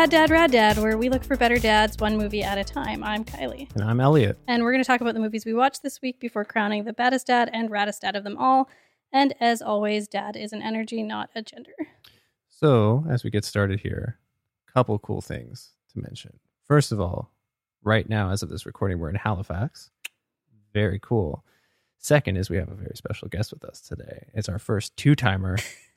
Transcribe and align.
Bad 0.00 0.10
Dad 0.10 0.30
Rad 0.30 0.50
Dad, 0.50 0.78
where 0.78 0.96
we 0.96 1.10
look 1.10 1.22
for 1.22 1.36
better 1.36 1.58
dads 1.58 1.98
one 1.98 2.16
movie 2.16 2.42
at 2.42 2.56
a 2.56 2.64
time. 2.64 3.04
I'm 3.04 3.22
Kylie. 3.22 3.70
And 3.74 3.84
I'm 3.84 4.00
Elliott. 4.00 4.38
And 4.48 4.62
we're 4.62 4.72
going 4.72 4.82
to 4.82 4.86
talk 4.86 5.02
about 5.02 5.12
the 5.12 5.20
movies 5.20 5.44
we 5.44 5.52
watched 5.52 5.82
this 5.82 6.00
week 6.00 6.18
before 6.18 6.42
crowning 6.42 6.84
the 6.84 6.94
baddest 6.94 7.26
dad 7.26 7.50
and 7.52 7.68
raddest 7.68 8.00
dad 8.00 8.16
of 8.16 8.24
them 8.24 8.38
all. 8.38 8.70
And 9.12 9.34
as 9.40 9.60
always, 9.60 10.08
dad 10.08 10.36
is 10.36 10.54
an 10.54 10.62
energy, 10.62 11.02
not 11.02 11.28
a 11.34 11.42
gender. 11.42 11.74
So, 12.48 13.04
as 13.10 13.24
we 13.24 13.28
get 13.28 13.44
started 13.44 13.80
here, 13.80 14.18
a 14.66 14.72
couple 14.72 14.98
cool 15.00 15.20
things 15.20 15.72
to 15.92 16.00
mention. 16.00 16.38
First 16.66 16.92
of 16.92 16.98
all, 16.98 17.30
right 17.82 18.08
now, 18.08 18.30
as 18.30 18.42
of 18.42 18.48
this 18.48 18.64
recording, 18.64 19.00
we're 19.00 19.10
in 19.10 19.16
Halifax. 19.16 19.90
Very 20.72 20.98
cool. 20.98 21.44
Second 21.98 22.38
is 22.38 22.48
we 22.48 22.56
have 22.56 22.70
a 22.70 22.74
very 22.74 22.96
special 22.96 23.28
guest 23.28 23.52
with 23.52 23.66
us 23.66 23.82
today. 23.82 24.30
It's 24.32 24.48
our 24.48 24.58
first 24.58 24.96
two 24.96 25.14
timer. 25.14 25.58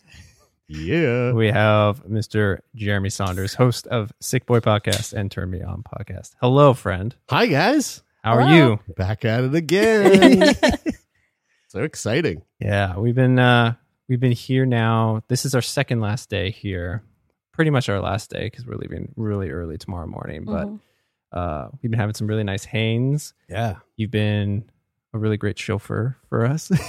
Yeah. 0.68 1.34
we 1.34 1.48
have 1.48 2.06
Mr. 2.06 2.60
Jeremie 2.76 3.10
Saunders, 3.10 3.54
host 3.54 3.86
of 3.88 4.12
Sickboy 4.22 4.62
Podcast 4.62 5.14
and 5.14 5.30
Turn 5.30 5.52
Me 5.52 5.62
On 5.62 5.84
Podcast. 5.84 6.32
Hello, 6.42 6.74
friend. 6.74 7.16
Hi, 7.30 7.48
guys. 7.48 8.02
How 8.24 8.36
are 8.36 8.42
Hello. 8.42 8.80
you? 8.88 8.94
Back 8.96 9.26
at 9.26 9.44
it 9.44 9.54
again. 9.54 10.56
so 11.68 11.84
exciting. 11.84 12.44
Yeah, 12.60 12.98
we've 12.98 13.14
been 13.16 13.38
uh 13.38 13.76
we've 14.08 14.20
been 14.22 14.32
here 14.32 14.66
now. 14.66 15.22
This 15.28 15.46
is 15.46 15.54
our 15.54 15.62
second 15.62 16.00
last 16.00 16.30
day 16.30 16.50
here. 16.50 17.04
Pretty 17.52 17.70
much 17.70 17.90
our 17.90 18.00
last 18.00 18.30
day 18.30 18.46
because 18.46 18.66
we're 18.66 18.78
leaving 18.78 19.12
really 19.18 19.50
early 19.50 19.78
tomorrow 19.78 20.08
morning. 20.08 20.46
But 20.46 20.68
Mhm. 20.68 20.80
uh 21.34 21.68
we've 21.82 21.92
been 21.92 22.00
having 22.00 22.16
some 22.16 22.28
really 22.28 22.46
nice 22.46 22.64
hanes. 22.64 23.34
Yeah. 23.50 23.76
You've 23.98 24.12
been 24.12 24.64
a 25.14 25.18
really 25.20 25.38
great 25.38 25.60
chauffeur 25.60 26.16
for 26.30 26.46
us. 26.46 26.72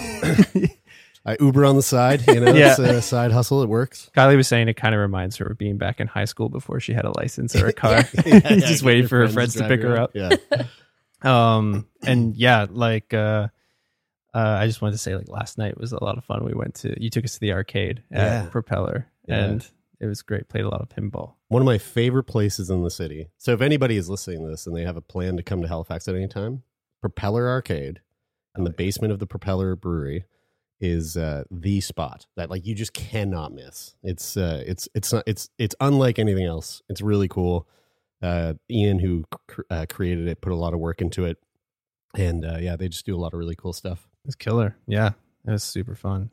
I 1.27 1.37
Uber 1.41 1.65
on 1.65 1.77
the 1.77 1.83
side, 1.83 2.23
you 2.29 2.39
know, 2.41 2.53
Yeah. 2.55 2.71
it's 2.73 2.79
a 2.79 3.01
side 3.03 3.33
hustle. 3.33 3.63
It 3.63 3.69
works. 3.69 4.11
Kylie 4.15 4.37
was 4.37 4.47
saying 4.47 4.69
it 4.69 4.75
kind 4.75 4.95
of 4.95 5.01
reminds 5.01 5.37
her 5.37 5.47
of 5.47 5.57
being 5.57 5.79
back 5.79 5.99
in 6.01 6.07
high 6.07 6.27
school 6.27 6.49
before 6.51 6.81
she 6.81 6.93
had 6.93 7.05
a 7.07 7.13
license 7.19 7.57
or 7.57 7.67
a 7.67 7.73
car. 7.85 8.03
Yeah, 8.27 8.41
Just 8.57 8.83
get 8.83 8.83
waiting 8.83 9.09
for 9.09 9.19
her 9.21 9.29
friends 9.29 9.55
to 9.55 9.67
pick 9.67 9.83
her 9.83 9.99
up. 9.99 10.11
Yeah. 10.15 10.37
Um 11.23 11.87
and 12.07 12.37
yeah, 12.37 12.67
like 12.69 13.15
uh 13.15 13.49
uh, 14.35 14.59
I 14.61 14.67
just 14.67 14.83
wanted 14.83 14.93
to 14.93 14.99
say, 14.99 15.15
like 15.15 15.29
last 15.29 15.59
night 15.59 15.79
was 15.79 15.93
a 15.93 16.03
lot 16.03 16.19
of 16.19 16.25
fun. 16.25 16.45
We 16.45 16.55
went 16.55 16.75
to 16.77 17.01
you 17.01 17.09
took 17.09 17.25
us 17.25 17.35
to 17.35 17.41
the 17.41 17.53
arcade 17.53 18.03
at 18.11 18.19
Yeah. 18.45 18.47
Propeller, 18.51 19.07
Yeah. 19.29 19.45
and 19.45 19.67
it 20.01 20.07
was 20.07 20.23
great. 20.23 20.49
Played 20.49 20.65
a 20.65 20.69
lot 20.69 20.81
of 20.83 20.89
pinball. 20.89 21.35
One 21.49 21.63
of 21.63 21.67
my 21.67 21.79
favorite 21.79 22.25
places 22.25 22.69
in 22.69 22.83
the 22.83 22.91
city. 22.91 23.29
So 23.39 23.53
if 23.53 23.61
anybody 23.61 23.97
is 23.97 24.11
listening 24.11 24.43
to 24.43 24.51
this 24.51 24.67
and 24.67 24.77
they 24.77 24.83
have 24.83 24.97
a 24.97 25.01
plan 25.01 25.37
to 25.37 25.43
come 25.45 25.63
to 25.63 25.69
Halifax 25.69 26.09
at 26.09 26.17
any 26.17 26.27
time, 26.27 26.65
Propeller 27.01 27.49
Arcade 27.49 28.01
in 28.59 28.65
the 28.65 28.71
basement 28.71 29.13
of 29.13 29.21
the 29.21 29.27
Propeller 29.27 29.77
Brewery 29.77 30.25
is 30.81 31.17
uh, 31.17 31.45
the 31.51 31.81
spot 31.81 32.27
that 32.37 32.51
like 32.51 32.67
you 32.67 32.75
just 32.75 32.93
cannot 32.93 33.53
miss. 33.53 33.95
It's 34.03 34.37
uh, 34.37 34.63
it's 34.67 34.89
it's 34.95 35.13
not 35.13 35.25
it's 35.27 35.49
it's 35.59 35.75
unlike 35.81 36.19
anything 36.19 36.45
else. 36.45 36.83
It's 36.89 37.01
really 37.01 37.29
cool. 37.29 37.69
Uh, 38.23 38.55
Ian, 38.71 38.99
who 38.99 39.25
cr- 39.49 39.63
uh, 39.71 39.87
created 39.89 40.29
it, 40.29 40.41
put 40.41 40.53
a 40.53 40.57
lot 40.57 40.75
of 40.75 40.81
work 40.81 41.01
into 41.01 41.25
it, 41.25 41.39
and 42.17 42.45
uh, 42.45 42.59
yeah, 42.61 42.77
they 42.77 42.89
just 42.89 43.07
do 43.07 43.15
a 43.15 43.19
lot 43.19 43.35
of 43.35 43.39
really 43.39 43.57
cool 43.57 43.73
stuff. 43.73 44.09
It's 44.25 44.35
killer. 44.35 44.77
Yeah, 44.87 45.11
it 45.47 45.51
was 45.51 45.63
super 45.63 45.95
fun. 45.95 46.31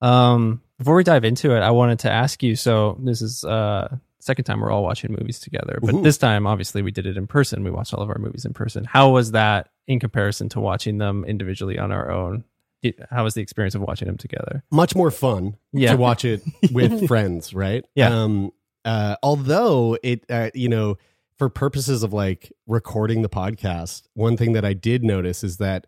Um, 0.00 0.62
before 0.78 0.96
we 0.96 1.04
dive 1.04 1.24
into 1.24 1.54
it, 1.54 1.60
I 1.60 1.70
wanted 1.70 2.00
to 2.00 2.10
ask 2.10 2.42
you. 2.42 2.56
So 2.56 2.98
this 3.00 3.22
is 3.22 3.44
uh 3.44 3.96
second 4.18 4.44
time 4.44 4.60
we're 4.60 4.70
all 4.70 4.84
watching 4.84 5.12
movies 5.12 5.40
together, 5.40 5.78
but 5.82 5.94
Ooh. 5.94 6.02
this 6.02 6.16
time 6.16 6.46
obviously 6.46 6.80
we 6.82 6.92
did 6.92 7.06
it 7.06 7.16
in 7.16 7.26
person. 7.26 7.64
We 7.64 7.70
watched 7.70 7.92
all 7.92 8.02
of 8.02 8.08
our 8.08 8.18
movies 8.18 8.44
in 8.44 8.52
person. 8.52 8.84
How 8.84 9.10
was 9.10 9.32
that 9.32 9.70
in 9.88 9.98
comparison 10.00 10.48
to 10.50 10.60
watching 10.60 10.98
them 10.98 11.24
individually 11.24 11.78
on 11.78 11.90
our 11.90 12.10
own? 12.10 12.44
It- 12.82 12.98
How 13.10 13.24
was 13.24 13.34
the 13.34 13.40
experience 13.42 13.74
of 13.74 13.82
watching 13.82 14.06
them 14.06 14.16
together? 14.16 14.64
much 14.70 14.94
more 14.96 15.10
fun 15.10 15.56
Yeah. 15.72 15.92
to 15.92 15.96
watch 15.96 16.24
it 16.24 16.42
with 16.72 17.06
friends, 17.06 17.54
right? 17.54 17.84
Yeah. 17.94 18.08
Um, 18.22 18.50
uh, 18.84 19.16
although 19.22 19.96
it, 20.02 20.24
uh, 20.28 20.50
you 20.54 20.68
know, 20.68 20.96
for 21.38 21.48
purposes 21.48 22.02
of 22.02 22.12
like 22.12 22.52
recording 22.66 23.22
the 23.22 23.28
podcast, 23.28 24.02
one 24.14 24.36
thing 24.36 24.52
that 24.52 24.64
I 24.64 24.72
did 24.74 25.02
notice 25.04 25.42
is 25.44 25.56
that 25.58 25.86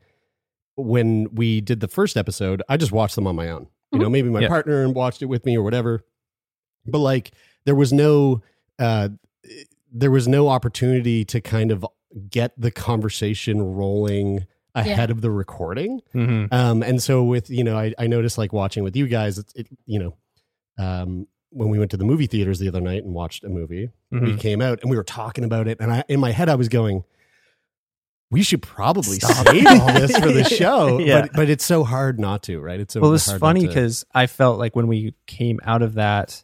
when 0.77 1.29
we 1.33 1.61
did 1.61 1.81
the 1.81 1.89
first 1.89 2.17
episode, 2.17 2.63
I 2.69 2.77
just 2.77 2.93
watched 2.93 3.15
them 3.15 3.27
on 3.27 3.37
my 3.37 3.49
own. 3.49 3.69
You 3.93 3.99
know, 4.01 4.09
maybe 4.11 4.29
my 4.29 4.41
Yeah. 4.41 4.49
partner 4.49 4.89
watched 4.89 5.23
it 5.23 5.27
with 5.27 5.45
me 5.47 5.57
or 5.57 5.63
whatever. 5.63 6.05
But 6.87 6.99
like, 6.99 7.33
there 7.65 7.77
was 7.77 7.93
no, 7.93 8.43
uh, 8.79 9.11
there 9.93 10.11
was 10.11 10.27
no 10.27 10.49
opportunity 10.49 11.25
to 11.27 11.41
kind 11.41 11.71
of 11.71 11.87
get 12.31 12.53
the 12.61 12.71
conversation 12.73 13.63
rolling 13.63 14.47
ahead 14.75 15.11
of 15.11 15.21
the 15.21 15.31
recording. 15.31 16.01
Mm-hmm. 16.15 16.53
Um, 16.55 16.83
and 16.83 17.03
so 17.03 17.23
with 17.23 17.51
you 17.51 17.65
know, 17.65 17.77
I, 17.77 17.95
I 17.99 18.07
noticed 18.07 18.39
like 18.39 18.53
watching 18.53 18.83
with 18.85 18.97
you 18.97 19.07
guys, 19.07 19.39
it's 19.39 19.53
it, 19.55 19.69
you 19.87 19.99
know, 19.99 20.17
um, 20.85 21.27
when 21.51 21.69
we 21.69 21.79
went 21.79 21.93
to 21.93 21.97
the 21.97 22.05
movie 22.05 22.27
theaters 22.27 22.59
the 22.59 22.69
other 22.69 22.81
night 22.81 23.05
and 23.05 23.15
watched 23.15 23.45
a 23.45 23.49
movie, 23.49 23.91
Mm-hmm. 24.13 24.25
we 24.27 24.37
came 24.37 24.61
out 24.63 24.81
and 24.83 24.91
we 24.91 24.97
were 24.97 25.03
talking 25.05 25.45
about 25.45 25.67
it, 25.69 25.79
and 25.81 25.93
I 25.93 26.05
in 26.09 26.21
my 26.21 26.31
head 26.31 26.49
I 26.49 26.55
was 26.55 26.69
going, 26.69 27.03
we 28.31 28.43
should 28.43 28.63
probably 28.63 29.19
Stop. 29.19 29.47
save 29.49 29.67
all 29.67 29.87
this 29.93 30.17
for 30.17 30.31
the 30.33 30.45
show, 30.45 30.99
Yeah. 30.99 31.23
but 31.23 31.33
but 31.35 31.51
it's 31.51 31.65
so 31.65 31.85
hard 31.85 32.19
not 32.19 32.43
to, 32.45 32.61
right? 32.61 32.81
It's 32.81 32.95
so 32.95 33.01
well, 33.01 33.13
it's 33.15 33.27
hard 33.27 33.41
not 33.41 33.47
funny 33.47 33.61
to- 33.63 33.69
because 33.69 34.05
I 34.15 34.27
felt 34.27 34.59
like 34.59 34.75
when 34.77 34.87
we 34.89 35.15
came 35.27 35.61
out 35.65 35.83
of 35.83 35.95
that, 35.95 36.43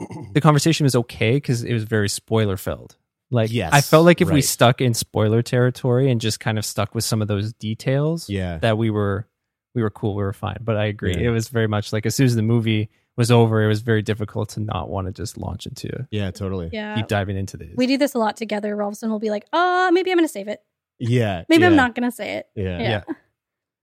the 0.32 0.40
conversation 0.40 0.84
was 0.84 0.94
okay 0.96 1.32
because 1.36 1.64
it 1.64 1.72
was 1.72 1.84
very 1.84 2.08
spoiler 2.08 2.56
filled. 2.56 2.96
Like, 3.32 3.50
Yes, 3.52 3.70
I 3.72 3.80
felt 3.80 4.04
like 4.04 4.20
if 4.20 4.30
we 4.30 4.42
stuck 4.42 4.80
in 4.80 4.94
spoiler 4.94 5.42
territory 5.42 6.10
and 6.10 6.20
just 6.20 6.38
kind 6.38 6.58
of 6.58 6.64
stuck 6.64 6.94
with 6.94 7.02
some 7.04 7.20
of 7.22 7.28
those 7.28 7.52
details, 7.54 8.28
yeah, 8.28 8.58
that 8.58 8.76
we 8.78 8.90
were 8.90 9.26
we 9.74 9.82
were 9.82 9.90
cool, 9.90 10.14
we 10.14 10.22
were 10.22 10.34
fine. 10.34 10.58
But 10.60 10.76
I 10.76 10.84
agree, 10.84 11.14
Yeah. 11.14 11.28
it 11.28 11.30
was 11.30 11.48
very 11.48 11.66
much 11.66 11.92
like 11.92 12.04
as 12.06 12.14
soon 12.14 12.26
as 12.26 12.34
the 12.36 12.42
movie 12.42 12.90
was 13.16 13.30
over, 13.30 13.62
it 13.62 13.68
was 13.68 13.80
very 13.80 14.02
difficult 14.02 14.50
to 14.50 14.60
not 14.60 14.88
want 14.90 15.06
to 15.06 15.12
just 15.12 15.36
launch 15.38 15.66
into 15.66 16.06
yeah, 16.10 16.30
totally, 16.30 16.68
Yeah. 16.72 16.94
deep 16.94 17.06
diving 17.08 17.36
into 17.38 17.56
this. 17.56 17.70
We 17.76 17.86
do 17.86 17.96
this 17.98 18.14
a 18.14 18.18
lot 18.18 18.36
together. 18.36 18.76
Rolfson 18.76 19.08
will 19.08 19.18
be 19.18 19.30
like, 19.30 19.46
"Oh, 19.52 19.90
maybe 19.92 20.10
I'm 20.10 20.18
going 20.18 20.28
to 20.28 20.32
save 20.32 20.48
it. 20.48 20.60
yeah, 20.98 21.44
Maybe 21.48 21.64
I'm 21.64 21.74
not 21.76 21.94
going 21.94 22.08
to 22.10 22.14
say 22.14 22.34
it. 22.34 22.46
Yeah. 22.54 22.78
Yeah. 22.78 23.02
Yeah. 23.08 23.14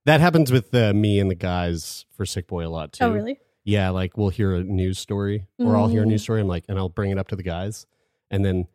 that 0.06 0.20
happens 0.20 0.50
with 0.52 0.72
uh, 0.74 0.92
me 0.94 1.18
and 1.20 1.30
the 1.30 1.34
guys 1.34 2.06
for 2.16 2.24
Sickboy 2.24 2.64
a 2.64 2.68
lot 2.68 2.92
too. 2.92 3.04
Oh, 3.04 3.10
really? 3.10 3.38
yeah, 3.64 3.90
like 3.90 4.16
we'll 4.16 4.30
hear 4.30 4.54
a 4.54 4.62
news 4.62 4.98
story 4.98 5.46
or 5.58 5.76
I'll 5.76 5.88
hear 5.88 6.02
a 6.02 6.04
Mm. 6.06 6.10
news 6.10 6.22
story. 6.22 6.40
I'm 6.40 6.46
like, 6.48 6.64
and 6.68 6.78
I'll 6.78 6.88
bring 6.88 7.10
it 7.10 7.18
up 7.18 7.28
to 7.28 7.36
the 7.36 7.42
guys, 7.42 7.86
and 8.30 8.44
then 8.44 8.66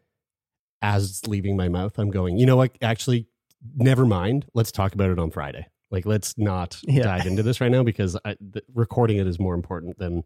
as 0.81 1.21
leaving 1.27 1.55
my 1.57 1.69
mouth, 1.69 1.97
I'm 1.97 2.11
going, 2.11 2.37
you 2.37 2.45
know 2.45 2.55
what? 2.57 2.77
Actually, 2.81 3.27
never 3.75 4.05
mind. 4.05 4.45
Let's 4.53 4.71
talk 4.71 4.93
about 4.93 5.09
it 5.09 5.19
on 5.19 5.31
Friday. 5.31 5.65
Like, 5.91 6.05
let's 6.05 6.37
not 6.37 6.77
Yeah. 6.83 7.03
dive 7.03 7.25
into 7.25 7.43
this 7.43 7.61
right 7.61 7.71
now 7.71 7.83
because 7.83 8.17
I, 8.25 8.35
the, 8.39 8.61
recording 8.73 9.17
it 9.17 9.27
is 9.27 9.39
more 9.39 9.53
important 9.55 9.97
than 9.97 10.23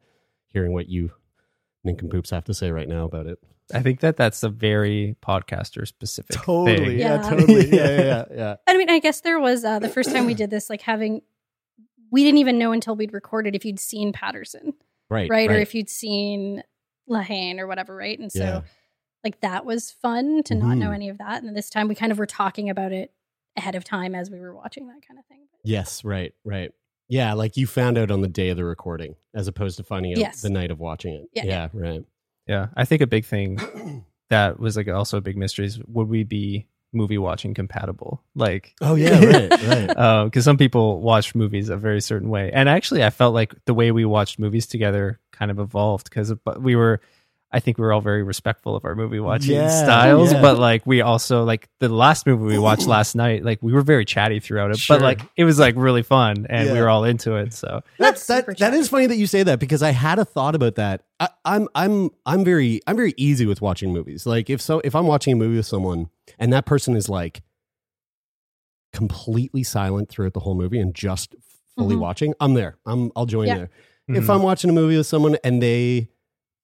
hearing 0.47 0.73
what 0.73 0.87
you 0.89 1.11
nincompoops 1.83 2.29
have 2.31 2.43
to 2.45 2.53
say 2.53 2.71
right 2.71 2.87
now 2.87 3.05
about 3.05 3.27
it. 3.27 3.37
I 3.73 3.81
think 3.83 3.99
that 3.99 4.17
that's 4.17 4.41
a 4.41 4.49
very 4.49 5.15
podcaster 5.21 5.87
specific. 5.87 6.35
Totally. 6.35 6.77
thing. 6.89 6.99
Yeah, 6.99 7.21
Yeah. 7.21 7.29
totally. 7.29 7.69
Yeah, 7.69 7.87
yeah, 7.89 8.01
yeah. 8.01 8.25
yeah. 8.35 8.55
I 8.67 8.77
mean, 8.77 8.89
I 8.89 8.99
guess 8.99 9.21
there 9.21 9.39
was 9.39 9.63
uh, 9.63 9.79
the 9.79 9.89
first 9.89 10.11
time 10.11 10.25
we 10.25 10.33
did 10.33 10.49
this, 10.49 10.69
like 10.69 10.81
having, 10.81 11.21
we 12.11 12.23
didn't 12.23 12.39
even 12.39 12.57
know 12.57 12.71
until 12.71 12.95
we'd 12.95 13.13
recorded 13.13 13.55
if 13.55 13.63
you'd 13.63 13.79
seen 13.79 14.11
Paterson, 14.11 14.73
Right. 15.09 15.29
right? 15.29 15.49
Or 15.51 15.57
if 15.57 15.75
you'd 15.75 15.89
seen 15.89 16.63
La 17.07 17.21
Haine 17.21 17.59
or 17.59 17.67
whatever, 17.67 17.95
right? 17.95 18.17
And 18.17 18.31
so, 18.31 18.39
Yeah. 18.39 18.61
Like, 19.23 19.41
that 19.41 19.65
was 19.65 19.91
fun 19.91 20.43
to 20.43 20.55
not 20.55 20.77
know 20.77 20.89
Mhm. 20.89 20.95
any 20.95 21.09
of 21.09 21.17
that. 21.17 21.43
And 21.43 21.55
this 21.55 21.69
time 21.69 21.87
we 21.87 21.95
kind 21.95 22.11
of 22.11 22.17
were 22.19 22.25
talking 22.25 22.69
about 22.69 22.91
it 22.91 23.11
ahead 23.57 23.75
of 23.75 23.83
time 23.83 24.15
as 24.15 24.29
we 24.31 24.39
were 24.39 24.53
watching 24.55 24.87
that 24.87 25.01
kind 25.07 25.19
of 25.19 25.25
thing. 25.25 25.41
Yes, 25.63 26.03
right, 26.03 26.33
right. 26.45 26.71
Yeah, 27.09 27.33
like 27.33 27.57
you 27.57 27.67
found 27.67 27.97
out 27.97 28.11
on 28.11 28.21
the 28.21 28.27
day 28.27 28.49
of 28.49 28.57
the 28.57 28.63
recording 28.63 29.15
as 29.33 29.47
opposed 29.47 29.77
to 29.77 29.83
finding 29.83 30.13
out 30.13 30.19
Yes. 30.19 30.41
the 30.41 30.49
night 30.49 30.71
of 30.71 30.79
watching 30.79 31.15
it. 31.15 31.29
Yeah, 31.33 31.43
yeah, 31.45 31.67
right. 31.73 32.05
Yeah, 32.47 32.67
I 32.75 32.85
think 32.85 33.01
a 33.01 33.07
big 33.07 33.25
thing 33.25 33.57
that 34.29 34.59
was 34.59 34.77
like 34.77 34.87
also 34.87 35.17
a 35.17 35.21
big 35.21 35.35
mystery 35.37 35.65
is 35.65 35.79
would 35.87 36.07
we 36.07 36.23
be 36.23 36.67
movie 36.93 37.17
watching 37.17 37.53
compatible? 37.53 38.23
Like, 38.35 38.73
Oh 38.81 38.95
yeah, 38.95 39.19
right, 39.25 39.51
right. 39.97 40.23
because 40.25 40.45
some 40.45 40.57
people 40.57 41.01
watch 41.01 41.35
movies 41.35 41.69
a 41.69 41.77
very 41.77 42.01
certain 42.01 42.29
way, 42.29 42.51
and 42.53 42.69
actually, 42.69 43.03
I 43.03 43.09
felt 43.09 43.33
like 43.33 43.53
the 43.65 43.73
way 43.73 43.91
we 43.91 44.05
watched 44.05 44.39
movies 44.39 44.65
together 44.67 45.19
kind 45.31 45.51
of 45.51 45.59
evolved 45.59 46.05
because 46.09 46.33
we 46.59 46.75
were. 46.75 47.01
I 47.51 47.59
think 47.59 47.79
we 47.79 47.83
were 47.83 47.91
all 47.91 48.01
very 48.01 48.21
respectful 48.21 48.75
of 48.75 48.85
our 48.85 48.93
movie 48.93 49.19
watching 49.19 49.55
Yeah, 49.55 49.69
styles, 49.69 50.31
yeah. 50.31 50.41
but 50.41 50.59
like 50.59 50.85
we 50.85 51.01
also 51.01 51.43
like 51.43 51.67
the 51.79 51.89
last 51.89 52.27
movie 52.27 52.43
we 52.45 52.59
watched 52.59 52.85
last 52.85 53.15
night, 53.15 53.43
like 53.43 53.57
we 53.63 53.73
were 53.73 53.81
very 53.81 54.05
chatty 54.05 54.39
throughout 54.39 54.69
it, 54.69 54.77
Sure. 54.77 54.97
but 54.97 55.03
like 55.03 55.21
it 55.35 55.45
was 55.45 55.57
like 55.57 55.73
really 55.75 56.03
fun 56.03 56.45
and 56.47 56.71
we 56.71 56.79
were 56.79 56.87
all 56.89 57.03
into 57.05 57.35
it. 57.37 57.53
So 57.53 57.81
That's 57.97 58.29
Not 58.29 58.45
that. 58.45 58.57
That 58.59 58.73
is 58.75 58.89
funny 58.89 59.07
that 59.07 59.15
you 59.17 59.25
say 59.25 59.41
that 59.41 59.59
because 59.59 59.81
I 59.81 59.89
had 59.91 60.19
a 60.19 60.25
thought 60.25 60.53
about 60.53 60.75
that. 60.75 61.03
I, 61.19 61.29
I'm 61.43 61.67
I'm 61.73 62.11
I'm 62.25 62.43
very 62.45 62.81
I'm 62.85 62.95
very 62.95 63.15
easy 63.17 63.47
with 63.47 63.61
watching 63.61 63.91
movies. 63.93 64.27
Like 64.27 64.49
if 64.51 64.61
so, 64.61 64.79
if 64.83 64.93
I'm 64.95 65.07
watching 65.07 65.33
a 65.33 65.35
movie 65.35 65.57
with 65.57 65.65
someone 65.65 66.09
and 66.37 66.53
that 66.53 66.67
person 66.67 66.95
is 66.95 67.09
like 67.09 67.41
completely 68.93 69.63
silent 69.63 70.09
throughout 70.09 70.33
the 70.33 70.39
whole 70.41 70.55
movie 70.55 70.79
and 70.79 70.93
just 70.93 71.35
fully 71.75 71.95
Mhm. 71.95 71.99
watching, 71.99 72.33
I'm 72.39 72.53
there. 72.53 72.77
I'm 72.85 73.11
I'll 73.15 73.25
join 73.25 73.47
Yeah. 73.47 73.55
there. 73.57 73.69
If 74.07 74.25
mhm. 74.25 74.35
I'm 74.35 74.41
watching 74.43 74.69
a 74.69 74.73
movie 74.73 74.97
with 74.97 75.05
someone 75.07 75.37
and 75.43 75.61
they, 75.61 76.09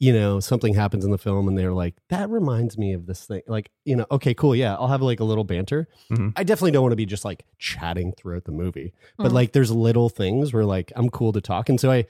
you 0.06 0.14
know, 0.14 0.40
something 0.40 0.74
happens 0.76 1.04
in 1.04 1.12
the 1.12 1.18
film 1.18 1.48
and 1.48 1.58
they're 1.58 1.74
like, 1.74 1.96
that 2.10 2.30
reminds 2.30 2.78
me 2.78 2.94
of 2.94 3.06
this 3.08 3.26
thing. 3.26 3.42
Like, 3.48 3.72
you 3.86 3.96
know, 3.96 4.06
okay, 4.12 4.34
cool. 4.36 4.56
Yeah. 4.56 4.76
I'll 4.76 4.88
have 4.90 5.02
like 5.02 5.20
a 5.20 5.24
little 5.24 5.44
banter. 5.44 5.88
Mhm. 6.12 6.34
I 6.36 6.44
definitely 6.44 6.72
don't 6.72 6.84
want 6.84 6.92
to 6.92 6.96
be 6.98 7.08
just 7.08 7.26
like 7.26 7.44
chatting 7.58 8.14
throughout 8.16 8.44
the 8.46 8.52
movie, 8.52 8.94
but 9.18 9.32
Mhm. 9.32 9.34
like 9.34 9.52
there's 9.54 9.72
little 9.72 10.10
things 10.10 10.54
where 10.54 10.66
like 10.66 10.92
I'm 10.96 11.10
cool 11.10 11.32
to 11.34 11.42
talk. 11.42 11.70
And 11.70 11.80
so 11.80 11.90
I, 11.92 12.06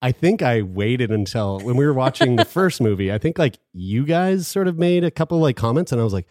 I 0.00 0.10
think 0.12 0.40
I 0.42 0.62
waited 0.62 1.10
until 1.10 1.60
when 1.60 1.76
we 1.76 1.84
were 1.84 1.92
watching 1.92 2.36
the 2.36 2.44
first 2.46 2.80
movie, 2.80 3.12
I 3.12 3.18
think 3.18 3.38
like 3.38 3.58
you 3.74 4.04
guys 4.06 4.46
sort 4.48 4.66
of 4.68 4.78
made 4.78 5.04
a 5.04 5.10
couple 5.10 5.38
like 5.38 5.56
comments 5.56 5.92
and 5.92 6.00
I 6.00 6.04
was 6.04 6.12
like, 6.14 6.26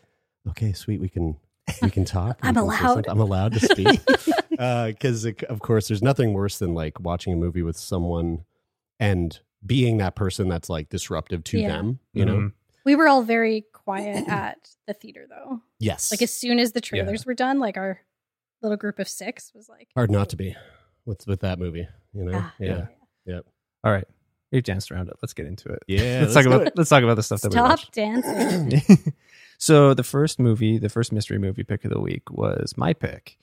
okay, 0.50 0.74
sweet. 0.74 1.00
We 1.00 1.10
can, 1.10 1.38
we 1.81 1.89
can 1.92 2.06
talk. 2.06 2.39
I'm 2.42 2.57
allowed. 2.57 3.07
I'm 3.07 3.19
allowed 3.19 3.54
to 3.54 3.60
speak 3.60 4.00
because 4.50 5.25
of 5.25 5.60
course 5.60 5.88
there's 5.89 6.01
nothing 6.01 6.33
worse 6.33 6.57
than 6.57 6.74
like 6.74 7.00
watching 7.00 7.33
a 7.33 7.36
movie 7.38 7.62
with 7.62 7.77
someone 7.77 8.45
and 9.00 9.39
being 9.65 9.98
that 9.98 10.15
person 10.15 10.48
that's 10.50 10.69
like 10.69 10.89
disruptive 10.89 11.44
to 11.45 11.60
Yeah. 11.60 11.69
them 11.69 12.00
you 12.13 12.25
know 12.25 12.36
Mhm. 12.38 12.51
We 12.86 12.98
were 12.98 13.07
all 13.07 13.24
very 13.24 13.62
quiet 13.71 14.27
at 14.27 14.57
the 14.88 14.94
theater, 14.94 15.25
though. 15.30 15.62
yes 15.80 16.12
Like, 16.12 16.21
as 16.21 16.33
soon 16.33 16.60
as 16.60 16.74
the 16.74 16.81
trailers 16.81 17.25
were 17.25 17.33
done, 17.33 17.60
like, 17.60 17.77
our 17.77 18.01
little 18.62 18.75
group 18.77 19.00
of 19.00 19.07
six 19.07 19.54
was 19.56 19.69
like, 19.69 19.88
hard 19.95 20.12
not 20.12 20.30
to 20.30 20.36
be 20.36 20.56
with 21.06 21.25
with 21.27 21.39
that 21.42 21.60
movie 21.60 21.88
you 22.13 22.24
know 22.25 22.31
ah, 22.44 22.54
yeah 22.60 22.88
all 23.86 23.92
right, 23.92 24.07
we've 24.54 24.63
danced 24.63 24.92
around 24.92 25.10
it. 25.10 25.15
Let's 25.21 25.33
get 25.33 25.45
into 25.45 25.69
it. 25.69 25.83
yeah 25.88 26.19
let's, 26.21 26.33
talk 26.33 26.45
about 26.45 26.71
let's 26.77 26.89
talk 26.89 27.04
about 27.04 27.15
the 27.15 27.24
stuff 27.24 27.42
that 27.42 27.50
we 27.50 27.54
Stop 27.57 27.69
watched. 27.69 27.94
dancing. 27.94 29.13
so 29.57 29.94
the 29.94 30.04
first 30.04 30.39
movie, 30.39 30.77
the 30.77 30.88
first 30.89 31.12
mystery 31.12 31.38
movie 31.38 31.63
pick 31.63 31.83
of 31.86 31.92
the 31.92 32.00
week 32.00 32.30
was 32.31 32.74
my 32.77 32.94
pick, 32.94 33.38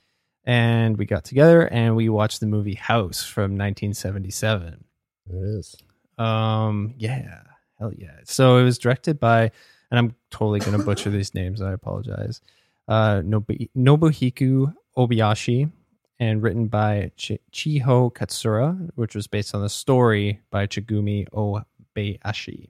and 0.44 0.96
we 0.98 1.04
got 1.06 1.24
together 1.24 1.66
and 1.68 1.94
we 1.96 2.08
watched 2.08 2.40
the 2.40 2.46
movie 2.46 2.74
House 2.74 3.24
from 3.24 3.56
1977. 3.56 4.84
it 5.28 5.34
is 5.34 5.76
Um, 6.18 6.94
yeah, 6.98 7.42
hell 7.78 7.92
yeah. 7.96 8.18
So 8.24 8.58
it 8.58 8.64
was 8.64 8.78
directed 8.78 9.18
by, 9.18 9.50
and 9.90 9.98
I'm 9.98 10.14
totally 10.30 10.60
gonna 10.60 10.78
butcher 10.84 11.10
these 11.10 11.34
names. 11.34 11.62
I 11.62 11.72
apologize. 11.72 12.40
Uh, 12.88 13.22
Nobu- 13.24 13.70
Nobuhiko 13.76 14.74
Obayashi, 14.96 15.70
and 16.18 16.42
written 16.42 16.68
by 16.68 17.10
Ch- 17.16 17.38
Chiho 17.52 18.12
Katsura, 18.12 18.90
which 18.94 19.14
was 19.14 19.26
based 19.26 19.54
on 19.54 19.62
the 19.62 19.68
story 19.68 20.40
by 20.50 20.66
Chigumi 20.66 21.26
Obayashi. 21.30 22.68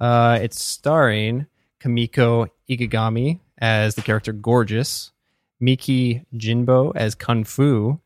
Uh, 0.00 0.38
it's 0.40 0.62
starring 0.62 1.46
Kamiko 1.80 2.48
Igigami 2.68 3.40
as 3.58 3.94
the 3.94 4.02
character 4.02 4.32
Gorgeous, 4.32 5.12
Miki 5.60 6.24
Jinbo 6.34 6.92
as 6.96 7.14
Kung 7.14 7.44
Fu, 7.44 8.00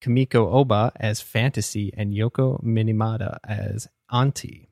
Kamiko 0.00 0.52
Oba 0.52 0.92
as 0.96 1.20
Fantasy, 1.20 1.92
and 1.96 2.12
Yoko 2.12 2.62
Minamata 2.62 3.38
as 3.44 3.88
Auntie. 4.10 4.68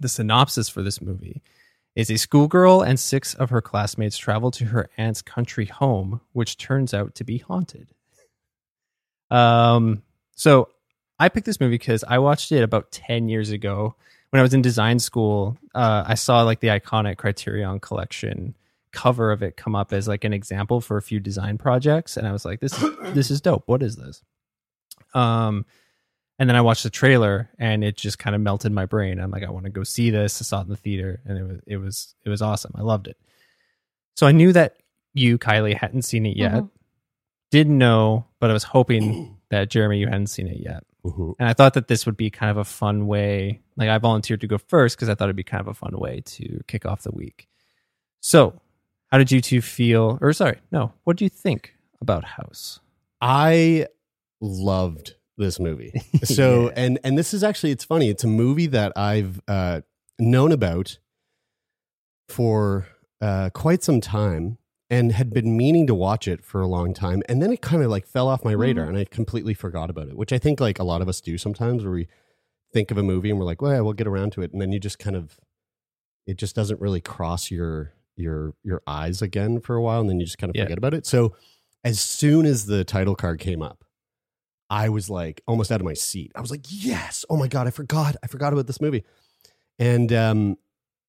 The 0.00 0.08
synopsis 0.08 0.68
for 0.68 0.82
this 0.82 1.00
movie 1.00 1.42
is 1.94 2.10
a 2.10 2.18
schoolgirl 2.18 2.82
and 2.82 3.00
six 3.00 3.34
of 3.34 3.50
her 3.50 3.62
classmates 3.62 4.18
travel 4.18 4.50
to 4.52 4.66
her 4.66 4.90
aunt's 4.98 5.22
country 5.22 5.64
home, 5.64 6.20
which 6.32 6.58
turns 6.58 6.92
out 6.92 7.14
to 7.14 7.24
be 7.24 7.38
haunted. 7.38 7.88
Um, 9.30 10.02
so 10.34 10.68
I 11.18 11.30
picked 11.30 11.46
this 11.46 11.60
movie 11.60 11.74
because 11.74 12.04
I 12.06 12.18
watched 12.18 12.52
it 12.52 12.62
about 12.62 12.92
10 12.92 13.28
years 13.28 13.50
ago 13.50 13.94
when 14.30 14.40
I 14.40 14.42
was 14.42 14.52
in 14.52 14.60
design 14.60 14.98
school. 14.98 15.56
Uh, 15.74 16.04
I 16.06 16.14
saw 16.14 16.42
like 16.42 16.60
the 16.60 16.68
iconic 16.68 17.16
Criterion 17.16 17.80
collection 17.80 18.54
cover 18.96 19.30
of 19.30 19.42
it 19.42 19.56
come 19.58 19.76
up 19.76 19.92
as 19.92 20.08
like 20.08 20.24
an 20.24 20.32
example 20.32 20.80
for 20.80 20.96
a 20.96 21.02
few 21.02 21.20
design 21.20 21.58
projects. 21.58 22.16
And 22.16 22.26
I 22.26 22.32
was 22.32 22.46
like, 22.46 22.60
this 22.60 22.82
is, 22.82 22.96
this 23.14 23.30
is 23.30 23.42
dope. 23.42 23.64
What 23.66 23.82
is 23.82 23.96
this? 23.96 24.22
Um, 25.14 25.66
and 26.38 26.48
then 26.48 26.56
I 26.56 26.62
watched 26.62 26.82
the 26.82 26.90
trailer 26.90 27.50
and 27.58 27.84
it 27.84 27.96
just 27.96 28.18
kind 28.18 28.34
of 28.34 28.40
melted 28.40 28.72
my 28.72 28.86
brain. 28.86 29.20
I'm 29.20 29.30
like, 29.30 29.44
I 29.44 29.50
want 29.50 29.64
to 29.66 29.70
go 29.70 29.84
see 29.84 30.08
this. 30.10 30.40
I 30.40 30.44
saw 30.44 30.60
it 30.60 30.64
in 30.64 30.70
the 30.70 30.76
theater 30.76 31.20
and 31.26 31.36
it 31.38 31.42
was, 31.42 31.60
it 31.66 31.76
was, 31.76 32.14
it 32.24 32.28
was 32.30 32.40
awesome. 32.42 32.72
I 32.74 32.80
loved 32.80 33.06
it. 33.06 33.18
So 34.16 34.26
I 34.26 34.32
knew 34.32 34.52
that 34.54 34.76
you, 35.12 35.38
Kylie, 35.38 35.76
hadn't 35.76 36.02
seen 36.02 36.24
it 36.24 36.36
yet. 36.36 36.54
Mhm. 36.54 36.70
Didn't 37.50 37.76
know, 37.78 38.26
but 38.40 38.48
I 38.50 38.54
was 38.54 38.64
hoping 38.64 39.36
that 39.50 39.68
Jeremie, 39.70 39.98
you 39.98 40.06
hadn't 40.06 40.28
seen 40.28 40.48
it 40.48 40.58
yet. 40.58 40.84
Mhm. 41.04 41.34
And 41.38 41.48
I 41.48 41.52
thought 41.52 41.74
that 41.74 41.88
this 41.88 42.06
would 42.06 42.16
be 42.16 42.30
kind 42.30 42.50
of 42.50 42.56
a 42.56 42.64
fun 42.64 43.06
way. 43.06 43.60
Like 43.76 43.90
I 43.90 43.98
volunteered 43.98 44.40
to 44.40 44.46
go 44.46 44.56
first 44.58 44.96
because 44.96 45.08
I 45.10 45.14
thought 45.14 45.24
it'd 45.26 45.36
be 45.36 45.42
kind 45.44 45.60
of 45.60 45.68
a 45.68 45.74
fun 45.74 45.98
way 45.98 46.22
to 46.24 46.62
kick 46.66 46.86
off 46.86 47.02
the 47.02 47.12
week. 47.12 47.46
So, 48.20 48.60
how 49.10 49.18
did 49.18 49.30
you 49.30 49.40
two 49.40 49.60
feel? 49.60 50.18
Or 50.20 50.32
sorry, 50.32 50.58
no, 50.72 50.92
what 51.04 51.16
do 51.16 51.24
you 51.24 51.28
think 51.30 51.74
about 52.00 52.24
House? 52.24 52.80
I 53.20 53.86
loved 54.40 55.14
this 55.38 55.58
movie. 55.60 55.92
So 56.24 56.66
Yeah. 56.66 56.72
and 56.76 56.98
and 57.04 57.16
this 57.18 57.32
is 57.34 57.44
actually 57.44 57.70
it's 57.72 57.84
funny. 57.84 58.08
It's 58.10 58.24
a 58.24 58.28
movie 58.28 58.66
that 58.68 58.92
I've 58.96 59.40
uh, 59.48 59.82
known 60.18 60.50
about 60.52 60.98
for 62.28 62.86
uh, 63.20 63.50
quite 63.54 63.82
some 63.82 64.00
time 64.00 64.58
and 64.88 65.12
had 65.12 65.32
been 65.32 65.56
meaning 65.56 65.86
to 65.86 65.94
watch 65.94 66.28
it 66.28 66.44
for 66.44 66.60
a 66.60 66.66
long 66.66 66.94
time. 66.94 67.22
And 67.28 67.42
then 67.42 67.52
it 67.52 67.60
kind 67.60 67.82
of 67.82 67.90
like 67.90 68.06
fell 68.06 68.28
off 68.28 68.44
my 68.44 68.52
radar 68.52 68.86
Mhm. 68.86 68.88
and 68.90 68.98
I 68.98 69.04
completely 69.04 69.54
forgot 69.54 69.90
about 69.90 70.08
it, 70.08 70.16
which 70.16 70.32
I 70.32 70.38
think 70.38 70.60
like 70.60 70.78
a 70.78 70.84
lot 70.84 71.02
of 71.02 71.08
us 71.08 71.20
do 71.20 71.36
sometimes 71.38 71.82
where 71.82 71.92
we 71.92 72.08
think 72.72 72.90
of 72.90 72.98
a 72.98 73.02
movie 73.02 73.30
and 73.30 73.38
we're 73.38 73.44
like, 73.46 73.60
well, 73.62 73.72
yeah, 73.72 73.80
we'll 73.80 73.94
get 73.94 74.06
around 74.06 74.32
to 74.32 74.42
it. 74.42 74.52
And 74.52 74.60
then 74.60 74.72
you 74.72 74.78
just 74.78 74.98
kind 74.98 75.16
of, 75.16 75.38
it 76.26 76.36
just 76.36 76.54
doesn't 76.54 76.80
really 76.80 77.00
cross 77.00 77.50
your, 77.50 77.92
your, 78.16 78.54
your 78.62 78.82
eyes 78.86 79.22
again 79.22 79.60
for 79.60 79.76
a 79.76 79.82
while. 79.82 80.00
And 80.00 80.08
then 80.08 80.18
you 80.20 80.26
just 80.26 80.38
kind 80.38 80.50
of 80.50 80.56
Yeah. 80.56 80.64
forget 80.64 80.78
about 80.78 80.94
it. 80.94 81.06
So 81.06 81.34
as 81.84 82.00
soon 82.00 82.46
as 82.46 82.66
the 82.66 82.84
title 82.84 83.14
card 83.14 83.38
came 83.38 83.62
up, 83.62 83.84
I 84.68 84.88
was 84.88 85.08
like 85.08 85.42
almost 85.46 85.70
out 85.70 85.80
of 85.80 85.84
my 85.84 85.94
seat. 85.94 86.32
I 86.34 86.40
was 86.40 86.50
like, 86.50 86.64
yes. 86.68 87.24
Oh 87.30 87.36
my 87.36 87.46
God. 87.48 87.66
I 87.66 87.70
forgot. 87.70 88.16
I 88.22 88.26
forgot 88.26 88.52
about 88.52 88.66
this 88.66 88.80
movie. 88.80 89.04
And, 89.78 90.12
um, 90.12 90.56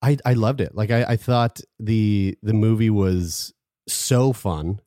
I, 0.02 0.18
I 0.24 0.34
loved 0.34 0.62
it. 0.62 0.76
Like 0.76 0.92
I, 0.92 1.04
I 1.06 1.16
thought 1.16 1.60
the 1.80 2.38
the 2.44 2.54
movie 2.54 2.92
was 2.92 3.52
so 3.88 4.32
fun. 4.32 4.80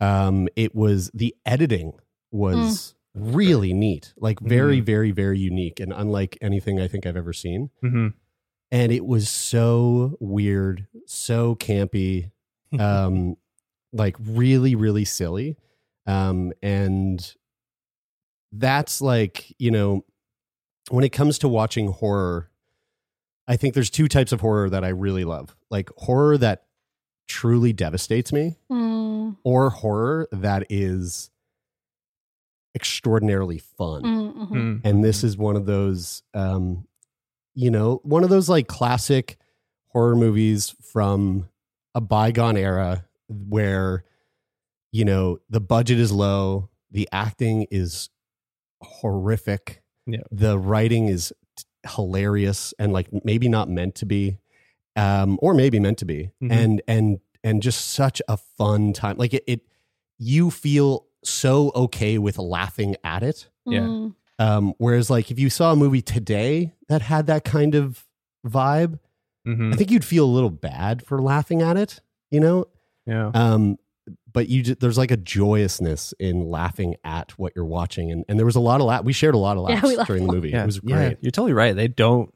Um, 0.00 0.48
it 0.56 0.74
was 0.74 1.12
the 1.14 1.32
editing 1.46 1.92
was 2.32 2.96
really 3.14 3.72
neat, 3.72 4.12
like 4.16 4.40
very, 4.40 4.80
very, 4.80 5.12
very 5.12 5.38
unique 5.38 5.78
and 5.78 5.92
unlike 5.92 6.38
anything 6.40 6.80
I 6.80 6.88
think 6.88 7.06
I've 7.06 7.16
ever 7.16 7.32
seen. 7.32 7.70
Mm-hmm. 7.84 8.08
And 8.72 8.90
it 8.90 9.04
was 9.06 9.28
so 9.28 10.16
weird, 10.18 10.86
so 11.06 11.54
campy, 11.54 12.30
um, 12.80 13.36
like 13.92 14.16
really, 14.18 14.74
really 14.74 15.04
silly. 15.04 15.56
Um, 16.06 16.52
and 16.62 17.34
that's 18.50 19.00
like, 19.00 19.54
you 19.58 19.70
know, 19.70 20.04
when 20.90 21.04
it 21.04 21.10
comes 21.10 21.38
to 21.40 21.48
watching 21.48 21.92
horror, 21.92 22.50
I 23.46 23.56
think 23.56 23.74
there's 23.74 23.90
two 23.90 24.08
types 24.08 24.32
of 24.32 24.40
horror 24.40 24.70
that 24.70 24.84
I 24.84 24.88
really 24.88 25.24
love. 25.24 25.54
Like 25.70 25.90
horror 25.98 26.38
that 26.38 26.64
truly 27.28 27.72
devastates 27.72 28.32
me 28.32 28.56
Mm, 28.70 29.36
or 29.44 29.70
horror 29.70 30.28
that 30.32 30.66
is 30.70 31.30
extraordinarily 32.74 33.58
fun. 33.58 34.02
mm, 34.02 34.34
mhm. 34.36 34.50
Mm. 34.50 34.80
And 34.84 35.04
this 35.04 35.22
is 35.24 35.36
one 35.36 35.56
of 35.56 35.66
those, 35.66 36.22
um, 36.34 36.86
you 37.54 37.70
know, 37.70 38.00
one 38.04 38.24
of 38.24 38.30
those 38.30 38.48
like 38.48 38.66
classic 38.66 39.36
horror 39.88 40.16
movies 40.16 40.74
from 40.82 41.48
a 41.94 42.00
bygone 42.00 42.56
era 42.56 43.04
where, 43.28 44.04
you 44.92 45.04
know, 45.04 45.38
the 45.50 45.60
budget 45.60 45.98
is 45.98 46.10
low, 46.12 46.68
the 46.90 47.08
acting 47.12 47.66
is 47.70 48.08
horrific, 48.82 49.82
Yeah. 50.06 50.20
the 50.30 50.58
writing 50.58 51.08
is 51.08 51.32
t- 51.56 51.64
hilarious 51.88 52.74
and 52.78 52.92
like 52.92 53.08
maybe 53.24 53.48
not 53.48 53.68
meant 53.68 53.94
to 53.96 54.06
be, 54.06 54.38
um, 54.96 55.38
or 55.42 55.54
maybe 55.54 55.78
meant 55.80 55.98
to 55.98 56.04
be, 56.04 56.30
Mhm. 56.42 56.50
and 56.52 56.82
and 56.88 57.20
and 57.44 57.62
just 57.62 57.90
such 57.90 58.22
a 58.28 58.36
fun 58.36 58.92
time. 58.92 59.16
Like 59.16 59.34
it, 59.34 59.44
it 59.46 59.60
you 60.18 60.50
feel 60.50 61.06
so 61.24 61.72
okay 61.74 62.18
with 62.18 62.38
laughing 62.38 62.96
at 63.04 63.22
it. 63.22 63.48
Yeah. 63.66 63.80
Mm. 63.80 64.14
Um, 64.42 64.74
whereas, 64.78 65.08
like, 65.10 65.30
if 65.30 65.38
you 65.38 65.48
saw 65.50 65.72
a 65.72 65.76
movie 65.76 66.02
today 66.02 66.72
that 66.88 67.02
had 67.02 67.26
that 67.26 67.44
kind 67.44 67.74
of 67.74 68.04
vibe, 68.46 68.98
Mhm. 69.46 69.72
I 69.72 69.76
think 69.76 69.90
you'd 69.90 70.04
feel 70.04 70.24
a 70.24 70.34
little 70.34 70.50
bad 70.50 71.04
for 71.04 71.20
laughing 71.20 71.62
at 71.62 71.76
it, 71.76 72.00
you 72.30 72.40
know? 72.40 72.66
Yeah. 73.06 73.30
Um, 73.34 73.76
but 74.32 74.48
you 74.48 74.62
just, 74.62 74.80
there's 74.80 74.98
like 74.98 75.10
a 75.10 75.16
joyousness 75.16 76.14
in 76.18 76.48
laughing 76.48 76.96
at 77.04 77.36
what 77.38 77.52
you're 77.54 77.64
watching. 77.64 78.10
And, 78.10 78.24
and 78.28 78.38
there 78.38 78.46
was 78.46 78.56
a 78.56 78.60
lot 78.60 78.80
of 78.80 78.86
laugh. 78.86 79.04
We 79.04 79.12
shared 79.12 79.34
a 79.34 79.38
lot 79.38 79.56
of 79.56 79.68
Yeah, 79.68 79.74
laughs 79.76 79.88
we 79.88 79.96
laughed 79.96 80.06
during 80.08 80.26
the 80.26 80.32
movie. 80.32 80.50
yeah. 80.50 80.62
It 80.62 80.66
was 80.66 80.80
Yeah, 80.82 80.96
great. 80.96 81.18
You're 81.20 81.30
totally 81.32 81.52
right. 81.52 81.74
They 81.76 81.88
don't 81.88 82.32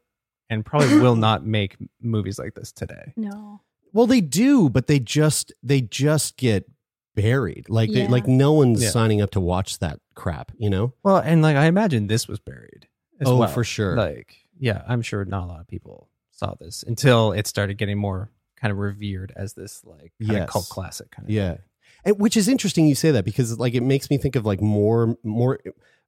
and 0.50 0.64
probably 0.64 0.98
will 1.00 1.16
not 1.16 1.44
make 1.46 1.76
movies 2.00 2.38
like 2.38 2.54
this 2.54 2.70
today. 2.72 3.12
No. 3.16 3.60
Well, 3.92 4.06
they 4.06 4.20
do, 4.20 4.68
but 4.68 4.86
they 4.86 4.98
just, 5.00 5.52
they 5.62 5.80
just 5.80 6.36
get 6.36 6.70
buried. 7.16 7.66
Like, 7.68 7.90
they, 7.92 8.02
Yeah. 8.02 8.10
like 8.10 8.28
no 8.28 8.52
one's 8.52 8.80
Yeah. 8.82 8.90
signing 8.90 9.20
up 9.20 9.30
to 9.32 9.40
watch 9.40 9.80
that 9.80 9.98
crap, 10.14 10.52
you 10.56 10.70
know? 10.70 10.92
Well, 11.02 11.16
and 11.18 11.42
like 11.42 11.56
I 11.56 11.66
imagine 11.66 12.06
this 12.06 12.28
was 12.28 12.38
buried. 12.38 12.86
As 13.20 13.26
Oh, 13.26 13.38
well. 13.38 13.48
for 13.48 13.64
sure. 13.64 13.96
Like, 13.96 14.36
yeah, 14.58 14.82
I'm 14.86 15.02
sure 15.02 15.24
not 15.24 15.44
a 15.44 15.46
lot 15.46 15.60
of 15.60 15.66
people 15.66 16.08
saw 16.30 16.54
this 16.54 16.84
until 16.86 17.32
it 17.32 17.46
started 17.48 17.78
getting 17.78 17.98
more 17.98 18.30
kind 18.60 18.70
of 18.70 18.78
revered 18.78 19.32
as 19.34 19.54
this 19.54 19.82
like 19.84 20.12
kind 20.20 20.32
Yes. 20.32 20.42
of 20.44 20.48
cult 20.50 20.68
classic 20.68 21.10
kind 21.10 21.26
of 21.26 21.30
Yeah. 21.34 21.52
thing. 21.54 21.62
And, 22.04 22.18
which 22.20 22.36
is 22.36 22.46
interesting 22.46 22.86
you 22.86 22.94
say 22.94 23.10
that 23.10 23.24
because 23.24 23.58
like 23.58 23.74
it 23.74 23.82
makes 23.82 24.10
me 24.10 24.18
think 24.18 24.36
of 24.36 24.44
like 24.46 24.60
more 24.60 25.16
more 25.24 25.58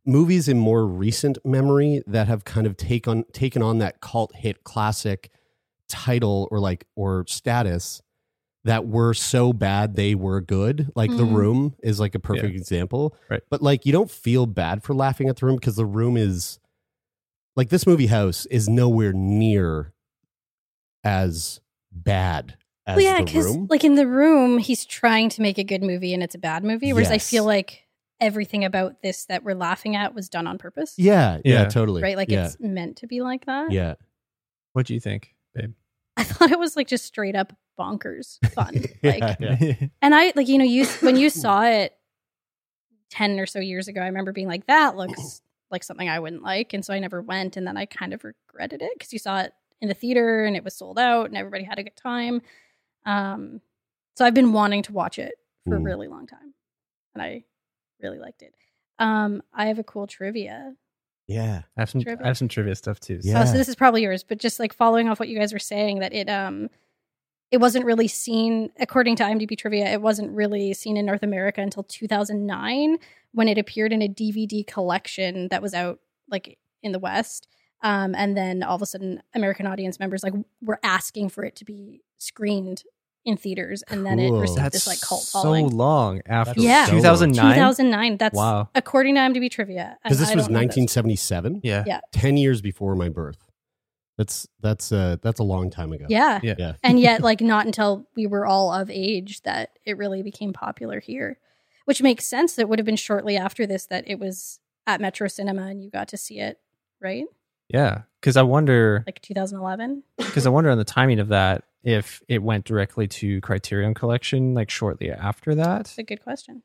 movies 0.07 0.49
in 0.49 0.59
more 0.59 0.87
recent 0.87 1.39
memory 1.45 2.03
that 2.07 2.29
have 2.29 2.45
kind 2.45 2.67
of 2.67 2.77
take 2.77 3.09
on 3.09 3.25
taken 3.33 3.63
on 3.63 3.79
that 3.79 4.01
cult 4.01 4.35
hit 4.37 4.63
classic 4.65 5.31
title 5.89 6.47
or 6.51 6.61
like 6.61 6.87
or 6.95 7.25
status 7.27 8.03
that 8.69 8.87
were 8.87 9.15
so 9.15 9.53
bad 9.55 9.97
they 9.97 10.15
were 10.15 10.41
good. 10.43 10.91
Like 10.95 11.11
The 11.11 11.25
Mm. 11.25 11.35
Room 11.35 11.75
is 11.83 11.99
like 11.99 12.15
a 12.15 12.19
perfect 12.19 12.55
example. 12.55 13.17
Right. 13.31 13.43
But 13.49 13.63
like 13.63 13.87
you 13.87 13.93
don't 13.93 14.11
feel 14.11 14.45
bad 14.47 14.83
for 14.83 14.95
laughing 14.95 15.29
at 15.31 15.37
The 15.39 15.47
Room 15.47 15.57
because 15.57 15.77
The 15.77 15.87
Room 15.87 16.17
is 16.19 16.59
like 17.57 17.71
this 17.71 17.87
movie 17.87 18.07
house 18.09 18.45
is 18.47 18.69
nowhere 18.69 19.13
near 19.15 19.93
as 21.05 21.61
bad 21.91 22.57
as 22.87 22.97
Well, 22.97 23.05
yeah, 23.05 23.19
The 23.19 23.25
because 23.25 23.47
Room. 23.47 23.67
like 23.71 23.85
in 23.85 23.95
the 23.95 24.07
room, 24.07 24.59
he's 24.59 24.85
trying 24.85 25.29
to 25.31 25.43
make 25.43 25.59
a 25.59 25.65
good 25.65 25.83
movie 25.83 26.13
and 26.15 26.23
it's 26.23 26.35
a 26.35 26.39
bad 26.39 26.65
movie. 26.65 26.93
Whereas 26.93 27.11
I 27.11 27.19
feel 27.19 27.45
like 27.45 27.85
everything 28.21 28.65
about 28.65 29.01
this 29.03 29.25
that 29.27 29.45
we're 29.45 29.55
laughing 29.55 29.95
at 29.97 30.15
was 30.15 30.29
done 30.29 30.47
on 30.47 30.59
purpose. 30.59 30.95
yeah, 30.99 31.39
yeah, 31.45 31.63
Yeah. 31.63 31.65
totally. 31.69 32.03
Right? 32.03 32.17
Like 32.17 32.31
yeah. 32.31 32.47
it's 32.47 32.57
meant 32.61 32.97
to 32.99 33.07
be 33.07 33.21
like 33.23 33.47
that. 33.47 33.71
Yeah. 33.71 33.95
What 34.73 34.87
do 34.87 34.95
you 34.95 35.01
think, 35.01 35.23
babe? 35.23 35.38
I 36.19 36.25
thought 36.25 36.51
it 36.51 36.59
was 36.59 36.77
like 36.77 36.89
just 36.89 37.05
straight 37.05 37.37
up 37.37 37.53
bonkers 37.79 38.39
fun. 38.53 38.85
Like 39.03 39.37
Yeah. 39.41 39.75
and 40.03 40.15
I 40.15 40.33
like, 40.37 40.49
you 40.49 40.59
know, 40.59 40.65
you 40.65 40.87
when 41.01 41.17
you 41.17 41.31
saw 41.31 41.63
it 41.65 41.95
ten 43.11 43.39
or 43.41 43.47
so 43.47 43.61
years 43.61 43.89
ago, 43.89 44.01
I 44.01 44.07
remember 44.07 44.33
being 44.33 44.49
like, 44.49 44.67
that 44.67 44.97
looks 44.97 45.41
like 45.71 45.85
something 45.85 46.09
I 46.09 46.19
wouldn't 46.19 46.43
like. 46.43 46.75
And 46.75 46.85
so 46.85 46.93
I 46.93 46.99
never 46.99 47.23
went 47.23 47.57
and 47.57 47.67
then 47.67 47.77
I 47.77 47.87
kind 47.87 48.13
of 48.13 48.25
regretted 48.25 48.83
it 48.83 48.91
because 48.95 49.13
you 49.13 49.19
saw 49.19 49.41
it 49.41 49.53
in 49.81 49.89
the 49.89 49.95
theater 49.95 50.45
and 50.45 50.57
it 50.57 50.65
was 50.65 50.75
sold 50.75 50.99
out 50.99 51.27
and 51.27 51.37
everybody 51.37 51.65
had 51.65 51.79
a 51.79 51.85
good 51.85 51.97
time. 51.97 52.43
Um 53.07 53.61
so 54.17 54.25
I've 54.25 54.35
been 54.35 54.53
wanting 54.53 54.83
to 54.83 54.93
watch 54.93 55.19
it 55.19 55.35
for 55.69 55.77
a 55.77 55.81
really 55.81 56.09
long 56.09 56.27
time. 56.27 56.55
And 57.15 57.23
I 57.23 57.45
really 58.01 58.19
liked 58.19 58.43
it. 58.43 58.55
Um, 58.99 59.43
I 59.53 59.67
have 59.67 59.79
a 59.79 59.85
cool 59.85 60.07
trivia. 60.07 60.75
Yeah. 61.29 61.63
I 61.77 61.81
have 61.83 61.91
some 61.91 62.01
Trivia. 62.03 62.25
I 62.25 62.29
have 62.29 62.39
some 62.39 62.49
trivia 62.49 62.75
stuff 62.75 62.99
too. 62.99 63.23
so- 63.23 63.29
Yeah. 63.29 63.43
Oh, 63.43 63.45
so 63.45 63.53
this 63.53 63.69
is 63.69 63.77
probably 63.77 64.03
yours, 64.03 64.25
but 64.25 64.39
just 64.39 64.59
like 64.59 64.73
following 64.73 65.09
off 65.09 65.21
what 65.21 65.29
you 65.29 65.39
guys 65.39 65.53
were 65.53 65.59
saying, 65.61 66.01
that 66.01 66.13
it 66.13 66.29
um 66.29 66.69
it 67.51 67.59
wasn't 67.59 67.85
really 67.87 68.09
seen 68.09 68.71
according 68.81 69.17
to 69.17 69.23
IMDb 69.25 69.57
trivia, 69.57 69.87
it 69.93 70.03
wasn't 70.03 70.31
really 70.33 70.75
seen 70.75 70.97
in 70.97 71.07
North 71.07 71.23
America 71.23 71.61
until 71.63 71.83
2009 71.83 72.99
when 73.33 73.49
it 73.49 73.59
appeared 73.59 73.93
in 73.93 74.03
a 74.03 74.09
DVD 74.09 74.67
collection 74.67 75.49
that 75.49 75.63
was 75.63 75.75
out 75.75 76.01
like 76.31 76.59
in 76.83 76.93
the 76.93 76.99
West. 76.99 77.47
Um, 77.83 78.15
and 78.17 78.37
then 78.37 78.63
all 78.63 78.75
of 78.77 78.83
a 78.83 78.87
sudden, 78.87 79.23
American 79.35 79.67
audience 79.67 80.01
members 80.01 80.23
like 80.23 80.33
were 80.61 80.81
asking 80.83 81.29
for 81.29 81.45
it 81.45 81.55
to 81.57 81.65
be 81.65 82.03
screened 82.17 82.83
in 83.29 83.37
theaters, 83.37 83.83
and 83.89 84.05
then 84.05 84.19
it 84.19 84.29
Cool. 84.31 84.41
received 84.41 84.59
That's 84.61 84.75
this 84.75 84.87
like 84.87 85.01
cult 85.01 85.23
so 85.23 85.43
following. 85.43 85.71
So 85.71 85.77
long 85.77 86.21
after 86.27 86.61
Yeah. 86.61 86.87
so 86.87 86.93
2009. 86.93 87.55
2009. 87.55 88.17
That's 88.17 88.35
Wow. 88.37 88.69
according 88.75 89.15
to 89.15 89.21
IMDb 89.21 89.51
trivia. 89.51 89.99
Because 90.03 90.19
this 90.19 90.31
I 90.31 90.35
was 90.35 90.47
don't 90.47 90.53
know 90.55 90.59
this. 90.61 90.77
1977, 90.77 91.61
Yeah. 91.63 91.85
Yeah. 91.87 92.01
10 92.13 92.37
years 92.37 92.61
before 92.61 92.95
my 92.97 93.09
birth. 93.09 93.39
That's 94.17 94.49
that's 94.61 94.91
uh 94.91 95.17
that's 95.23 95.39
a 95.39 95.45
long 95.45 95.71
time 95.71 95.93
ago. 95.93 96.07
Yeah. 96.09 96.41
Yeah. 96.43 96.55
Yeah. 96.59 96.73
and 96.83 96.99
yet 96.99 97.21
like 97.29 97.41
not 97.41 97.67
until 97.67 98.09
we 98.17 98.27
were 98.27 98.45
all 98.47 98.73
of 98.73 98.91
age 98.91 99.43
that 99.43 99.79
it 99.85 99.97
really 99.97 100.23
became 100.23 100.53
popular 100.53 100.99
here 101.01 101.39
which 101.85 102.03
makes 102.03 102.27
sense 102.27 102.55
that 102.55 102.63
it 102.63 102.69
would 102.69 102.79
have 102.79 102.85
been 102.87 102.97
shortly 102.97 103.37
after 103.37 103.65
this 103.67 103.87
that 103.87 104.05
it 104.07 104.19
was 104.19 104.59
at 104.87 105.01
metro 105.01 105.29
cinema 105.29 105.63
and 105.69 105.83
you 105.85 105.91
got 105.91 106.09
to 106.09 106.17
see 106.17 106.41
it 106.41 106.59
right 107.01 107.27
Yeah. 107.69 108.03
Because 108.21 108.37
I 108.37 108.43
wonder 108.43 109.05
like 109.07 109.23
2011 109.23 110.03
because 110.17 110.47
I 110.49 110.51
wonder 110.51 110.71
on 110.71 110.79
the 110.79 110.85
timing 110.85 111.21
of 111.21 111.29
that 111.29 111.63
if 111.89 112.23
it 112.29 112.43
went 112.43 112.65
directly 112.65 113.09
to 113.09 113.41
Criterion 113.41 113.95
Collection 113.95 114.55
like 114.55 114.71
shortly 114.71 115.11
after 115.11 115.55
that. 115.55 115.81
it's 115.83 115.99
a 115.99 116.03
good 116.03 116.23
question 116.23 116.63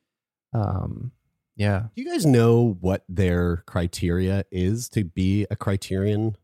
Um, 0.54 1.12
yeah. 1.56 1.84
Do 1.96 2.02
you 2.02 2.10
guys 2.12 2.26
know 2.26 2.78
what 2.82 3.04
their 3.08 3.64
criteria 3.66 4.44
is 4.52 4.90
to 4.90 5.04
be 5.04 5.46
a 5.50 5.56
criterion? 5.56 6.36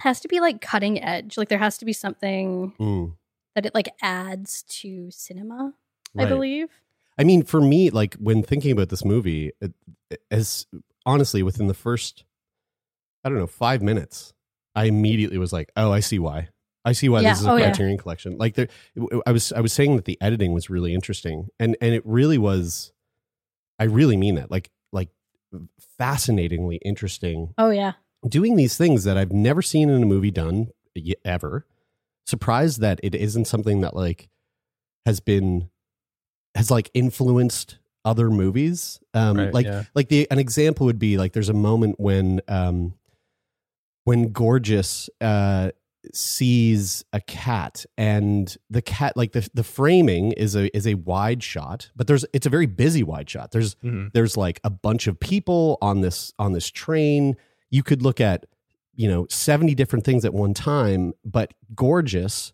has 0.00 0.20
to 0.20 0.28
be 0.28 0.40
like 0.40 0.60
cutting 0.60 1.02
edge 1.02 1.38
like 1.38 1.48
there 1.48 1.58
has 1.58 1.78
to 1.78 1.84
be 1.84 1.92
something 1.92 2.72
Mm, 2.80 3.16
that 3.54 3.64
it 3.64 3.74
like 3.74 3.88
adds 4.02 4.64
to 4.80 5.08
cinema 5.10 5.72
i 6.18 6.24
believe 6.24 6.68
I 7.16 7.22
mean, 7.22 7.44
for 7.44 7.60
me, 7.60 7.90
like 7.90 8.14
when 8.16 8.42
thinking 8.42 8.72
about 8.72 8.88
this 8.88 9.04
movie, 9.04 9.52
it, 9.60 9.72
as 10.32 10.66
honestly, 11.06 11.44
within 11.44 11.68
the 11.68 11.74
first, 11.74 12.24
I 13.22 13.28
don't 13.28 13.38
know, 13.38 13.46
five 13.46 13.82
minutes, 13.82 14.32
I 14.74 14.86
immediately 14.86 15.38
was 15.38 15.52
like, 15.52 15.70
"Oh, 15.76 15.92
I 15.92 16.00
see 16.00 16.18
why. 16.18 16.48
I 16.84 16.92
see 16.92 17.08
why 17.08 17.20
Yeah. 17.20 17.30
this 17.30 17.40
is 17.40 17.46
a 17.46 17.50
Oh, 17.50 17.56
yeah. 17.56 17.64
Criterion 17.66 17.98
collection." 17.98 18.36
Like, 18.38 18.54
there, 18.54 18.68
I 19.26 19.32
was, 19.32 19.52
I 19.52 19.60
was 19.60 19.72
saying 19.72 19.96
that 19.96 20.04
the 20.04 20.18
editing 20.20 20.52
was 20.52 20.68
really 20.70 20.94
interesting, 20.94 21.48
and 21.58 21.76
and 21.80 21.94
it 21.94 22.02
really 22.04 22.38
was. 22.38 22.92
I 23.78 23.84
really 23.84 24.16
mean 24.16 24.36
that, 24.36 24.50
like, 24.50 24.70
like 24.92 25.08
fascinatingly 25.98 26.76
interesting 26.84 27.54
oh 27.58 27.70
yeah 27.70 27.92
doing 28.28 28.56
these 28.56 28.76
things 28.76 29.04
that 29.04 29.16
I've 29.16 29.32
never 29.32 29.62
seen 29.62 29.88
in 29.90 30.02
a 30.02 30.06
movie 30.06 30.30
done 30.30 30.68
ever. 31.24 31.66
Surprised 32.26 32.80
that 32.80 32.98
it 33.02 33.14
isn't 33.14 33.44
something 33.46 33.80
that 33.82 33.94
like 33.94 34.28
has 35.06 35.20
been 35.20 35.68
has 36.54 36.70
like 36.70 36.90
influenced 36.94 37.78
other 38.04 38.30
movies. 38.30 38.98
Um, 39.12 39.36
Right, 39.36 39.52
like 39.54 39.66
yeah. 39.66 39.84
like 39.94 40.08
the 40.08 40.26
an 40.30 40.38
example 40.38 40.86
would 40.86 40.98
be 40.98 41.18
like 41.18 41.32
there's 41.32 41.48
a 41.48 41.54
moment 41.54 42.00
when 42.00 42.40
um 42.48 42.94
when 44.04 44.32
Gorgeous 44.32 45.10
uh 45.20 45.70
sees 46.12 47.04
a 47.12 47.20
cat 47.20 47.84
and 47.96 48.56
the 48.70 48.82
cat 48.82 49.16
like 49.16 49.32
the 49.32 49.48
the 49.54 49.62
framing 49.64 50.32
is 50.32 50.54
a 50.54 50.74
is 50.76 50.86
a 50.86 50.94
wide 50.94 51.42
shot 51.42 51.90
but 51.96 52.06
there's 52.06 52.24
it's 52.32 52.46
a 52.46 52.50
very 52.50 52.66
busy 52.66 53.02
wide 53.02 53.28
shot 53.30 53.50
there's 53.52 53.74
Mhm. 53.76 54.12
there's 54.12 54.36
like 54.36 54.60
a 54.64 54.70
bunch 54.70 55.06
of 55.06 55.18
people 55.20 55.78
on 55.80 56.00
this 56.00 56.32
on 56.38 56.52
this 56.52 56.70
train 56.70 57.36
you 57.70 57.82
could 57.82 58.02
look 58.02 58.20
at 58.20 58.46
you 58.94 59.08
know 59.08 59.26
70 59.30 59.74
different 59.74 60.04
things 60.04 60.24
at 60.24 60.34
one 60.34 60.54
time 60.54 61.14
but 61.24 61.54
gorgeous 61.74 62.52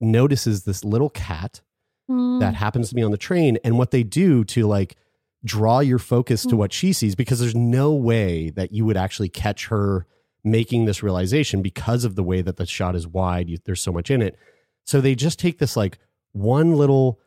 notices 0.00 0.64
this 0.64 0.84
little 0.84 1.10
cat 1.10 1.60
Mm. 2.08 2.40
that 2.40 2.54
happens 2.54 2.88
to 2.88 2.96
be 2.96 3.04
on 3.04 3.12
the 3.12 3.16
train 3.16 3.56
and 3.62 3.78
what 3.78 3.92
they 3.92 4.02
do 4.02 4.42
to 4.46 4.66
like 4.66 4.96
draw 5.44 5.78
your 5.78 6.00
focus 6.00 6.42
to 6.42 6.56
Mm. 6.56 6.58
what 6.58 6.72
she 6.72 6.92
sees 6.92 7.14
because 7.14 7.38
there's 7.38 7.54
no 7.54 7.94
way 7.94 8.50
that 8.50 8.72
you 8.72 8.84
would 8.84 8.96
actually 8.96 9.28
catch 9.28 9.68
her 9.68 10.06
making 10.44 10.84
this 10.84 11.02
realization 11.02 11.62
because 11.62 12.04
of 12.04 12.14
the 12.16 12.22
way 12.22 12.40
that 12.42 12.56
the 12.56 12.66
shot 12.66 12.94
is 12.96 13.06
wide 13.06 13.48
you, 13.48 13.58
there's 13.64 13.82
so 13.82 13.92
much 13.92 14.10
in 14.10 14.22
it 14.22 14.36
so 14.84 15.00
they 15.00 15.14
just 15.14 15.38
take 15.38 15.58
this 15.58 15.76
like 15.76 15.98
one 16.32 16.74
little 16.74 17.20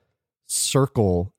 circle 0.48 1.34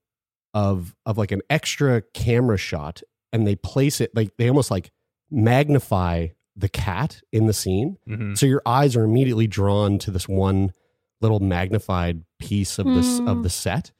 of 0.52 0.94
of 1.04 1.18
like 1.18 1.32
an 1.32 1.42
extra 1.50 2.00
camera 2.14 2.56
shot 2.56 3.02
and 3.32 3.46
they 3.46 3.56
place 3.56 4.00
it 4.00 4.14
like 4.14 4.36
they 4.36 4.48
almost 4.48 4.70
like 4.70 4.90
magnify 5.30 6.28
the 6.56 6.68
cat 6.68 7.20
in 7.32 7.46
the 7.46 7.52
scene 7.52 7.96
Mhm. 8.08 8.38
so 8.38 8.46
your 8.46 8.62
eyes 8.64 8.94
are 8.96 9.02
immediately 9.04 9.46
drawn 9.48 9.98
to 9.98 10.10
this 10.12 10.28
one 10.28 10.72
little 11.20 11.40
magnified 11.40 12.22
piece 12.38 12.78
of 12.78 12.86
this 12.86 13.18
Mm. 13.20 13.28
of 13.30 13.42
the 13.42 13.50
set. 13.50 13.90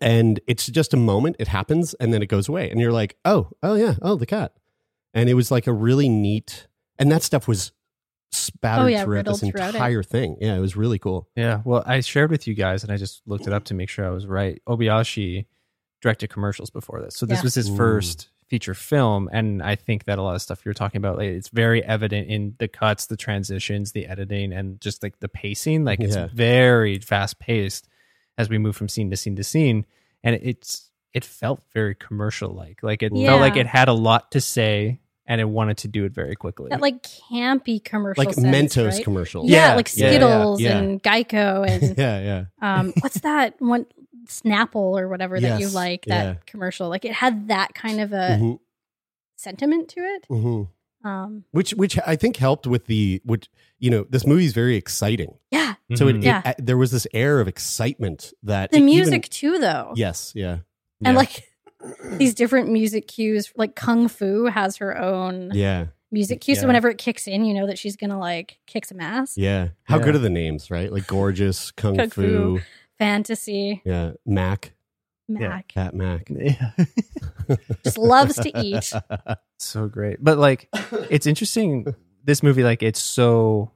And 0.00 0.40
it's 0.46 0.66
just 0.66 0.92
a 0.92 0.96
moment, 0.98 1.36
it 1.38 1.48
happens, 1.48 1.94
and 1.94 2.12
then 2.12 2.22
it 2.22 2.26
goes 2.26 2.48
away. 2.48 2.70
And 2.70 2.80
you're 2.80 2.92
like, 2.92 3.16
oh, 3.24 3.50
oh 3.62 3.74
yeah, 3.74 3.94
oh 4.02 4.16
the 4.16 4.26
cat. 4.26 4.52
And 5.18 5.28
it 5.28 5.34
was 5.34 5.50
like 5.50 5.66
a 5.66 5.72
really 5.72 6.08
neat 6.08 6.66
and 6.98 7.10
that 7.12 7.22
stuff 7.22 7.46
was 7.46 7.72
spattered 8.32 8.82
Oh, 8.82 8.86
yeah, 8.86 9.04
throughout 9.04 9.24
this 9.24 9.42
riddled 9.42 9.52
throughout 9.54 9.68
it. 9.70 9.76
entire 9.76 10.02
thing. 10.02 10.36
Yeah, 10.40 10.54
it 10.56 10.60
was 10.60 10.76
really 10.76 10.98
cool. 10.98 11.28
Yeah, 11.36 11.62
well, 11.64 11.82
I 11.86 12.00
shared 12.00 12.30
with 12.30 12.46
you 12.46 12.54
guys, 12.54 12.82
and 12.82 12.92
I 12.92 12.96
just 12.96 13.22
looked 13.26 13.46
it 13.46 13.52
up 13.52 13.64
to 13.64 13.74
make 13.74 13.88
sure 13.88 14.04
I 14.06 14.10
was 14.10 14.26
right. 14.26 14.60
Obayashi 14.68 15.46
directed 16.02 16.28
commercials 16.30 16.70
before 16.70 17.00
this, 17.00 17.16
so 17.16 17.24
this 17.26 17.38
Yeah. 17.38 17.42
was 17.44 17.54
his 17.54 17.70
Ooh. 17.70 17.76
first 17.76 18.28
feature 18.48 18.74
film, 18.74 19.28
and 19.32 19.62
I 19.62 19.76
think 19.76 20.04
that 20.04 20.18
a 20.18 20.22
lot 20.22 20.34
of 20.34 20.42
stuff 20.42 20.62
you're 20.64 20.74
talking 20.74 20.98
about, 20.98 21.16
like, 21.18 21.28
it's 21.28 21.48
very 21.50 21.82
evident 21.84 22.28
in 22.28 22.54
the 22.58 22.68
cuts, 22.68 23.06
the 23.06 23.16
transitions, 23.16 23.92
the 23.92 24.06
editing, 24.06 24.52
and 24.52 24.80
just 24.80 25.02
like 25.02 25.20
the 25.20 25.28
pacing. 25.28 25.84
Like 25.84 26.00
it's 26.00 26.16
Yeah. 26.16 26.28
very 26.32 26.98
fast 26.98 27.38
paced 27.38 27.88
as 28.36 28.48
we 28.48 28.58
move 28.58 28.76
from 28.76 28.88
scene 28.88 29.10
to 29.10 29.16
scene 29.16 29.36
to 29.36 29.44
scene, 29.44 29.86
and 30.22 30.34
it's 30.42 30.90
it 31.14 31.24
felt 31.24 31.62
very 31.72 31.94
commercial 31.94 32.50
like. 32.50 32.82
Like 32.82 33.02
it 33.02 33.12
felt 33.12 33.40
like 33.40 33.56
it 33.56 33.66
had 33.66 33.88
a 33.88 33.92
lot 33.94 34.30
to 34.32 34.40
say, 34.42 35.00
and 35.28 35.40
it 35.40 35.44
wanted 35.48 35.76
to 35.78 35.88
do 35.88 36.04
it 36.06 36.12
very 36.12 36.34
quickly. 36.34 36.70
That 36.70 36.80
like 36.80 37.02
campy 37.02 37.82
commercial, 37.84 38.24
Like 38.24 38.34
sense, 38.34 38.46
Mentos 38.74 38.92
right? 38.92 39.04
commercials. 39.04 39.48
Yeah, 39.50 39.68
Yeah, 39.70 39.74
like 39.76 39.96
yeah, 39.96 40.04
yeah, 40.06 40.10
Skittles 40.10 40.60
yeah. 40.60 40.78
and 40.78 41.02
Geico 41.02 41.68
and 41.70 41.96
yeah, 41.98 42.20
yeah. 42.20 42.44
um, 42.80 42.92
what's 43.00 43.20
that 43.20 43.54
one? 43.60 43.86
Snapple 44.26 44.98
or 45.00 45.08
whatever 45.08 45.38
that 45.40 45.60
you 45.60 45.68
like. 45.68 46.04
That 46.06 46.24
yeah. 46.24 46.34
commercial, 46.46 46.88
like 46.88 47.04
it 47.04 47.12
had 47.12 47.48
that 47.48 47.74
kind 47.74 48.00
of 48.00 48.12
a 48.12 48.38
Mhm, 48.40 48.58
sentiment 49.36 49.88
to 49.90 50.00
it. 50.00 50.26
mhm. 50.28 50.68
Um, 51.04 51.44
Which 51.52 51.70
which 51.72 51.96
I 52.06 52.16
think 52.16 52.36
helped 52.36 52.66
with 52.66 52.86
the 52.86 53.22
which 53.24 53.48
you 53.78 53.88
know, 53.90 54.04
this 54.10 54.26
movie's 54.26 54.52
very 54.52 54.74
exciting. 54.76 55.38
yeah, 55.52 55.74
So 55.94 56.08
it, 56.08 56.16
Mhm. 56.16 56.18
it- 56.18 56.24
Yeah. 56.24 56.42
uh, 56.44 56.54
there 56.58 56.76
was 56.76 56.90
this 56.90 57.06
air 57.14 57.40
of 57.40 57.46
excitement 57.46 58.32
that 58.42 58.72
the 58.72 58.80
music 58.80 59.08
even- 59.12 59.20
too, 59.30 59.58
though. 59.60 59.92
yes, 59.94 60.32
yeah, 60.34 60.58
and 61.04 61.12
Yeah. 61.14 61.16
like 61.16 61.47
these 62.16 62.34
different 62.34 62.70
music 62.70 63.06
cues. 63.08 63.52
Like 63.56 63.74
Kung 63.76 64.08
Fu 64.08 64.46
has 64.46 64.76
her 64.78 64.96
own 64.98 65.50
yeah, 65.54 65.86
music 66.10 66.40
cue, 66.40 66.54
so 66.54 66.66
whenever 66.66 66.88
it 66.88 66.98
kicks 66.98 67.26
in, 67.26 67.44
you 67.44 67.54
know 67.54 67.66
that 67.66 67.78
she's 67.78 67.96
gonna 67.96 68.18
like 68.18 68.58
kick 68.66 68.84
some 68.84 69.00
ass. 69.00 69.36
yeah. 69.36 69.68
How 69.84 69.98
Yeah. 69.98 70.04
good 70.04 70.14
are 70.16 70.18
the 70.18 70.30
names, 70.30 70.70
right? 70.70 70.92
Like 70.92 71.06
gorgeous, 71.06 71.70
kung, 71.70 71.96
Kung 71.96 72.10
fu, 72.10 72.22
Fu. 72.22 72.60
Fantasy, 72.98 73.80
yeah, 73.84 74.12
Mac, 74.26 74.72
Mac, 75.28 75.72
Fat 75.72 75.94
Mac. 75.94 76.26
yeah. 76.30 76.72
just 77.84 77.98
loves 77.98 78.34
to 78.36 78.60
eat. 78.60 78.92
so 79.60 79.88
great 79.88 80.22
but 80.22 80.38
like 80.38 80.68
it's 81.10 81.26
interesting 81.26 81.84
this 82.24 82.42
movie 82.44 82.62
like 82.62 82.80
it's 82.82 83.00
so 83.00 83.72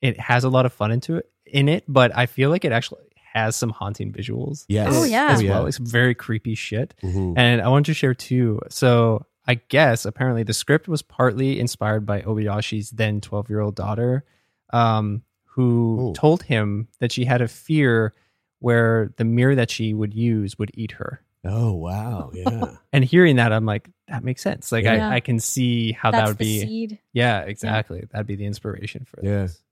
it 0.00 0.18
has 0.18 0.44
a 0.44 0.48
lot 0.48 0.64
of 0.64 0.72
fun 0.72 0.90
into 0.90 1.16
it 1.16 1.28
in 1.44 1.68
it 1.68 1.84
but 1.86 2.10
i 2.16 2.24
feel 2.24 2.48
like 2.48 2.64
it 2.64 2.72
actually 2.72 3.02
has 3.36 3.54
some 3.56 3.70
haunting 3.70 4.12
visuals 4.12 4.64
Yes. 4.68 4.92
Oh, 4.94 5.04
yeah. 5.04 5.26
as 5.32 5.42
Oh, 5.42 5.46
well 5.46 5.62
yeah. 5.62 5.68
it's 5.68 5.78
very 5.78 6.14
creepy 6.14 6.54
shit 6.54 6.94
Mhm. 7.02 7.34
and 7.36 7.60
i 7.62 7.68
wanted 7.68 7.86
to 7.86 7.94
share 7.94 8.14
two 8.14 8.58
so 8.68 9.24
i 9.46 9.54
guess 9.68 10.04
apparently 10.04 10.42
the 10.42 10.54
script 10.54 10.88
was 10.88 11.02
partly 11.02 11.60
inspired 11.60 12.04
by 12.06 12.22
obayashi's 12.22 12.90
then 12.90 13.20
12 13.20 13.48
year 13.50 13.60
old 13.60 13.74
daughter 13.76 14.24
um, 14.72 15.22
who 15.44 16.08
Ooh. 16.10 16.12
told 16.14 16.42
him 16.42 16.88
that 16.98 17.12
she 17.12 17.24
had 17.24 17.40
a 17.40 17.48
fear 17.48 18.12
where 18.58 19.12
the 19.16 19.24
mirror 19.24 19.54
that 19.54 19.70
she 19.70 19.94
would 19.94 20.12
use 20.14 20.58
would 20.58 20.70
eat 20.74 20.92
her 20.92 21.20
Oh 21.48 21.74
wow, 21.74 22.30
yeah. 22.34 22.72
and 22.92 23.04
hearing 23.04 23.36
that 23.36 23.52
i'm 23.52 23.64
like 23.66 23.88
that 24.08 24.24
makes 24.24 24.42
sense 24.42 24.72
like 24.72 24.84
Yeah. 24.84 25.08
I, 25.10 25.16
I 25.16 25.20
can 25.20 25.38
see 25.38 25.92
how 25.92 26.10
That's 26.10 26.22
that 26.22 26.28
would 26.30 26.38
the 26.38 26.44
be 26.44 26.60
seed. 26.66 26.98
yeah, 27.12 27.40
exactly. 27.42 28.04
That'd 28.10 28.26
be 28.26 28.34
the 28.36 28.46
inspiration 28.46 29.04
for 29.04 29.20
Yeah. 29.22 29.42
this. 29.42 29.62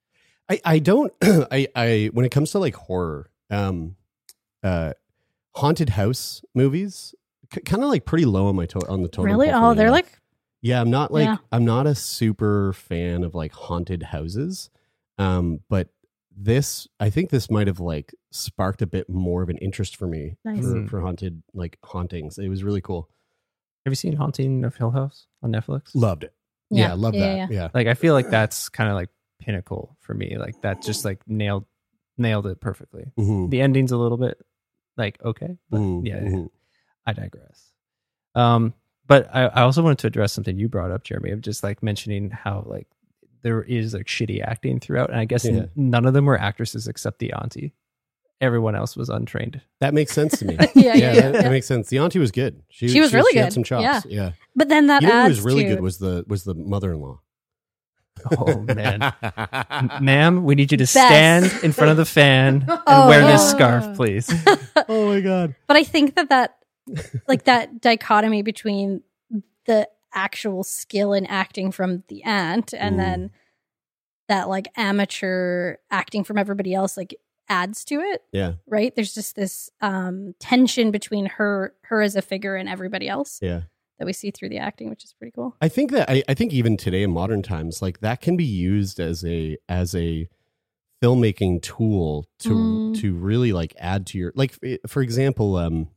I, 0.49 0.61
I 0.65 0.79
don't 0.79 1.13
I, 1.23 1.67
I 1.75 2.11
when 2.13 2.25
it 2.25 2.31
comes 2.31 2.51
to 2.53 2.59
like 2.61 2.75
horror, 2.77 3.29
um 3.51 3.97
uh 4.63 4.93
haunted 5.55 5.91
house 5.91 6.43
movies 6.55 7.15
c- 7.55 7.61
kind 7.61 7.83
of 7.83 7.89
like 7.89 8.05
pretty 8.05 8.25
low 8.25 8.47
on 8.49 8.57
my 8.57 8.67
to- 8.67 8.89
on 8.89 9.03
the 9.03 9.09
total. 9.09 9.27
Really? 9.27 9.51
pole 9.51 9.65
Oh, 9.71 9.75
they're 9.75 9.91
like 9.91 10.07
Yeah, 10.63 10.81
I'm 10.81 10.91
not 10.91 11.13
like 11.13 11.27
Yeah. 11.27 11.37
I'm 11.53 11.65
not 11.65 11.87
a 11.87 11.95
super 11.95 12.73
fan 12.73 13.23
of 13.25 13.35
like 13.35 13.53
haunted 13.53 14.03
houses. 14.03 14.71
Um 15.19 15.61
but 15.69 15.89
this 16.37 16.89
I 16.99 17.11
think 17.11 17.31
this 17.31 17.51
might 17.51 17.67
have 17.69 17.79
like 17.81 18.13
sparked 18.33 18.83
a 18.83 18.87
bit 18.87 19.09
more 19.09 19.43
of 19.43 19.49
an 19.51 19.59
interest 19.59 19.97
for 19.97 20.07
me 20.09 20.37
Nice. 20.45 20.61
for, 20.61 20.75
Mm. 20.75 20.89
for 20.91 21.01
haunted 21.01 21.43
like 21.53 21.79
hauntings. 21.85 22.39
It 22.39 22.49
was 22.49 22.65
really 22.65 22.81
cool. 22.81 23.09
Have 23.85 23.93
you 23.93 23.97
seen 23.97 24.17
Haunting 24.17 24.65
of 24.65 24.75
Hill 24.77 24.91
House 24.91 25.27
on 25.43 25.53
Netflix? 25.53 25.91
Loved 25.95 26.25
it. 26.25 26.33
Yeah, 26.71 26.89
Yeah, 26.89 26.95
love 26.95 27.15
yeah, 27.15 27.21
that. 27.21 27.37
yeah. 27.37 27.47
Yeah. 27.51 27.69
Like 27.75 27.87
I 27.87 27.93
feel 27.95 28.15
like 28.15 28.31
that's 28.31 28.71
kind 28.71 28.89
of 28.89 28.97
like 28.97 29.11
pinnacle 29.41 29.97
for 30.01 30.15
me. 30.15 30.39
Like 30.39 30.61
that 30.63 30.81
just 30.83 31.05
like 31.05 31.21
nailed 31.29 31.67
nailed 32.19 32.47
it 32.47 32.61
perfectly. 32.61 33.13
Mhm. 33.19 33.51
The 33.51 33.61
ending's 33.61 33.93
a 33.93 33.97
little 33.97 34.19
bit 34.19 34.39
like 34.97 35.19
okay, 35.25 35.57
but 35.71 35.81
Mhm, 35.81 36.07
yeah, 36.07 36.21
mhm. 36.21 36.51
I 37.07 37.13
digress. 37.13 37.73
Um, 38.35 38.75
but 39.07 39.29
I, 39.35 39.43
I 39.47 39.63
also 39.63 39.83
wanted 39.83 39.99
to 39.99 40.07
address 40.07 40.33
something 40.33 40.59
you 40.59 40.69
brought 40.69 40.91
up, 40.91 41.05
Jeremie, 41.05 41.31
of 41.33 41.41
just 41.41 41.63
like 41.63 41.83
mentioning 41.83 42.31
how 42.31 42.65
like 42.67 42.87
there 43.43 43.63
is 43.63 43.93
like 43.95 44.07
shitty 44.07 44.43
acting 44.43 44.81
throughout, 44.81 45.11
and 45.11 45.19
I 45.21 45.25
guess 45.27 45.45
n- 45.45 45.55
Yeah. 45.57 45.65
none 45.77 46.07
of 46.07 46.15
them 46.15 46.25
were 46.25 46.39
actresses 46.41 46.89
except 46.89 47.19
the 47.19 47.33
auntie. 47.35 47.75
Everyone 48.41 48.75
else 48.75 48.97
was 48.97 49.09
untrained. 49.09 49.61
That 49.81 49.95
makes 49.95 50.13
sense 50.13 50.39
to 50.39 50.45
me. 50.45 50.57
Yeah, 50.75 50.95
yeah, 50.95 51.13
that, 51.15 51.15
yeah. 51.35 51.43
that 51.43 51.51
makes 51.51 51.67
sense. 51.67 51.89
The 51.89 51.99
auntie 51.99 52.19
was 52.19 52.31
good. 52.33 52.63
She, 52.69 52.89
She 52.89 53.01
was 53.01 53.13
really 53.15 53.33
She 53.33 53.39
had 53.39 53.47
good. 53.47 53.53
some 53.53 53.65
chops. 53.65 53.83
Yeah. 53.83 54.01
yeah. 54.09 54.33
But 54.57 54.69
then 54.69 54.87
that 54.89 55.03
you 55.03 55.09
know 55.09 55.23
who 55.23 55.29
was 55.29 55.41
really 55.43 55.65
to 55.65 55.69
good 55.71 55.81
was 55.81 55.99
the 55.99 56.25
was 56.27 56.45
the 56.45 56.55
mother-in-law. 56.55 57.21
Oh 58.39 58.61
man. 58.61 59.13
Ma'am, 60.01 60.45
we 60.45 60.55
need 60.55 60.71
you 60.73 60.79
to 60.79 60.83
Best. 60.85 60.93
stand 60.93 61.45
in 61.63 61.73
front 61.73 61.91
of 61.91 61.97
the 61.97 62.05
fan 62.05 62.65
and 62.69 62.81
Oh, 62.87 63.09
wear 63.09 63.21
this 63.23 63.43
yeah. 63.43 63.49
scarf, 63.51 63.97
please. 63.97 64.29
oh 64.89 65.07
my 65.15 65.21
god. 65.21 65.55
But 65.67 65.77
I 65.77 65.85
think 65.85 66.15
that 66.17 66.29
that 66.31 66.57
like 67.29 67.45
that 67.45 67.81
dichotomy 67.81 68.43
between 68.43 69.03
the 69.67 69.89
actual 70.13 70.63
skill 70.65 71.13
in 71.13 71.27
acting 71.27 71.71
from 71.73 72.05
the 72.09 72.23
aunt 72.25 72.73
and 72.75 72.95
Mm. 72.95 72.99
then 72.99 73.31
that 74.29 74.49
like 74.49 74.69
amateur 74.77 75.77
acting 75.91 76.25
from 76.25 76.39
everybody 76.39 76.73
else 76.75 76.97
like 76.97 77.15
adds 77.49 77.85
to 77.85 78.01
it, 78.01 78.23
Yeah. 78.33 78.55
right? 78.67 78.95
There's 78.95 79.15
just 79.15 79.37
this 79.37 79.71
um 79.81 80.35
tension 80.41 80.91
between 80.91 81.27
her 81.27 81.75
her 81.85 82.01
as 82.03 82.17
a 82.17 82.23
figure 82.23 82.57
and 82.57 82.69
everybody 82.69 83.09
else 83.09 83.39
Yeah. 83.43 83.63
That 84.05 84.07
we 84.07 84.13
see 84.13 84.31
through 84.31 84.51
the 84.51 84.59
acting, 84.59 84.91
which 84.91 85.03
is 85.05 85.15
pretty 85.15 85.33
cool. 85.33 85.57
I 85.61 85.69
think 85.69 85.91
that 85.93 86.11
I, 86.11 86.23
I 86.29 86.35
think 86.35 86.53
even 86.53 86.77
today 86.77 87.03
in 87.03 87.11
modern 87.11 87.43
times, 87.43 87.81
like 87.81 88.01
that 88.01 88.21
can 88.21 88.37
be 88.37 88.45
used 88.45 89.01
as 89.01 89.25
a 89.25 89.57
as 89.69 89.95
a 89.95 90.29
filmmaking 91.03 91.63
tool 91.63 92.27
to 92.41 92.51
Mm. 92.51 93.01
to 93.01 93.15
really 93.15 93.53
like 93.53 93.75
add 93.79 94.07
to 94.09 94.19
your 94.19 94.33
like 94.35 94.55
for 94.87 95.03
example, 95.03 95.57
um 95.57 95.89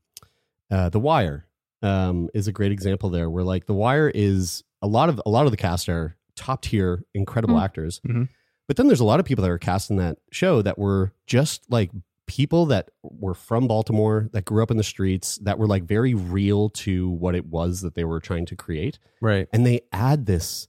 uh 0.71 0.89
The 0.89 0.99
Wire 0.99 1.45
um 1.81 2.29
is 2.33 2.47
a 2.47 2.51
great 2.51 2.71
example 2.71 3.09
there 3.09 3.29
where 3.29 3.43
like 3.43 3.65
The 3.67 3.73
Wire 3.73 4.09
is 4.13 4.63
a 4.81 4.87
lot 4.87 5.09
of 5.09 5.21
a 5.25 5.29
lot 5.29 5.45
of 5.45 5.51
the 5.51 5.57
cast 5.57 5.87
are 5.89 6.15
top 6.35 6.61
tier, 6.61 7.03
incredible 7.13 7.55
Mm. 7.55 7.63
actors. 7.63 7.99
Mhm. 8.05 8.29
But 8.67 8.75
then 8.77 8.87
there's 8.87 8.99
a 8.99 9.05
lot 9.05 9.19
of 9.19 9.25
people 9.25 9.43
that 9.43 9.51
are 9.51 9.57
cast 9.57 9.89
in 9.89 9.95
that 9.97 10.17
show 10.31 10.61
that 10.61 10.77
were 10.77 11.13
just 11.25 11.63
like 11.71 11.89
people 12.27 12.65
that 12.67 12.91
were 13.01 13.33
from 13.33 13.67
Baltimore, 13.67 14.29
that 14.33 14.45
grew 14.45 14.61
up 14.61 14.69
in 14.69 14.77
the 14.77 14.83
streets, 14.83 15.37
that 15.37 15.57
were 15.57 15.67
like 15.67 15.83
very 15.83 16.13
real 16.13 16.69
to 16.69 17.09
what 17.09 17.35
it 17.35 17.45
was 17.45 17.81
that 17.81 17.95
they 17.95 18.03
were 18.03 18.19
trying 18.19 18.45
to 18.47 18.55
create. 18.55 18.99
Right. 19.21 19.47
And 19.51 19.65
they 19.65 19.81
add 19.91 20.25
this, 20.25 20.67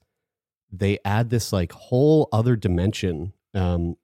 they 0.72 0.98
add 1.04 1.30
this 1.30 1.52
like 1.52 1.72
whole 1.72 2.28
other 2.32 2.56
dimension 2.56 3.32
um, 3.54 3.96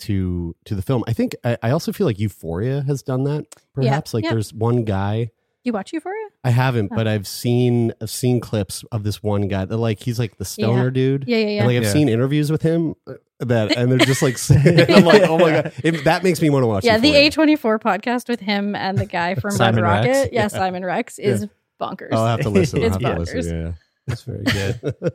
to 0.00 0.54
to 0.64 0.74
the 0.74 0.82
film. 0.82 1.04
I 1.06 1.12
think 1.12 1.34
I, 1.44 1.56
I 1.62 1.70
also 1.70 1.92
feel 1.92 2.06
like 2.06 2.18
Euphoria 2.18 2.82
has 2.82 3.02
done 3.02 3.24
that. 3.24 3.46
Perhaps 3.74 4.14
like 4.14 4.24
yeah. 4.24 4.30
there's 4.30 4.52
one 4.52 4.84
guy 4.84 5.30
you 5.68 5.72
watch 5.72 5.92
Euphoria? 5.92 6.17
I 6.44 6.50
haven't, 6.50 6.88
but 6.94 7.06
I've 7.08 7.26
seen 7.26 7.92
I've 8.00 8.10
seen 8.10 8.40
clips 8.40 8.84
of 8.92 9.02
this 9.02 9.22
one 9.22 9.48
guy 9.48 9.64
that 9.64 9.76
like 9.76 10.00
he's 10.00 10.18
like 10.18 10.36
the 10.38 10.44
stoner 10.44 10.84
Yeah. 10.84 10.90
dude. 10.90 11.24
Yeah, 11.26 11.36
yeah, 11.38 11.46
yeah. 11.46 11.58
And 11.58 11.66
like 11.66 11.76
I've 11.78 11.82
Yeah. 11.84 11.92
seen 11.92 12.08
interviews 12.08 12.50
with 12.52 12.62
him 12.62 12.94
uh, 13.08 13.14
that, 13.40 13.76
and 13.76 13.90
they're 13.90 13.98
just 13.98 14.22
like, 14.22 14.36
and 14.66 14.80
I'm 14.90 15.04
like, 15.04 15.22
oh 15.22 15.36
my 15.38 15.50
god, 15.50 15.72
it, 15.82 16.04
that 16.04 16.22
makes 16.22 16.40
me 16.40 16.48
want 16.50 16.62
to 16.62 16.66
watch. 16.68 16.84
yeah, 16.84 16.96
the 16.98 17.08
Euphoria. 17.08 17.56
A24 17.58 17.80
podcast 17.80 18.28
with 18.28 18.40
him 18.40 18.74
and 18.76 18.96
the 18.98 19.06
guy 19.06 19.34
from 19.34 19.50
Simon 19.50 19.82
Red 19.82 20.04
Rex? 20.06 20.18
Rocket. 20.18 20.32
Yeah, 20.32 20.42
Yeah. 20.42 20.48
Simon 20.48 20.84
Rex 20.84 21.18
is 21.18 21.46
bonkers. 21.80 22.12
I'll 22.12 22.26
have 22.26 22.40
to 22.40 22.50
listen. 22.50 22.80
I'll 22.80 22.86
It's 22.86 22.94
have 22.94 23.02
to 23.16 23.20
bonkers. 23.20 23.34
listen. 23.34 23.60
Yeah, 23.60 23.72
That's 24.06 24.22
very 24.22 24.44
good. 24.44 25.12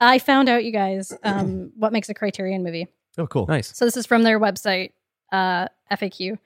I 0.00 0.18
found 0.18 0.48
out, 0.48 0.64
you 0.64 0.72
guys, 0.72 1.12
um, 1.24 1.72
what 1.76 1.92
makes 1.92 2.08
a 2.08 2.14
Criterion 2.14 2.62
movie. 2.62 2.86
Oh, 3.18 3.26
cool. 3.26 3.46
nice. 3.46 3.76
So 3.76 3.84
this 3.86 3.96
is 3.96 4.06
from 4.06 4.22
their 4.22 4.38
website, 4.40 4.92
uh, 5.32 5.66
FAQ. 5.90 6.38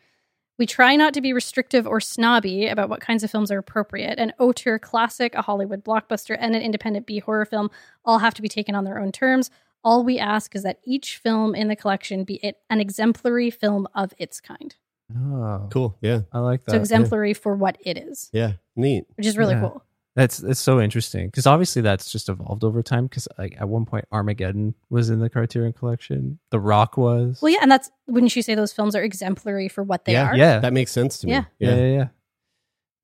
We 0.59 0.67
try 0.67 0.95
not 0.95 1.13
to 1.15 1.21
be 1.21 1.33
restrictive 1.33 1.87
or 1.87 2.01
snobby 2.01 2.69
about 2.69 2.89
what 2.89 3.01
kinds 3.01 3.25
of 3.25 3.31
films 3.31 3.51
are 3.51 3.59
appropriate. 3.59 4.19
An 4.19 4.33
auteur 4.39 4.79
classic, 4.79 5.35
a 5.35 5.43
Hollywood 5.43 5.83
blockbuster, 5.85 6.37
and 6.39 6.55
an 6.55 6.63
independent 6.63 7.07
B 7.07 7.19
horror 7.19 7.45
film 7.45 7.71
all 8.05 8.19
have 8.21 8.35
to 8.35 8.43
be 8.43 8.49
taken 8.49 8.75
on 8.75 8.85
their 8.85 9.01
own 9.01 9.11
terms. 9.11 9.51
All 9.83 10.05
we 10.05 10.19
ask 10.19 10.55
is 10.55 10.63
that 10.63 10.79
each 10.85 11.17
film 11.19 11.55
in 11.55 11.69
the 11.69 11.77
collection 11.77 12.25
be 12.25 12.35
it 12.37 12.59
an 12.71 12.81
exemplary 12.81 13.51
film 13.51 13.89
of 13.95 14.13
its 14.17 14.41
kind. 14.41 14.75
Oh, 15.15 15.69
Cool. 15.71 15.99
Yeah. 16.01 16.21
I 16.33 16.39
like 16.39 16.65
that. 16.65 16.71
so 16.73 16.79
exemplary 16.79 17.35
for 17.35 17.55
what 17.57 17.77
it 17.81 17.99
is, 17.99 18.31
Yeah. 18.33 18.53
Neat. 18.77 19.05
which 19.17 19.27
is 19.27 19.37
really 19.37 19.55
Yeah. 19.55 19.61
cool. 19.61 19.83
That's 20.17 20.41
it's 20.41 20.61
so 20.61 20.81
interesting 20.81 21.27
because 21.27 21.47
obviously 21.47 21.83
that's 21.83 22.11
just 22.11 22.29
evolved 22.29 22.63
over 22.63 22.83
time. 22.83 23.07
Because 23.07 23.27
like 23.37 23.57
at 23.59 23.69
one 23.69 23.85
point 23.85 24.05
Armageddon 24.13 24.75
was 24.89 25.11
in 25.11 25.19
the 25.19 25.29
Criterion 25.29 25.73
Collection, 25.73 26.39
The 26.51 26.61
Rock 26.61 26.97
was. 26.97 27.41
Well, 27.43 27.53
yeah, 27.53 27.59
and 27.63 27.71
that's 27.71 27.91
wouldn't 28.07 28.35
you 28.37 28.43
say 28.43 28.55
those 28.55 28.73
films 28.73 28.95
are 28.95 29.03
exemplary 29.03 29.69
for 29.69 29.83
what 29.83 30.05
they 30.05 30.13
yeah, 30.13 30.31
are? 30.31 30.37
yeah, 30.37 30.59
That 30.61 30.73
makes 30.73 30.93
sense 30.93 31.19
to 31.19 31.27
me. 31.27 31.33
Yeah. 31.33 31.45
yeah, 31.59 31.75
yeah, 31.75 31.93
yeah. 31.93 32.09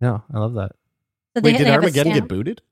No, 0.01 0.23
I 0.33 0.39
love 0.39 0.55
that. 0.55 0.73
That 1.35 1.45
Wait, 1.45 1.57
did 1.57 1.67
they 1.67 1.71
have 1.71 1.83
a 1.83 1.87
Armageddon 1.87 2.15
get 2.15 2.29
booted? 2.29 2.63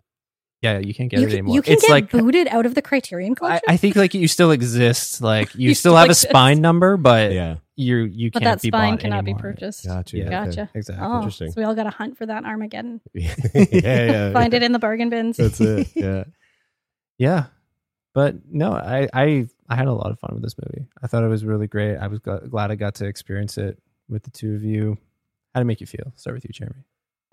Yeah, 0.61 0.79
you 0.79 0.93
can't 0.93 1.09
get 1.09 1.21
You 1.21 1.27
it 1.27 1.31
can, 1.31 1.39
anymore. 1.39 1.55
you 1.55 1.63
can 1.63 1.73
it's 1.75 1.83
get 1.83 1.91
like 1.93 2.11
booted 2.11 2.49
out 2.49 2.67
of 2.67 2.75
the 2.75 2.83
Criterion 2.83 3.33
I, 3.33 3.35
Collection, 3.35 3.63
I 3.69 3.77
think 3.77 3.95
like 3.95 4.13
you 4.15 4.27
still 4.27 4.51
exist. 4.51 5.21
Like 5.23 5.55
you, 5.55 5.69
You 5.69 5.75
still, 5.75 5.93
still 5.93 5.97
have 5.97 6.07
exist. 6.07 6.27
a 6.27 6.29
spine 6.31 6.61
number, 6.61 6.97
but 6.97 7.31
Yeah. 7.33 7.57
you 7.77 7.99
you 7.99 8.31
but 8.33 8.43
can't 8.43 8.57
that 8.59 8.63
be 8.63 8.69
spine 8.69 8.95
bought 8.95 9.01
cannot 9.01 9.19
anymore. 9.19 9.37
be 9.39 9.43
purchased. 9.43 9.87
Gotcha. 9.87 10.17
Yeah. 10.17 10.25
okay. 10.25 10.31
Gotcha. 10.31 10.71
Exactly. 10.75 11.07
Oh, 11.07 11.17
Interesting. 11.19 11.53
So 11.53 11.61
we 11.61 11.65
all 11.65 11.77
got 11.77 11.85
to 11.85 11.91
hunt 11.91 12.19
for 12.19 12.27
that 12.27 12.45
Armageddon. 12.45 13.01
yeah, 13.15 13.35
yeah. 13.55 14.33
Find 14.33 14.53
it 14.53 14.65
in 14.65 14.73
the 14.73 14.81
bargain 14.81 15.11
bins. 15.11 15.37
That's 15.37 15.61
it. 15.61 15.89
Yeah. 15.95 16.25
Yeah, 17.19 17.47
but 18.15 18.37
no, 18.51 18.73
I 18.73 19.09
I 19.13 19.49
I 19.69 19.77
had 19.77 19.87
a 19.89 19.93
lot 19.93 20.11
of 20.11 20.19
fun 20.19 20.31
with 20.35 20.43
this 20.43 20.57
movie. 20.59 20.87
I 21.03 21.07
thought 21.07 21.23
it 21.25 21.29
was 21.29 21.45
really 21.45 21.67
great. 21.69 21.97
I 21.97 22.07
was 22.09 22.19
gl- 22.21 22.49
glad 22.51 22.71
I 22.73 22.75
got 22.77 22.97
to 22.97 23.07
experience 23.07 23.59
it 23.59 23.81
with 24.09 24.23
the 24.25 24.31
two 24.31 24.55
of 24.55 24.63
you. 24.65 24.99
How 25.55 25.61
did 25.61 25.63
it 25.63 25.67
make 25.67 25.81
you 25.81 25.87
feel? 25.87 26.13
Start 26.17 26.35
with 26.37 26.45
you, 26.45 26.51
Jeremie. 26.53 26.85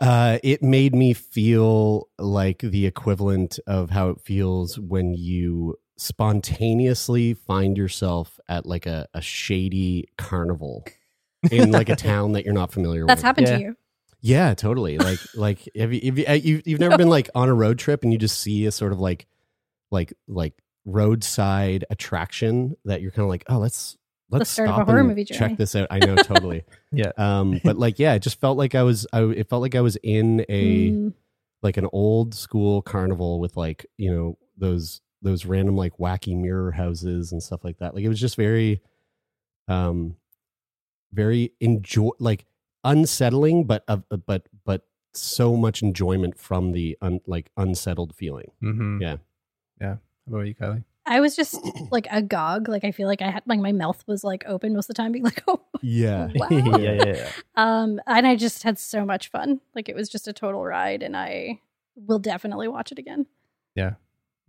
Uh, 0.01 0.39
it 0.43 0.61
made 0.61 0.93
me 0.93 1.13
feel 1.13 2.09
like 2.19 2.59
the 2.59 2.85
equivalent 2.85 3.59
of 3.65 3.89
how 3.91 4.09
it 4.09 4.19
feels 4.21 4.77
when 4.77 5.13
you 5.13 5.75
spontaneously 5.97 7.33
find 7.33 7.77
yourself 7.77 8.39
at 8.49 8.65
like 8.65 8.85
a, 8.85 9.07
a 9.13 9.21
shady 9.21 10.09
carnival 10.17 10.85
in 11.51 11.71
like 11.71 11.87
a 11.89 11.95
town 11.95 12.33
that 12.33 12.43
you're 12.43 12.53
not 12.53 12.71
familiar 12.71 13.05
That's 13.05 13.19
with. 13.19 13.23
That's 13.23 13.23
happened 13.23 13.47
Yeah. 13.47 13.57
to 13.57 13.63
you. 13.63 13.75
Yeah, 14.21 14.53
totally. 14.55 14.97
Like, 14.97 15.19
like 15.35 15.69
have 15.77 15.93
you, 15.93 16.01
have 16.03 16.17
you, 16.17 16.25
uh, 16.27 16.33
you 16.33 16.61
you've 16.65 16.79
never 16.79 16.97
been 16.97 17.09
like 17.09 17.29
on 17.35 17.47
a 17.47 17.53
road 17.53 17.79
trip 17.79 18.03
and 18.03 18.11
you 18.11 18.19
just 18.19 18.39
see 18.39 18.65
a 18.65 18.71
sort 18.71 18.91
of 18.91 18.99
like, 18.99 19.27
like, 19.91 20.13
like 20.27 20.53
roadside 20.83 21.85
attraction 21.89 22.75
that 22.85 23.01
you're 23.01 23.11
kind 23.11 23.23
of 23.23 23.29
like, 23.29 23.43
oh, 23.47 23.57
let's 23.59 23.97
let's 24.29 24.49
start 24.49 24.69
of 24.69 24.73
a 24.73 24.77
stop 24.77 24.87
horror 24.87 24.99
and 24.99 25.07
movie, 25.09 25.23
Jeremie. 25.23 25.49
check 25.49 25.57
this 25.57 25.75
out. 25.75 25.87
I 25.91 25.99
know, 25.99 26.15
totally. 26.15 26.63
Yeah. 26.91 27.11
Um, 27.17 27.59
but 27.63 27.77
like, 27.77 27.99
yeah, 27.99 28.13
it 28.13 28.21
just 28.21 28.39
felt 28.39 28.57
like 28.57 28.73
I 28.73 28.83
was, 28.83 29.05
I 29.11 29.23
it 29.23 29.49
felt 29.49 29.61
like 29.61 29.75
I 29.75 29.81
was 29.81 29.97
in 29.97 30.45
a 30.47 30.91
Mm, 30.91 31.13
like 31.61 31.77
an 31.77 31.87
old 31.91 32.33
school 32.33 32.81
carnival 32.81 33.39
with 33.39 33.57
like 33.57 33.85
you 33.97 34.11
know 34.13 34.37
those 34.57 35.01
those 35.21 35.45
random 35.45 35.75
like 35.75 35.97
wacky 35.97 36.37
mirror 36.39 36.71
houses 36.71 37.31
and 37.31 37.41
stuff 37.43 37.63
like 37.63 37.79
that. 37.79 37.95
Like 37.95 38.03
it 38.03 38.09
was 38.09 38.19
just 38.19 38.35
very, 38.37 38.81
um, 39.67 40.15
very 41.11 41.51
enjoy 41.59 42.11
like 42.19 42.45
unsettling, 42.83 43.65
but 43.65 43.83
of 43.87 44.03
but 44.25 44.47
but 44.65 44.83
so 45.13 45.55
much 45.57 45.81
enjoyment 45.81 46.37
from 46.37 46.71
the 46.71 46.97
un, 47.01 47.19
like 47.25 47.49
unsettled 47.57 48.15
feeling. 48.15 48.51
Mm-hmm. 48.63 49.01
Yeah. 49.01 49.17
Yeah. 49.81 49.95
How 50.29 50.35
about 50.35 50.41
you, 50.47 50.55
Kylie? 50.55 50.83
I 51.05 51.19
was 51.19 51.35
just 51.35 51.59
like 51.91 52.07
agog. 52.09 52.67
Like 52.67 52.83
I 52.83 52.91
feel 52.91 53.07
like 53.07 53.21
I 53.21 53.29
had 53.29 53.43
like 53.45 53.59
my 53.59 53.71
mouth 53.71 54.03
was 54.07 54.23
like 54.23 54.43
open 54.47 54.73
most 54.73 54.85
of 54.89 54.95
the 54.95 55.01
time, 55.01 55.11
being 55.11 55.23
like, 55.23 55.43
oh, 55.47 55.61
Yeah. 55.81 56.29
Wow. 56.35 56.47
yeah, 56.51 56.77
yeah, 56.77 57.03
yeah. 57.03 57.31
um, 57.55 58.01
and 58.07 58.25
I 58.27 58.35
just 58.35 58.63
had 58.63 58.79
so 58.79 59.05
much 59.05 59.29
fun. 59.29 59.61
Like 59.75 59.89
it 59.89 59.95
was 59.95 60.09
just 60.09 60.27
a 60.27 60.33
total 60.33 60.63
ride, 60.63 61.03
and 61.03 61.15
I 61.15 61.61
will 61.95 62.19
definitely 62.19 62.67
watch 62.67 62.91
it 62.91 62.99
again. 62.99 63.25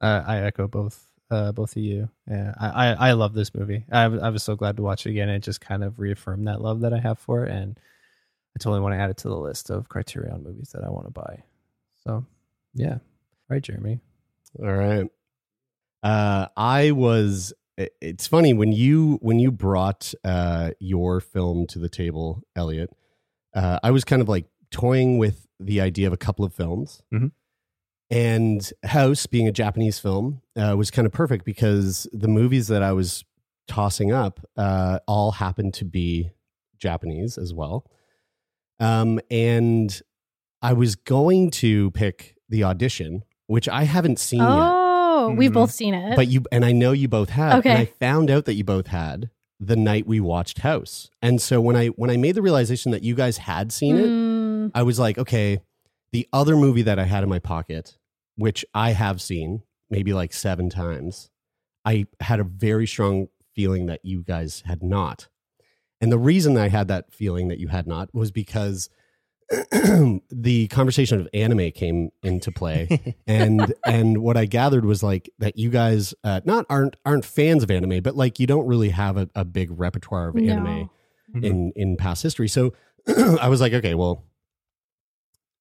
Uh, 0.01 0.23
I 0.27 0.41
echo 0.41 0.69
both 0.69 1.07
uh, 1.31 1.53
both 1.53 1.77
of 1.77 1.83
you. 1.83 2.09
Yeah, 2.29 2.55
I, 2.59 2.69
I, 2.69 3.09
I 3.09 3.13
love 3.13 3.35
this 3.35 3.55
movie. 3.55 3.85
I, 3.91 4.05
I 4.05 4.29
was 4.29 4.43
so 4.43 4.57
glad 4.57 4.77
to 4.77 4.83
watch 4.83 5.07
it 5.07 5.11
again. 5.11 5.29
It 5.29 5.41
just 5.41 5.61
kind 5.61 5.83
of 5.83 5.99
reaffirmed 5.99 6.47
that 6.47 6.61
love 6.61 6.81
that 6.81 6.93
I 6.93 6.99
have 6.99 7.19
for 7.19 7.45
it, 7.45 7.51
and 7.53 7.79
I 8.57 8.59
totally 8.59 8.81
want 8.81 8.95
to 8.95 8.99
add 8.99 9.11
it 9.11 9.17
to 9.19 9.29
the 9.29 9.37
list 9.37 9.71
of 9.71 9.89
Criterion 9.89 10.43
movies 10.43 10.71
that 10.73 10.85
I 10.85 10.91
want 10.91 11.07
to 11.07 11.11
buy. 11.11 11.43
So, 12.05 12.25
yeah, 12.75 12.99
right, 13.49 13.63
Jeremie. 13.63 14.01
All 14.61 14.73
right. 14.73 15.11
Uh, 16.07 16.47
I 16.57 16.93
was. 16.93 17.53
It's 18.01 18.27
funny 18.27 18.55
when 18.55 18.73
you 18.73 19.19
when 19.21 19.39
you 19.39 19.51
brought 19.51 20.15
uh, 20.25 20.71
your 20.79 21.21
film 21.21 21.67
to 21.69 21.79
the 21.79 21.89
table, 21.89 22.43
Elliott. 22.55 22.91
Uh, 23.55 23.79
I 23.83 23.91
was 23.91 24.05
kind 24.05 24.23
of 24.23 24.29
like 24.29 24.47
toying 24.71 25.19
with 25.19 25.47
the 25.61 25.81
idea 25.81 26.07
of 26.07 26.13
a 26.13 26.17
couple 26.17 26.45
of 26.45 26.55
films, 26.55 27.03
Mhm. 27.13 27.33
and 28.11 28.73
House, 28.85 29.27
being 29.27 29.49
a 29.49 29.53
Japanese 29.53 29.99
film, 29.99 30.43
uh, 30.55 30.75
was 30.79 30.91
kind 30.91 31.07
of 31.07 31.13
perfect 31.13 31.45
because 31.45 32.07
the 32.13 32.29
movies 32.29 32.69
that 32.69 32.83
I 32.83 32.93
was 32.93 33.25
tossing 33.67 34.13
up 34.13 34.41
uh, 34.57 35.01
all 35.09 35.33
happened 35.33 35.75
to 35.75 35.85
be 35.85 36.31
Japanese 36.79 37.37
as 37.37 37.53
well. 37.53 37.85
Um, 38.79 39.19
and 39.31 40.01
I 40.63 40.73
was 40.73 40.95
going 40.95 41.51
to 41.63 41.91
pick 41.93 42.37
the 42.49 42.63
audition, 42.65 43.25
which 43.49 43.69
I 43.69 43.85
haven't 43.85 44.19
seen 44.19 44.41
yet 44.41 44.86
Oh, 45.27 45.35
we've 45.35 45.53
both 45.53 45.71
seen 45.71 45.95
it. 45.95 46.17
but 46.17 46.29
you 46.29 46.45
and 46.53 46.65
I 46.65 46.73
know 46.73 46.93
you 46.93 47.09
both 47.09 47.31
have. 47.31 47.61
Okay. 47.61 47.71
And 47.71 47.79
I 47.79 47.85
found 47.87 48.31
out 48.31 48.45
that 48.47 48.55
you 48.55 48.65
both 48.65 48.89
had 48.89 49.31
the 49.59 49.77
night 49.77 50.07
we 50.07 50.21
watched 50.21 50.59
House. 50.59 51.11
And 51.23 51.41
so 51.41 51.61
when 51.61 51.77
I 51.77 51.87
when 51.89 52.11
I 52.11 52.17
made 52.17 52.35
the 52.35 52.43
realization 52.43 52.93
that 52.93 53.03
you 53.03 53.15
guys 53.15 53.39
had 53.39 53.73
seen 53.73 53.97
it, 53.97 54.07
Mm, 54.07 54.71
I 54.75 54.83
was 54.83 54.99
like, 54.99 55.17
okay, 55.19 55.61
the 56.13 56.29
other 56.33 56.57
movie 56.57 56.83
that 56.83 56.99
I 56.99 57.05
had 57.05 57.23
in 57.23 57.29
my 57.29 57.39
pocket, 57.39 57.97
which 58.37 58.65
I 58.75 58.91
have 58.93 59.21
seen 59.23 59.63
maybe 59.91 60.13
like 60.13 60.33
seven 60.33 60.69
times, 60.71 61.31
I 61.85 62.07
had 62.21 62.41
a 62.41 62.45
very 62.45 62.87
strong 62.87 63.29
feeling 63.55 63.87
that 63.87 64.01
you 64.05 64.23
guys 64.23 64.63
had 64.67 64.83
not. 64.83 65.29
And 66.01 66.13
the 66.13 66.19
reason 66.19 66.59
I 66.59 66.69
had 66.69 66.89
that 66.89 67.13
feeling 67.13 67.49
that 67.49 67.59
you 67.59 67.69
had 67.69 67.87
not 67.87 68.13
was 68.15 68.31
because 68.31 68.91
the 70.31 70.69
conversation 70.71 71.21
of 71.21 71.29
anime 71.33 71.71
came 71.71 72.11
into 72.23 72.51
play 72.51 73.15
and 73.27 73.73
and 73.87 74.19
what 74.19 74.37
I 74.37 74.45
gathered 74.47 74.85
was 74.85 75.03
like 75.03 75.31
that 75.39 75.57
you 75.57 75.71
guys 75.71 76.15
uh, 76.25 76.41
not 76.45 76.67
aren't 76.69 76.97
aren't 77.05 77.25
fans 77.25 77.63
of 77.63 77.71
anime, 77.71 78.03
but 78.03 78.17
like 78.17 78.41
you 78.41 78.47
don't 78.47 78.67
really 78.67 78.91
have 78.91 79.17
a, 79.17 79.29
a 79.35 79.45
big 79.45 79.69
repertoire 79.71 80.29
of 80.29 80.35
No. 80.35 80.53
anime 80.53 80.91
in 81.43 81.73
in 81.77 81.97
past 81.97 82.23
history. 82.23 82.49
So 82.49 82.73
I 83.41 83.49
was 83.49 83.61
like, 83.61 83.73
okay, 83.73 83.95
well, 83.95 84.25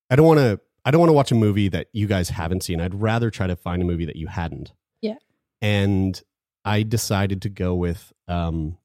I 0.09 0.15
don't 0.15 0.25
want 0.25 0.39
to 0.39 0.59
I 0.83 0.91
don't 0.91 0.99
want 0.99 1.09
to 1.09 1.13
watch 1.13 1.31
a 1.31 1.35
movie 1.35 1.67
that 1.69 1.87
you 1.93 2.07
guys 2.07 2.29
haven't 2.29 2.63
seen. 2.63 2.79
I'd 2.79 2.93
rather 2.95 3.29
try 3.31 3.47
to 3.47 3.55
find 3.55 3.81
a 3.81 3.85
movie 3.85 4.05
that 4.05 4.15
you 4.15 4.27
hadn't. 4.27 4.71
Yeah. 5.01 5.15
And 5.61 6.21
I 6.63 6.83
decided 6.83 7.41
to 7.43 7.49
go 7.49 7.73
with 7.75 8.13
um, 8.27 8.77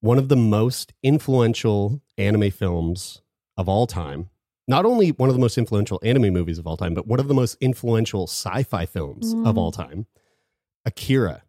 one 0.00 0.18
of 0.18 0.28
the 0.28 0.36
most 0.36 0.92
influential 1.02 2.00
anime 2.18 2.50
films 2.50 3.22
of 3.56 3.68
all 3.68 3.86
time. 3.86 4.28
Not 4.68 4.84
only 4.84 5.10
one 5.12 5.28
of 5.30 5.34
the 5.34 5.40
most 5.40 5.56
influential 5.58 5.98
anime 6.04 6.32
movies 6.32 6.58
of 6.58 6.66
all 6.66 6.76
time, 6.76 6.92
but 6.94 7.06
one 7.06 7.18
of 7.18 7.26
the 7.26 7.34
most 7.34 7.56
influential 7.60 8.26
sci-fi 8.26 8.84
films 8.86 9.32
of 9.32 9.54
Mm. 9.54 9.58
all 9.58 9.72
time, 9.72 10.06
Akira. 10.84 11.42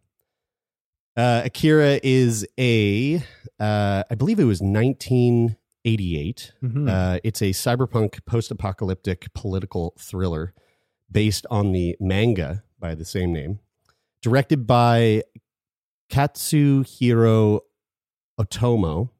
Uh, 1.16 1.42
Akira 1.44 2.00
is 2.02 2.46
a, 2.58 3.16
uh, 3.58 4.02
I 4.10 4.14
believe 4.16 4.40
it 4.40 4.44
was 4.44 4.62
1988. 4.62 6.52
Mhm. 6.62 6.88
Uh, 6.88 7.20
it's 7.22 7.42
a 7.42 7.50
cyberpunk 7.50 8.24
post-apocalyptic 8.24 9.32
political 9.34 9.94
thriller 9.98 10.54
based 11.10 11.44
on 11.50 11.72
the 11.72 11.96
manga 12.00 12.62
by 12.78 12.94
the 12.94 13.04
same 13.04 13.32
name, 13.32 13.58
directed 14.22 14.66
by 14.66 15.22
Katsuhiro 16.08 17.60
Otomo, 18.40 19.10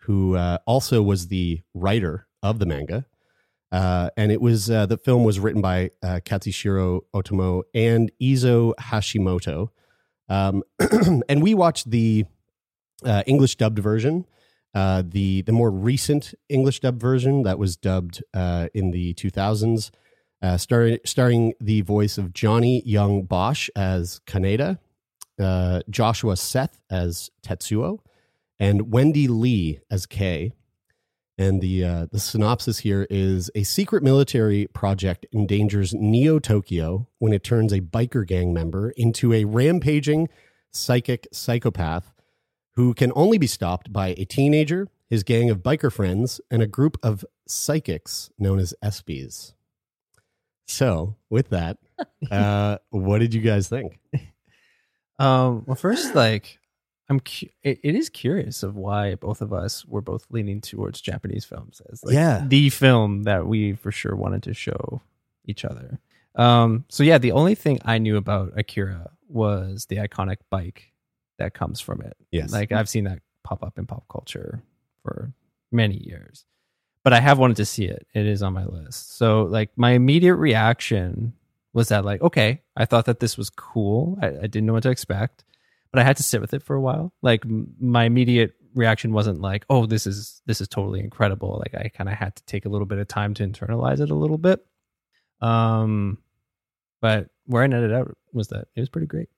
who 0.00 0.36
uh, 0.36 0.58
also 0.66 1.02
was 1.02 1.28
the 1.28 1.62
writer 1.74 2.26
of 2.42 2.58
the 2.58 2.66
manga. 2.66 3.06
Uh, 3.72 4.10
and 4.16 4.30
it 4.30 4.40
was 4.40 4.70
uh, 4.70 4.86
the 4.86 4.96
film 4.96 5.24
was 5.24 5.40
written 5.40 5.60
by 5.60 5.90
uh, 6.02 6.20
Katsuhiro 6.24 7.00
Otomo 7.14 7.62
and 7.74 8.12
Izo 8.22 8.74
Hashimoto. 8.80 9.70
Um, 10.28 10.62
and 11.28 11.42
we 11.42 11.54
watched 11.54 11.90
the 11.90 12.24
uh, 13.04 13.22
English 13.26 13.56
dubbed 13.56 13.78
version, 13.78 14.24
uh, 14.74 15.02
the 15.06 15.42
the 15.42 15.52
more 15.52 15.70
recent 15.70 16.34
English 16.48 16.80
dubbed 16.80 17.00
version 17.00 17.42
that 17.42 17.58
was 17.58 17.76
dubbed 17.76 18.22
uh, 18.34 18.68
in 18.72 18.92
the 18.92 19.14
2000s, 19.14 19.90
uh, 20.42 20.56
starring 20.56 21.54
the 21.60 21.80
voice 21.80 22.18
of 22.18 22.32
Johnny 22.32 22.82
Yong 22.86 23.24
Bosch 23.24 23.68
as 23.74 24.20
Kaneda, 24.26 24.78
Joshua 25.90 26.36
Seth 26.36 26.80
as 26.88 27.30
Tetsuo, 27.42 27.98
and 28.60 28.92
Wendee 28.92 29.28
Lee 29.28 29.80
as 29.90 30.06
Kay. 30.06 30.52
And 31.38 31.60
the 31.60 31.84
uh, 31.84 32.06
the 32.10 32.18
synopsis 32.18 32.78
here 32.78 33.06
is 33.10 33.50
a 33.54 33.62
secret 33.62 34.02
military 34.02 34.68
project 34.68 35.26
endangers 35.34 35.92
Neo 35.92 36.38
Tokyo 36.38 37.08
when 37.18 37.34
it 37.34 37.44
turns 37.44 37.72
a 37.72 37.80
biker 37.80 38.26
gang 38.26 38.54
member 38.54 38.90
into 38.96 39.34
a 39.34 39.44
rampaging 39.44 40.28
psychic 40.72 41.26
psychopath 41.32 42.12
who 42.74 42.94
can 42.94 43.12
only 43.14 43.38
be 43.38 43.46
stopped 43.46 43.92
by 43.92 44.08
a 44.16 44.24
teenager, 44.24 44.88
his 45.08 45.22
gang 45.22 45.50
of 45.50 45.62
biker 45.62 45.92
friends, 45.92 46.40
and 46.50 46.62
a 46.62 46.66
group 46.66 46.96
of 47.02 47.24
psychics 47.46 48.30
known 48.38 48.58
as 48.58 48.74
ESPYs. 48.82 49.52
So, 50.66 51.16
with 51.30 51.50
that, 51.50 51.78
uh, 52.30 52.78
what 52.90 53.18
did 53.18 53.34
you 53.34 53.40
guys 53.40 53.68
think? 53.68 53.98
Um, 55.18 55.64
well, 55.64 55.76
first, 55.76 56.14
like, 56.14 56.58
I'm 57.08 57.20
cu- 57.20 57.48
it, 57.62 57.78
it 57.84 57.94
is 57.94 58.08
curious 58.08 58.62
of 58.62 58.76
why 58.76 59.14
both 59.14 59.40
of 59.40 59.52
us 59.52 59.84
were 59.86 60.00
both 60.00 60.26
leaning 60.30 60.60
towards 60.60 61.00
Japanese 61.00 61.44
films 61.44 61.80
as 61.92 62.02
like 62.02 62.14
Yeah. 62.14 62.44
the 62.46 62.68
film 62.70 63.22
that 63.24 63.46
we 63.46 63.74
for 63.74 63.92
sure 63.92 64.16
wanted 64.16 64.42
to 64.44 64.54
show 64.54 65.00
each 65.44 65.64
other. 65.64 66.00
Um, 66.34 66.84
so 66.88 67.02
yeah, 67.04 67.18
the 67.18 67.32
only 67.32 67.54
thing 67.54 67.78
I 67.84 67.98
knew 67.98 68.16
about 68.16 68.52
Akira 68.58 69.10
was 69.28 69.86
the 69.86 69.96
iconic 69.96 70.38
bike 70.50 70.92
that 71.38 71.54
comes 71.54 71.80
from 71.80 72.00
it. 72.02 72.16
Yes. 72.32 72.52
Like 72.52 72.72
I've 72.72 72.88
seen 72.88 73.04
that 73.04 73.20
pop 73.44 73.62
up 73.62 73.78
in 73.78 73.86
pop 73.86 74.04
culture 74.10 74.62
for 75.02 75.32
many 75.70 75.96
years. 75.96 76.44
But 77.04 77.12
I 77.12 77.20
have 77.20 77.38
wanted 77.38 77.58
to 77.58 77.64
see 77.64 77.84
it. 77.84 78.04
It 78.14 78.26
is 78.26 78.42
on 78.42 78.52
my 78.52 78.64
list. 78.64 79.16
So 79.16 79.44
like 79.44 79.70
my 79.76 79.92
immediate 79.92 80.34
reaction 80.34 81.34
was 81.72 81.88
that 81.90 82.04
like, 82.04 82.20
okay, 82.20 82.62
I 82.76 82.84
thought 82.84 83.04
that 83.04 83.20
this 83.20 83.38
was 83.38 83.48
cool. 83.50 84.18
I, 84.20 84.26
I 84.28 84.46
didn't 84.48 84.66
know 84.66 84.72
what 84.72 84.82
to 84.82 84.90
expect, 84.90 85.44
but 85.92 86.00
I 86.00 86.04
had 86.04 86.16
to 86.18 86.22
sit 86.22 86.40
with 86.40 86.54
it 86.54 86.62
for 86.62 86.74
a 86.76 86.80
while. 86.80 87.12
Like 87.22 87.44
my 87.44 88.04
immediate 88.04 88.54
reaction 88.74 89.12
wasn't 89.12 89.40
like, 89.40 89.64
oh, 89.70 89.86
this 89.86 90.06
is 90.06 90.42
this 90.46 90.60
is 90.60 90.68
totally 90.68 91.00
incredible. 91.00 91.58
Like 91.64 91.74
I 91.74 91.88
kind 91.88 92.08
of 92.08 92.16
had 92.16 92.36
to 92.36 92.44
take 92.44 92.66
a 92.66 92.68
little 92.68 92.86
bit 92.86 92.98
of 92.98 93.08
time 93.08 93.34
to 93.34 93.46
internalize 93.46 94.00
it 94.00 94.10
a 94.10 94.14
little 94.14 94.38
bit. 94.38 94.64
Um, 95.40 96.18
but 97.00 97.28
where 97.46 97.62
I 97.62 97.66
netted 97.66 97.92
out 97.92 98.16
was 98.32 98.48
that 98.48 98.68
it 98.74 98.80
was 98.80 98.88
pretty 98.88 99.06
great. 99.06 99.28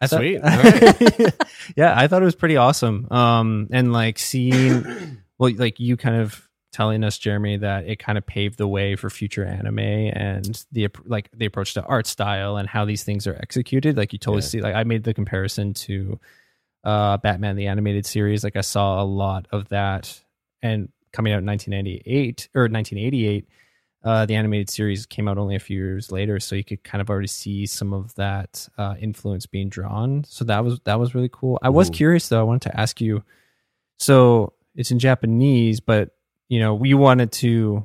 I 0.00 0.06
thought, 0.08 0.18
Sweet. 0.18 0.40
Right. 0.42 1.34
yeah, 1.76 1.94
I 1.96 2.08
thought 2.08 2.22
it 2.22 2.24
was 2.24 2.34
pretty 2.34 2.56
awesome. 2.56 3.06
Um, 3.12 3.68
and 3.70 3.92
like 3.92 4.18
seeing, 4.18 4.84
well, 5.38 5.52
like 5.56 5.78
you 5.78 5.96
kind 5.96 6.16
of 6.16 6.48
telling 6.72 7.04
us, 7.04 7.18
Jeremie, 7.18 7.58
that 7.58 7.86
it 7.86 7.98
kind 7.98 8.16
of 8.18 8.26
paved 8.26 8.58
the 8.58 8.66
way 8.66 8.96
for 8.96 9.10
future 9.10 9.44
anime 9.44 9.78
and 9.78 10.64
the 10.72 10.88
like 11.04 11.30
the 11.32 11.46
approach 11.46 11.74
to 11.74 11.82
art 11.84 12.06
style 12.06 12.56
and 12.56 12.68
how 12.68 12.84
these 12.84 13.04
things 13.04 13.26
are 13.26 13.34
executed. 13.40 13.96
Like 13.96 14.12
you 14.12 14.18
totally 14.18 14.42
Yeah. 14.42 14.48
see, 14.48 14.60
like 14.62 14.74
I 14.74 14.84
made 14.84 15.04
the 15.04 15.14
comparison 15.14 15.74
to 15.74 16.18
uh, 16.84 17.18
Batman 17.18 17.56
the 17.56 17.66
animated 17.68 18.06
series. 18.06 18.42
Like 18.42 18.56
I 18.56 18.62
saw 18.62 19.02
a 19.02 19.04
lot 19.04 19.46
of 19.52 19.68
that, 19.68 20.20
and 20.62 20.88
coming 21.12 21.32
out 21.32 21.38
in 21.40 21.46
1998 21.46 22.48
or 22.54 22.62
1988. 22.62 23.46
Uh, 24.04 24.26
the 24.26 24.34
animated 24.34 24.68
series 24.68 25.06
came 25.06 25.28
out 25.28 25.38
only 25.38 25.54
a 25.54 25.60
few 25.60 25.78
years 25.78 26.10
later, 26.10 26.40
so 26.40 26.56
you 26.56 26.64
could 26.64 26.82
kind 26.82 27.00
of 27.00 27.08
already 27.08 27.28
see 27.28 27.66
some 27.66 27.92
of 27.92 28.12
that 28.16 28.68
uh, 28.76 28.96
influence 28.98 29.46
being 29.46 29.68
drawn. 29.68 30.24
So 30.24 30.44
that 30.46 30.64
was 30.64 30.80
that 30.80 30.98
was 30.98 31.14
really 31.14 31.30
cool. 31.32 31.56
I 31.62 31.68
was 31.68 31.88
Ooh. 31.88 31.92
curious 31.92 32.28
though. 32.28 32.40
I 32.40 32.42
wanted 32.42 32.62
to 32.72 32.80
ask 32.80 33.00
you. 33.00 33.22
So 34.00 34.54
it's 34.74 34.90
in 34.90 34.98
Japanese, 34.98 35.78
but 35.78 36.10
you 36.52 36.60
know 36.60 36.74
we 36.74 36.92
wanted 37.06 37.30
to 37.42 37.84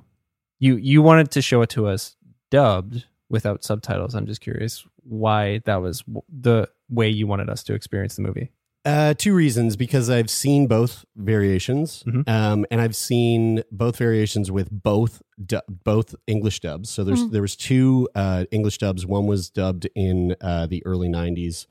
you 0.59 0.75
you 0.91 1.01
wanted 1.01 1.31
to 1.31 1.41
show 1.41 1.61
it 1.61 1.69
to 1.77 1.87
us 1.93 2.15
dubbed 2.51 3.05
without 3.29 3.63
subtitles. 3.63 4.13
I'm 4.15 4.25
just 4.25 4.41
curious 4.41 4.85
why 5.03 5.59
that 5.65 5.77
was 5.81 6.03
the 6.27 6.67
way 6.89 7.07
you 7.09 7.27
wanted 7.27 7.49
us 7.49 7.63
to 7.63 7.73
experience 7.73 8.15
the 8.17 8.23
movie. 8.23 8.51
Uh, 8.85 9.13
two 9.13 9.33
reasons 9.35 9.75
because 9.75 10.09
I've 10.09 10.29
seen 10.29 10.67
both 10.67 11.03
variations, 11.17 12.03
Mhm. 12.07 12.23
um, 12.29 12.65
and 12.71 12.79
I've 12.79 12.95
seen 12.95 13.63
both 13.71 13.97
variations 13.97 14.49
with 14.49 14.69
both 14.71 15.21
du- 15.45 15.63
both 15.83 16.15
English 16.25 16.61
dubs. 16.61 16.89
So 16.89 17.03
there's 17.03 17.23
Mhm. 17.23 17.31
there 17.31 17.41
was 17.41 17.55
two 17.57 18.07
uh, 18.15 18.45
English 18.51 18.77
dubs. 18.77 19.05
One 19.05 19.27
was 19.27 19.49
dubbed 19.49 19.87
in 19.93 20.35
uh, 20.41 20.67
the 20.67 20.81
early 20.85 21.09
'90s, 21.09 21.67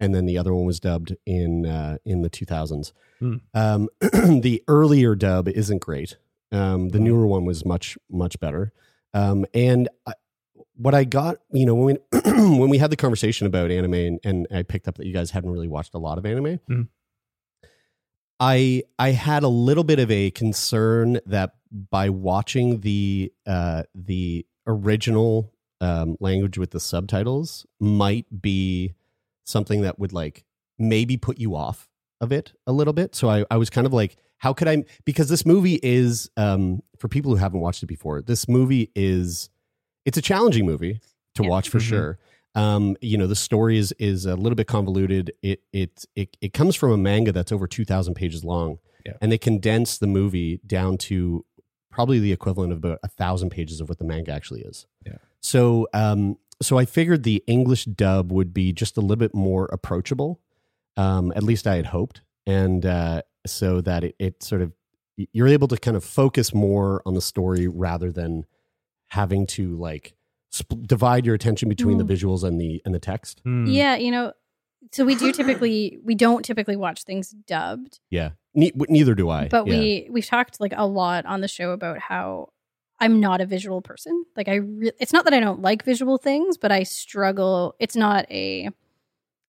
and 0.00 0.14
then 0.14 0.26
the 0.26 0.36
other 0.38 0.52
one 0.54 0.66
was 0.66 0.78
dubbed 0.80 1.16
in 1.24 1.64
uh, 1.64 1.96
in 2.04 2.20
the 2.22 2.30
2000s. 2.30 2.92
Hmm. 3.18 3.36
Um, 3.54 3.88
the 4.46 4.62
earlier 4.68 5.14
dub 5.14 5.48
isn't 5.48 5.80
great. 5.80 6.16
Um, 6.50 6.88
the 6.90 6.98
newer 6.98 7.26
one 7.26 7.44
was 7.44 7.64
much 7.64 7.98
much 8.10 8.38
better. 8.40 8.72
Um, 9.14 9.46
and 9.54 9.88
I, 10.06 10.12
what 10.76 10.94
I 10.94 11.04
got, 11.04 11.38
you 11.50 11.66
know, 11.66 11.74
when 11.74 11.98
we, 12.12 12.20
when 12.58 12.68
we 12.70 12.78
had 12.78 12.90
the 12.90 12.96
conversation 12.96 13.46
about 13.46 13.70
anime, 13.70 13.94
and, 13.94 14.20
and 14.24 14.46
I 14.50 14.62
picked 14.62 14.86
up 14.88 14.96
that 14.96 15.06
you 15.06 15.12
guys 15.12 15.30
hadn't 15.32 15.50
really 15.50 15.68
watched 15.68 15.94
a 15.94 15.98
lot 15.98 16.18
of 16.18 16.26
anime. 16.26 16.60
Mhm. 16.70 16.88
I 18.40 18.84
I 18.98 19.10
had 19.10 19.42
a 19.42 19.48
little 19.48 19.84
bit 19.84 19.98
of 19.98 20.10
a 20.10 20.30
concern 20.30 21.18
that 21.26 21.54
by 21.90 22.08
watching 22.08 22.80
the 22.80 23.32
uh, 23.46 23.82
the 23.94 24.46
original 24.66 25.52
um, 25.80 26.16
language 26.20 26.58
with 26.58 26.70
the 26.70 26.80
subtitles 26.80 27.66
might 27.80 28.26
be 28.42 28.94
something 29.44 29.80
that 29.82 29.98
would 29.98 30.12
like 30.12 30.44
maybe 30.78 31.16
put 31.16 31.38
you 31.38 31.56
off 31.56 31.88
of 32.20 32.32
it 32.32 32.52
a 32.66 32.72
little 32.72 32.92
bit. 32.92 33.14
So 33.14 33.28
I, 33.28 33.44
I 33.50 33.56
was 33.56 33.70
kind 33.70 33.86
of 33.86 33.92
like, 33.92 34.16
how 34.38 34.52
could 34.52 34.68
I? 34.68 34.84
Because 35.04 35.28
this 35.28 35.44
movie 35.44 35.78
is 35.82 36.30
um, 36.36 36.80
for 36.98 37.08
people 37.08 37.30
who 37.32 37.36
haven't 37.36 37.60
watched 37.60 37.82
it 37.82 37.86
before. 37.86 38.22
This 38.22 38.48
movie 38.48 38.90
is 38.94 39.50
it's 40.04 40.16
a 40.18 40.22
challenging 40.22 40.64
movie 40.66 41.00
to 41.34 41.42
Yeah. 41.42 41.48
watch 41.50 41.68
for 41.68 41.78
Mhm. 41.78 41.82
sure. 41.82 42.18
Um, 42.54 42.96
you 43.00 43.18
know, 43.18 43.26
the 43.26 43.36
story 43.36 43.78
is 43.78 43.92
is 43.98 44.26
a 44.26 44.34
little 44.34 44.56
bit 44.56 44.66
convoluted. 44.66 45.32
It 45.42 45.62
it 45.72 46.04
it 46.16 46.36
it 46.40 46.52
comes 46.52 46.74
from 46.76 46.92
a 46.92 46.96
manga 46.96 47.30
that's 47.32 47.52
over 47.52 47.66
two 47.66 47.84
thousand 47.84 48.14
pages 48.14 48.44
long, 48.44 48.78
Yeah. 49.04 49.12
and 49.20 49.30
they 49.30 49.38
condense 49.38 49.98
the 49.98 50.06
movie 50.06 50.60
down 50.66 50.96
to 50.98 51.44
probably 51.90 52.18
the 52.20 52.32
equivalent 52.32 52.72
of 52.72 52.78
about 52.78 53.00
a 53.02 53.08
thousand 53.08 53.50
pages 53.50 53.80
of 53.80 53.88
what 53.88 53.98
the 53.98 54.04
manga 54.04 54.32
actually 54.32 54.62
is. 54.62 54.86
Yeah. 55.04 55.16
So 55.40 55.88
um, 55.92 56.38
so 56.62 56.78
I 56.78 56.84
figured 56.86 57.22
the 57.22 57.42
English 57.46 57.84
dub 57.84 58.32
would 58.32 58.52
be 58.54 58.72
just 58.72 58.96
a 58.96 59.00
little 59.00 59.16
bit 59.16 59.34
more 59.34 59.66
approachable. 59.72 60.40
Um, 60.96 61.32
at 61.36 61.42
least 61.44 61.66
I 61.66 61.76
had 61.76 61.86
hoped, 61.86 62.22
and 62.46 62.84
uh, 62.84 63.22
so 63.46 63.80
that 63.80 64.04
it, 64.04 64.14
it 64.18 64.42
sort 64.42 64.62
of 64.62 64.72
you're 65.32 65.48
able 65.48 65.68
to 65.68 65.76
kind 65.76 65.96
of 65.96 66.04
focus 66.04 66.54
more 66.54 67.02
on 67.04 67.14
the 67.14 67.20
story 67.20 67.66
rather 67.66 68.12
than 68.12 68.44
having 69.08 69.46
to 69.46 69.74
like 69.76 70.14
sp- 70.52 70.86
divide 70.86 71.26
your 71.26 71.34
attention 71.34 71.68
between 71.68 71.98
the 71.98 72.04
visuals 72.04 72.44
and 72.44 72.60
the 72.60 72.80
and 72.84 72.94
the 72.94 73.00
text. 73.00 73.40
Hmm. 73.44 73.66
Yeah, 73.66 73.96
you 73.96 74.10
know, 74.10 74.32
so 74.92 75.04
we 75.04 75.14
do 75.16 75.32
typically 75.32 75.98
we 76.04 76.14
don't 76.14 76.44
typically 76.44 76.76
watch 76.76 77.02
things 77.04 77.30
dubbed, 77.30 78.00
Yeah, 78.10 78.30
ne- 78.54 78.72
neither 78.88 79.14
do 79.14 79.28
I. 79.28 79.48
but 79.48 79.66
yeah. 79.66 79.78
we 79.78 80.08
we've 80.10 80.26
talked 80.26 80.60
like 80.60 80.72
a 80.76 80.86
lot 80.86 81.26
on 81.26 81.40
the 81.40 81.48
show 81.48 81.70
about 81.72 81.98
how 81.98 82.50
I'm 83.00 83.18
not 83.20 83.40
a 83.40 83.46
visual 83.46 83.80
person. 83.82 84.24
Like 84.36 84.48
I 84.48 84.56
re- 84.56 84.92
it's 85.00 85.12
not 85.12 85.24
that 85.24 85.34
I 85.34 85.40
don't 85.40 85.62
like 85.62 85.84
visual 85.84 86.18
things, 86.18 86.56
but 86.56 86.70
I 86.70 86.82
struggle. 86.84 87.74
It's 87.80 87.96
not 87.96 88.30
a 88.30 88.70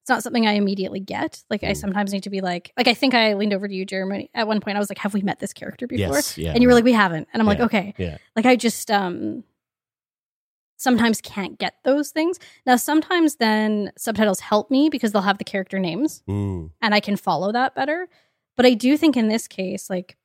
it's 0.10 0.16
not 0.16 0.24
something 0.24 0.48
I 0.48 0.54
immediately 0.54 1.00
get. 1.00 1.44
Like 1.50 1.64
I 1.64 1.72
Mm. 1.74 1.78
sometimes 1.78 2.12
need 2.12 2.24
to 2.24 2.30
be 2.32 2.42
like 2.42 2.72
like 2.78 2.88
I 2.88 2.94
think 2.96 3.14
I 3.14 3.34
leaned 3.36 3.54
over 3.54 3.68
to 3.68 3.74
you 3.74 3.86
Jeremie 3.86 4.30
at 4.34 4.48
one 4.48 4.60
point 4.60 4.76
I 4.78 4.80
was 4.80 4.90
like 4.90 4.98
have 4.98 5.14
we 5.14 5.22
met 5.22 5.40
this 5.40 5.54
character 5.54 5.86
before? 5.88 6.16
yes, 6.16 6.38
yeah, 6.38 6.52
and 6.54 6.62
you 6.62 6.68
were 6.68 6.72
yeah. 6.72 6.76
like 6.76 6.84
we 6.86 6.94
haven't. 6.94 7.28
And 7.34 7.42
I'm 7.42 7.48
like 7.48 7.60
okay. 7.60 7.94
Yeah. 7.98 8.18
Like 8.36 8.46
I 8.46 8.56
just 8.56 8.90
um 8.90 9.44
sometimes 10.78 11.20
can't 11.22 11.60
get 11.60 11.76
those 11.84 12.12
things. 12.12 12.40
Now 12.66 12.76
sometimes 12.78 13.36
then 13.36 13.92
subtitles 13.98 14.40
help 14.40 14.72
me 14.72 14.90
because 14.90 15.12
they'll 15.12 15.22
have 15.24 15.38
the 15.38 15.44
character 15.44 15.78
names 15.80 16.24
Mm, 16.28 16.72
and 16.82 16.96
I 16.96 17.00
can 17.00 17.16
follow 17.18 17.52
that 17.52 17.76
better. 17.76 18.08
But 18.56 18.66
I 18.66 18.74
do 18.74 18.98
think 18.98 19.16
in 19.18 19.28
this 19.28 19.48
case, 19.48 19.90
like 19.90 20.18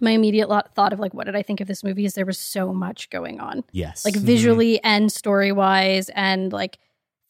my 0.00 0.10
immediate 0.10 0.48
lot, 0.48 0.74
thought 0.74 0.92
of 0.92 0.98
like 0.98 1.14
what 1.14 1.24
did 1.26 1.36
I 1.36 1.42
think 1.42 1.60
of 1.60 1.68
this 1.68 1.84
movie 1.84 2.04
is 2.04 2.14
there 2.14 2.26
was 2.26 2.38
so 2.38 2.72
much 2.72 3.10
going 3.10 3.40
on, 3.40 3.64
yes, 3.72 4.04
like 4.04 4.14
Mhm. 4.14 4.20
visually 4.20 4.82
and 4.82 5.10
story 5.12 5.52
wise, 5.52 6.10
and 6.14 6.52
like 6.52 6.78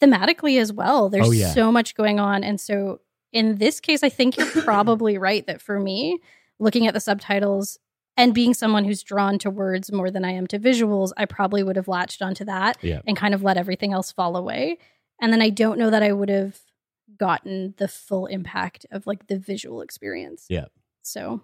thematically 0.01 0.61
as 0.61 0.73
well. 0.73 1.09
There's 1.09 1.29
Oh, 1.29 1.33
yeah. 1.33 1.53
so 1.53 1.71
much 1.73 1.95
going 1.95 2.19
on, 2.21 2.45
and 2.45 2.61
so 2.61 3.01
in 3.33 3.57
this 3.57 3.81
case, 3.81 4.03
I 4.03 4.09
think 4.09 4.37
you're 4.37 4.47
probably 4.63 5.19
right 5.19 5.47
that 5.47 5.61
for 5.61 5.81
me, 5.81 6.19
looking 6.59 6.87
at 6.87 6.95
the 6.95 7.01
subtitles 7.01 7.79
and 8.17 8.33
being 8.33 8.55
someone 8.55 8.85
who's 8.85 9.03
drawn 9.03 9.39
to 9.41 9.51
words 9.51 9.91
more 9.91 10.09
than 10.11 10.25
I 10.25 10.31
am 10.31 10.47
to 10.49 10.59
visuals, 10.59 11.11
I 11.17 11.25
probably 11.25 11.65
would 11.65 11.75
have 11.75 11.89
latched 11.89 12.23
onto 12.23 12.45
that 12.45 12.77
Yeah. 12.81 13.01
and 13.09 13.17
kind 13.17 13.35
of 13.35 13.43
let 13.43 13.57
everything 13.57 13.93
else 13.93 14.13
fall 14.13 14.37
away. 14.37 14.79
And 15.21 15.33
then 15.33 15.43
I 15.43 15.51
don't 15.51 15.79
know 15.81 15.91
that 15.91 16.03
I 16.05 16.13
would 16.13 16.29
have 16.29 16.61
gotten 17.19 17.75
the 17.79 17.89
full 17.89 18.27
impact 18.27 18.87
of 18.93 19.05
like 19.07 19.27
the 19.27 19.37
visual 19.37 19.81
experience. 19.81 20.47
Yeah. 20.49 20.67
So 21.03 21.41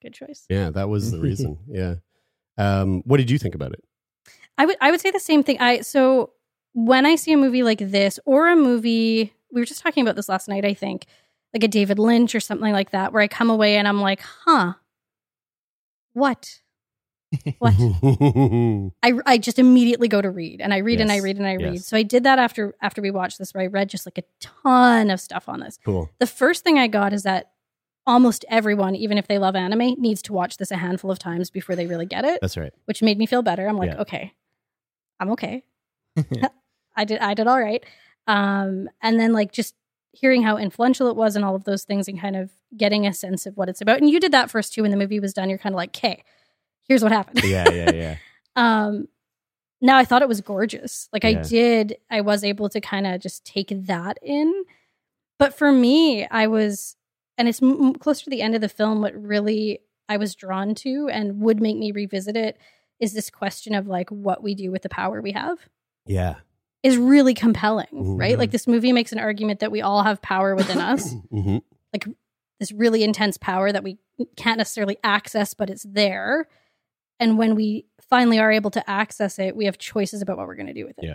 good 0.00 0.14
choice. 0.14 0.46
yeah, 0.48 0.70
that 0.70 0.88
was 0.88 1.10
the 1.10 1.18
reason. 1.20 1.58
yeah. 1.68 1.96
Um, 2.56 3.02
what 3.04 3.16
did 3.16 3.28
you 3.30 3.38
think 3.38 3.56
about 3.56 3.72
it? 3.72 3.82
I 4.58 4.66
would 4.66 4.76
I 4.80 4.90
would 4.92 5.00
say 5.00 5.10
the 5.10 5.18
same 5.18 5.42
thing. 5.42 5.58
I 5.60 5.80
so 5.80 6.30
when 6.72 7.06
I 7.06 7.16
see 7.16 7.32
a 7.32 7.36
movie 7.36 7.62
like 7.62 7.78
this 7.78 8.18
or 8.24 8.48
a 8.48 8.56
movie 8.56 9.32
we 9.52 9.60
were 9.60 9.64
just 9.66 9.82
talking 9.82 10.02
about 10.02 10.14
this 10.16 10.28
last 10.28 10.48
night, 10.48 10.64
I 10.64 10.74
think, 10.74 11.06
like 11.52 11.64
a 11.64 11.68
David 11.68 11.98
Lynch 11.98 12.34
or 12.36 12.40
something 12.40 12.72
like 12.72 12.90
that, 12.92 13.12
where 13.12 13.20
I 13.22 13.26
come 13.28 13.50
away 13.50 13.76
and 13.76 13.88
I'm 13.88 14.00
like, 14.00 14.20
huh, 14.20 14.74
what? 16.12 16.60
What? 17.58 17.74
I, 19.02 19.12
I 19.26 19.38
just 19.38 19.58
immediately 19.60 20.08
go 20.08 20.20
to 20.20 20.30
read 20.30 20.60
and 20.60 20.74
I 20.74 20.78
read 20.78 21.00
and 21.00 21.12
I 21.12 21.18
read 21.18 21.36
and 21.36 21.46
I 21.46 21.54
read. 21.54 21.74
yes. 21.74 21.86
So 21.86 21.96
I 21.96 22.02
did 22.02 22.24
that 22.24 22.38
after 22.40 22.74
after 22.82 23.00
we 23.00 23.10
watched 23.12 23.38
this 23.38 23.54
where 23.54 23.62
I 23.62 23.66
read 23.68 23.88
just 23.88 24.04
like 24.06 24.18
a 24.18 24.24
ton 24.40 25.10
of 25.10 25.20
stuff 25.20 25.48
on 25.48 25.60
this. 25.60 25.78
cool. 25.84 26.10
The 26.18 26.26
first 26.26 26.64
thing 26.64 26.78
I 26.78 26.88
got 26.88 27.12
is 27.12 27.22
that 27.22 27.52
almost 28.06 28.44
everyone, 28.48 28.96
even 28.96 29.16
if 29.18 29.28
they 29.28 29.38
love 29.38 29.54
anime, 29.54 29.94
needs 30.00 30.22
to 30.22 30.32
watch 30.32 30.56
this 30.56 30.70
a 30.72 30.76
handful 30.76 31.10
of 31.10 31.18
times 31.20 31.50
before 31.50 31.76
they 31.76 31.86
really 31.86 32.06
get 32.06 32.24
it, 32.24 32.40
That's 32.40 32.56
right. 32.56 32.72
which 32.86 33.00
made 33.02 33.16
me 33.18 33.26
feel 33.26 33.42
better. 33.42 33.68
I'm 33.68 33.76
like, 33.76 33.90
Yeah. 33.92 34.00
okay, 34.00 34.32
I'm 35.20 35.30
okay. 35.30 35.62
I 36.96 37.04
did 37.04 37.20
I 37.20 37.34
did 37.34 37.46
all 37.46 37.60
right. 37.60 37.84
Um, 38.26 38.88
and 39.02 39.18
then 39.18 39.32
like 39.32 39.52
just 39.52 39.74
hearing 40.12 40.42
how 40.42 40.56
influential 40.56 41.08
it 41.08 41.16
was 41.16 41.36
and 41.36 41.44
all 41.44 41.54
of 41.54 41.64
those 41.64 41.84
things 41.84 42.08
and 42.08 42.20
kind 42.20 42.36
of 42.36 42.50
getting 42.76 43.06
a 43.06 43.12
sense 43.14 43.46
of 43.46 43.56
what 43.56 43.68
it's 43.68 43.80
about. 43.80 43.98
And 44.00 44.10
you 44.10 44.20
did 44.20 44.32
that 44.32 44.50
first 44.50 44.74
too 44.74 44.82
when 44.82 44.90
the 44.90 44.96
movie 44.96 45.20
was 45.20 45.32
done. 45.32 45.48
You're 45.48 45.58
kind 45.58 45.74
of 45.74 45.76
like, 45.78 45.90
okay, 45.96 46.22
here's 46.82 47.02
what 47.02 47.12
happened. 47.12 47.42
Yeah, 47.44 47.68
yeah, 47.70 47.90
yeah. 47.92 48.16
um 48.56 49.06
now 49.80 49.96
i 49.96 50.04
thought 50.04 50.22
it 50.22 50.28
was 50.28 50.40
gorgeous 50.40 51.08
like 51.12 51.24
i 51.24 51.34
did 51.48 51.96
i 52.10 52.20
was 52.20 52.42
able 52.42 52.68
to 52.68 52.80
kind 52.80 53.06
of 53.06 53.20
just 53.20 53.44
take 53.44 53.68
that 53.86 54.18
in 54.22 54.52
but 55.38 55.56
for 55.56 55.70
me 55.70 56.26
i 56.26 56.48
was 56.48 56.96
and 57.38 57.48
it's 57.48 57.62
m- 57.62 57.94
closer 57.94 58.24
to 58.24 58.30
the 58.30 58.42
end 58.42 58.56
of 58.56 58.60
the 58.60 58.68
film 58.68 59.00
what 59.00 59.14
really 59.14 59.78
i 60.08 60.16
was 60.16 60.34
drawn 60.34 60.74
to 60.74 61.08
and 61.10 61.40
would 61.40 61.60
make 61.62 61.76
me 61.78 61.92
revisit 61.92 62.36
it 62.36 62.58
is 62.98 63.12
this 63.12 63.30
question 63.30 63.72
of 63.72 63.86
like 63.86 64.10
what 64.10 64.42
we 64.42 64.54
do 64.54 64.72
with 64.72 64.82
the 64.82 64.88
power 64.88 65.22
we 65.22 65.30
have 65.32 65.58
Yeah. 66.06 66.34
Is 66.82 66.96
really 66.96 67.34
compelling, 67.34 67.86
Mhm. 67.92 68.18
right? 68.18 68.38
Like 68.38 68.50
this 68.50 68.66
movie 68.66 68.92
makes 68.92 69.12
an 69.12 69.18
argument 69.18 69.60
that 69.60 69.70
we 69.70 69.82
all 69.82 70.02
have 70.02 70.20
power 70.22 70.54
within 70.54 70.78
us, 70.92 71.12
hmm 71.30 71.58
this 72.58 72.72
really 72.72 73.02
intense 73.02 73.38
power 73.38 73.72
that 73.72 73.82
we 73.82 73.96
can't 74.36 74.58
necessarily 74.58 74.98
access, 75.02 75.54
but 75.54 75.70
it's 75.70 75.82
there. 75.88 76.46
And 77.18 77.38
when 77.38 77.54
we 77.54 77.86
finally 78.10 78.38
are 78.38 78.52
able 78.52 78.70
to 78.72 78.90
access 78.90 79.38
it, 79.38 79.56
we 79.56 79.64
have 79.64 79.78
choices 79.78 80.20
about 80.20 80.36
what 80.36 80.46
we're 80.46 80.56
going 80.56 80.66
to 80.66 80.74
do 80.74 80.84
with 80.84 80.98
it. 80.98 81.04
Yeah. 81.06 81.14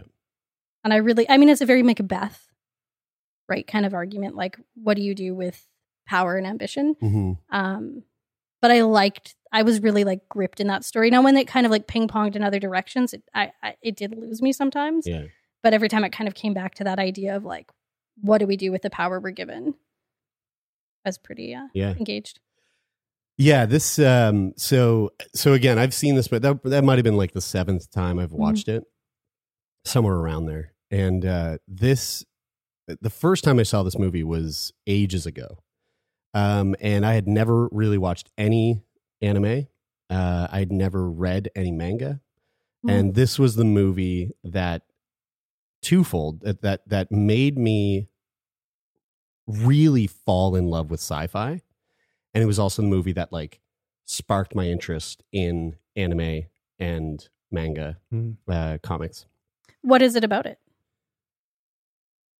And 0.84 0.92
I 0.92 0.98
really, 0.98 1.30
I 1.30 1.38
mean, 1.38 1.50
it's 1.50 1.62
a 1.62 1.66
very 1.68 1.84
Macbeth, 1.84 2.48
right? 3.48 3.66
Kind 3.68 3.86
of 3.86 3.94
argument. 3.94 4.36
Like, 4.36 4.58
what 4.74 4.98
do 4.98 5.04
you 5.04 5.14
do 5.14 5.36
with 5.36 5.68
power 6.08 6.36
and 6.36 6.48
ambition? 6.48 6.96
hmm 7.00 7.34
Um, 7.52 8.02
but 8.60 8.72
I 8.72 8.82
liked, 8.82 9.36
I 9.52 9.62
was 9.62 9.84
really 9.84 10.04
like 10.04 10.28
gripped 10.28 10.60
in 10.60 10.66
that 10.68 10.84
story. 10.84 11.12
Now, 11.12 11.22
when 11.22 11.38
it 11.38 11.48
kind 11.48 11.68
of 11.68 11.72
like 11.72 11.86
ping 11.86 12.08
ponged 12.08 12.36
in 12.36 12.44
other 12.44 12.60
directions, 12.60 13.14
it, 13.14 13.22
I, 13.36 13.52
I, 13.62 13.76
it 13.84 13.96
did 13.96 14.18
lose 14.18 14.42
me 14.42 14.52
sometimes. 14.52 15.06
Yeah. 15.06 15.26
But 15.66 15.74
every 15.74 15.90
time 15.90 16.04
it 16.04 16.12
kind 16.12 16.28
of 16.28 16.36
came 16.36 16.54
back 16.54 16.76
to 16.76 16.84
that 16.84 17.00
idea 17.00 17.36
of 17.36 17.44
like, 17.44 17.72
what 18.22 18.38
do 18.38 18.46
we 18.46 18.56
do 18.56 18.72
with 18.72 18.84
the 18.84 18.92
power 18.92 19.20
we're 19.20 19.32
given? 19.32 19.74
I 21.04 21.10
was 21.10 21.18
pretty 21.18 21.56
uh, 21.56 21.70
Yeah. 21.74 21.96
engaged. 21.98 22.40
Yeah, 23.40 23.66
this 23.66 23.98
um 23.98 24.54
so 24.58 25.10
so 25.34 25.54
again, 25.54 25.80
I've 25.80 25.96
seen 25.96 26.14
this 26.14 26.28
but 26.28 26.44
that 26.44 26.64
that 26.66 26.84
might 26.84 27.00
have 27.00 27.04
been 27.04 27.18
like 27.18 27.32
the 27.32 27.42
seventh 27.42 27.90
time 27.90 28.20
I've 28.20 28.32
watched 28.32 28.68
it. 28.68 28.84
Somewhere 29.86 30.14
around 30.14 30.46
there. 30.46 30.74
And 30.92 31.26
uh 31.26 31.58
this 31.68 32.24
the 33.02 33.10
first 33.10 33.44
time 33.44 33.58
I 33.58 33.64
saw 33.64 33.82
this 33.82 33.98
movie 33.98 34.24
was 34.24 34.72
ages 34.86 35.26
ago. 35.26 35.64
Um 36.36 36.76
and 36.80 37.04
I 37.08 37.16
had 37.16 37.28
never 37.28 37.70
really 37.72 37.98
watched 37.98 38.30
any 38.38 38.84
anime. 39.20 39.66
Uh 40.12 40.48
I'd 40.52 40.72
never 40.72 41.10
read 41.10 41.50
any 41.56 41.72
manga. 41.72 42.22
And 42.88 43.16
this 43.16 43.40
was 43.40 43.56
the 43.56 43.66
movie 43.66 44.30
that 44.44 44.84
twofold 45.86 46.42
that 46.42 46.62
that, 46.62 46.82
that 46.90 47.12
made 47.12 47.58
me 47.58 48.08
really 49.48 50.08
fall 50.08 50.56
in 50.56 50.66
love 50.66 50.90
with 50.90 51.00
sci-fi 51.00 51.62
and 52.34 52.44
it 52.44 52.48
was 52.48 52.58
also 52.60 52.82
the 52.82 52.88
movie 52.88 53.12
that 53.14 53.32
like 53.32 53.60
sparked 54.06 54.56
my 54.56 54.66
interest 54.68 55.24
in 55.32 55.76
anime 55.96 56.44
and 56.80 57.30
manga 57.52 57.98
Mm. 58.12 58.38
uh, 58.48 58.78
comics. 58.82 59.26
what 59.82 60.02
is 60.02 60.16
it 60.16 60.24
about 60.24 60.46
it? 60.48 60.58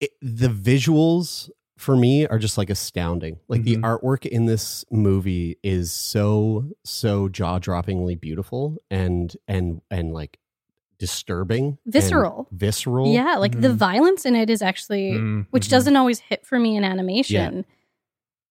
It, 0.00 0.10
the 0.20 0.48
visuals 0.48 1.48
for 1.78 1.96
me 1.96 2.26
are 2.26 2.38
just 2.38 2.58
like 2.58 2.70
astounding. 2.70 3.38
Like 3.48 3.62
the 3.62 3.76
Mhm. 3.76 3.82
artwork 3.82 4.26
in 4.26 4.46
this 4.46 4.84
movie 4.90 5.56
is 5.62 5.92
so 5.92 6.70
so 6.84 7.28
jaw 7.28 7.58
droppingly 7.58 8.18
beautiful 8.20 8.76
and 8.90 9.34
and 9.48 9.80
and 9.90 10.12
like 10.12 10.38
disturbing, 10.98 11.78
Visceral. 11.86 12.48
visceral. 12.52 13.12
Yeah, 13.12 13.36
like 13.36 13.60
the 13.60 13.68
Mhm. 13.68 13.74
violence 13.76 14.24
in 14.24 14.34
it 14.36 14.48
is 14.50 14.62
actually, 14.62 15.12
Mm, 15.12 15.46
which 15.50 15.66
mhm. 15.66 15.70
doesn't 15.70 15.96
always 15.96 16.20
hit 16.20 16.46
for 16.46 16.58
me 16.58 16.76
in 16.76 16.84
animation. 16.84 17.64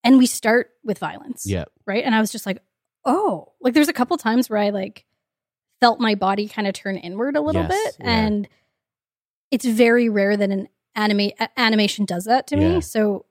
And 0.03 0.17
we 0.19 0.27
start 0.27 0.71
with 0.83 0.99
violence. 0.99 1.45
yeah, 1.47 1.65
right? 1.87 2.03
And 2.03 2.13
I 2.13 2.19
was 2.21 2.31
just 2.31 2.45
like, 2.45 2.59
oh, 3.05 3.53
like 3.61 3.73
there's 3.73 3.89
a 3.89 3.93
couple 3.93 4.15
times 4.17 4.49
where 4.49 4.59
I 4.59 4.69
like 4.69 5.05
felt 5.81 5.99
my 5.99 6.13
body 6.15 6.47
kind 6.47 6.67
of 6.67 6.73
turn 6.73 6.97
inward 6.97 7.35
a 7.35 7.41
little 7.41 7.63
Yes, 7.63 7.69
bit, 7.71 7.97
yeah. 8.05 8.11
and 8.25 8.47
it's 9.51 9.65
very 9.65 10.09
rare 10.09 10.37
that 10.37 10.49
an 10.49 10.67
anime 10.95 11.31
animation 11.57 12.05
does 12.05 12.25
that 12.25 12.47
to 12.47 12.55
Yeah. 12.57 12.75
me. 12.75 12.81
So 12.81 13.25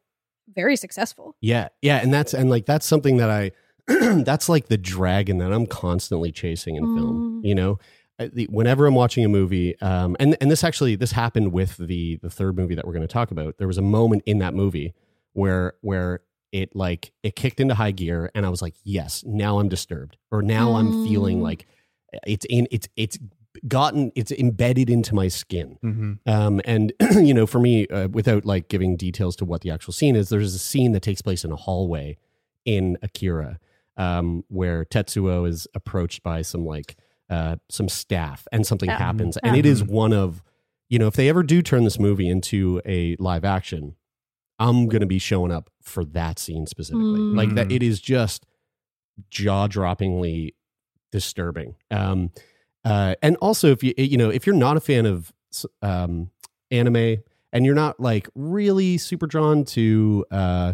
very 0.48 0.76
successful. 0.76 1.36
Yeah, 1.40 1.68
yeah, 1.80 1.96
and 2.02 2.12
that's 2.12 2.34
and 2.34 2.50
like 2.50 2.66
that's 2.66 2.86
something 2.86 3.16
that 3.18 3.30
I 3.30 3.52
that's 4.24 4.48
like 4.48 4.66
the 4.68 4.76
dragon 4.78 5.38
that 5.38 5.52
I'm 5.52 5.66
constantly 5.66 6.32
chasing 6.32 6.76
in 6.76 6.84
film. 6.94 7.42
Mm. 7.42 7.48
You 7.48 7.54
know, 7.54 7.78
the, 8.18 8.46
whenever 8.50 8.86
I'm 8.86 8.94
watching 8.94 9.24
a 9.24 9.28
movie, 9.28 9.78
um, 9.80 10.16
and 10.20 10.36
and 10.40 10.50
this 10.50 10.62
actually 10.64 10.96
this 10.96 11.12
happened 11.12 11.52
with 11.52 11.76
the 11.76 12.16
the 12.22 12.30
third 12.30 12.56
movie 12.56 12.74
that 12.74 12.86
we're 12.86 12.92
going 12.92 13.06
to 13.06 13.12
talk 13.12 13.30
about. 13.30 13.58
There 13.58 13.66
was 13.68 13.78
a 13.78 13.82
moment 13.82 14.22
in 14.26 14.38
that 14.38 14.54
movie 14.54 14.94
where 15.32 15.74
where 15.80 16.20
it 16.52 16.74
like 16.76 17.12
it 17.22 17.34
kicked 17.34 17.58
into 17.60 17.74
high 17.74 17.90
gear, 17.90 18.30
and 18.34 18.46
I 18.46 18.48
was 18.48 18.62
like, 18.62 18.74
yes, 18.84 19.24
now 19.26 19.58
I'm 19.58 19.68
disturbed, 19.68 20.16
or 20.30 20.42
now 20.42 20.74
I'm 20.74 21.04
feeling 21.06 21.38
Mm. 21.40 21.42
like 21.42 21.66
it's 22.26 22.46
in 22.48 22.68
it's 22.70 22.88
it's 22.96 23.18
gotten 23.66 24.12
it's 24.14 24.30
embedded 24.32 24.88
into 24.90 25.14
my 25.14 25.26
skin. 25.28 25.78
Mhm. 25.82 26.18
Um, 26.26 26.60
and 26.64 26.92
you 27.16 27.34
know, 27.34 27.46
for 27.46 27.58
me, 27.58 27.86
uh, 27.88 28.08
without 28.08 28.44
like 28.44 28.68
giving 28.68 28.96
details 28.96 29.34
to 29.36 29.44
what 29.44 29.62
the 29.62 29.70
actual 29.70 29.92
scene 29.92 30.14
is, 30.16 30.28
there's 30.28 30.54
a 30.54 30.58
scene 30.58 30.92
that 30.92 31.02
takes 31.02 31.22
place 31.22 31.44
in 31.44 31.50
a 31.52 31.56
hallway 31.56 32.16
in 32.64 32.96
Akira, 33.02 33.58
um, 33.96 34.44
where 34.48 34.84
Tetsuo 34.84 35.48
is 35.48 35.66
approached 35.74 36.22
by 36.22 36.42
some 36.42 36.64
like 36.64 36.96
uh, 37.34 37.56
some 37.70 37.88
staff, 37.88 38.46
and 38.52 38.66
something 38.66 38.88
Yeah. 38.88 38.98
happens, 38.98 39.36
Yeah. 39.36 39.48
and 39.48 39.56
it 39.56 39.66
is 39.66 39.82
one 39.82 40.12
of, 40.12 40.42
you 40.88 40.98
know, 40.98 41.06
if 41.06 41.14
they 41.14 41.28
ever 41.28 41.42
do 41.42 41.62
turn 41.62 41.84
this 41.84 41.98
movie 41.98 42.28
into 42.28 42.80
a 42.86 43.16
live 43.18 43.44
action, 43.44 43.96
I'm 44.58 44.86
gonna 44.88 45.06
be 45.06 45.18
showing 45.18 45.50
up 45.52 45.70
for 45.82 46.04
that 46.04 46.38
scene 46.38 46.66
specifically. 46.66 47.20
Mm. 47.20 47.36
Like 47.36 47.54
that, 47.56 47.72
it 47.72 47.82
is 47.82 48.00
just 48.00 48.46
jaw 49.30 49.66
droppingly 49.68 50.54
disturbing. 51.10 51.74
Um, 51.90 52.30
uh, 52.84 53.14
and 53.22 53.36
also, 53.36 53.70
if 53.72 53.82
you 53.82 53.94
you 53.96 54.16
know 54.16 54.30
if 54.30 54.46
you're 54.46 54.56
not 54.56 54.76
a 54.76 54.80
fan 54.80 55.06
of 55.06 55.32
um, 55.82 56.30
anime 56.70 57.18
and 57.52 57.64
you're 57.64 57.74
not 57.74 57.98
like 58.00 58.28
really 58.34 58.98
super 58.98 59.26
drawn 59.26 59.64
to 59.64 60.24
uh, 60.30 60.72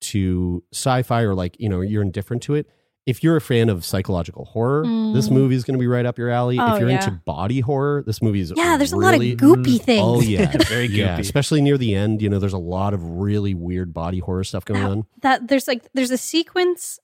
to 0.00 0.64
sci-fi 0.72 1.22
or 1.22 1.34
like 1.34 1.56
you 1.60 1.68
know 1.68 1.80
you're 1.80 2.02
indifferent 2.02 2.42
to 2.44 2.54
it. 2.54 2.66
If 3.04 3.24
you're 3.24 3.34
a 3.36 3.40
fan 3.40 3.68
of 3.68 3.84
psychological 3.84 4.44
horror, 4.44 4.82
this 5.12 5.28
Mm. 5.28 5.32
movie 5.32 5.56
is 5.56 5.64
going 5.64 5.74
to 5.74 5.80
be 5.80 5.88
right 5.88 6.06
up 6.06 6.18
your 6.18 6.30
alley. 6.30 6.56
Oh, 6.60 6.74
if 6.74 6.80
you're 6.80 6.88
yeah. 6.88 7.04
into 7.04 7.10
body 7.24 7.58
horror, 7.58 8.04
this 8.06 8.22
movie 8.22 8.38
is 8.40 8.52
Yeah, 8.56 8.76
there's 8.76 8.92
a 8.92 8.96
lot 8.96 9.14
of 9.14 9.20
goopy 9.20 9.78
Mm. 9.78 9.82
things. 9.82 10.00
Oh 10.02 10.20
yeah, 10.20 10.56
Very 10.68 10.86
yeah, 10.86 11.16
goopy. 11.16 11.20
especially 11.20 11.60
near 11.62 11.76
the 11.76 11.96
end. 11.96 12.22
You 12.22 12.28
know, 12.28 12.38
there's 12.38 12.52
a 12.52 12.58
lot 12.58 12.94
of 12.94 13.02
really 13.02 13.54
weird 13.54 13.92
body 13.92 14.20
horror 14.20 14.44
stuff 14.44 14.64
going 14.64 14.80
That- 14.80 14.90
on. 14.90 15.06
that 15.22 15.48
there's 15.48 15.66
like 15.66 15.82
there's 15.94 16.12
a 16.12 16.16
sequence 16.18 17.00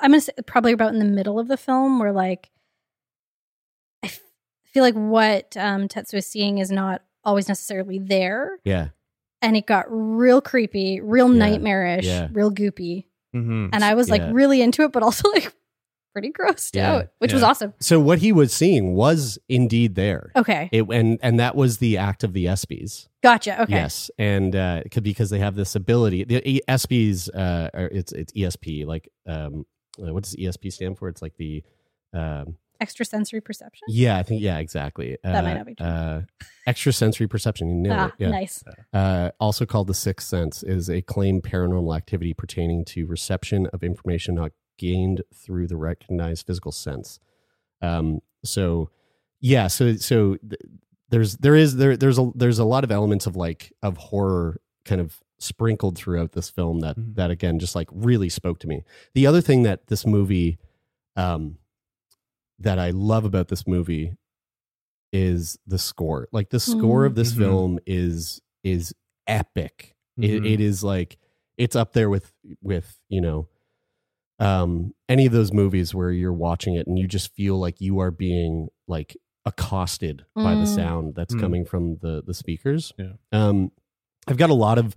i'm 0.00 0.12
gonna 0.12 0.20
say 0.20 0.32
probably 0.46 0.70
about 0.70 0.92
in 0.92 1.00
the 1.00 1.04
middle 1.04 1.40
of 1.40 1.48
the 1.48 1.56
film 1.56 1.98
where 1.98 2.12
like 2.12 2.52
i 4.04 4.06
f- 4.06 4.22
feel 4.64 4.84
like 4.84 4.94
what 4.94 5.56
um 5.56 5.88
tetsuo 5.88 6.14
is 6.18 6.26
seeing 6.28 6.58
is 6.58 6.70
not 6.70 7.02
always 7.24 7.48
necessarily 7.48 7.98
there 7.98 8.60
Yeah, 8.64 8.90
and 9.42 9.56
it 9.56 9.66
got 9.66 9.86
real 9.88 10.40
creepy 10.40 11.00
real 11.00 11.32
Yeah. 11.32 11.38
nightmarish 11.40 12.06
Yeah. 12.06 12.28
real 12.32 12.52
goopy 12.52 13.06
Mhm. 13.44 13.70
and 13.72 13.84
i 13.84 13.94
was 13.94 14.08
like 14.10 14.20
Yeah. 14.22 14.30
really 14.32 14.60
into 14.62 14.82
it 14.82 14.92
but 14.92 15.02
also 15.02 15.28
like 15.34 15.52
pretty 16.14 16.32
grossed 16.32 16.74
Yeah. 16.74 16.92
out 16.94 17.08
which 17.18 17.32
was 17.32 17.42
awesome 17.42 17.74
So 17.80 18.00
what 18.00 18.18
he 18.18 18.32
was 18.32 18.52
seeing 18.52 18.94
was 18.94 19.38
indeed 19.48 19.94
there. 19.94 20.32
okay 20.34 20.68
It, 20.72 20.82
and 20.90 21.18
and 21.22 21.38
that 21.38 21.54
was 21.54 21.78
the 21.78 21.96
act 21.98 22.24
of 22.24 22.32
the 22.32 22.46
Espers. 22.46 23.08
gotcha 23.22 23.62
okay 23.62 23.74
Yes, 23.74 24.10
and 24.18 24.56
uh, 24.56 24.82
because 25.02 25.30
they 25.30 25.38
have 25.38 25.54
this 25.54 25.74
ability. 25.76 26.24
The 26.24 26.40
E- 26.48 26.60
Espers, 26.68 27.28
uh, 27.34 27.68
are, 27.74 27.88
it's 27.92 28.12
it's 28.12 28.32
ESP. 28.32 28.84
Like, 28.86 29.08
um, 29.26 29.64
uh, 30.02 30.12
what 30.14 30.24
does 30.24 30.34
ESP 30.34 30.72
stand 30.72 30.98
for? 30.98 31.08
It's 31.08 31.22
like 31.22 31.36
the, 31.36 31.62
um, 32.12 32.56
extrasensory 32.80 33.40
perception 33.40 33.86
yeah, 33.88 34.18
I 34.18 34.22
think 34.22 34.40
yeah, 34.42 34.58
exactly. 34.58 35.16
That 35.24 35.34
uh, 35.36 35.42
might 35.42 35.54
not 35.54 35.66
be 35.66 35.74
true. 35.74 35.86
Uh, 35.86 36.22
extrasensory 36.66 37.26
perception. 37.26 37.68
You 37.68 37.74
nailed 37.74 37.98
ah 37.98 38.06
it. 38.06 38.12
Yeah. 38.18 38.30
nice 38.30 38.62
Uh, 38.92 39.30
also 39.40 39.66
called 39.66 39.86
the 39.88 39.94
sixth 39.94 40.28
sense, 40.28 40.62
is 40.62 40.88
a 40.88 41.02
claimed 41.02 41.42
paranormal 41.42 41.96
activity 41.96 42.34
pertaining 42.34 42.84
to 42.86 43.06
reception 43.06 43.66
of 43.72 43.82
information 43.82 44.34
not 44.36 44.52
gained 44.78 45.22
through 45.34 45.66
the 45.66 45.76
recognized 45.76 46.46
physical 46.46 46.70
sense. 46.70 47.18
Um, 47.82 48.20
so, 48.44 48.90
yeah, 49.40 49.66
so 49.66 49.96
so 49.96 50.36
th- 50.36 50.60
there's 51.10 51.36
there 51.38 51.56
is 51.56 51.76
there 51.76 51.96
there's 51.96 52.18
a 52.18 52.30
there's 52.34 52.58
a 52.58 52.64
lot 52.64 52.84
of 52.84 52.90
elements 52.92 53.26
of 53.26 53.34
like 53.34 53.72
of 53.82 53.96
horror 53.96 54.60
kind 54.84 55.00
of 55.00 55.16
sprinkled 55.40 55.96
throughout 55.96 56.32
this 56.32 56.50
film 56.50 56.80
that 56.80 56.96
Mhm. 56.96 57.14
that 57.14 57.30
again 57.30 57.58
just 57.58 57.74
like 57.74 57.88
really 57.92 58.28
spoke 58.28 58.58
to 58.60 58.66
me. 58.68 58.82
The 59.14 59.26
other 59.26 59.40
thing 59.40 59.62
that 59.64 59.86
this 59.88 60.04
movie, 60.06 60.58
um, 61.16 61.58
that 62.60 62.78
I 62.78 62.90
love 62.90 63.24
about 63.24 63.48
this 63.48 63.66
movie 63.66 64.14
is 65.12 65.58
the 65.66 65.78
score. 65.78 66.28
Like 66.32 66.50
the 66.50 66.60
score 66.60 67.02
Mm. 67.04 67.06
of 67.06 67.14
this 67.14 67.32
Mhm. 67.32 67.38
film 67.38 67.78
is 67.86 68.40
is 68.64 68.94
epic. 69.26 69.94
It, 70.18 70.42
Mhm. 70.42 70.52
it 70.52 70.60
is 70.60 70.82
like 70.82 71.16
it's 71.56 71.76
up 71.76 71.92
there 71.92 72.10
with 72.10 72.32
with 72.60 72.98
you 73.08 73.20
know 73.20 73.48
um 74.40 74.94
any 75.08 75.26
of 75.26 75.32
those 75.32 75.52
movies 75.52 75.94
where 75.94 76.10
you're 76.10 76.32
watching 76.32 76.74
it 76.74 76.86
and 76.86 76.98
you 76.98 77.06
just 77.08 77.32
feel 77.34 77.58
like 77.58 77.80
you 77.80 77.98
are 78.00 78.10
being 78.10 78.68
like 78.86 79.16
accosted 79.44 80.24
by 80.34 80.54
the 80.54 80.62
Mm. 80.62 80.74
sound 80.74 81.14
that's 81.14 81.34
Mm. 81.34 81.40
coming 81.40 81.64
from 81.64 81.96
the 81.98 82.22
the 82.26 82.34
speakers 82.34 82.92
Yeah. 82.98 83.12
um 83.32 83.72
i've 84.26 84.36
got 84.36 84.50
a 84.50 84.54
lot 84.54 84.78
of 84.78 84.94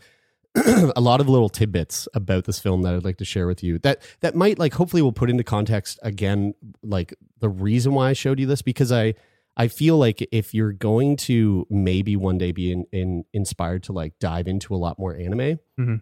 a 0.95 0.99
lot 1.02 1.22
of 1.22 1.30
little 1.30 1.47
tidbits 1.49 2.08
about 2.14 2.43
this 2.45 2.60
film 2.60 2.82
that 2.82 2.93
I'd 2.93 3.06
like 3.06 3.18
to 3.18 3.26
share 3.26 3.47
with 3.47 3.64
you 3.64 3.80
that 3.80 4.02
that 4.20 4.36
might 4.36 4.60
like 4.60 4.74
hopefully 4.74 5.02
will 5.02 5.14
put 5.14 5.30
into 5.30 5.43
context 5.43 5.97
again 6.04 6.54
like 6.84 7.14
the 7.39 7.47
reason 7.49 7.93
why 7.93 8.10
I 8.10 8.14
showed 8.14 8.39
you 8.39 8.45
this 8.45 8.62
because 8.62 8.91
I 8.91 9.14
I 9.56 9.68
feel 9.70 9.97
like 9.97 10.28
if 10.32 10.54
you're 10.54 10.72
going 10.74 11.16
to 11.18 11.66
maybe 11.70 12.16
one 12.16 12.38
day 12.38 12.52
be 12.52 12.72
in, 12.72 12.86
in 12.91 13.26
inspired 13.34 13.84
to 13.84 13.93
like 13.93 14.18
dive 14.20 14.47
into 14.47 14.74
a 14.74 14.78
lot 14.78 14.97
more 14.99 15.16
anime, 15.16 15.60
Mhm. 15.80 16.02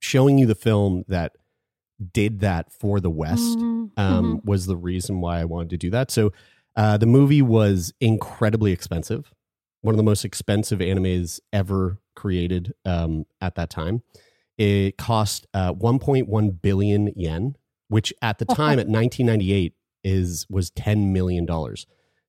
showing 0.00 0.38
you 0.38 0.46
the 0.46 0.54
film 0.54 1.04
that 1.08 1.32
did 2.12 2.40
that 2.40 2.72
for 2.72 3.00
the 3.00 3.10
West 3.10 3.58
Mhm. 3.58 3.90
um, 3.96 4.40
was 4.44 4.66
the 4.66 4.76
reason 4.76 5.20
why 5.20 5.40
I 5.40 5.44
wanted 5.44 5.70
to 5.70 5.76
do 5.76 5.90
that. 5.90 6.10
So 6.12 6.32
uh, 6.76 6.96
the 6.96 7.06
movie 7.06 7.42
was 7.42 7.92
incredibly 8.00 8.72
expensive. 8.72 9.32
one 9.80 9.94
of 9.94 9.96
the 9.96 10.02
most 10.02 10.24
expensive 10.24 10.80
animes 10.80 11.38
ever 11.52 11.98
created 12.18 12.74
um, 12.84 13.24
at 13.40 13.54
that 13.54 13.70
time. 13.70 14.02
It 14.56 14.98
cost 14.98 15.46
uh, 15.54 15.72
1.1 15.72 16.60
billion 16.60 17.12
yen, 17.14 17.54
which 17.88 18.12
at 18.20 18.38
the 18.38 18.44
time 18.44 18.78
at 18.80 18.88
1998 18.88 19.74
is 20.02 20.46
was 20.50 20.70
10 20.70 21.12
million 21.12 21.46
dollars. 21.46 21.86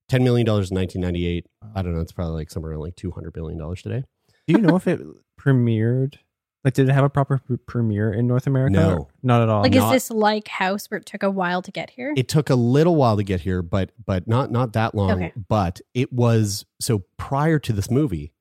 10 0.10 0.24
million 0.24 0.46
dollars 0.46 0.70
in 0.72 0.78
1998. 0.78 1.46
I 1.76 1.82
don't 1.82 1.94
know. 1.94 2.02
It's 2.02 2.12
probably 2.12 2.36
like 2.36 2.52
somewhere 2.52 2.72
around 2.72 2.82
like 2.82 2.96
200 2.96 3.32
billion 3.34 3.58
dollars 3.60 3.82
today. 3.82 4.04
Do 4.48 4.54
you 4.54 4.60
know 4.60 4.76
if 4.76 4.88
it 4.88 5.02
premiered? 5.40 6.16
Like, 6.64 6.74
did 6.74 6.90
it 6.90 6.92
have 6.92 7.06
a 7.06 7.10
proper 7.10 7.38
pre- 7.40 7.58
premiere 7.58 8.12
in 8.12 8.28
North 8.28 8.46
America? 8.46 8.74
No. 8.74 9.08
Not 9.24 9.42
at 9.42 9.50
all. 9.50 9.62
like, 9.62 9.74
not- 9.74 9.96
is 9.96 10.04
this 10.04 10.12
like 10.12 10.48
House 10.50 10.88
where 10.92 11.00
it 11.00 11.06
took 11.06 11.24
a 11.24 11.32
while 11.32 11.62
to 11.62 11.72
get 11.72 11.92
here? 11.92 12.14
It 12.18 12.28
took 12.28 12.50
a 12.50 12.56
little 12.56 12.96
while 12.96 13.16
to 13.18 13.24
get 13.24 13.42
here, 13.42 13.62
but 13.62 13.92
but 14.06 14.28
not 14.28 14.52
not 14.52 14.74
that 14.74 14.94
long. 14.94 15.12
Okay. 15.12 15.34
But 15.48 15.80
it 15.94 16.12
was 16.12 16.66
so 16.80 17.06
prior 17.18 17.60
to 17.60 17.72
this 17.74 17.90
movie, 17.90 18.34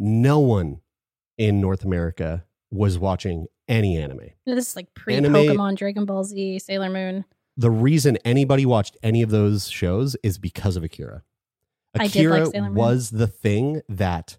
no 0.00 0.40
one 0.40 0.80
in 1.38 1.60
North 1.60 1.84
America 1.84 2.44
was 2.70 2.98
watching 2.98 3.46
any 3.68 3.96
anime. 3.96 4.30
this 4.46 4.70
is 4.70 4.76
like 4.76 4.92
pre 4.94 5.14
Pokemon, 5.16 5.76
Dragon 5.76 6.06
Ball 6.06 6.24
Z, 6.24 6.58
Sailor 6.58 6.90
Moon. 6.90 7.24
The 7.56 7.70
reason 7.70 8.16
anybody 8.24 8.64
watched 8.64 8.96
any 9.02 9.22
of 9.22 9.30
those 9.30 9.68
shows 9.68 10.16
is 10.22 10.38
because 10.38 10.76
of 10.76 10.82
Akira. 10.82 11.22
Like 11.96 12.08
Akira 12.10 12.50
Moon. 12.52 12.74
was 12.74 13.10
the 13.10 13.26
thing 13.26 13.82
that 13.88 14.38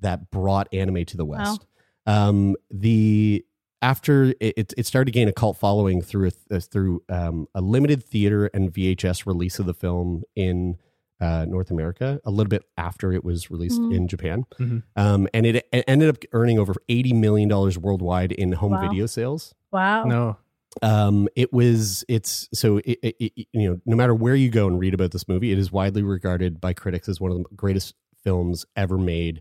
that 0.00 0.30
brought 0.30 0.68
anime 0.72 1.04
to 1.06 1.16
the 1.16 1.24
West. 1.24 1.66
Um, 2.06 2.56
the 2.70 3.44
after 3.80 4.34
it, 4.40 4.74
it 4.76 4.86
started 4.86 5.06
to 5.06 5.12
gain 5.12 5.28
a 5.28 5.32
cult 5.32 5.56
following 5.56 6.02
through 6.02 6.30
a, 6.50 6.56
uh, 6.56 6.60
through 6.60 7.02
um, 7.08 7.46
a 7.54 7.60
limited 7.60 8.04
theater 8.04 8.46
and 8.52 8.72
VHS 8.72 9.26
release 9.26 9.58
of 9.58 9.66
the 9.66 9.74
film 9.74 10.24
in 10.36 10.76
uh, 11.20 11.44
North 11.48 11.70
America. 11.70 12.20
A 12.24 12.30
little 12.30 12.48
bit 12.48 12.62
after 12.76 13.12
it 13.12 13.24
was 13.24 13.50
released 13.50 13.80
Mhm. 13.80 13.94
in 13.94 14.08
Japan, 14.08 14.44
Mhm. 14.58 14.82
um, 14.96 15.28
and 15.34 15.46
it, 15.46 15.66
it 15.72 15.84
ended 15.88 16.08
up 16.08 16.18
earning 16.32 16.58
over 16.58 16.74
eighty 16.88 17.12
million 17.12 17.48
dollars 17.48 17.76
worldwide 17.78 18.32
in 18.32 18.52
home 18.52 18.72
Wow. 18.72 18.88
video 18.88 19.06
sales 19.06 19.54
Wow. 19.72 20.04
No. 20.04 20.36
um 20.82 21.28
it 21.34 21.52
was 21.52 22.04
it's 22.08 22.48
so 22.52 22.76
it, 22.78 22.98
it, 23.02 23.16
it- 23.18 23.46
you 23.52 23.68
know 23.70 23.80
no 23.86 23.96
matter 23.96 24.14
where 24.14 24.34
you 24.36 24.48
go 24.50 24.66
and 24.68 24.78
read 24.78 24.94
about 24.94 25.10
this 25.10 25.26
movie 25.26 25.50
it 25.50 25.58
is 25.58 25.72
widely 25.72 26.02
regarded 26.02 26.60
by 26.60 26.72
critics 26.72 27.08
as 27.08 27.20
one 27.20 27.32
of 27.32 27.38
the 27.38 27.44
greatest 27.56 27.94
films 28.22 28.64
ever 28.76 28.96
made 28.98 29.40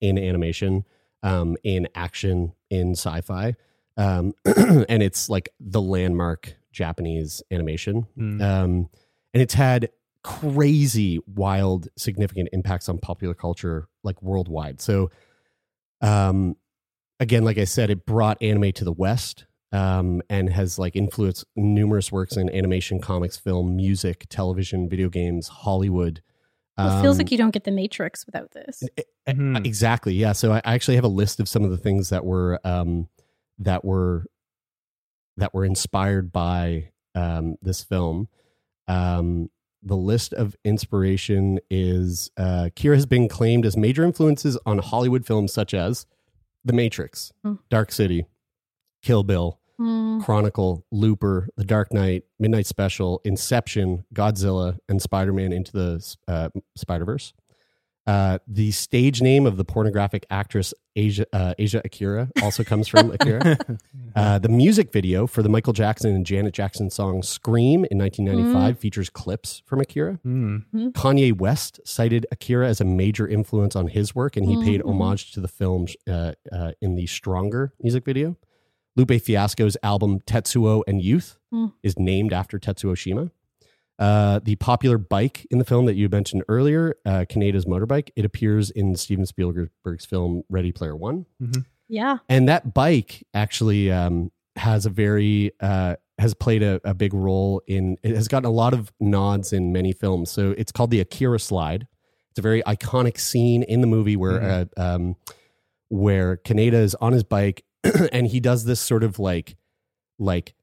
in 0.00 0.18
animation 0.18 0.84
um 1.22 1.56
in 1.62 1.88
action 1.94 2.52
in 2.70 2.90
sci-fi 2.92 3.54
um 3.96 4.32
and 4.44 5.02
it's 5.02 5.30
like 5.30 5.48
the 5.60 5.80
landmark 5.80 6.54
japanese 6.72 7.42
animation 7.50 8.06
Mm. 8.18 8.42
um 8.42 8.88
and 9.32 9.42
it's 9.42 9.54
had 9.54 9.88
crazy 10.24 11.20
wild 11.26 11.86
significant 11.96 12.48
impacts 12.52 12.88
on 12.88 12.98
popular 12.98 13.34
culture 13.34 13.88
like 14.02 14.20
worldwide 14.22 14.80
so 14.80 15.10
um 16.00 16.56
again 17.20 17.44
like 17.44 17.58
i 17.58 17.64
said 17.64 17.90
it 17.90 18.04
brought 18.06 18.42
anime 18.42 18.72
to 18.72 18.84
the 18.84 18.92
west 18.92 19.44
um 19.72 20.22
and 20.30 20.48
has 20.50 20.78
like 20.78 20.96
influenced 20.96 21.44
numerous 21.56 22.10
works 22.10 22.36
in 22.36 22.48
animation 22.50 22.98
comics 23.00 23.36
film 23.36 23.76
music 23.76 24.24
television 24.30 24.88
video 24.88 25.08
games 25.10 25.48
hollywood 25.48 26.22
Well, 26.78 26.98
it 26.98 27.02
feels 27.02 27.16
Um, 27.16 27.18
like 27.18 27.30
you 27.30 27.38
don't 27.38 27.52
get 27.52 27.64
the 27.64 27.70
Matrix 27.70 28.26
without 28.26 28.50
this. 28.50 28.82
Mhm. 29.28 29.64
Exactly. 29.64 30.14
Yeah. 30.14 30.32
So 30.32 30.52
I 30.52 30.58
I 30.64 30.74
actually 30.74 30.96
have 30.96 31.04
a 31.04 31.08
list 31.22 31.38
of 31.38 31.48
some 31.48 31.62
of 31.64 31.70
the 31.70 31.76
things 31.76 32.08
that 32.08 32.24
were 32.24 32.58
um, 32.64 33.08
that 33.58 33.84
were 33.84 34.24
that 35.36 35.54
were 35.54 35.64
inspired 35.64 36.32
by 36.32 36.90
um, 37.14 37.56
this 37.62 37.82
film. 37.84 38.28
Um, 38.88 39.50
the 39.84 39.96
list 39.96 40.32
of 40.32 40.56
inspiration 40.64 41.60
is 41.70 42.30
uh, 42.36 42.70
Kira 42.74 42.94
has 42.94 43.06
been 43.06 43.28
claimed 43.28 43.66
as 43.66 43.76
major 43.76 44.02
influences 44.04 44.56
on 44.64 44.78
Hollywood 44.78 45.26
films 45.26 45.52
such 45.52 45.74
as 45.74 46.06
The 46.64 46.72
Matrix, 46.72 47.32
Hmm. 47.44 47.54
Dark 47.68 47.92
City, 47.92 48.24
Kill 49.02 49.22
Bill, 49.22 49.60
Hmm. 49.76 50.20
Chronicle, 50.20 50.84
Looper, 50.92 51.48
The 51.56 51.64
Dark 51.64 51.92
Knight, 51.92 52.22
Midnight 52.38 52.66
Special, 52.66 53.20
Inception, 53.24 54.04
Godzilla, 54.14 54.78
and 54.88 55.02
Spider 55.02 55.32
Man 55.32 55.52
into 55.52 55.72
the 55.72 56.16
uh, 56.28 56.48
Spider 56.76 57.04
Verse. 57.04 57.32
Uh, 58.06 58.38
the 58.46 58.70
stage 58.70 59.22
name 59.22 59.46
of 59.46 59.56
the 59.56 59.64
pornographic 59.64 60.26
actress 60.28 60.74
Asia 60.94 61.24
uh, 61.32 61.54
Asia 61.58 61.80
Akira 61.84 62.28
also 62.42 62.62
comes 62.62 62.86
from 62.86 63.10
Akira. 63.18 63.56
Uh, 64.14 64.38
the 64.38 64.48
music 64.50 64.92
video 64.92 65.26
for 65.26 65.42
the 65.42 65.48
Michael 65.48 65.72
Jackson 65.72 66.14
and 66.14 66.26
Janet 66.26 66.52
Jackson 66.52 66.90
song 66.90 67.22
"Scream" 67.22 67.86
in 67.90 67.98
1995 67.98 68.78
features 68.78 69.08
clips 69.10 69.62
from 69.64 69.80
Akira. 69.80 70.18
Mm. 70.24 70.64
Kanye 70.92 71.36
West 71.36 71.80
cited 71.84 72.26
Akira 72.30 72.68
as 72.68 72.80
a 72.80 72.84
major 72.84 73.26
influence 73.26 73.74
on 73.74 73.88
his 73.88 74.14
work, 74.14 74.36
and 74.36 74.46
he 74.46 74.62
paid 74.62 74.82
Mhm. 74.82 74.90
homage 74.90 75.32
to 75.32 75.40
the 75.40 75.48
film 75.48 75.86
uh, 76.08 76.32
uh, 76.52 76.72
in 76.82 76.94
the 76.96 77.06
Stronger 77.06 77.72
music 77.82 78.04
video. 78.04 78.36
Lupe 78.96 79.20
Fiasco's 79.20 79.76
album 79.82 80.20
Tetsuo 80.20 80.82
and 80.86 81.02
Youth 81.02 81.38
Mm. 81.52 81.72
is 81.82 81.98
named 81.98 82.32
after 82.32 82.58
Tetsuo 82.58 82.96
Shima. 82.96 83.30
Uh, 83.98 84.40
the 84.42 84.56
popular 84.56 84.98
bike 84.98 85.46
in 85.50 85.58
the 85.58 85.64
film 85.64 85.86
that 85.86 85.94
you 85.94 86.08
mentioned 86.08 86.42
earlier, 86.48 86.96
uh, 87.06 87.24
Kaneda's 87.28 87.64
motorbike, 87.64 88.10
it 88.16 88.24
appears 88.24 88.70
in 88.70 88.96
Steven 88.96 89.24
Spielberg's 89.24 90.04
film 90.04 90.42
Ready 90.48 90.72
Player 90.72 90.96
One. 90.96 91.26
Yeah. 91.88 92.18
and 92.28 92.48
that 92.48 92.74
bike 92.74 93.24
actually 93.34 93.92
um, 93.92 94.32
has 94.56 94.86
a 94.86 94.90
very 94.90 95.52
uh, 95.60 95.96
has 96.18 96.34
played 96.34 96.62
a, 96.62 96.80
a 96.84 96.94
big 96.94 97.12
role 97.12 97.62
in 97.66 97.96
it 98.02 98.14
has 98.14 98.26
gotten 98.26 98.46
a 98.46 98.52
lot 98.52 98.72
of 98.72 98.92
nods 99.00 99.52
in 99.52 99.72
many 99.72 99.92
films. 99.92 100.30
So 100.30 100.54
it's 100.56 100.72
called 100.72 100.90
the 100.90 101.00
akira 101.00 101.38
slide. 101.38 101.86
It's 102.30 102.38
a 102.38 102.42
very 102.42 102.62
iconic 102.62 103.18
scene 103.18 103.62
in 103.62 103.80
the 103.80 103.86
movie 103.86 104.16
where 104.16 104.42
uh, 104.42 104.64
um, 104.76 105.16
where 105.88 106.36
kaneda 106.38 106.72
is 106.72 106.94
on 106.96 107.12
his 107.12 107.22
bike 107.22 107.64
and 108.12 108.26
he 108.26 108.40
does 108.40 108.64
this 108.64 108.80
sort 108.80 109.04
of 109.04 109.18
like 109.18 109.56
like 110.18 110.54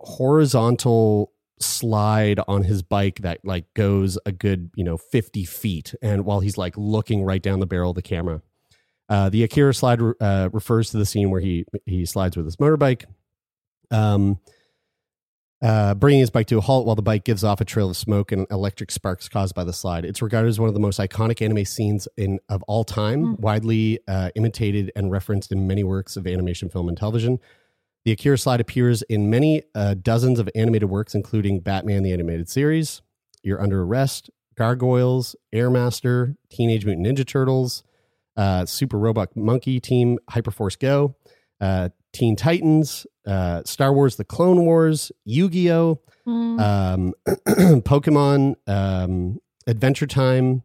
horizontal 0.00 1.32
slide 1.58 2.38
on 2.46 2.64
his 2.64 2.82
bike 2.82 3.20
that 3.20 3.40
like 3.44 3.72
goes 3.74 4.18
a 4.26 4.32
good 4.32 4.70
you 4.74 4.84
know 4.84 4.96
50 4.96 5.44
feet 5.44 5.94
and 6.02 6.24
while 6.24 6.40
he's 6.40 6.58
like 6.58 6.74
looking 6.76 7.24
right 7.24 7.42
down 7.42 7.60
the 7.60 7.66
barrel 7.66 7.90
of 7.90 7.96
the 7.96 8.02
camera 8.02 8.42
uh, 9.08 9.28
the 9.28 9.44
Akira 9.44 9.72
slide 9.72 10.00
uh, 10.20 10.48
refers 10.52 10.90
to 10.90 10.96
the 10.96 11.06
scene 11.06 11.30
where 11.30 11.40
he 11.40 11.64
he 11.84 12.04
slides 12.04 12.36
with 12.36 12.44
his 12.44 12.56
motorbike, 12.56 13.04
um, 13.90 14.40
uh, 15.62 15.94
bringing 15.94 16.20
his 16.20 16.30
bike 16.30 16.48
to 16.48 16.58
a 16.58 16.60
halt 16.60 16.86
while 16.86 16.96
the 16.96 17.02
bike 17.02 17.24
gives 17.24 17.44
off 17.44 17.60
a 17.60 17.64
trail 17.64 17.90
of 17.90 17.96
smoke 17.96 18.32
and 18.32 18.46
electric 18.50 18.90
sparks 18.90 19.28
caused 19.28 19.54
by 19.54 19.62
the 19.62 19.72
slide. 19.72 20.04
It's 20.04 20.20
regarded 20.20 20.48
as 20.48 20.58
one 20.58 20.68
of 20.68 20.74
the 20.74 20.80
most 20.80 20.98
iconic 20.98 21.40
anime 21.40 21.64
scenes 21.64 22.08
in 22.16 22.40
of 22.48 22.64
all 22.64 22.82
time, 22.82 23.36
widely 23.36 24.00
uh, 24.08 24.30
imitated 24.34 24.90
and 24.96 25.10
referenced 25.12 25.52
in 25.52 25.68
many 25.68 25.84
works 25.84 26.16
of 26.16 26.26
animation, 26.26 26.68
film, 26.68 26.88
and 26.88 26.98
television. 26.98 27.38
The 28.06 28.12
Akira 28.12 28.38
slide 28.38 28.60
appears 28.60 29.02
in 29.02 29.28
many 29.30 29.64
uh, 29.74 29.94
dozens 29.94 30.38
of 30.38 30.48
animated 30.54 30.88
works, 30.88 31.12
including 31.12 31.58
Batman 31.58 32.04
the 32.04 32.12
Animated 32.12 32.48
Series, 32.48 33.02
You're 33.42 33.60
Under 33.60 33.82
Arrest, 33.82 34.30
Gargoyles, 34.54 35.34
Airmaster, 35.52 36.36
Teenage 36.48 36.86
Mutant 36.86 37.04
Ninja 37.04 37.26
Turtles, 37.26 37.82
uh, 38.36 38.64
Super 38.64 38.96
Robot 38.96 39.36
Monkey 39.36 39.80
Team, 39.80 40.20
Hyperforce 40.30 40.78
Go, 40.78 41.16
uh, 41.60 41.88
Teen 42.12 42.36
Titans, 42.36 43.08
uh, 43.26 43.62
Star 43.64 43.92
Wars: 43.92 44.14
The 44.14 44.24
Clone 44.24 44.64
Wars, 44.64 45.10
Yu 45.24 45.50
Gi 45.50 45.72
Oh, 45.72 46.00
Hmm. 46.24 46.60
um, 46.60 47.12
Pokemon, 47.26 48.54
um, 48.68 49.40
Adventure 49.66 50.06
Time, 50.06 50.62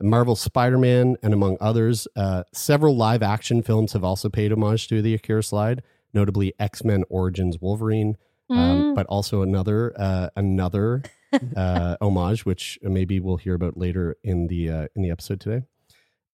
Marvel 0.00 0.36
Spider 0.36 0.78
Man, 0.78 1.16
and 1.22 1.34
among 1.34 1.58
others. 1.60 2.08
Uh, 2.16 2.44
several 2.54 2.96
live 2.96 3.22
action 3.22 3.60
films 3.62 3.92
have 3.92 4.04
also 4.04 4.30
paid 4.30 4.52
homage 4.52 4.88
to 4.88 5.02
the 5.02 5.12
Akira 5.12 5.42
slide, 5.42 5.82
notably 6.14 6.52
X 6.58 6.84
Men 6.84 7.04
Origins 7.08 7.58
Wolverine, 7.60 8.16
um, 8.50 8.56
Mm. 8.56 8.94
but 8.94 9.06
also 9.06 9.42
another 9.42 9.92
uh, 9.98 10.30
another 10.36 11.02
uh, 11.56 11.96
homage, 12.00 12.46
which 12.46 12.78
maybe 12.82 13.20
we'll 13.20 13.36
hear 13.36 13.54
about 13.54 13.76
later 13.76 14.16
in 14.24 14.46
the 14.46 14.70
uh, 14.70 14.86
in 14.96 15.02
the 15.02 15.10
episode 15.10 15.40
today. 15.40 15.64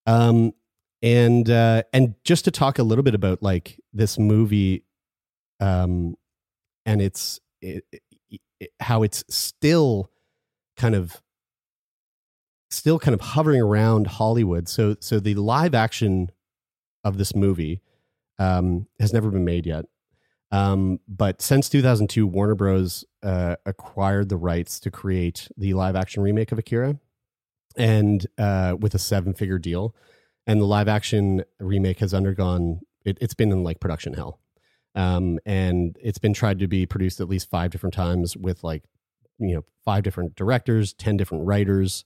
Um, 0.06 0.52
and 1.02 1.48
uh, 1.50 1.82
and 1.92 2.14
just 2.24 2.44
to 2.46 2.50
talk 2.50 2.78
a 2.78 2.82
little 2.82 3.02
bit 3.04 3.14
about 3.14 3.42
like 3.42 3.80
this 3.92 4.18
movie, 4.18 4.84
um, 5.60 6.16
and 6.86 7.02
it's 7.02 7.40
it, 7.60 7.84
it, 7.92 8.02
it- 8.30 8.70
how 8.80 9.02
it's 9.02 9.24
still 9.28 10.10
kind 10.76 10.94
of 10.94 11.20
still 12.70 12.98
kind 12.98 13.14
of 13.14 13.20
hovering 13.20 13.60
around 13.60 14.06
Hollywood. 14.06 14.68
So 14.68 14.96
so 15.00 15.20
the 15.20 15.34
live 15.34 15.74
action 15.74 16.30
of 17.02 17.18
this 17.18 17.34
movie 17.34 17.80
um, 18.38 18.86
has 19.00 19.12
never 19.12 19.30
been 19.30 19.44
made 19.44 19.66
yet. 19.66 19.86
Um, 20.50 21.00
but 21.08 21.42
since 21.42 21.68
2002, 21.68 22.26
Warner 22.26 22.54
Bros. 22.54 23.04
Uh, 23.24 23.56
acquired 23.64 24.28
the 24.28 24.36
rights 24.36 24.78
to 24.78 24.90
create 24.90 25.48
the 25.56 25.72
live 25.72 25.96
action 25.96 26.22
remake 26.22 26.52
of 26.52 26.58
Akira, 26.58 26.98
and 27.74 28.26
uh, 28.36 28.76
with 28.78 28.94
a 28.94 28.98
seven 28.98 29.32
figure 29.32 29.58
deal. 29.58 29.94
And 30.46 30.60
the 30.60 30.66
live 30.66 30.88
action 30.88 31.42
remake 31.58 32.00
has 32.00 32.12
undergone 32.12 32.80
it, 33.04 33.16
it's 33.20 33.32
been 33.32 33.50
in 33.50 33.62
like 33.62 33.80
production 33.80 34.12
hell, 34.12 34.40
um, 34.94 35.38
and 35.46 35.96
it's 36.02 36.18
been 36.18 36.34
tried 36.34 36.58
to 36.58 36.68
be 36.68 36.84
produced 36.84 37.20
at 37.20 37.30
least 37.30 37.48
five 37.48 37.70
different 37.70 37.94
times 37.94 38.36
with 38.36 38.62
like 38.62 38.84
you 39.38 39.54
know 39.54 39.64
five 39.84 40.02
different 40.02 40.36
directors, 40.36 40.92
ten 40.92 41.16
different 41.16 41.46
writers. 41.46 42.04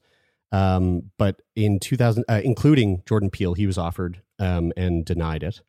Um, 0.50 1.10
but 1.18 1.42
in 1.56 1.78
2000, 1.78 2.24
uh, 2.28 2.40
including 2.42 3.02
Jordan 3.06 3.28
Peele, 3.28 3.54
he 3.54 3.66
was 3.66 3.76
offered 3.76 4.22
um, 4.38 4.72
and 4.76 5.04
denied 5.04 5.42
it. 5.42 5.60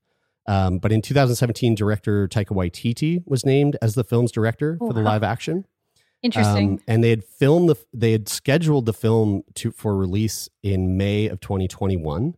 Um, 0.49 0.79
but 0.79 0.91
in 0.91 1.01
2017, 1.01 1.75
director 1.75 2.27
Taika 2.27 2.47
Waititi 2.55 3.21
was 3.25 3.45
named 3.45 3.77
as 3.81 3.93
the 3.95 4.03
film's 4.03 4.31
director 4.31 4.77
for 4.79 4.91
the 4.93 4.99
Wow. 5.01 5.05
live 5.11 5.23
action. 5.23 5.65
Interesting. 6.23 6.71
Um, 6.71 6.79
and 6.87 7.03
they 7.03 7.11
had 7.11 7.23
filmed 7.23 7.69
the 7.69 7.75
they 7.93 8.11
had 8.11 8.27
scheduled 8.27 8.85
the 8.85 8.93
film 8.93 9.43
to 9.55 9.71
for 9.71 9.95
release 9.95 10.49
in 10.63 10.97
May 10.97 11.27
of 11.27 11.39
2021, 11.39 12.35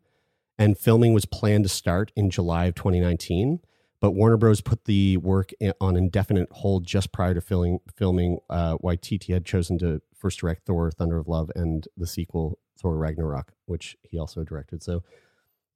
and 0.59 0.78
filming 0.78 1.14
was 1.14 1.26
planned 1.26 1.64
to 1.64 1.70
start 1.70 2.12
in 2.16 2.30
July 2.30 2.66
of 2.66 2.76
2019. 2.76 3.59
But 4.01 4.12
Warner 4.12 4.38
Bros. 4.38 4.62
put 4.62 4.86
the 4.86 5.18
work 5.18 5.51
i- 5.62 5.74
on 5.80 5.95
indefinite 5.95 6.49
hold 6.51 6.86
just 6.86 7.12
prior 7.12 7.34
to 7.34 7.41
filming. 7.41 7.80
Filming, 7.95 8.39
uh, 8.49 8.78
Waititi 8.80 9.34
had 9.34 9.45
chosen 9.45 9.78
to 9.80 10.01
first 10.16 10.39
direct 10.39 10.66
Thor: 10.66 10.91
Thunder 10.91 11.18
of 11.18 11.28
Love 11.28 11.49
and 11.55 11.88
the 11.97 12.07
sequel 12.07 12.59
Thor: 12.80 12.97
Ragnarok, 12.97 13.53
which 13.68 13.95
he 14.03 14.18
also 14.20 14.43
directed. 14.43 14.84
So 14.84 15.01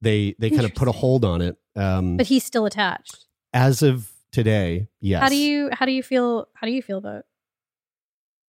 they 0.02 0.34
they 0.38 0.50
kind 0.50 0.64
of 0.64 0.74
put 0.74 0.88
a 0.88 0.92
hold 0.92 1.24
on 1.24 1.40
it. 1.40 1.56
Um, 1.74 2.16
but 2.16 2.26
he's 2.26 2.44
still 2.44 2.66
attached. 2.66 3.26
as 3.52 3.82
of 3.82 4.10
today, 4.32 4.88
yes. 5.00 5.22
How 5.22 5.28
do 5.28 5.36
you 5.36 5.70
how 5.72 5.86
do 5.86 5.92
you 5.92 6.02
feel 6.02 6.46
how 6.54 6.66
do 6.66 6.72
you 6.72 6.82
feel 6.82 6.98
about 6.98 7.24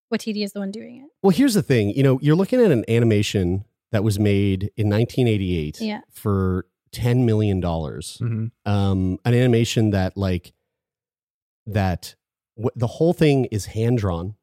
what 0.10 0.22
Waititi 0.22 0.44
is 0.44 0.54
the 0.54 0.60
one 0.60 0.72
doing 0.72 0.98
it? 0.98 1.10
Well, 1.22 1.32
here's 1.32 1.54
the 1.54 1.62
thing. 1.62 1.90
You 1.92 2.04
know, 2.04 2.20
you're 2.22 2.36
looking 2.36 2.62
at 2.62 2.72
an 2.72 2.86
animation 2.90 3.66
that 3.92 4.04
was 4.04 4.18
made 4.20 4.72
in 4.78 4.90
1988 4.90 5.80
Yeah. 5.82 6.02
for 6.12 6.66
10 6.94 7.26
million 7.26 7.60
dollars. 7.60 8.18
Mhm. 8.22 8.52
Um, 8.66 9.20
an 9.26 9.34
animation 9.34 9.90
that 9.92 10.16
like 10.18 10.54
that 11.66 12.16
w- 12.56 12.72
the 12.76 12.88
whole 12.88 13.14
thing 13.14 13.46
is 13.46 13.68
hand 13.68 13.98
drawn. 13.98 14.36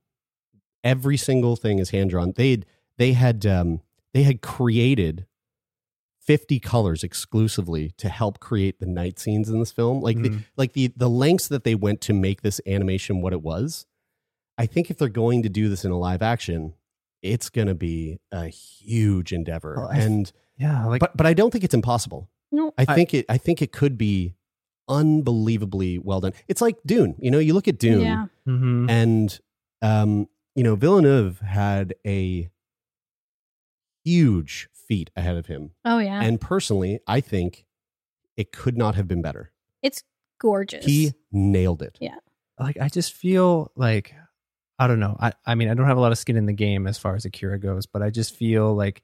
Every 0.83 1.17
single 1.17 1.57
thing 1.57 1.79
is 1.79 1.91
hand 1.91 2.11
drawn. 2.11 2.33
They 2.37 2.51
had 2.51 2.67
they 2.99 3.13
had 3.15 3.47
um, 3.47 3.81
they 4.13 4.23
had 4.23 4.41
created 4.43 5.27
50 6.25 6.59
colors 6.61 7.03
exclusively 7.05 7.91
to 7.99 8.09
help 8.09 8.41
create 8.41 8.81
the 8.81 8.87
night 8.87 9.19
scenes 9.19 9.49
in 9.51 9.59
this 9.59 9.73
film. 9.73 10.01
Like 10.01 10.21
the, 10.23 10.31
Mhm. 10.31 10.45
like 10.57 10.73
the 10.73 10.89
the 10.97 11.09
lengths 11.11 11.49
that 11.49 11.65
they 11.65 11.75
went 11.75 12.01
to 12.03 12.13
make 12.15 12.41
this 12.43 12.61
animation 12.67 13.21
what 13.21 13.33
it 13.33 13.43
was. 13.43 13.87
I 14.57 14.67
think 14.67 14.91
if 14.91 14.97
they're 14.99 15.09
going 15.09 15.43
to 15.43 15.49
do 15.49 15.69
this 15.69 15.85
in 15.85 15.91
a 15.91 15.99
live 15.99 16.23
action, 16.23 16.75
it's 17.23 17.51
going 17.51 17.69
to 17.69 17.75
be 17.75 18.19
a 18.33 18.47
huge 18.49 19.33
endeavor. 19.33 19.75
Well, 19.79 19.89
I- 19.89 19.99
and 19.99 20.33
yeah, 20.57 20.87
like 20.87 21.01
but 21.01 21.17
but 21.17 21.27
I 21.27 21.35
don't 21.35 21.51
think 21.51 21.65
it's 21.65 21.75
impossible. 21.75 22.29
No. 22.53 22.73
I 22.79 22.85
I- 22.89 22.95
think 22.95 23.13
it 23.15 23.27
I 23.29 23.37
think 23.37 23.61
it 23.61 23.73
could 23.73 23.99
be 23.99 24.35
unbelievably 24.89 25.99
well 25.99 26.21
done. 26.21 26.33
It's 26.49 26.61
like 26.61 26.77
Dune. 26.87 27.17
You 27.19 27.31
know, 27.31 27.39
you 27.39 27.53
look 27.55 27.69
at 27.69 27.79
Dune 27.79 28.01
Yeah. 28.03 28.27
mhm. 28.47 28.89
and 28.91 29.41
um, 29.83 30.29
you 30.55 30.63
know, 30.63 30.77
Villeneuve 30.77 31.41
had 31.41 31.95
a 32.07 32.49
huge 34.05 34.69
feat 34.89 35.11
ahead 35.17 35.37
of 35.37 35.47
him. 35.47 35.71
Oh 35.85 35.99
yeah. 35.99 36.21
And 36.23 36.41
personally, 36.41 37.01
I 37.07 37.21
think 37.21 37.65
it 38.37 38.53
could 38.53 38.77
not 38.77 38.95
have 38.97 39.07
been 39.09 39.23
better. 39.23 39.53
it's 39.83 40.03
gorgeous. 40.41 40.85
He 40.85 41.13
nailed 41.33 41.83
it. 41.83 41.97
Yeah. 42.01 42.17
like 42.59 42.77
I 42.81 42.89
just 42.89 43.13
feel 43.13 43.71
like 43.77 44.15
I 44.79 44.87
don't 44.89 45.01
know. 45.01 45.17
I 45.21 45.33
I 45.47 45.55
mean 45.55 45.69
I 45.69 45.75
don't 45.75 45.87
have 45.87 45.97
a 45.97 46.01
lot 46.01 46.13
of 46.13 46.19
skin 46.19 46.37
in 46.37 46.47
the 46.47 46.53
game 46.53 46.87
as 46.87 46.99
far 46.99 47.15
as 47.15 47.25
Akira 47.25 47.59
goes, 47.59 47.87
but 47.87 48.03
I 48.03 48.11
just 48.11 48.35
feel 48.37 48.75
like 48.75 49.03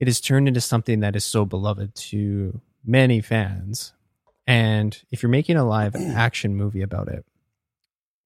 it 0.00 0.08
has 0.08 0.20
turned 0.20 0.48
into 0.48 0.60
something 0.60 1.00
that 1.00 1.16
is 1.16 1.24
so 1.24 1.44
beloved 1.44 1.94
to 1.94 2.60
many 2.84 3.20
fans. 3.20 3.92
And 4.46 4.96
if 5.10 5.22
you're 5.22 5.30
making 5.30 5.56
a 5.56 5.64
live 5.64 5.94
action 5.96 6.54
movie 6.56 6.82
about 6.82 7.08
it, 7.08 7.24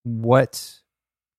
what 0.02 0.74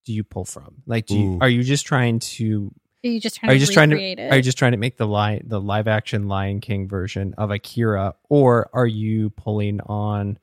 do 0.05 0.13
you 0.13 0.23
pull 0.23 0.45
from? 0.45 0.81
Like 0.85 1.05
do 1.05 1.17
you, 1.17 1.37
are 1.41 1.49
you 1.49 1.63
just 1.63 1.85
trying 1.85 2.19
to 2.19 2.71
Are 3.03 3.07
you 3.07 3.19
just 3.21 3.37
trying 3.37 3.49
are 3.49 3.53
to 3.53 3.55
you 3.55 3.59
just 3.61 3.73
trying 3.73 3.89
to 3.91 3.97
it? 3.97 4.19
are 4.31 4.35
you 4.35 4.41
just 4.41 4.57
trying 4.57 4.71
to 4.73 4.77
make 4.77 4.97
the 4.97 5.07
li- 5.07 5.41
the 5.45 5.61
live 5.61 5.87
action 5.87 6.27
Lion 6.27 6.59
King 6.59 6.87
version 6.87 7.33
of 7.37 7.49
Akira, 7.51 8.15
or 8.27 8.69
are 8.73 8.87
you 8.87 9.29
pulling 9.31 9.79
on 9.81 10.37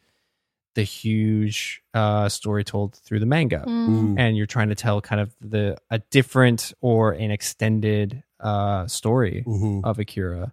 the 0.75 0.83
huge 0.83 1.83
uh, 1.95 2.29
story 2.29 2.63
told 2.65 2.95
through 2.95 3.19
the 3.21 3.27
manga, 3.27 3.65
Mm. 3.67 4.17
and 4.19 4.37
you're 4.37 4.47
trying 4.47 4.69
to 4.71 4.75
tell 4.75 5.01
kind 5.01 5.21
of 5.21 5.35
the 5.41 5.77
a 5.91 5.99
different 5.99 6.73
or 6.81 7.13
an 7.13 7.31
extended 7.31 8.23
uh, 8.41 8.87
story 8.87 9.43
Mhm. 9.47 9.83
of 9.85 9.99
Akira? 9.99 10.53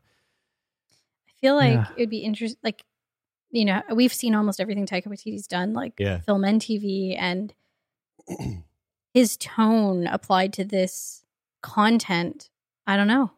I 1.28 1.32
feel 1.42 1.56
like 1.56 1.74
Yeah. 1.74 1.86
it 1.98 2.00
would 2.02 2.10
be 2.10 2.20
interesting. 2.20 2.60
Like, 2.64 2.84
you 3.52 3.66
know, 3.66 3.82
we've 3.94 4.14
seen 4.14 4.34
almost 4.36 4.62
everything 4.62 4.86
Taika 4.86 5.08
Waititi's 5.08 5.46
done, 5.48 5.74
like 5.74 5.94
Yeah. 6.00 6.20
film 6.22 6.44
and 6.46 6.62
TV, 6.62 7.16
and 7.18 7.54
his 9.14 9.36
tone 9.38 10.08
applied 10.08 10.54
to 10.54 10.64
this 10.64 11.23
content. 11.64 12.50
I 12.86 12.96
don't 12.98 13.08
know 13.08 13.32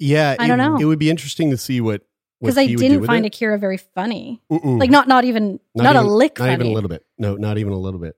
Yeah, 0.00 0.34
I 0.38 0.48
don't 0.48 0.58
it, 0.58 0.64
know. 0.64 0.76
It 0.78 0.84
would 0.86 0.98
be 0.98 1.10
interesting 1.10 1.50
to 1.52 1.56
see 1.56 1.80
what 1.80 2.02
because 2.40 2.56
I 2.58 2.66
didn't 2.66 3.04
find 3.04 3.24
it. 3.26 3.28
Akira 3.34 3.58
very 3.58 3.76
funny. 3.76 4.40
Mm-mm. 4.50 4.80
Like, 4.80 4.90
not 4.90 5.06
not 5.06 5.24
even 5.24 5.60
not, 5.74 5.94
even, 5.94 5.96
a 5.96 6.02
lick 6.02 6.38
not 6.38 6.44
funny. 6.46 6.54
even 6.54 6.66
a 6.68 6.70
little 6.72 6.88
bit. 6.88 7.04
No, 7.18 7.36
not 7.36 7.58
even 7.58 7.72
a 7.74 7.78
little 7.78 8.00
bit. 8.00 8.16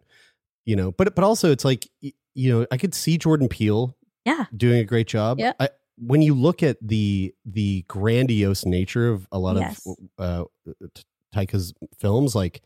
You 0.64 0.76
know, 0.76 0.92
but 0.92 1.14
but 1.14 1.24
also 1.24 1.50
it's 1.50 1.64
like 1.64 1.88
you 2.00 2.52
know, 2.52 2.66
I 2.70 2.76
could 2.78 2.94
see 2.94 3.18
Jordan 3.18 3.48
Peele 3.48 3.96
Yeah, 4.24 4.44
doing 4.56 4.78
a 4.78 4.84
great 4.84 5.08
job. 5.08 5.38
Yeah. 5.40 5.52
I, 5.60 5.68
when 5.98 6.22
you 6.22 6.34
look 6.34 6.62
at 6.62 6.78
the 6.80 7.34
the 7.44 7.84
grandiose 7.88 8.64
nature 8.64 9.10
of 9.10 9.26
a 9.32 9.38
lot 9.38 9.56
Yes. 9.56 9.84
of 9.86 9.96
uh, 10.18 10.72
Taika's 11.34 11.74
films, 11.98 12.34
like 12.36 12.62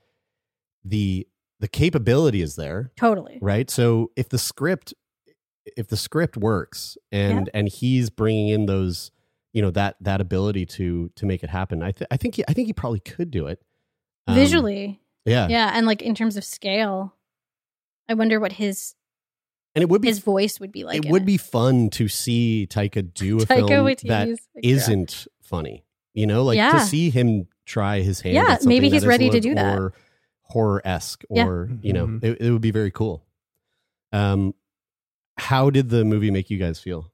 the 0.85 1.27
the 1.61 1.68
capability 1.68 2.43
is 2.43 2.57
there, 2.57 2.93
totally. 2.97 3.39
right? 3.41 3.70
So 3.70 4.11
if 4.14 4.29
the 4.29 4.39
script 4.39 4.93
if 5.77 5.89
the 5.89 5.97
script 5.97 6.37
works 6.37 6.97
and 7.12 7.51
and 7.55 7.69
he's 7.69 8.11
bringing 8.11 8.49
in 8.49 8.67
those 8.67 9.11
you 9.53 9.62
know 9.62 9.71
that 9.71 9.97
that 10.01 10.21
ability 10.21 10.67
to 10.67 11.11
to 11.17 11.27
make 11.27 11.43
it 11.43 11.51
happen, 11.51 11.83
I 11.83 11.93
th- 11.93 12.09
I 12.11 12.17
think 12.17 12.37
he, 12.37 12.45
I 12.49 12.53
think 12.53 12.67
he 12.67 12.73
probably 12.73 13.01
could 13.01 13.31
do 13.31 13.47
it 13.47 13.61
Um, 14.27 14.35
Visually, 14.35 15.01
Yeah, 15.25 15.49
yeah, 15.49 15.71
and 15.75 15.87
like 15.87 16.03
in 16.03 16.14
terms 16.14 16.37
of 16.37 16.45
scale, 16.45 17.14
I 18.09 18.14
wonder 18.14 18.39
what 18.39 18.53
his 18.53 18.95
and 19.75 19.83
it 19.83 19.89
would 19.89 20.01
be 20.03 20.09
his 20.09 20.21
voice 20.21 20.59
would 20.61 20.73
be 20.73 20.85
like. 20.85 20.99
it 20.99 21.05
in 21.07 21.12
would 21.12 21.27
be 21.27 21.37
fun 21.37 21.91
to 21.91 22.09
see 22.09 22.67
Taika 22.71 23.12
do 23.12 23.39
a 23.39 23.41
Taika 23.47 23.69
film 23.69 23.87
Waititi's 23.87 24.03
that 24.09 24.29
Akira. 24.29 24.41
isn't 24.62 25.27
funny. 25.43 25.85
You 26.14 26.27
know, 26.27 26.45
like 26.45 26.57
Yeah. 26.57 26.73
to 26.73 26.81
see 26.81 27.11
him 27.11 27.47
try 27.67 28.01
his 28.01 28.21
hand. 28.23 28.35
Yeah, 28.35 28.43
at 28.43 28.49
something 28.62 28.69
maybe 28.69 28.89
he's 28.89 29.03
is 29.03 29.07
ready 29.07 29.29
to 29.29 29.39
do 29.41 29.55
that. 29.55 29.77
More 29.79 29.93
horror 30.43 30.81
esque, 30.85 31.25
Yeah. 31.29 31.47
or 31.47 31.71
you 31.83 31.93
know, 31.93 32.07
Mhm. 32.07 32.25
it, 32.25 32.41
it 32.41 32.51
would 32.53 32.62
be 32.62 32.71
very 32.71 32.91
cool. 32.91 33.25
Um, 34.12 34.55
how 35.37 35.70
did 35.70 35.89
the 35.91 36.05
movie 36.05 36.30
make 36.30 36.51
you 36.51 36.59
guys 36.59 36.78
feel? 36.80 37.11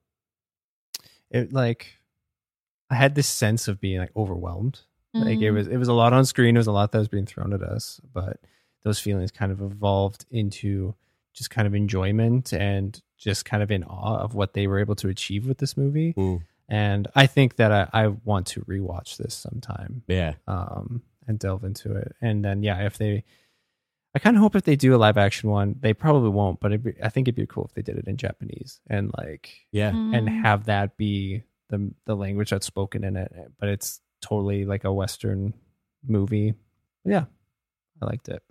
It 1.30 1.52
like 1.52 1.98
I 2.90 2.94
had 2.94 3.14
this 3.14 3.26
sense 3.26 3.68
of 3.68 3.80
being 3.80 3.98
like 3.98 4.12
overwhelmed. 4.16 4.80
Like 5.14 5.40
it 5.40 5.50
Mm. 5.52 5.54
was 5.54 5.68
it 5.68 5.76
was 5.76 5.88
a 5.88 5.92
lot 5.92 6.12
on 6.14 6.24
screen. 6.24 6.56
It 6.56 6.60
was 6.60 6.66
a 6.66 6.72
lot 6.72 6.92
that 6.92 6.98
was 6.98 7.08
being 7.08 7.26
thrown 7.26 7.52
at 7.52 7.62
us, 7.62 8.00
but 8.14 8.40
those 8.82 8.98
feelings 8.98 9.30
kind 9.30 9.52
of 9.52 9.60
evolved 9.60 10.24
into 10.30 10.94
just 11.34 11.50
kind 11.50 11.66
of 11.66 11.74
enjoyment 11.74 12.52
and 12.52 13.00
just 13.18 13.44
kind 13.44 13.62
of 13.62 13.70
in 13.70 13.84
awe 13.84 14.18
of 14.18 14.34
what 14.34 14.54
they 14.54 14.66
were 14.66 14.78
able 14.78 14.94
to 14.96 15.08
achieve 15.08 15.46
with 15.46 15.58
this 15.58 15.76
movie. 15.76 16.14
Mm. 16.14 16.42
And 16.68 17.08
I 17.14 17.26
think 17.26 17.56
that 17.56 17.70
I, 17.72 17.88
I 17.92 18.06
want 18.08 18.46
to 18.48 18.62
rewatch 18.62 19.18
this 19.18 19.34
sometime 19.34 20.02
Yeah, 20.08 20.34
um, 20.46 21.02
and 21.26 21.38
delve 21.38 21.64
into 21.64 21.94
it. 21.94 22.14
And 22.22 22.42
then 22.44 22.62
yeah, 22.62 22.84
if 22.86 22.96
they, 22.96 23.24
I 24.14 24.18
kind 24.18 24.36
of 24.36 24.42
hope 24.42 24.54
if 24.56 24.64
they 24.64 24.76
do 24.76 24.94
a 24.94 24.98
live 24.98 25.16
action 25.16 25.48
one, 25.50 25.76
they 25.80 25.94
probably 25.94 26.28
won't, 26.28 26.60
but 26.60 26.70
it'd 26.72 26.84
be, 26.84 26.94
I 27.02 27.08
think 27.08 27.28
it'd 27.28 27.34
be 27.36 27.46
cool 27.46 27.64
if 27.64 27.72
they 27.74 27.80
did 27.82 27.96
it 27.96 28.06
in 28.06 28.16
Japanese 28.18 28.80
and 28.88 29.10
like 29.16 29.54
yeah, 29.72 29.94
and 30.12 30.28
Mm. 30.28 30.42
have 30.42 30.64
that 30.66 30.96
be 30.98 31.42
the 31.70 31.90
the 32.04 32.14
language 32.14 32.50
that's 32.50 32.66
spoken 32.66 33.04
in 33.04 33.16
it. 33.16 33.32
But 33.58 33.70
it's 33.70 34.00
totally 34.20 34.64
like 34.66 34.84
a 34.84 34.92
Western 34.92 35.54
movie. 36.06 36.54
Yeah, 37.04 37.24
I 38.02 38.06
liked 38.06 38.28
it. 38.28 38.42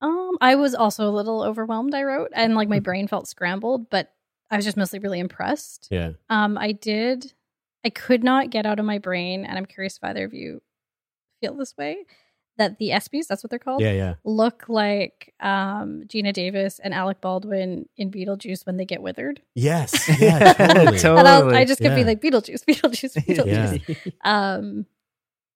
Um, 0.00 0.36
I 0.40 0.56
was 0.56 0.74
also 0.74 1.08
a 1.08 1.14
little 1.14 1.42
overwhelmed. 1.42 1.94
I 1.94 2.02
wrote, 2.02 2.30
and 2.34 2.54
like 2.56 2.68
my 2.68 2.76
Mm-hmm. 2.78 2.82
brain 2.82 3.08
felt 3.08 3.28
scrambled, 3.28 3.88
but 3.90 4.12
I 4.50 4.56
was 4.56 4.64
just 4.64 4.76
mostly 4.76 4.98
really 4.98 5.20
impressed. 5.20 5.88
yeah. 5.90 6.10
Um, 6.28 6.58
I 6.58 6.72
did. 6.72 7.32
I 7.84 7.90
could 7.90 8.24
not 8.24 8.50
get 8.50 8.66
out 8.66 8.78
of 8.80 8.84
my 8.84 8.98
brain, 8.98 9.44
and 9.44 9.56
I'm 9.56 9.66
curious 9.66 9.96
if 9.96 10.04
either 10.04 10.24
of 10.24 10.34
you 10.34 10.60
feel 11.40 11.54
this 11.54 11.76
way. 11.76 11.98
That 12.56 12.78
the 12.78 12.90
Espers, 12.90 13.26
that's 13.26 13.42
what 13.42 13.50
they're 13.50 13.58
called, 13.58 13.80
Yeah, 13.82 13.92
yeah. 13.92 14.14
look 14.24 14.66
like 14.68 15.34
um, 15.40 16.02
Geena 16.06 16.32
Davis 16.32 16.78
and 16.78 16.94
Alec 16.94 17.20
Baldwin 17.20 17.88
in 17.96 18.12
Beetlejuice 18.12 18.64
when 18.64 18.76
they 18.76 18.84
get 18.84 19.02
withered. 19.02 19.42
Yes, 19.56 20.08
yeah, 20.20 20.52
totally. 20.52 20.98
Totally. 20.98 21.56
I'll, 21.56 21.66
just 21.66 21.80
could 21.80 21.88
being 21.96 22.00
Yeah. 22.00 22.06
like 22.06 22.20
Beetlejuice, 22.20 22.64
Beetlejuice, 22.64 23.16
Yeah. 23.46 23.72
Beetlejuice. 23.74 24.12
Um, 24.24 24.86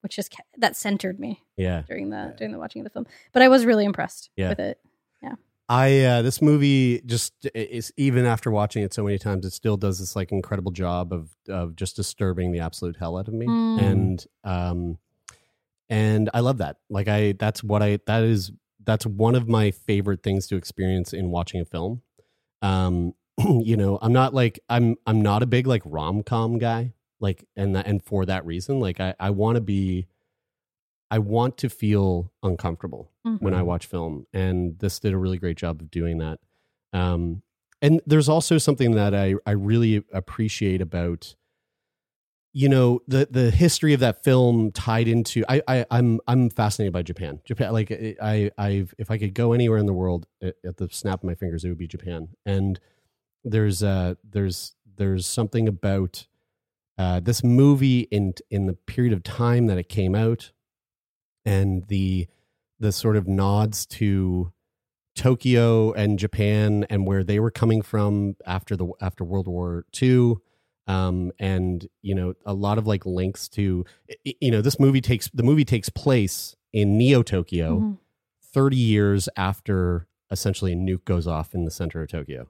which 0.00 0.16
just 0.16 0.30
ca- 0.36 0.42
that 0.58 0.76
centered 0.76 1.18
me 1.20 1.42
yeah. 1.56 1.82
during 1.88 2.10
the 2.10 2.34
during 2.36 2.52
the 2.52 2.58
watching 2.58 2.80
of 2.80 2.84
the 2.84 2.90
film. 2.90 3.06
But 3.32 3.42
I 3.42 3.48
was 3.48 3.64
really 3.64 3.84
impressed 3.84 4.30
Yeah. 4.36 4.48
with 4.50 4.58
it. 4.60 4.80
Yeah. 5.22 5.34
I 5.68 6.00
uh, 6.04 6.22
this 6.22 6.40
movie 6.42 7.00
just 7.06 7.32
is 7.54 7.92
even 7.96 8.24
after 8.24 8.50
watching 8.50 8.82
it 8.82 8.92
so 8.94 9.02
many 9.04 9.18
times, 9.18 9.44
it 9.44 9.52
still 9.52 9.76
does 9.76 9.98
this 10.00 10.16
like 10.16 10.32
incredible 10.32 10.72
job 10.72 11.12
of 11.12 11.30
of 11.48 11.76
just 11.76 11.94
disturbing 11.96 12.52
the 12.52 12.60
absolute 12.60 12.96
hell 12.96 13.18
out 13.18 13.28
of 13.28 13.34
me, 13.34 13.46
Mm. 13.46 13.82
and 13.82 14.26
um, 14.44 14.98
and 15.90 16.28
I 16.34 16.40
love 16.40 16.58
that. 16.58 16.76
Like 16.90 17.08
I, 17.08 17.32
that's 17.32 17.62
what 17.64 17.82
I 17.82 17.98
that 18.06 18.22
is 18.22 18.52
that's 18.84 19.06
one 19.06 19.34
of 19.34 19.48
my 19.48 19.70
favorite 19.70 20.22
things 20.22 20.46
to 20.48 20.56
experience 20.56 21.12
in 21.12 21.30
watching 21.30 21.60
a 21.60 21.64
film. 21.64 22.02
Um, 22.62 23.14
you 23.38 23.76
know, 23.76 23.98
I'm 24.02 24.12
not 24.12 24.34
like 24.34 24.60
I'm 24.68 24.96
I'm 25.06 25.20
not 25.22 25.42
a 25.42 25.46
big 25.46 25.66
like 25.66 25.82
rom 25.84 26.22
com 26.22 26.58
guy. 26.58 26.94
Like 27.20 27.44
and 27.56 27.74
that, 27.74 27.86
and 27.86 28.02
for 28.02 28.24
that 28.26 28.46
reason, 28.46 28.78
like 28.80 29.00
I 29.00 29.14
I 29.18 29.30
want 29.30 29.56
to 29.56 29.60
be, 29.60 30.06
I 31.10 31.18
want 31.18 31.56
to 31.58 31.68
feel 31.68 32.32
uncomfortable 32.42 33.10
when 33.40 33.54
I 33.54 33.60
Mhm. 33.62 33.66
watch 33.66 33.86
film, 33.86 34.26
and 34.32 34.78
this 34.78 34.98
did 35.00 35.12
a 35.14 35.18
really 35.18 35.38
great 35.38 35.56
job 35.56 35.80
of 35.80 35.90
doing 35.90 36.18
that. 36.18 36.38
Um, 36.92 37.42
and 37.82 38.00
there's 38.06 38.28
also 38.28 38.56
something 38.58 38.92
that 38.92 39.14
I 39.14 39.34
I 39.46 39.50
really 39.52 40.04
appreciate 40.12 40.80
about 40.80 41.34
you 42.52 42.68
know 42.68 43.00
the 43.06 43.28
the 43.30 43.50
history 43.50 43.92
of 43.92 44.00
that 44.00 44.24
film 44.24 44.72
tied 44.72 45.06
into 45.06 45.44
I, 45.48 45.62
I 45.68 45.86
I'm 45.90 46.20
I'm 46.26 46.50
fascinated 46.50 46.92
by 46.92 47.02
Japan. 47.02 47.40
Japan 47.44 47.72
like 47.72 47.90
I 47.92 48.50
I've 48.56 48.94
if 48.98 49.10
I 49.10 49.18
could 49.18 49.34
go 49.34 49.52
anywhere 49.52 49.78
in 49.78 49.86
the 49.86 49.92
world 49.92 50.26
at, 50.42 50.54
at 50.64 50.76
the 50.76 50.88
snap 50.90 51.20
of 51.20 51.24
my 51.24 51.34
fingers 51.34 51.64
it 51.64 51.68
would 51.68 51.78
be 51.78 51.86
Japan. 51.86 52.28
And 52.46 52.80
there's 53.44 53.82
uh 53.82 54.14
there's 54.28 54.74
there's 54.96 55.26
something 55.26 55.68
about 55.68 56.26
uh 56.96 57.20
this 57.20 57.44
movie 57.44 58.00
in 58.10 58.34
in 58.50 58.66
the 58.66 58.74
period 58.74 59.12
of 59.12 59.22
time 59.22 59.66
that 59.66 59.78
it 59.78 59.88
came 59.88 60.14
out 60.14 60.52
and 61.44 61.86
the 61.88 62.28
the 62.80 62.92
sort 62.92 63.16
of 63.16 63.28
nods 63.28 63.84
to 63.86 64.52
Tokyo 65.14 65.92
and 65.92 66.18
Japan 66.18 66.86
and 66.88 67.06
where 67.06 67.24
they 67.24 67.40
were 67.40 67.50
coming 67.50 67.82
from 67.82 68.36
after 68.46 68.74
the 68.76 68.88
after 69.00 69.22
World 69.24 69.48
War 69.48 69.84
II 70.00 70.36
um 70.88 71.30
and 71.38 71.86
you 72.02 72.14
know 72.14 72.34
a 72.44 72.52
lot 72.54 72.78
of 72.78 72.86
like 72.86 73.04
links 73.06 73.48
to 73.48 73.84
you 74.24 74.50
know 74.50 74.60
this 74.60 74.80
movie 74.80 75.00
takes 75.00 75.28
the 75.32 75.42
movie 75.44 75.64
takes 75.64 75.88
place 75.88 76.56
in 76.72 76.98
Neo 76.98 77.22
Tokyo 77.22 77.78
Mhm. 77.80 77.98
30 78.42 78.76
years 78.76 79.28
after 79.36 80.06
essentially 80.30 80.72
a 80.72 80.76
nuke 80.76 81.04
goes 81.04 81.26
off 81.26 81.54
in 81.54 81.64
the 81.64 81.70
center 81.70 82.02
of 82.02 82.08
Tokyo 82.10 82.48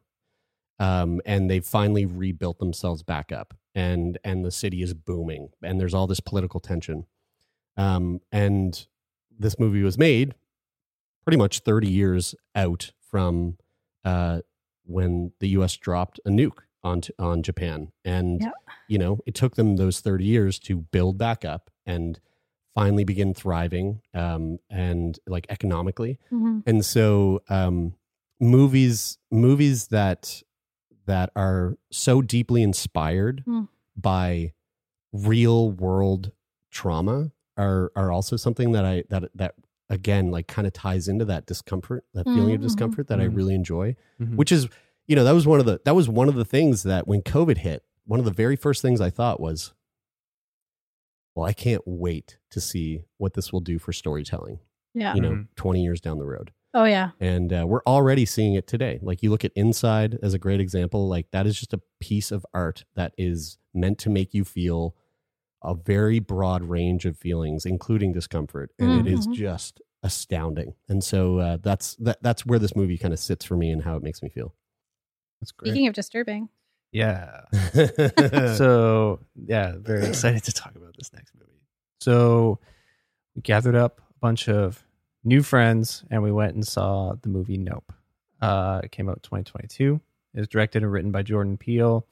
um 0.79 1.21
and 1.27 1.51
they've 1.51 1.67
finally 1.67 2.07
rebuilt 2.07 2.59
themselves 2.61 3.03
back 3.03 3.33
up 3.33 3.55
and 3.75 4.17
and 4.25 4.45
the 4.45 4.51
city 4.53 4.83
is 4.83 4.95
booming 4.95 5.51
and 5.63 5.81
there's 5.81 5.95
all 5.95 6.07
this 6.07 6.21
political 6.21 6.61
tension 6.61 7.07
um 7.77 8.21
and 8.33 8.87
this 9.39 9.59
movie 9.59 9.83
was 9.83 9.99
made 9.99 10.35
pretty 11.25 11.37
much 11.37 11.61
30 11.61 11.89
years 11.91 12.35
out 12.55 12.93
from 13.11 13.57
uh, 14.05 14.41
when 14.85 15.33
the 15.41 15.49
U.S. 15.51 15.77
dropped 15.77 16.19
a 16.25 16.31
nuke 16.31 16.61
on 16.89 17.01
on 17.19 17.43
Japan, 17.43 17.93
and 18.05 18.41
Yeah. 18.41 18.53
you 18.89 18.99
know 18.99 19.19
it 19.27 19.35
took 19.35 19.55
them 19.57 19.77
those 19.77 20.01
30 20.01 20.25
years 20.25 20.59
to 20.61 20.73
build 20.97 21.19
back 21.19 21.45
up 21.45 21.71
and 21.87 22.21
finally 22.75 23.05
begin 23.05 23.35
thriving, 23.35 24.01
um, 24.15 24.59
and 24.71 25.19
like 25.27 25.47
economically. 25.51 26.19
Mhm. 26.31 26.63
And 26.67 26.85
so, 26.85 27.43
um, 27.49 27.95
movies 28.41 29.19
movies 29.31 29.89
that 29.89 30.43
that 31.07 31.31
are 31.35 31.77
so 31.91 32.23
deeply 32.23 32.63
inspired 32.63 33.43
Hmm. 33.47 33.63
by 33.97 34.53
real 35.13 35.71
world 35.73 36.33
trauma 36.71 37.33
are 37.57 37.91
are 37.97 38.13
also 38.13 38.37
something 38.37 38.73
that 38.73 38.85
I 38.85 39.05
that 39.09 39.31
that 39.35 39.55
again 39.91 40.31
like 40.31 40.47
kind 40.47 40.67
of 40.67 40.73
ties 40.75 41.09
into 41.09 41.25
that 41.25 41.47
discomfort, 41.47 42.05
that 42.15 42.27
feeling 42.27 42.55
of 42.55 42.61
Mhm. 42.61 42.65
discomfort 42.69 43.09
that 43.09 43.21
I 43.21 43.27
Mhm. 43.27 43.37
really 43.37 43.55
enjoy. 43.55 43.97
Mhm. 44.21 44.37
Which 44.37 44.53
is, 44.53 44.69
you 45.09 45.17
know, 45.17 45.25
that 45.25 45.33
was 45.35 45.47
one 45.47 45.59
of 45.59 45.67
the 45.67 45.81
that 45.85 45.95
was 45.97 46.09
one 46.09 46.29
of 46.29 46.37
the 46.37 46.45
things 46.45 46.85
that 46.85 47.09
when 47.09 47.23
COVID 47.23 47.59
hit, 47.59 47.83
one 48.05 48.21
of 48.21 48.25
the 48.27 48.31
very 48.33 48.55
first 48.57 48.81
things 48.83 49.01
I 49.01 49.11
thought 49.11 49.41
was, 49.41 49.73
well, 51.35 51.47
I 51.47 51.53
can't 51.53 51.83
wait 51.87 52.39
to 52.51 52.61
see 52.61 53.03
what 53.17 53.35
this 53.35 53.53
will 53.53 53.61
do 53.61 53.79
for 53.79 53.93
storytelling. 53.93 54.61
Yeah. 54.95 55.15
You 55.15 55.21
know, 55.21 55.31
Mhm. 55.31 55.49
twenty 55.57 55.83
years 55.83 56.01
down 56.01 56.19
the 56.19 56.25
road 56.27 56.51
Oh 56.75 56.85
yeah. 56.85 57.11
and 57.21 57.53
uh, 57.53 57.65
we're 57.69 57.83
already 57.87 58.25
seeing 58.27 58.55
it 58.55 58.67
today 58.67 58.99
like 59.03 59.23
you 59.23 59.31
look 59.31 59.45
at 59.45 59.53
inside 59.55 60.19
as 60.23 60.35
a 60.35 60.39
great 60.39 60.61
example 60.61 61.09
like 61.09 61.31
that 61.31 61.47
is 61.47 61.59
just 61.59 61.73
a 61.73 61.81
piece 62.01 62.31
of 62.33 62.45
art 62.53 62.85
that 62.95 63.13
is 63.17 63.59
meant 63.73 63.99
to 63.99 64.11
make 64.11 64.35
you 64.35 64.45
feel 64.45 64.95
a 65.63 65.75
very 65.75 66.19
broad 66.19 66.63
range 66.63 67.05
of 67.07 67.17
feelings 67.17 67.65
including 67.65 68.13
discomfort 68.13 68.71
and 68.79 68.91
it 68.93 69.07
is 69.07 69.27
Mhm. 69.29 69.35
just 69.35 69.81
astounding 70.03 70.75
and 70.89 71.03
so 71.05 71.39
uh, 71.39 71.57
that's 71.59 71.95
that, 71.97 72.23
that's 72.23 72.45
where 72.45 72.59
this 72.59 72.75
movie 72.77 72.99
kind 72.99 73.15
of 73.15 73.21
sits 73.21 73.45
for 73.45 73.57
me 73.57 73.71
and 73.71 73.83
how 73.83 73.97
it 73.97 74.03
makes 74.03 74.23
me 74.23 74.29
feel 74.29 74.55
That's 75.41 75.53
great. 75.53 75.71
Speaking 75.71 75.87
of 75.89 75.95
disturbing, 75.95 76.49
yeah. 76.93 77.43
so 78.57 79.21
yeah, 79.47 79.75
very 79.79 80.07
excited 80.09 80.45
to 80.45 80.53
talk 80.53 80.75
about 80.77 80.95
this 80.97 81.13
next 81.13 81.35
movie. 81.35 81.63
So 82.01 82.59
we 83.35 83.43
gathered 83.43 83.75
up 83.77 84.01
a 84.01 84.19
bunch 84.21 84.49
of 84.49 84.83
new 85.25 85.43
friends 85.43 86.05
and 86.11 86.23
we 86.23 86.33
went 86.33 86.55
and 86.55 86.67
saw 86.67 87.15
the 87.23 87.29
movie 87.29 87.57
Nope. 87.59 87.93
Uh, 88.41 88.81
it 88.85 88.93
came 88.93 89.09
out 89.09 89.23
2022. 89.23 90.01
It 90.35 90.39
was 90.41 90.49
directed 90.49 90.83
and 90.83 90.93
written 90.93 91.11
by 91.11 91.23
Jordan 91.23 91.57
Peele. 91.57 92.07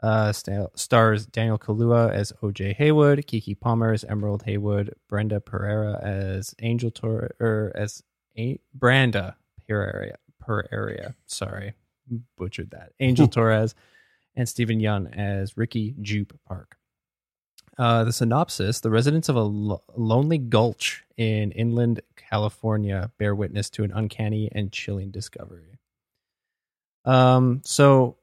Uh, 0.00 0.32
sta- 0.32 0.68
stars 0.76 1.26
Daniel 1.26 1.58
Kaluuya 1.58 2.12
as 2.12 2.32
OJ 2.42 2.76
Haywood, 2.76 3.26
Keke 3.26 3.58
Palmer 3.58 3.92
as 3.92 4.04
Emerald 4.04 4.44
Haywood, 4.44 4.94
Brenda 5.08 5.40
Pereira 5.40 5.98
as 6.02 6.54
Angel 6.62 6.90
Tor 6.90 7.32
or 7.40 7.72
as 7.74 8.02
a- 8.38 8.60
Branda 8.78 9.34
Pereira. 9.66 10.16
Pereira, 10.40 11.14
sorry, 11.26 11.74
butchered 12.36 12.70
that. 12.70 12.92
Angel 13.00 13.28
Torres 13.28 13.74
and 14.34 14.48
Steven 14.48 14.80
Yeun 14.80 15.14
as 15.16 15.56
Ricky 15.56 15.94
Jupe 16.00 16.38
Park. 16.46 16.76
Uh, 17.78 18.02
the 18.02 18.12
synopsis 18.12 18.80
The 18.80 18.90
residents 18.90 19.28
of 19.28 19.36
a 19.36 19.42
lo- 19.42 19.84
lonely 19.96 20.38
gulch 20.38 21.04
in 21.16 21.52
inland 21.52 22.00
California 22.16 23.12
bear 23.18 23.34
witness 23.34 23.70
to 23.70 23.84
an 23.84 23.92
uncanny 23.92 24.50
and 24.52 24.72
chilling 24.72 25.12
discovery. 25.12 25.78
Um, 27.04 27.62
so 27.64 28.16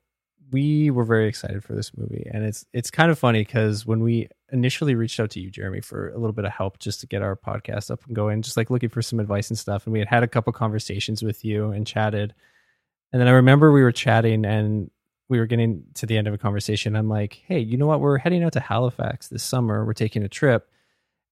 we 0.52 0.92
were 0.92 1.06
very 1.06 1.28
excited 1.28 1.64
for 1.64 1.74
this 1.74 1.96
movie, 1.98 2.30
and 2.32 2.44
it's 2.44 2.66
it's 2.74 2.92
kind 2.92 3.10
of 3.12 3.18
funny 3.18 3.42
because 3.42 3.86
when 3.86 4.02
we 4.02 4.28
initially 4.52 4.94
reached 4.94 5.20
out 5.20 5.32
to 5.32 5.40
you, 5.40 5.50
Jeremie, 5.50 5.82
for 5.82 6.10
a 6.10 6.18
little 6.18 6.34
bit 6.34 6.46
of 6.46 6.52
help 6.52 6.80
just 6.80 7.00
to 7.00 7.08
get 7.08 7.22
our 7.22 7.36
podcast 7.36 7.90
up 7.90 8.06
and 8.06 8.16
going, 8.16 8.42
just 8.42 8.58
like 8.58 8.70
looking 8.70 8.90
for 8.90 9.02
some 9.02 9.20
advice 9.20 9.50
and 9.50 9.58
stuff, 9.58 9.86
and 9.86 9.94
we 9.94 10.00
had 10.00 10.08
had 10.08 10.24
a 10.24 10.28
couple 10.28 10.54
conversations 10.54 11.24
with 11.24 11.44
you 11.44 11.72
and 11.72 11.88
chatted, 11.88 12.34
and 13.16 13.22
then 13.22 13.30
I 13.30 13.32
remember 13.32 13.72
we 13.72 13.82
were 13.82 13.94
chatting 13.94 14.44
and 14.44 14.92
we 15.30 15.40
were 15.40 15.46
getting 15.46 15.86
to 15.94 16.06
the 16.06 16.18
end 16.18 16.28
of 16.28 16.34
a 16.34 16.38
conversation. 16.38 16.98
I'm 16.98 17.08
like, 17.08 17.42
hey, 17.48 17.60
you 17.60 17.78
know 17.78 17.88
what? 17.88 18.02
We're 18.02 18.18
heading 18.18 18.44
out 18.44 18.52
to 18.54 18.60
Halifax 18.60 19.30
this 19.30 19.42
summer. 19.42 19.86
We're 19.86 19.94
taking 19.94 20.24
a 20.24 20.28
trip. 20.28 20.70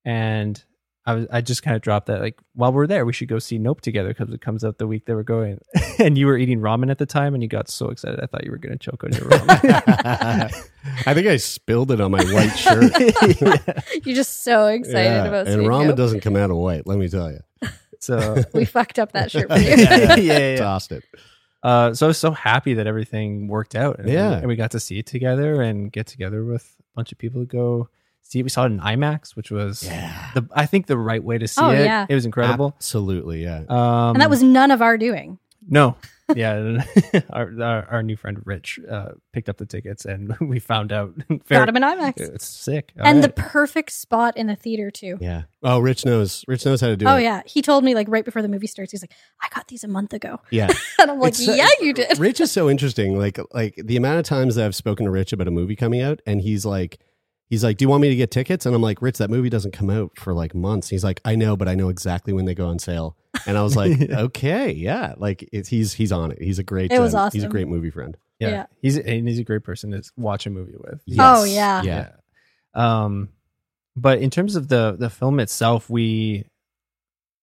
And 0.06 0.64
I 1.06 1.14
was 1.16 1.28
I 1.30 1.42
just 1.42 1.62
kind 1.62 1.76
of 1.76 1.82
dropped 1.82 2.06
that 2.08 2.22
like 2.22 2.40
while 2.56 2.72
we're 2.72 2.88
there, 2.88 3.06
we 3.06 3.12
should 3.12 3.28
go 3.28 3.38
see 3.38 3.58
Nope 3.60 3.82
together 3.82 4.08
because 4.14 4.34
it 4.34 4.40
comes 4.40 4.64
out 4.64 4.78
the 4.78 4.88
week 4.88 5.08
that 5.08 5.14
we're 5.14 5.24
going. 5.24 5.60
and 6.00 6.18
you 6.18 6.28
were 6.28 6.38
eating 6.38 6.62
ramen 6.62 6.90
at 6.90 7.00
the 7.00 7.06
time 7.06 7.34
and 7.34 7.44
you 7.44 7.50
got 7.50 7.68
so 7.68 7.90
excited 7.90 8.22
I 8.22 8.28
thought 8.28 8.46
you 8.46 8.52
were 8.52 8.58
gonna 8.58 8.78
choke 8.78 9.04
on 9.04 9.12
your 9.12 9.24
ramen. 9.24 10.70
I 11.06 11.14
think 11.14 11.28
I 11.28 11.36
spilled 11.36 11.92
it 11.92 12.00
on 12.00 12.12
my 12.12 12.24
white 12.24 12.56
shirt. 12.56 12.94
you're 14.06 14.16
just 14.16 14.46
so 14.46 14.68
excited 14.68 15.04
Yeah, 15.04 15.26
about 15.26 15.48
and 15.50 15.64
ramen 15.64 15.88
Nope. 15.88 15.98
doesn't 15.98 16.22
come 16.22 16.38
out 16.38 16.50
of 16.50 16.56
white. 16.56 16.88
Let 16.88 16.98
me 16.98 17.10
tell 17.10 17.30
you, 17.30 17.40
So 18.00 18.42
We 18.54 18.64
fucked 18.64 19.00
up 19.00 19.12
that 19.12 19.30
shirt 19.32 19.50
for 19.50 19.58
you. 19.60 19.76
yeah, 19.76 20.16
yeah, 20.16 20.38
yeah. 20.38 20.56
tossed 20.56 20.94
it. 20.94 21.04
Uh, 21.64 21.93
so 21.93 22.05
I 22.05 22.09
was 22.09 22.18
so 22.18 22.32
happy 22.32 22.74
that 22.76 22.86
everything 22.88 23.47
worked 23.47 23.74
out. 23.76 23.99
And 23.99 24.09
Yeah. 24.09 24.34
and 24.34 24.47
we 24.47 24.55
got 24.55 24.72
to 24.72 24.80
see 24.80 24.99
it 24.99 25.05
together 25.05 25.61
and 25.61 25.91
get 25.91 26.05
together 26.07 26.43
with 26.43 26.76
a 26.80 26.84
bunch 26.95 27.11
of 27.14 27.18
people 27.18 27.41
to 27.41 27.45
go 27.47 27.89
see 28.22 28.39
it. 28.39 28.43
We 28.43 28.49
saw 28.49 28.64
it 28.64 28.68
in 28.68 28.80
IMAX, 28.80 29.36
which 29.36 29.49
was 29.49 29.84
Yeah, 29.84 30.32
the 30.34 30.47
I 30.53 30.66
think 30.66 30.88
the 30.88 30.97
right 30.97 31.24
way 31.24 31.38
to 31.38 31.47
see 31.47 31.61
Oh, 31.64 31.70
it. 31.70 31.86
yeah. 31.86 32.05
It 32.09 32.16
was 32.16 32.26
incredible. 32.26 32.74
absolutely. 32.76 33.43
Yeah, 33.43 33.64
Um, 33.70 34.16
and 34.16 34.22
that 34.22 34.30
was 34.30 34.43
none 34.43 34.72
of 34.72 34.82
our 34.82 34.97
doing. 34.97 35.39
no, 35.70 35.95
yeah. 36.36 36.84
our, 37.30 37.52
our 37.62 37.88
our 37.92 38.04
new 38.04 38.16
friend 38.16 38.40
Rich 38.46 38.80
uh, 38.90 39.10
picked 39.34 39.50
up 39.50 39.58
the 39.58 39.66
tickets, 39.66 40.06
and 40.06 40.36
we 40.42 40.60
found 40.60 40.92
out. 40.92 41.14
Got 41.50 41.70
him 41.70 41.78
in 41.78 41.84
IMAX. 41.84 42.14
It's 42.20 42.46
sick. 42.48 42.94
All 43.00 43.06
and 43.06 43.24
the 43.24 43.30
perfect 43.30 43.92
spot 43.92 44.38
in 44.38 44.48
the 44.48 44.56
theater 44.56 44.90
too. 44.92 45.18
yeah. 45.22 45.44
Oh, 45.64 45.80
Rich 45.80 46.06
knows. 46.06 46.44
Rich 46.48 46.66
knows 46.66 46.82
how 46.82 46.88
to 46.88 46.98
do 46.98 47.06
Oh 47.08 47.16
it. 47.18 47.24
yeah, 47.24 47.42
he 47.46 47.62
told 47.62 47.84
me 47.84 47.96
like 47.96 48.08
right 48.10 48.26
before 48.26 48.42
the 48.42 48.48
movie 48.50 48.68
starts. 48.68 48.92
He's 48.92 49.02
like, 49.04 49.14
"I 49.42 49.48
got 49.54 49.68
these 49.68 49.84
a 49.84 49.88
month 49.88 50.14
ago," 50.14 50.40
yeah. 50.52 50.70
and 51.00 51.12
I'm 51.12 51.20
like, 51.20 51.30
It's 51.30 51.46
so- 51.46 51.54
"Yeah, 51.54 51.68
you 51.82 51.94
did." 51.94 52.18
Rich 52.20 52.40
is 52.42 52.52
so 52.52 52.70
interesting. 52.70 53.18
Like 53.18 53.40
like 53.54 53.76
the 53.84 53.98
amount 53.98 54.20
of 54.20 54.26
times 54.26 54.56
that 54.56 54.66
I've 54.66 54.76
spoken 54.76 55.06
to 55.06 55.12
Rich 55.12 55.34
about 55.34 55.48
a 55.48 55.52
movie 55.52 55.76
coming 55.76 56.02
out, 56.02 56.22
and 56.26 56.42
he's 56.42 56.66
like, 56.66 57.00
he's 57.54 57.64
like, 57.64 57.78
"Do 57.78 57.86
you 57.86 57.89
want 57.89 58.01
me 58.01 58.10
to 58.10 58.16
get 58.16 58.32
tickets?" 58.32 58.66
And 58.66 58.76
I'm 58.76 58.82
like, 58.82 59.01
"Rich, 59.01 59.20
that 59.20 59.30
movie 59.30 59.49
doesn't 59.49 59.72
come 59.72 59.89
out 59.89 60.18
for 60.18 60.34
like 60.34 60.56
months." 60.56 60.89
He's 60.89 61.04
like, 61.04 61.22
"I 61.24 61.36
know, 61.36 61.56
but 61.56 61.68
I 61.68 61.76
know 61.76 61.89
exactly 61.89 62.34
when 62.34 62.45
they 62.45 62.56
go 62.56 62.66
on 62.68 62.80
sale." 62.80 63.16
And 63.45 63.58
I 63.58 63.62
was 63.64 63.76
like, 63.76 64.01
"Okay, 64.10 64.72
yeah." 64.72 65.14
Like 65.18 65.47
it's, 65.51 65.70
he's 65.70 65.93
he's 65.93 66.12
on 66.12 66.32
it. 66.32 66.41
He's 66.41 66.58
a 66.60 66.64
great. 66.64 66.91
It 66.91 66.99
was 66.99 67.14
um, 67.16 67.30
He's 67.32 67.43
a 67.43 67.47
great 67.49 67.68
movie 67.68 67.89
friend. 67.91 68.18
yeah, 68.39 68.49
yeah. 68.49 68.66
he's 68.82 68.97
and 68.97 69.28
he's 69.28 69.39
a 69.39 69.43
great 69.43 69.64
person 69.64 69.91
to 69.91 70.01
watch 70.18 70.45
a 70.45 70.49
movie 70.49 70.76
with. 70.78 71.01
Oh, 71.20 71.43
yeah. 71.43 71.82
yeah. 71.84 72.10
Um, 72.74 73.30
but 73.95 74.20
in 74.20 74.30
terms 74.30 74.56
of 74.56 74.68
the 74.68 74.95
the 74.97 75.10
film 75.10 75.39
itself, 75.39 75.89
we, 75.89 76.45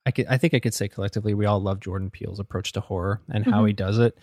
I 0.04 0.10
could 0.10 0.26
I 0.26 0.38
think 0.38 0.54
I 0.54 0.58
could 0.60 0.74
say 0.74 0.88
collectively 0.88 1.34
we 1.34 1.46
all 1.46 1.60
love 1.60 1.80
Jordan 1.80 2.10
Peele's 2.10 2.40
approach 2.40 2.72
to 2.72 2.80
horror 2.80 3.20
and 3.28 3.44
how 3.44 3.62
Mhm. 3.62 3.68
he 3.68 3.72
does 3.72 3.98
it. 3.98 4.18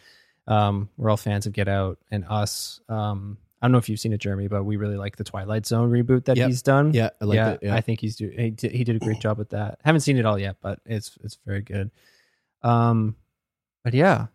Um, 0.47 0.89
we're 0.97 1.09
all 1.09 1.17
fans 1.17 1.45
of 1.45 1.53
Get 1.53 1.67
Out 1.67 1.99
and 2.11 2.25
Us. 2.29 2.79
Um, 2.89 3.37
I 3.61 3.65
don't 3.65 3.71
know 3.71 3.77
if 3.79 3.89
you've 3.89 3.99
seen 3.99 4.13
it, 4.13 4.19
Jeremie, 4.19 4.47
but 4.47 4.63
we 4.65 4.75
really 4.77 4.97
like 4.97 5.15
the 5.15 5.23
Twilight 5.23 5.65
Zone 5.65 5.89
reboot 5.89 6.25
that 6.25 6.37
Yep. 6.37 6.47
he's 6.49 6.61
done. 6.61 6.93
Yeah, 6.93 7.09
I 7.19 7.25
like 7.25 7.35
yeah, 7.35 7.49
that. 7.51 7.63
Yeah. 7.63 7.75
I 7.75 7.81
think 7.81 7.99
he's 7.99 8.15
do 8.15 8.29
he 8.29 8.51
did, 8.51 8.71
he 8.71 8.83
did 8.83 8.95
a 8.95 8.99
great 8.99 9.19
job 9.19 9.37
with 9.37 9.49
that. 9.49 9.79
Haven't 9.83 10.01
seen 10.01 10.17
it 10.17 10.25
all 10.25 10.37
yet, 10.37 10.57
but 10.61 10.79
it's 10.85 11.17
it's 11.23 11.37
very 11.45 11.61
good. 11.61 11.89
Um, 12.61 13.15
but 13.83 13.93
yeah, 13.93 14.27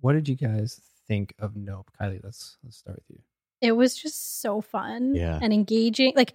what 0.00 0.14
did 0.14 0.28
you 0.28 0.36
guys 0.36 0.80
think 1.06 1.34
of 1.38 1.54
Nope? 1.56 1.90
Kylie, 2.00 2.20
let's 2.24 2.56
let's 2.64 2.76
start 2.78 2.96
with 2.96 3.16
you. 3.18 3.22
it 3.60 3.72
was 3.72 3.94
just 3.96 4.40
so 4.40 4.60
fun 4.60 5.14
Yeah. 5.14 5.38
and 5.42 5.52
engaging. 5.52 6.12
Like, 6.16 6.34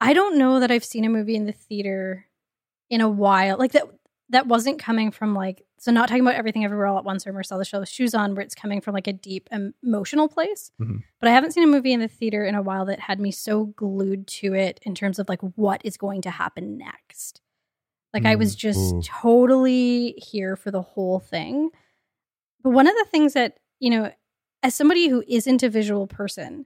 I 0.00 0.12
don't 0.12 0.38
know 0.38 0.60
that 0.60 0.70
I've 0.70 0.84
seen 0.84 1.04
a 1.04 1.08
movie 1.08 1.36
in 1.36 1.46
the 1.46 1.52
theater 1.52 2.26
in 2.90 3.00
a 3.00 3.08
while. 3.08 3.58
Like 3.58 3.72
that 3.72 3.84
that 4.30 4.46
wasn't 4.46 4.78
coming 4.78 5.10
from 5.10 5.34
like 5.34 5.64
so 5.78 5.92
not 5.92 6.08
talking 6.08 6.22
about 6.22 6.34
everything 6.34 6.64
everywhere 6.64 6.86
all 6.86 6.96
at 6.98 7.04
once 7.04 7.26
or 7.26 7.32
Marcel 7.34 7.58
the 7.58 7.64
Shell 7.64 7.80
with 7.80 7.88
Shoes 7.90 8.14
On, 8.14 8.34
where 8.34 8.42
it's 8.42 8.54
coming 8.54 8.80
from 8.80 8.94
like 8.94 9.06
a 9.06 9.12
deep 9.12 9.48
emotional 9.82 10.28
place. 10.28 10.70
Mhm. 10.80 11.02
But 11.20 11.28
I 11.28 11.32
haven't 11.32 11.52
seen 11.52 11.62
a 11.64 11.66
movie 11.66 11.92
in 11.92 12.00
the 12.00 12.08
theater 12.08 12.44
in 12.44 12.54
a 12.54 12.62
while 12.62 12.86
that 12.86 13.00
had 13.00 13.20
me 13.20 13.30
so 13.30 13.66
glued 13.66 14.26
to 14.28 14.54
it 14.54 14.80
in 14.82 14.94
terms 14.94 15.18
of 15.18 15.28
like 15.28 15.40
what 15.42 15.82
is 15.84 15.98
going 15.98 16.22
to 16.22 16.30
happen 16.30 16.78
next. 16.78 17.42
Like 18.14 18.24
I 18.24 18.36
was 18.36 18.54
just 18.54 18.94
Mm. 18.94 19.04
totally 19.04 20.12
here 20.12 20.56
for 20.56 20.70
the 20.70 20.82
whole 20.82 21.18
thing. 21.20 21.70
But 22.62 22.70
one 22.70 22.86
of 22.86 22.94
the 22.94 23.06
things 23.10 23.34
that, 23.34 23.58
you 23.80 23.90
know, 23.90 24.10
as 24.62 24.74
somebody 24.74 25.08
who 25.08 25.22
isn't 25.28 25.62
a 25.62 25.68
visual 25.68 26.06
person, 26.06 26.64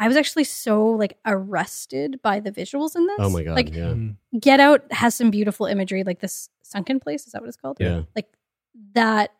I 0.00 0.08
was 0.08 0.16
actually 0.16 0.44
so 0.44 0.84
like 0.86 1.16
arrested 1.24 2.20
by 2.22 2.40
the 2.40 2.50
visuals 2.50 2.96
in 2.96 3.06
this. 3.06 3.16
Oh 3.20 3.30
my 3.30 3.42
god, 3.44 3.54
Like 3.54 3.74
yeah. 3.74 3.94
Get 4.40 4.58
Out 4.60 4.90
has 4.92 5.14
some 5.14 5.30
beautiful 5.30 5.66
imagery, 5.66 6.02
like 6.04 6.20
this 6.20 6.48
sunken 6.62 6.98
place. 7.00 7.26
Is 7.26 7.32
that 7.32 7.42
what 7.42 7.48
it's 7.48 7.56
called? 7.56 7.76
Yeah. 7.80 8.02
Like 8.16 8.26
that. 8.94 9.32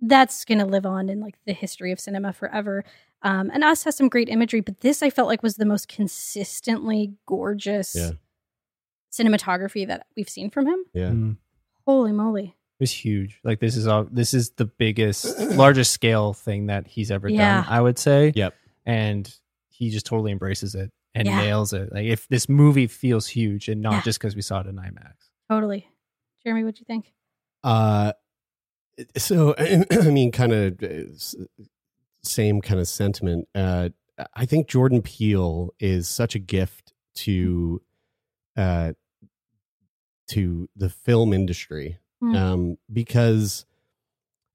That's 0.00 0.44
gonna 0.44 0.64
live 0.66 0.86
on 0.86 1.08
in 1.08 1.20
like 1.20 1.34
the 1.44 1.52
history 1.52 1.90
of 1.92 1.98
cinema 2.00 2.32
forever. 2.32 2.84
Um, 3.22 3.50
and 3.52 3.64
Us 3.64 3.82
has 3.84 3.96
some 3.96 4.08
great 4.08 4.28
imagery, 4.28 4.60
but 4.60 4.80
this 4.80 5.02
I 5.02 5.10
felt 5.10 5.26
like 5.28 5.42
was 5.42 5.56
the 5.56 5.64
most 5.66 5.88
consistently 5.88 7.14
gorgeous 7.26 7.94
Yeah. 7.96 8.12
cinematography 9.12 9.86
that 9.86 10.06
we've 10.16 10.28
seen 10.28 10.50
from 10.50 10.66
him. 10.66 10.84
Yeah. 10.94 11.10
Mm. 11.10 11.36
Holy 11.86 12.12
moly! 12.12 12.44
It 12.78 12.80
was 12.82 12.92
huge. 12.92 13.40
Like 13.42 13.60
this 13.60 13.76
is 13.76 13.86
all. 13.86 14.06
This 14.10 14.34
is 14.34 14.50
the 14.50 14.66
biggest, 14.66 15.38
largest 15.40 15.90
scale 15.92 16.32
thing 16.32 16.66
that 16.66 16.86
he's 16.86 17.10
ever 17.10 17.28
Yeah. 17.28 17.62
done. 17.62 17.72
I 17.72 17.80
would 17.80 17.98
say. 17.98 18.32
Yep. 18.34 18.54
And 18.86 19.34
he 19.78 19.90
just 19.90 20.04
totally 20.06 20.32
embraces 20.32 20.74
it 20.74 20.90
and 21.14 21.26
Yeah. 21.28 21.40
nails 21.40 21.72
it. 21.72 21.92
Like 21.92 22.04
if 22.06 22.26
this 22.28 22.48
movie 22.48 22.86
feels 22.88 23.26
huge, 23.28 23.68
and 23.68 23.80
not 23.80 23.92
Yeah. 23.92 24.02
just 24.02 24.18
because 24.18 24.34
we 24.36 24.42
saw 24.42 24.60
it 24.60 24.66
in 24.66 24.74
IMAX. 24.76 25.14
Totally. 25.50 25.88
Jeremie, 26.42 26.64
what 26.64 26.74
do 26.74 26.80
you 26.80 26.84
think? 26.84 27.14
Uh, 27.62 28.12
so 29.16 29.54
I 29.58 30.10
mean, 30.10 30.32
kind 30.32 30.52
of 30.52 30.78
same 32.22 32.60
kind 32.60 32.80
of 32.80 32.88
sentiment. 32.88 33.48
Uh, 33.54 33.90
I 34.34 34.44
think 34.46 34.68
Jordan 34.68 35.00
Peele 35.02 35.70
is 35.78 36.08
such 36.08 36.34
a 36.34 36.38
gift 36.40 36.92
to, 37.16 37.80
uh, 38.56 38.92
to 40.28 40.68
the 40.76 40.90
film 40.90 41.32
industry, 41.32 41.98
Mm. 42.22 42.36
um, 42.36 42.78
because. 42.92 43.64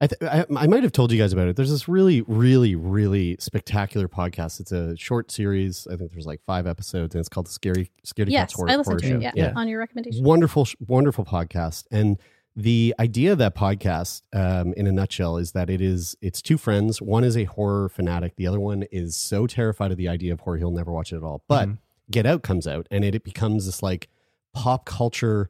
I, 0.04 0.08
th- 0.08 0.22
I 0.22 0.46
I 0.64 0.68
might 0.68 0.84
have 0.84 0.92
told 0.92 1.12
you 1.12 1.18
guys 1.20 1.32
about 1.34 1.48
it. 1.48 1.56
There's 1.56 1.70
this 1.72 1.88
really, 1.88 2.22
really, 2.28 2.76
really 2.76 3.38
spectacular 3.40 4.08
podcast. 4.08 4.60
It's 4.60 4.72
a 4.72 4.96
short 4.98 5.32
series. 5.32 5.88
I 5.92 5.96
think 5.96 6.12
there's 6.12 6.26
like 6.26 6.42
five 6.44 6.68
episodes, 6.68 7.16
and 7.16 7.20
it's 7.20 7.30
called 7.30 7.48
the 7.48 7.52
Scary 7.52 7.90
Scary 8.04 8.32
Yes, 8.32 8.42
Cats 8.42 8.54
Horror, 8.56 8.70
I 8.72 8.76
listened 8.76 9.02
Horror 9.02 9.20
to 9.20 9.28
it. 9.28 9.32
Show. 9.32 9.32
Yeah, 9.36 9.54
on 9.56 9.68
your 9.68 9.80
recommendation. 9.80 10.24
wonderful 10.24 10.68
wonderful 10.88 11.26
podcast 11.26 11.86
and 11.92 12.18
the 12.56 12.94
idea 13.00 13.32
of 13.32 13.40
that 13.40 13.56
podcast 13.56 14.22
um, 14.34 14.74
in 14.74 14.86
a 14.86 14.92
nutshell 14.92 15.38
is 15.38 15.54
that 15.54 15.70
it 15.72 15.82
is 15.82 16.16
it's 16.22 16.40
two 16.40 16.58
friends 16.58 17.02
one 17.02 17.24
is 17.24 17.36
a 17.36 17.46
horror 17.46 17.90
fanatic 17.90 18.36
the 18.36 18.46
other 18.46 18.60
one 18.60 18.84
is 18.92 19.16
so 19.16 19.48
terrified 19.48 19.90
of 19.90 19.98
the 19.98 20.08
idea 20.08 20.32
of 20.32 20.40
horror 20.42 20.58
he'll 20.58 20.70
never 20.70 20.92
watch 20.92 21.12
it 21.12 21.16
at 21.18 21.24
all 21.24 21.44
but 21.48 21.68
Mhm. 21.68 21.78
get 22.12 22.28
out 22.28 22.44
comes 22.44 22.68
out 22.68 22.86
and 22.92 23.04
it, 23.04 23.16
it 23.16 23.24
becomes 23.24 23.66
this 23.66 23.82
like 23.82 24.08
pop 24.54 24.86
culture 24.86 25.50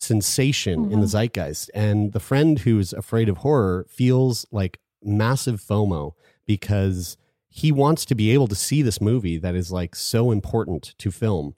sensation 0.00 0.90
in 0.90 1.00
the 1.00 1.06
Mhm. 1.06 1.10
zeitgeist 1.10 1.70
and 1.74 2.12
the 2.12 2.20
friend 2.20 2.60
who's 2.60 2.92
afraid 2.92 3.28
of 3.28 3.38
horror 3.38 3.86
feels 3.88 4.46
like 4.50 4.80
massive 5.02 5.60
fomo 5.60 6.14
because 6.46 7.16
he 7.48 7.70
wants 7.72 8.04
to 8.06 8.14
be 8.14 8.30
able 8.30 8.46
to 8.48 8.54
see 8.54 8.80
this 8.82 9.00
movie 9.00 9.36
that 9.38 9.54
is 9.54 9.70
like 9.70 9.94
so 9.94 10.30
important 10.30 10.94
to 10.98 11.10
film 11.10 11.54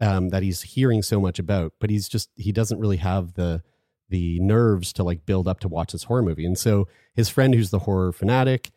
um, 0.00 0.28
that 0.28 0.42
he's 0.42 0.60
hearing 0.62 1.02
so 1.02 1.18
much 1.20 1.38
about, 1.38 1.72
but 1.80 1.88
he's 1.88 2.08
just 2.08 2.28
he 2.36 2.52
doesn't 2.52 2.78
really 2.78 2.98
have 2.98 3.34
the 3.34 3.62
the 4.08 4.38
nerves 4.40 4.92
to 4.92 5.02
like 5.02 5.24
build 5.26 5.48
up 5.48 5.58
to 5.60 5.68
watch 5.68 5.92
this 5.92 6.04
horror 6.04 6.22
movie. 6.22 6.44
And 6.46 6.56
so 6.58 6.86
his 7.14 7.28
friend, 7.28 7.54
who's 7.54 7.70
the 7.70 7.80
horror 7.80 8.12
fanatic, 8.12 8.70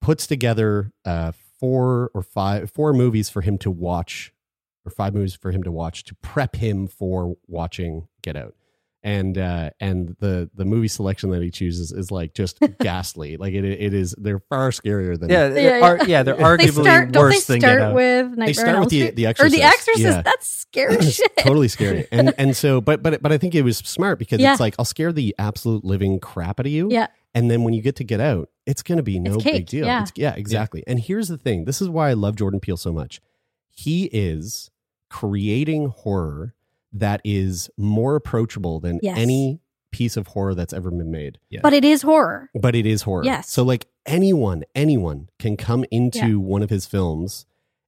puts 0.00 0.26
together 0.26 0.92
uh, 1.04 1.32
four 1.58 2.10
or 2.14 2.22
five 2.22 2.70
four 2.70 2.92
movies 2.92 3.28
for 3.30 3.40
him 3.40 3.56
to 3.58 3.70
watch, 3.70 4.32
or 4.84 4.90
five 4.90 5.14
movies 5.14 5.34
for 5.34 5.50
him 5.52 5.62
to 5.62 5.72
watch 5.72 6.04
to 6.04 6.14
prep 6.16 6.56
him 6.56 6.86
for 6.86 7.36
watching 7.46 8.06
Get 8.22 8.36
Out. 8.36 8.54
And 9.04 9.38
uh, 9.38 9.70
and 9.78 10.16
the 10.18 10.50
the 10.54 10.64
movie 10.64 10.88
selection 10.88 11.30
that 11.30 11.40
he 11.40 11.52
chooses 11.52 11.92
is 11.92 12.10
like 12.10 12.34
just 12.34 12.58
ghastly. 12.80 13.36
Like 13.36 13.54
it 13.54 13.64
it 13.64 13.94
is 13.94 14.12
they're 14.18 14.40
far 14.40 14.70
scarier 14.70 15.18
than 15.18 15.30
Yeah, 15.30 15.44
Yeah, 15.46 15.48
they're, 15.50 15.78
yeah. 15.78 15.84
ar- 15.86 16.04
yeah, 16.06 16.22
they're 16.24 16.34
they 16.36 16.42
arguably 16.42 16.82
start. 16.82 17.12
Don't 17.12 17.12
they 17.12 17.18
worse 17.36 17.44
than 17.46 17.60
Get 17.60 17.66
start 17.68 17.80
Out. 17.80 17.94
with 17.94 18.26
Nightmare 18.30 18.46
they 18.46 18.52
start 18.54 18.68
with 18.68 18.76
Elm 18.76 18.88
the 18.88 18.98
Street? 19.00 19.16
the 19.16 19.26
or 19.28 19.48
the 19.48 19.62
Exorcist? 19.62 20.02
Yeah. 20.02 20.22
That's 20.22 20.46
scary 20.48 21.00
shit. 21.10 21.36
totally 21.36 21.68
scary. 21.68 22.08
And 22.10 22.34
and 22.38 22.56
so 22.56 22.80
but 22.80 23.00
but 23.02 23.22
but 23.22 23.30
I 23.30 23.38
think 23.38 23.54
it 23.54 23.62
was 23.62 23.78
smart 23.78 24.18
because 24.18 24.40
Yeah. 24.40 24.50
it's 24.50 24.60
like 24.60 24.74
I'll 24.80 24.84
scare 24.84 25.12
the 25.12 25.32
absolute 25.38 25.84
living 25.84 26.18
crap 26.18 26.58
out 26.58 26.66
of 26.66 26.72
you. 26.72 26.88
Yeah. 26.90 27.06
And 27.34 27.48
then 27.48 27.62
when 27.62 27.74
you 27.74 27.82
get 27.82 27.94
to 27.96 28.04
get 28.04 28.18
out, 28.20 28.48
it's 28.66 28.82
gonna 28.82 29.04
be 29.04 29.20
no 29.20 29.38
big 29.38 29.66
deal. 29.66 29.86
yeah. 29.86 29.98
It's- 30.02 30.12
yeah, 30.16 30.34
exactly. 30.34 30.82
And 30.88 30.98
here's 30.98 31.28
the 31.28 31.38
thing. 31.38 31.66
This 31.66 31.80
is 31.80 31.88
why 31.88 32.10
I 32.10 32.14
love 32.14 32.34
Jordan 32.34 32.58
Peele 32.58 32.76
so 32.76 32.92
much. 32.92 33.20
He 33.70 34.06
is 34.06 34.70
creating 35.08 35.88
horror 35.88 36.54
that 36.92 37.20
is 37.24 37.70
more 37.76 38.16
approachable 38.16 38.80
than 38.80 38.98
Yes. 39.02 39.18
any 39.18 39.60
piece 39.90 40.16
of 40.16 40.28
horror 40.28 40.54
that's 40.54 40.72
ever 40.72 40.90
been 40.90 41.10
made. 41.10 41.38
Yeah. 41.50 41.60
But 41.62 41.72
it 41.72 41.84
is 41.84 42.02
horror. 42.02 42.50
But 42.54 42.74
it 42.74 42.84
is 42.86 43.02
horror. 43.02 43.24
Yes. 43.24 43.50
So 43.50 43.62
like 43.62 43.86
anyone, 44.06 44.64
anyone 44.74 45.28
can 45.38 45.56
come 45.56 45.84
into 45.90 46.18
Yeah. 46.28 46.34
one 46.36 46.62
of 46.62 46.70
his 46.70 46.86
films 46.86 47.46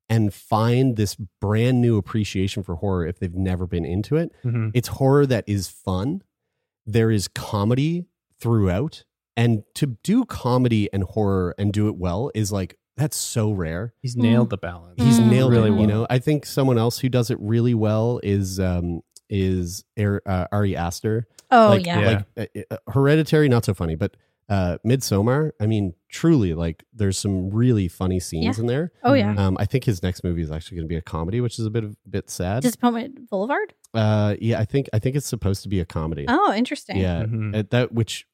and 0.08 0.32
find 0.34 0.96
this 0.96 1.14
brand 1.40 1.80
new 1.80 1.96
appreciation 1.96 2.62
for 2.62 2.76
horror 2.76 3.06
if 3.06 3.18
they've 3.18 3.34
never 3.34 3.66
been 3.66 3.84
into 3.84 4.16
it. 4.16 4.32
Mhm. 4.44 4.70
It's 4.74 4.88
horror 4.88 5.26
that 5.26 5.44
is 5.46 5.68
fun. 5.68 6.22
There 6.86 7.10
is 7.10 7.28
comedy 7.28 8.06
throughout. 8.40 9.04
And 9.36 9.62
to 9.74 9.96
do 10.02 10.24
comedy 10.24 10.88
and 10.92 11.04
horror 11.04 11.54
and 11.58 11.72
do 11.72 11.86
it 11.88 11.96
well 11.96 12.30
is 12.34 12.50
like 12.50 12.76
that's 13.00 13.16
so 13.16 13.50
rare. 13.52 13.94
He's 14.02 14.16
nailed 14.16 14.50
the 14.50 14.56
balance. 14.58 15.02
He's 15.02 15.18
Mm. 15.18 15.30
nailed 15.30 15.52
really 15.52 15.68
it. 15.68 15.72
well. 15.72 15.80
You 15.80 15.86
know, 15.86 16.06
I 16.10 16.18
think 16.18 16.46
someone 16.46 16.78
else 16.78 16.98
who 16.98 17.08
does 17.08 17.30
it 17.30 17.38
really 17.40 17.74
well 17.74 18.20
is 18.22 18.60
um 18.60 19.00
is 19.28 19.84
Ar- 19.98 20.22
uh, 20.26 20.46
Ari 20.52 20.76
Aster. 20.76 21.26
Oh 21.50 21.68
like, 21.70 21.86
yeah. 21.86 22.22
like 22.36 22.50
uh, 22.56 22.74
uh, 22.74 22.76
Hereditary, 22.92 23.48
not 23.48 23.64
so 23.64 23.74
funny, 23.74 23.94
but 23.96 24.16
uh 24.48 24.78
Midsommar. 24.84 25.52
I 25.60 25.66
mean, 25.66 25.94
truly, 26.10 26.54
like 26.54 26.84
there's 26.92 27.16
some 27.16 27.50
really 27.50 27.86
funny 27.88 28.18
scenes 28.20 28.56
Yeah. 28.58 28.60
in 28.62 28.66
there. 28.66 28.92
Oh 29.04 29.14
yeah. 29.14 29.34
Um, 29.36 29.56
I 29.60 29.64
think 29.66 29.84
his 29.84 30.02
next 30.02 30.24
movie 30.24 30.42
is 30.42 30.50
actually 30.50 30.76
going 30.78 30.86
to 30.88 30.92
be 30.92 30.96
a 30.96 31.02
comedy, 31.02 31.40
which 31.40 31.58
is 31.58 31.66
a 31.66 31.70
bit 31.70 31.84
of 31.84 31.92
a 32.06 32.08
bit 32.08 32.28
sad. 32.30 32.62
Disappointment 32.62 33.30
Boulevard. 33.30 33.72
uh, 33.94 34.34
yeah, 34.40 34.58
I 34.60 34.64
think 34.64 34.88
I 34.92 34.98
think 34.98 35.14
it's 35.16 35.26
supposed 35.26 35.62
to 35.62 35.68
be 35.68 35.80
a 35.80 35.84
comedy. 35.86 36.24
Oh, 36.28 36.52
interesting. 36.52 36.96
yeah, 36.98 37.22
Mhm. 37.24 37.56
uh, 37.56 37.62
that 37.70 37.92
which. 37.92 38.26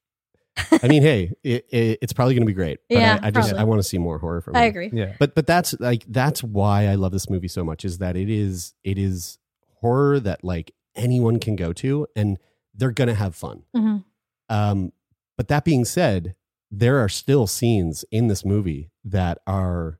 I 0.82 0.88
mean, 0.88 1.02
hey, 1.02 1.32
it, 1.44 1.66
it, 1.70 1.98
it's 2.02 2.12
probably 2.12 2.34
going 2.34 2.42
to 2.42 2.46
be 2.46 2.54
great. 2.54 2.78
But 2.88 2.98
Yeah, 2.98 3.18
I, 3.22 3.28
I 3.28 3.30
just 3.30 3.48
probably. 3.50 3.60
I 3.60 3.64
want 3.64 3.78
to 3.80 3.82
see 3.82 3.98
more 3.98 4.18
horror 4.18 4.40
from 4.40 4.56
it. 4.56 4.58
I 4.58 4.62
him. 4.64 4.68
agree. 4.70 4.90
Yeah. 4.92 5.14
But 5.18 5.34
but 5.34 5.46
that's 5.46 5.78
like 5.80 6.04
that's 6.08 6.42
why 6.42 6.86
I 6.86 6.94
love 6.94 7.12
this 7.12 7.28
movie 7.30 7.48
so 7.48 7.62
much 7.64 7.84
is 7.84 7.98
that 7.98 8.16
it 8.16 8.30
is 8.30 8.74
it 8.84 8.98
is 8.98 9.38
horror 9.80 10.18
that 10.20 10.42
like 10.44 10.72
anyone 10.94 11.38
can 11.38 11.56
go 11.56 11.72
to 11.74 12.06
and 12.16 12.38
they're 12.74 12.90
gonna 12.90 13.14
have 13.14 13.34
fun. 13.34 13.62
Mhm. 13.74 14.04
Um, 14.48 14.92
but 15.36 15.48
that 15.48 15.64
being 15.64 15.84
said, 15.84 16.34
there 16.70 16.98
are 16.98 17.08
still 17.08 17.46
scenes 17.46 18.04
in 18.10 18.28
this 18.28 18.44
movie 18.44 18.90
that 19.04 19.38
are 19.46 19.98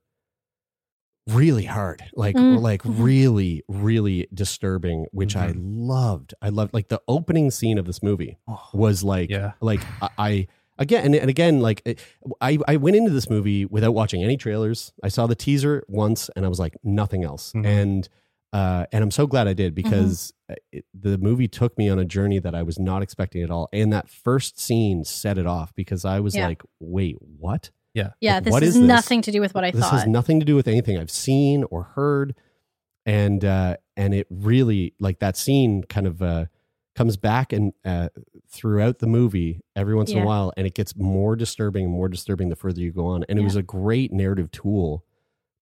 really 1.28 1.64
hard, 1.64 2.02
like 2.14 2.36
Mm, 2.36 2.60
like 2.60 2.82
really 2.84 3.62
really 3.68 4.28
disturbing, 4.32 5.06
which 5.12 5.34
I 5.36 5.52
Mhm. 5.52 5.86
loved. 5.88 6.34
I 6.40 6.50
loved 6.50 6.72
like 6.74 6.88
the 6.88 7.00
opening 7.08 7.50
scene 7.50 7.78
of 7.78 7.84
this 7.86 8.02
movie 8.02 8.38
Oh, 8.46 8.62
was 8.72 9.02
like 9.02 9.30
yeah. 9.30 9.52
like 9.60 9.80
I, 10.00 10.08
I 10.18 10.46
again 10.78 11.06
and, 11.06 11.14
and 11.16 11.28
again 11.30 11.60
like 11.60 11.82
it- 11.84 11.98
I 12.40 12.58
I 12.68 12.76
went 12.76 12.96
into 12.96 13.10
this 13.10 13.28
movie 13.28 13.64
without 13.64 13.92
watching 13.92 14.22
any 14.22 14.36
trailers. 14.36 14.92
I 15.02 15.08
saw 15.08 15.26
the 15.26 15.34
teaser 15.34 15.84
once 15.88 16.30
and 16.36 16.44
I 16.44 16.48
was 16.48 16.58
like 16.60 16.76
nothing 16.84 17.24
else. 17.24 17.52
Mhm. 17.54 17.66
And 17.66 18.08
uh 18.52 18.86
and 18.92 19.02
I'm 19.02 19.10
so 19.10 19.26
glad 19.26 19.48
I 19.48 19.52
did 19.54 19.74
because 19.74 20.32
uh, 20.48 20.54
it, 20.70 20.84
the 20.94 21.18
movie 21.18 21.48
took 21.48 21.76
me 21.76 21.88
on 21.88 21.98
a 21.98 22.04
journey 22.04 22.38
that 22.38 22.54
I 22.54 22.62
was 22.62 22.78
not 22.78 23.02
expecting 23.02 23.42
at 23.42 23.50
all. 23.50 23.68
And 23.72 23.92
that 23.92 24.08
first 24.08 24.60
scene 24.60 25.02
set 25.02 25.38
it 25.38 25.46
off 25.46 25.74
because 25.74 26.04
I 26.04 26.20
was 26.20 26.36
Yeah. 26.36 26.46
like, 26.46 26.62
"Wait, 26.78 27.16
what?" 27.20 27.70
Yeah. 27.96 28.10
Yeah, 28.20 28.34
Like, 28.34 28.44
this 28.44 28.52
what 28.52 28.62
is, 28.62 28.68
is 28.76 28.80
this? 28.82 28.86
nothing 28.88 29.22
to 29.22 29.32
do 29.32 29.40
with 29.40 29.54
what 29.54 29.64
I 29.64 29.70
this 29.72 29.80
thought. 29.80 29.92
This 29.92 30.00
has 30.02 30.08
nothing 30.08 30.38
to 30.40 30.46
do 30.46 30.54
with 30.54 30.68
anything 30.68 30.98
I've 30.98 31.10
seen 31.10 31.64
or 31.64 31.82
heard. 31.82 32.34
And 33.06 33.44
uh 33.44 33.76
and 33.96 34.12
it 34.14 34.26
really 34.30 34.94
like 35.00 35.20
that 35.20 35.36
scene 35.36 35.82
kind 35.84 36.06
of 36.06 36.20
uh 36.22 36.46
comes 36.94 37.16
back 37.16 37.52
and 37.52 37.72
uh 37.84 38.08
throughout 38.50 38.98
the 38.98 39.06
movie 39.06 39.60
every 39.74 39.94
once 39.94 40.10
in 40.10 40.18
a 40.18 40.24
while 40.26 40.52
and 40.56 40.66
it 40.66 40.74
gets 40.74 40.96
more 40.96 41.36
disturbing 41.36 41.84
and 41.84 41.92
more 41.92 42.08
disturbing 42.08 42.48
the 42.48 42.56
further 42.56 42.80
you 42.80 42.92
go 42.92 43.06
on. 43.06 43.24
And 43.28 43.38
it 43.38 43.42
Yeah. 43.42 43.46
was 43.46 43.56
a 43.56 43.62
great 43.62 44.12
narrative 44.12 44.50
tool 44.50 45.04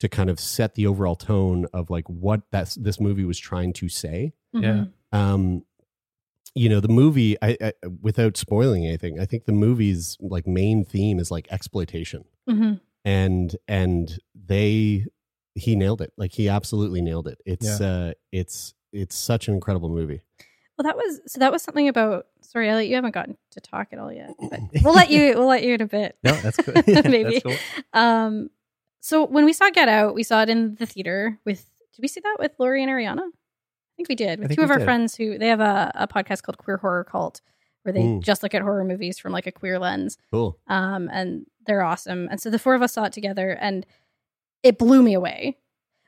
to 0.01 0.09
kind 0.09 0.28
of 0.30 0.41
set 0.41 0.74
the 0.74 0.87
overall 0.87 1.16
tone 1.16 1.66
of 1.72 1.89
like 1.91 2.09
what 2.09 2.43
that's 2.51 2.74
this 2.74 2.99
movie 2.99 3.24
was 3.24 3.39
trying 3.39 3.72
to 3.74 3.89
say. 3.89 4.32
Mhm. 4.55 4.62
Yeah. 4.62 4.85
Um 5.12 5.64
you 6.55 6.69
know 6.69 6.81
the 6.81 6.89
movie 6.89 7.37
I, 7.43 7.57
I 7.61 7.73
without 8.01 8.37
spoiling 8.37 8.87
anything 8.87 9.19
i 9.21 9.25
think 9.25 9.45
the 9.45 9.53
movie's 9.53 10.17
like 10.21 10.47
main 10.47 10.85
theme 10.85 11.19
is 11.19 11.31
like 11.31 11.47
exploitation 11.51 12.25
hmm 12.49 12.75
and 13.05 13.55
and 13.69 14.19
they 14.35 15.07
he 15.55 15.77
nailed 15.77 16.01
it 16.01 16.13
like 16.17 16.33
he 16.33 16.49
absolutely 16.49 17.03
nailed 17.03 17.29
it 17.29 17.39
it's 17.45 17.81
uh 17.81 18.13
it's 18.33 18.75
it's 18.93 19.17
such 19.17 19.49
an 19.49 19.55
incredible 19.55 19.89
movie 19.89 20.23
Well, 20.79 20.85
that 20.85 20.97
was 20.97 21.21
so. 21.27 21.39
That 21.39 21.53
was 21.53 21.63
something 21.63 21.89
about. 21.89 22.27
Sorry, 22.41 22.69
Elliott, 22.69 22.89
you 22.89 22.97
haven't 22.97 23.15
gotten 23.15 23.37
to 23.53 23.61
talk 23.61 23.89
at 23.93 23.99
all 24.01 24.13
yet, 24.13 24.35
but 24.51 24.61
we'll 24.83 24.95
let 24.95 25.09
you. 25.11 25.35
We'll 25.37 25.47
let 25.47 25.63
you 25.63 25.75
in 25.75 25.81
a 25.83 25.87
bit. 25.87 26.17
No, 26.25 26.33
that's 26.35 26.57
good. 26.57 26.83
Yeah, 26.89 27.03
Maybe. 27.05 27.41
That's 27.41 27.43
cool. 27.45 27.57
Um, 27.93 28.51
so 29.01 29.25
when 29.25 29.45
we 29.45 29.53
saw 29.53 29.71
Get 29.71 29.89
Out, 29.89 30.15
we 30.15 30.25
saw 30.25 30.43
it 30.43 30.49
in 30.49 30.75
the 30.75 30.87
theater 30.87 31.39
with. 31.45 31.65
Did 31.95 32.03
we 32.03 32.09
see 32.09 32.21
that 32.21 32.37
with 32.41 32.53
Lori 32.59 32.83
and 32.83 32.91
Ariana? 32.91 33.29
I 33.95 33.97
think 33.97 34.09
we 34.09 34.15
did 34.17 34.41
with 34.41 34.55
two 34.55 34.63
of 34.63 34.71
our 34.71 34.79
did. 34.79 34.85
friends 34.85 35.15
who 35.15 35.39
they 35.39 35.49
have 35.49 35.61
a, 35.61 35.93
a 35.95 36.09
podcast 36.09 36.43
called 36.43 36.59
Queer 36.59 36.79
Horror 36.79 37.05
Cult, 37.05 37.41
where 37.85 37.93
they 37.93 38.03
Mm. 38.03 38.23
just 38.23 38.43
look 38.43 38.55
at 38.55 38.63
horror 38.63 38.85
movies 38.85 39.19
from 39.19 39.33
like 39.33 39.47
a 39.47 39.53
queer 39.53 39.79
lens. 39.79 40.19
cool 40.33 40.59
Um, 40.67 41.09
and 41.13 41.47
they're 41.67 41.83
awesome. 41.83 42.27
And 42.31 42.41
so 42.41 42.51
the 42.51 42.59
four 42.59 42.75
of 42.75 42.83
us 42.83 42.93
saw 42.93 43.05
it 43.05 43.13
together, 43.13 43.51
and 43.51 43.87
it 44.63 44.79
blew 44.79 45.03
me 45.03 45.15
away. 45.15 45.59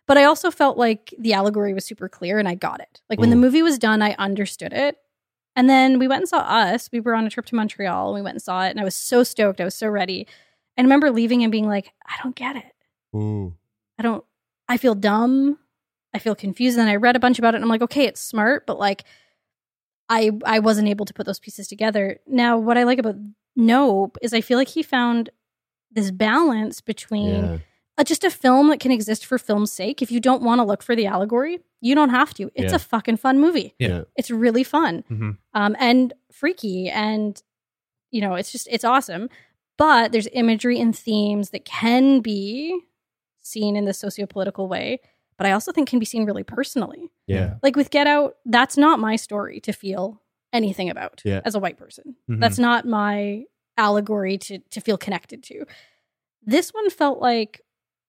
But 0.07 0.18
I 0.18 0.24
also 0.24 0.51
felt 0.51 0.76
like 0.78 1.12
the 1.18 1.32
allegory 1.32 1.74
was 1.74 1.84
super 1.84 2.09
clear, 2.09 2.39
and 2.39 2.49
I 2.49 2.55
got 2.55 2.80
it. 2.80 3.01
Like 3.11 3.18
when 3.20 3.30
the 3.30 3.37
movie 3.37 3.62
was 3.62 3.78
done, 3.78 4.03
I 4.03 4.14
understood 4.18 4.72
it. 4.72 4.99
And 5.57 5.68
then 5.70 5.99
we 5.99 6.07
went 6.07 6.20
and 6.20 6.28
saw 6.28 6.39
Us. 6.41 6.91
We 6.93 7.01
were 7.01 7.14
on 7.14 7.26
a 7.26 7.30
trip 7.30 7.47
to 7.47 7.55
Montreal, 7.55 8.09
and 8.09 8.14
we 8.14 8.22
went 8.22 8.34
and 8.34 8.43
saw 8.43 8.64
it, 8.66 8.70
and 8.70 8.80
I 8.80 8.84
was 8.84 8.95
so 8.97 9.22
stoked. 9.22 9.61
I 9.61 9.64
was 9.64 9.74
so 9.74 9.89
ready. 9.89 10.26
I 10.78 10.82
remember 10.82 11.11
leaving 11.11 11.43
and 11.43 11.51
being 11.53 11.66
like, 11.66 11.93
I 12.07 12.14
don't 12.22 12.37
get 12.37 12.57
it. 12.57 12.74
Mm. 13.14 13.55
I 13.99 14.03
don't. 14.03 14.24
I 14.68 14.76
feel 14.76 14.95
dumb. 14.95 15.59
I 16.16 16.18
feel 16.18 16.34
confused. 16.34 16.76
And 16.78 16.86
then 16.86 16.92
I 16.92 16.96
read 16.96 17.16
a 17.16 17.20
bunch 17.20 17.38
about 17.38 17.54
it, 17.54 17.56
and 17.58 17.64
I'm 17.64 17.68
like, 17.70 17.82
okay, 17.82 18.04
it's 18.06 18.20
smart, 18.20 18.66
but 18.66 18.78
like, 18.78 19.04
I 20.08 20.30
I 20.44 20.58
wasn't 20.60 20.88
able 20.88 21.04
to 21.06 21.14
put 21.14 21.26
those 21.26 21.40
pieces 21.40 21.68
together. 21.68 22.18
Now, 22.26 22.58
what 22.58 22.78
I 22.78 22.84
like 22.84 22.98
about 22.98 23.16
Nope 23.56 24.18
is 24.22 24.32
I 24.34 24.40
feel 24.40 24.58
like 24.58 24.68
he 24.68 24.82
found 24.82 25.30
this 25.90 26.10
balance 26.10 26.80
between 26.80 27.44
yeah 27.44 27.58
uh, 27.98 28.04
just 28.04 28.24
a 28.24 28.30
film 28.30 28.68
that 28.68 28.78
can 28.78 28.90
exist 28.92 29.24
for 29.24 29.38
film's 29.38 29.72
sake. 29.72 30.02
If 30.02 30.12
you 30.12 30.20
don't 30.20 30.42
want 30.42 30.58
to 30.58 30.64
look 30.64 30.82
for 30.82 30.94
the 30.94 31.06
allegory, 31.06 31.60
you 31.80 31.94
don't 31.94 32.10
have 32.10 32.34
to. 32.34 32.50
It's 32.54 32.72
Yeah. 32.72 32.76
a 32.76 32.78
fucking 32.78 33.16
fun 33.16 33.40
movie. 33.40 33.74
Yeah. 33.78 34.02
It's 34.16 34.30
really 34.30 34.64
fun 34.64 35.02
hmm 35.08 35.30
um, 35.54 35.74
and 35.78 36.12
freaky, 36.30 36.90
and 36.90 37.42
you 38.10 38.20
know, 38.20 38.34
it's 38.34 38.52
just 38.52 38.68
it's 38.70 38.84
awesome. 38.84 39.28
But 39.78 40.12
there's 40.12 40.28
imagery 40.32 40.78
and 40.78 40.94
themes 40.96 41.50
that 41.50 41.64
can 41.64 42.20
be 42.20 42.78
seen 43.40 43.76
in 43.76 43.86
the 43.86 43.94
socio-political 43.94 44.68
way, 44.68 45.00
but 45.39 45.47
I 45.47 45.53
also 45.53 45.72
think 45.72 45.89
can 45.89 45.99
be 45.99 46.07
seen 46.07 46.24
really 46.24 46.43
personally. 46.45 47.11
yeah 47.26 47.55
Like 47.62 47.76
with 47.76 47.91
Get 47.91 48.07
Out, 48.07 48.37
that's 48.45 48.76
not 48.76 48.99
my 48.99 49.16
story 49.16 49.61
to 49.61 49.72
feel 49.72 50.22
anything 50.53 50.89
about 50.91 51.22
Yeah. 51.24 51.41
as 51.45 51.55
a 51.55 51.59
white 51.59 51.76
person. 51.76 52.16
Mhm. 52.30 52.41
That's 52.41 52.59
not 52.59 52.87
my 52.87 53.45
allegory 53.76 54.39
to 54.39 54.59
to 54.70 54.80
feel 54.80 54.97
connected 54.97 55.43
to. 55.45 55.64
This 56.43 56.70
one 56.72 56.89
felt 56.91 57.20
like 57.20 57.61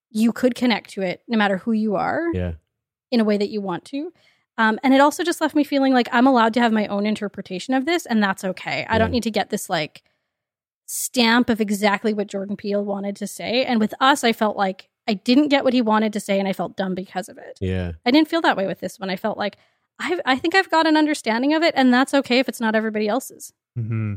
you 0.10 0.32
could 0.32 0.56
connect 0.56 0.92
to 0.92 1.02
it 1.02 1.22
no 1.28 1.38
matter 1.38 1.58
who 1.58 1.74
you 1.74 1.96
are 1.96 2.22
yeah 2.34 2.54
in 3.12 3.20
a 3.20 3.24
way 3.26 3.38
that 3.38 3.50
you 3.50 3.60
want 3.62 3.84
to. 3.86 4.14
Um, 4.58 4.80
and 4.84 4.94
it 4.94 5.02
also 5.02 5.24
just 5.24 5.40
left 5.42 5.56
me 5.56 5.64
feeling 5.64 5.94
like 5.94 6.08
I'm 6.12 6.26
allowed 6.28 6.54
to 6.56 6.60
have 6.62 6.72
my 6.74 6.88
own 6.88 7.06
interpretation 7.06 7.74
of 7.74 7.86
this, 7.86 8.06
and 8.06 8.24
that's 8.24 8.44
okay. 8.44 8.86
I 8.90 8.98
don't 8.98 9.12
need 9.12 9.24
to 9.24 9.32
get 9.32 9.50
this 9.50 9.70
like 9.70 10.04
stamp 10.86 11.50
of 11.50 11.60
exactly 11.62 12.14
what 12.14 12.28
Jordan 12.28 12.56
Peele 12.56 12.84
wanted 12.84 13.16
to 13.18 13.28
say. 13.28 13.66
And 13.66 13.80
with 13.80 13.94
us, 14.00 14.24
I 14.24 14.34
felt 14.34 14.56
like 14.58 14.90
I 15.08 15.14
didn't 15.14 15.48
get 15.48 15.64
what 15.64 15.74
he 15.74 15.82
wanted 15.82 16.14
to 16.14 16.20
say, 16.20 16.38
and 16.40 16.48
I 16.48 16.54
felt 16.54 16.76
dumb 16.76 16.94
because 16.96 17.30
of 17.30 17.38
it. 17.38 17.58
yeah 17.62 17.94
I 18.06 18.12
didn't 18.12 18.28
feel 18.28 18.42
that 18.42 18.58
way 18.58 18.68
with 18.68 18.80
this 18.80 19.00
one. 19.00 19.10
I 19.10 19.16
felt 19.16 19.38
like 19.38 19.58
I, 20.00 20.20
I 20.26 20.38
think 20.38 20.54
I've 20.54 20.70
got 20.70 20.86
an 20.86 20.96
understanding 20.98 21.54
of 21.54 21.64
it, 21.64 21.74
and 21.78 21.94
that's 21.94 22.14
okay 22.14 22.40
if 22.40 22.48
it's 22.50 22.62
not 22.62 22.76
everybody 22.76 23.08
else's. 23.08 23.54
hmm 23.76 24.16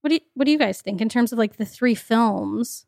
What 0.00 0.08
do 0.08 0.14
you, 0.14 0.20
what 0.34 0.44
do 0.46 0.50
you 0.50 0.58
guys 0.58 0.80
think 0.82 1.00
in 1.00 1.08
terms 1.08 1.32
of 1.32 1.38
like 1.38 1.56
the 1.56 1.64
three 1.64 1.94
films? 1.94 2.86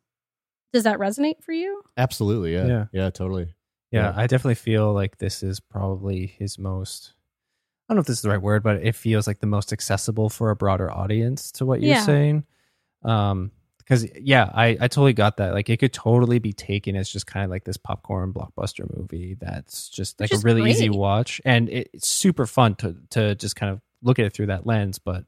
Does 0.73 0.83
that 0.85 0.99
resonate 0.99 1.43
for 1.43 1.53
you? 1.53 1.83
absolutely 1.97 2.53
yeah 2.55 2.67
Yeah. 2.67 2.85
yeah, 2.93 3.11
totally 3.11 3.55
Yeah, 3.93 4.11
Yeah. 4.11 4.13
I 4.17 4.27
definitely 4.27 4.57
feel 4.57 4.93
like 4.93 5.19
this 5.19 5.43
is 5.43 5.61
probably 5.61 6.27
his 6.27 6.59
most. 6.59 7.15
I 7.89 7.93
don't 7.93 7.97
know 7.97 8.01
if 8.01 8.07
this 8.09 8.17
is 8.17 8.23
the 8.23 8.31
right 8.31 8.43
word, 8.43 8.63
but 8.65 8.83
it 8.85 8.97
feels 8.97 9.27
like 9.29 9.39
the 9.39 9.47
most 9.47 9.73
accessible 9.73 10.29
for 10.29 10.51
a 10.51 10.57
broader 10.57 10.91
audience 10.91 11.53
to 11.53 11.65
what 11.65 11.81
you're 11.81 11.91
Yeah. 11.93 12.01
saying. 12.05 12.45
Um, 13.05 13.53
because 13.87 14.09
yeah, 14.21 14.51
I 14.53 14.67
I 14.81 14.89
totally 14.89 15.13
got 15.13 15.37
that. 15.37 15.55
Like, 15.55 15.71
it 15.71 15.79
could 15.79 15.93
totally 15.93 16.41
be 16.41 16.53
taken 16.53 16.97
as 16.97 17.09
just 17.09 17.27
kind 17.27 17.45
of 17.45 17.51
like 17.51 17.65
this 17.65 17.77
popcorn 17.77 18.33
blockbuster 18.33 18.85
movie 18.97 19.37
that's 19.41 19.89
just 19.89 20.21
like 20.21 20.33
a 20.33 20.39
really 20.39 20.69
easy 20.69 20.91
watch, 20.91 21.41
and 21.45 21.69
it, 21.69 21.91
it's 21.93 22.09
super 22.09 22.47
fun 22.47 22.75
to 22.77 22.97
to 23.11 23.35
just 23.37 23.55
kind 23.55 23.73
of 23.73 23.81
look 24.03 24.19
at 24.19 24.25
it 24.27 24.33
through 24.33 24.47
that 24.47 24.67
lens. 24.67 24.99
But 24.99 25.25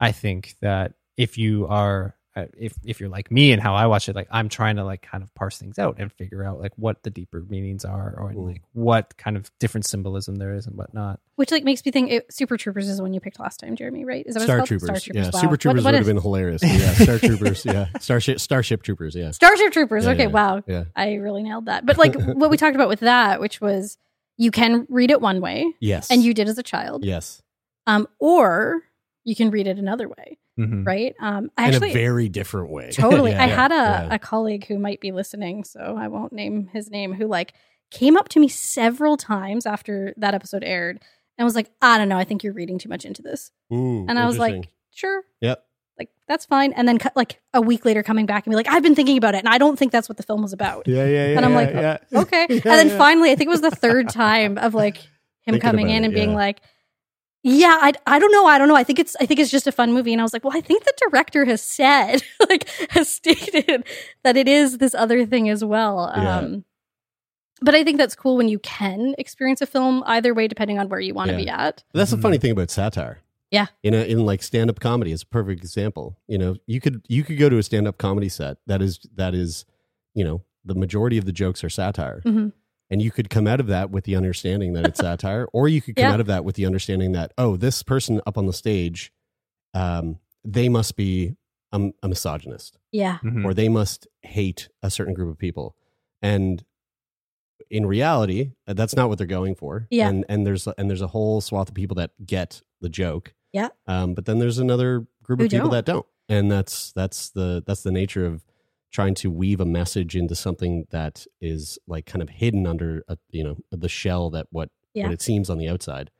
I 0.00 0.12
think 0.12 0.56
that 0.62 0.94
if 1.16 1.36
you 1.36 1.66
are 1.68 2.16
if 2.36 2.74
if 2.84 3.00
you're 3.00 3.08
like 3.08 3.30
me 3.30 3.52
and 3.52 3.62
how 3.62 3.74
I 3.74 3.86
watch 3.86 4.08
it, 4.08 4.16
like 4.16 4.28
I'm 4.30 4.48
trying 4.48 4.76
to 4.76 4.84
like 4.84 5.02
kind 5.02 5.22
of 5.22 5.32
parse 5.34 5.58
things 5.58 5.78
out 5.78 5.96
and 5.98 6.12
figure 6.12 6.42
out 6.44 6.60
like 6.60 6.72
what 6.76 7.02
the 7.02 7.10
deeper 7.10 7.44
meanings 7.48 7.84
are, 7.84 8.14
or 8.16 8.32
like 8.34 8.62
what 8.72 9.16
kind 9.16 9.36
of 9.36 9.50
different 9.60 9.86
symbolism 9.86 10.36
there 10.36 10.52
is 10.52 10.66
and 10.66 10.76
whatnot. 10.76 11.20
Which 11.36 11.50
like 11.50 11.64
makes 11.64 11.84
me 11.84 11.92
think 11.92 12.10
it, 12.10 12.32
Super 12.32 12.56
Troopers 12.56 12.88
is 12.88 12.96
the 12.96 13.02
one 13.02 13.12
you 13.12 13.20
picked 13.20 13.38
last 13.38 13.58
time, 13.60 13.76
Jeremie, 13.76 14.04
right? 14.04 14.24
Is 14.26 14.34
that 14.34 14.40
what 14.40 14.46
Star 14.46 14.58
it's? 14.60 14.68
Troopers. 14.68 14.88
Star 14.88 15.00
Troopers. 15.00 15.26
Yeah, 15.26 15.30
wow. 15.32 15.40
Super 15.40 15.56
Troopers 15.56 15.84
what 15.84 15.92
would 15.92 15.98
have 15.98 16.06
been 16.06 16.20
hilarious. 16.20 16.62
Yeah, 16.62 16.92
Star 16.94 17.18
Troopers. 17.18 17.64
Yeah, 17.64 17.86
Starship 18.00 18.40
Starship 18.40 18.82
Troopers. 18.82 19.14
Yeah, 19.14 19.30
Starship 19.30 19.72
Troopers. 19.72 20.04
Yeah, 20.04 20.10
okay, 20.12 20.22
yeah, 20.24 20.28
wow. 20.28 20.62
yeah. 20.66 20.84
I 20.96 21.14
really 21.14 21.42
nailed 21.42 21.66
that. 21.66 21.86
But 21.86 21.98
like 21.98 22.14
what 22.14 22.50
we 22.50 22.56
talked 22.56 22.74
about 22.74 22.88
with 22.88 23.00
that, 23.00 23.40
which 23.40 23.60
was 23.60 23.96
you 24.36 24.50
can 24.50 24.86
read 24.88 25.10
it 25.10 25.20
one 25.20 25.40
way, 25.40 25.72
Yes, 25.80 26.10
and 26.10 26.22
you 26.22 26.34
did 26.34 26.48
as 26.48 26.58
a 26.58 26.62
child, 26.62 27.04
Yes, 27.04 27.42
um, 27.86 28.08
or 28.18 28.82
you 29.24 29.36
can 29.36 29.50
read 29.50 29.66
it 29.66 29.78
another 29.78 30.08
way, 30.08 30.38
Mhm. 30.58 30.86
right? 30.86 31.14
Um, 31.20 31.50
I 31.58 31.68
in 31.68 31.82
a 31.82 31.92
very 31.92 32.28
different 32.28 32.70
way. 32.70 32.90
totally. 32.92 33.32
Yeah, 33.32 33.42
I 33.42 33.46
yeah, 33.46 33.54
had 33.56 33.72
a, 33.72 33.74
yeah. 33.74 34.08
a 34.14 34.18
colleague 34.18 34.66
who 34.66 34.78
might 34.78 35.00
be 35.00 35.10
listening, 35.12 35.64
so 35.64 35.96
I 35.98 36.08
won't 36.08 36.32
name 36.32 36.68
his 36.72 36.90
name, 36.90 37.12
who 37.12 37.26
like 37.26 37.54
came 37.90 38.16
up 38.16 38.28
to 38.30 38.40
me 38.40 38.48
several 38.48 39.16
times 39.16 39.66
after 39.66 40.14
that 40.16 40.34
episode 40.34 40.62
aired 40.64 41.00
and 41.38 41.44
was 41.44 41.54
like, 41.56 41.70
I 41.82 41.98
don't 41.98 42.08
know, 42.08 42.16
I 42.18 42.24
think 42.24 42.42
you're 42.44 42.52
reading 42.52 42.78
too 42.78 42.88
much 42.88 43.04
into 43.04 43.22
this. 43.22 43.50
Mm, 43.72 44.06
And 44.08 44.18
I 44.18 44.26
was 44.26 44.38
like, 44.38 44.68
sure, 44.92 45.22
Yep. 45.40 45.64
like 45.98 46.10
that's 46.28 46.44
fine. 46.46 46.72
And 46.72 46.86
then 46.88 46.98
like 47.16 47.40
a 47.52 47.60
week 47.60 47.84
later 47.84 48.02
coming 48.04 48.26
back 48.26 48.46
and 48.46 48.52
be 48.52 48.56
like, 48.56 48.68
I've 48.68 48.82
been 48.82 48.94
thinking 48.94 49.18
about 49.18 49.34
it 49.34 49.38
and 49.38 49.48
I 49.48 49.58
don't 49.58 49.76
think 49.78 49.90
that's 49.92 50.08
what 50.08 50.16
the 50.16 50.22
film 50.22 50.42
was 50.42 50.52
about. 50.52 50.86
Yeah, 50.86 51.04
yeah, 51.04 51.26
yeah. 51.28 51.36
And 51.36 51.44
I'm 51.44 51.50
yeah, 51.52 51.56
like, 51.56 51.70
yeah. 51.72 52.20
Okay. 52.20 52.46
And 52.50 52.62
then 52.62 52.90
finally, 52.98 53.30
I 53.32 53.34
think 53.34 53.48
it 53.48 53.50
was 53.50 53.60
the 53.60 53.70
third 53.72 54.08
time 54.08 54.56
of 54.58 54.74
like 54.74 54.96
him 55.46 55.54
Thinking 55.54 55.60
coming 55.60 55.90
in 55.90 56.02
it, 56.04 56.06
and 56.06 56.14
being 56.14 56.32
like, 56.34 56.60
yeah, 57.44 57.78
I, 57.80 57.92
I 58.06 58.18
don't 58.18 58.32
know. 58.32 58.46
I 58.46 58.56
don't 58.58 58.68
know. 58.68 58.74
I 58.74 58.82
think 58.84 58.98
it's 58.98 59.14
I 59.20 59.26
think 59.26 59.38
it's 59.38 59.50
just 59.50 59.66
a 59.66 59.72
fun 59.72 59.92
movie. 59.92 60.12
And 60.12 60.20
I 60.20 60.24
was 60.24 60.32
like, 60.32 60.42
well, 60.44 60.56
I 60.56 60.60
think 60.62 60.82
the 60.84 60.92
director 61.08 61.44
has 61.44 61.60
said, 61.62 62.22
like, 62.48 62.68
has 62.90 63.08
stated 63.08 63.84
that 64.24 64.36
it 64.36 64.48
is 64.48 64.78
this 64.78 64.94
other 64.94 65.24
thing 65.26 65.48
as 65.50 65.62
well. 65.64 66.10
Yeah. 66.16 66.38
Um, 66.38 66.64
but 67.60 67.74
I 67.74 67.84
think 67.84 67.98
that's 67.98 68.14
cool 68.16 68.36
when 68.36 68.48
you 68.48 68.58
can 68.58 69.14
experience 69.18 69.60
a 69.60 69.66
film 69.66 70.02
either 70.06 70.34
way, 70.34 70.48
depending 70.48 70.78
on 70.78 70.88
where 70.88 71.00
you 71.00 71.14
want 71.14 71.28
to 71.28 71.34
Yeah. 71.36 71.44
be 71.44 71.48
at. 71.50 71.84
That's 71.92 72.10
the 72.10 72.18
funny 72.18 72.38
thing 72.38 72.50
about 72.50 72.70
satire. 72.70 73.20
Yeah. 73.50 73.66
In 73.82 73.94
a, 73.94 73.98
in 73.98 74.26
like 74.26 74.42
stand 74.42 74.68
up 74.70 74.80
comedy 74.80 75.12
is 75.12 75.22
a 75.22 75.26
perfect 75.26 75.62
example. 75.62 76.18
You 76.26 76.38
know, 76.38 76.56
you 76.66 76.80
could 76.80 77.04
you 77.08 77.22
could 77.24 77.38
go 77.38 77.48
to 77.48 77.58
a 77.58 77.62
stand 77.62 77.86
up 77.86 77.98
comedy 77.98 78.28
set 78.28 78.56
that 78.66 78.80
is 78.82 79.00
that 79.14 79.34
is, 79.34 79.64
you 80.14 80.24
know, 80.24 80.42
the 80.64 80.74
majority 80.74 81.18
of 81.18 81.26
the 81.26 81.32
jokes 81.32 81.62
are 81.62 81.68
satire. 81.70 82.22
Mhm. 82.24 82.52
And 82.94 83.02
you 83.02 83.10
could 83.10 83.28
come 83.28 83.48
out 83.48 83.58
of 83.58 83.66
that 83.66 83.90
with 83.90 84.04
the 84.04 84.14
understanding 84.14 84.72
that 84.74 84.86
it's 84.86 85.00
satire, 85.08 85.48
or 85.52 85.66
you 85.66 85.82
could 85.82 85.96
come 85.96 86.04
Yeah. 86.04 86.12
out 86.12 86.20
of 86.20 86.26
that 86.26 86.44
with 86.44 86.54
the 86.54 86.64
understanding 86.64 87.10
that, 87.10 87.32
oh, 87.36 87.56
this 87.56 87.82
person 87.82 88.20
up 88.24 88.38
on 88.38 88.46
the 88.46 88.52
stage, 88.52 89.12
um, 89.74 90.20
they 90.44 90.68
must 90.68 90.94
be 90.94 91.34
a, 91.72 91.90
a 92.04 92.08
misogynist 92.08 92.78
Yeah. 92.92 93.18
Mhm. 93.24 93.44
or 93.44 93.52
they 93.52 93.68
must 93.68 94.06
hate 94.22 94.68
a 94.80 94.90
certain 94.90 95.12
group 95.12 95.28
of 95.32 95.38
people. 95.38 95.74
And 96.22 96.64
in 97.68 97.84
reality, 97.84 98.52
uh, 98.68 98.74
that's 98.74 98.94
not 98.94 99.08
what 99.08 99.18
they're 99.18 99.26
going 99.26 99.56
for. 99.56 99.88
Yeah. 99.90 100.08
And 100.08 100.24
and 100.28 100.46
there's 100.46 100.68
and 100.78 100.88
there's 100.88 101.02
a 101.02 101.08
whole 101.08 101.40
swath 101.40 101.68
of 101.70 101.74
people 101.74 101.96
that 101.96 102.12
get 102.24 102.62
the 102.80 102.88
joke. 102.88 103.34
Yeah. 103.52 103.70
Um, 103.88 104.14
but 104.14 104.24
then 104.26 104.38
there's 104.38 104.58
another 104.58 105.08
group 105.24 105.40
Who 105.40 105.46
of 105.46 105.50
people 105.50 105.68
don't. 105.70 105.72
that 105.72 105.84
don't. 105.84 106.06
And 106.28 106.48
that's 106.52 106.92
that's 106.92 107.30
the 107.30 107.64
that's 107.66 107.82
the 107.82 107.90
nature 107.90 108.24
of 108.24 108.44
trying 108.94 109.14
to 109.16 109.28
weave 109.30 109.60
a 109.60 109.64
message 109.66 110.14
into 110.14 110.36
something 110.36 110.84
that 110.90 111.26
is 111.40 111.78
like 111.88 112.06
kind 112.06 112.22
of 112.22 112.28
hidden 112.30 112.64
under 112.64 113.02
a, 113.08 113.18
you 113.30 113.42
know 113.42 113.56
the 113.72 113.88
shell 113.88 114.30
that 114.30 114.46
what 114.50 114.68
Yeah. 114.94 115.04
what 115.04 115.12
it 115.12 115.20
seems 115.20 115.50
on 115.50 115.58
the 115.58 115.68
outside. 115.68 116.10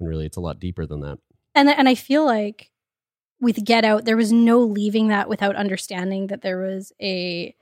And 0.00 0.08
really 0.08 0.24
it's 0.26 0.38
a 0.38 0.40
lot 0.40 0.58
deeper 0.58 0.86
than 0.86 1.00
that. 1.00 1.18
And 1.54 1.68
and 1.68 1.86
I 1.88 1.94
feel 1.94 2.24
like 2.24 2.70
with 3.40 3.62
Get 3.64 3.84
Out, 3.84 4.06
there 4.06 4.16
was 4.16 4.32
no 4.32 4.60
leaving 4.60 5.08
that 5.08 5.28
without 5.28 5.54
understanding 5.54 6.28
that 6.28 6.40
there 6.40 6.58
was 6.58 6.92
a 7.02 7.54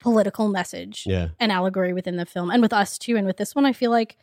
political 0.00 0.48
message, 0.48 1.04
Yeah. 1.06 1.28
an 1.40 1.50
allegory 1.50 1.92
within 1.92 2.16
the 2.16 2.26
film, 2.26 2.50
and 2.50 2.60
with 2.62 2.72
us 2.72 2.98
too. 2.98 3.16
And 3.16 3.26
with 3.26 3.36
this 3.38 3.54
one, 3.54 3.64
I 3.64 3.72
feel 3.72 3.90
like 3.90 4.18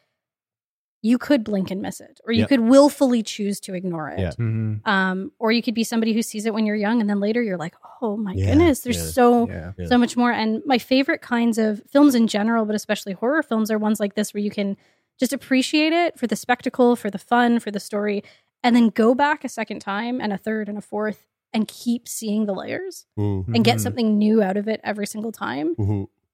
you 1.01 1.17
could 1.17 1.43
blink 1.45 1.71
and 1.71 1.81
miss 1.81 2.01
it, 2.01 2.19
or 2.25 2.33
you 2.33 2.41
Yep. 2.41 2.49
could 2.49 2.59
willfully 2.61 3.23
choose 3.23 3.59
to 3.61 3.73
ignore 3.73 4.09
it. 4.09 4.19
Yeah. 4.19 4.31
Mhm. 4.31 4.85
Um, 4.85 5.31
or 5.39 5.51
you 5.51 5.61
could 5.61 5.73
be 5.73 5.83
somebody 5.85 6.11
who 6.13 6.21
sees 6.21 6.45
it 6.45 6.53
when 6.53 6.65
you're 6.65 6.75
young, 6.75 6.99
and 6.99 7.09
then 7.09 7.19
later 7.21 7.41
you're 7.41 7.57
like, 7.57 7.75
"Oh 8.01 8.17
my 8.17 8.33
Yeah, 8.33 8.47
goodness, 8.47 8.81
there's 8.81 8.97
yeah. 8.97 9.03
so 9.03 9.47
Yeah. 9.47 9.71
Yeah. 9.77 9.85
so 9.87 9.97
much 9.97 10.17
more." 10.17 10.31
And 10.31 10.61
my 10.65 10.77
favorite 10.77 11.21
kinds 11.21 11.57
of 11.57 11.81
films 11.89 12.15
in 12.15 12.27
general, 12.27 12.65
but 12.65 12.75
especially 12.75 13.13
horror 13.13 13.43
films, 13.43 13.71
are 13.71 13.77
ones 13.77 13.99
like 13.99 14.15
this 14.15 14.33
where 14.33 14.41
you 14.43 14.49
can 14.51 14.75
just 15.19 15.31
appreciate 15.33 15.93
it 15.93 16.17
for 16.19 16.27
the 16.27 16.35
spectacle, 16.35 16.95
for 16.95 17.09
the 17.09 17.17
fun, 17.17 17.59
for 17.59 17.71
the 17.71 17.79
story, 17.79 18.23
and 18.63 18.75
then 18.75 18.89
go 18.89 19.15
back 19.15 19.43
a 19.45 19.49
second 19.49 19.79
time 19.79 20.19
and 20.19 20.33
a 20.33 20.37
third 20.37 20.67
and 20.67 20.77
a 20.77 20.81
fourth 20.81 21.25
and 21.53 21.67
keep 21.67 22.07
seeing 22.07 22.45
the 22.45 22.53
layers 22.53 23.05
and 23.17 23.63
get 23.65 23.77
Mhm. 23.77 23.81
something 23.81 24.17
new 24.17 24.43
out 24.43 24.57
of 24.57 24.67
it 24.67 24.79
every 24.83 25.07
single 25.07 25.31
time. 25.31 25.75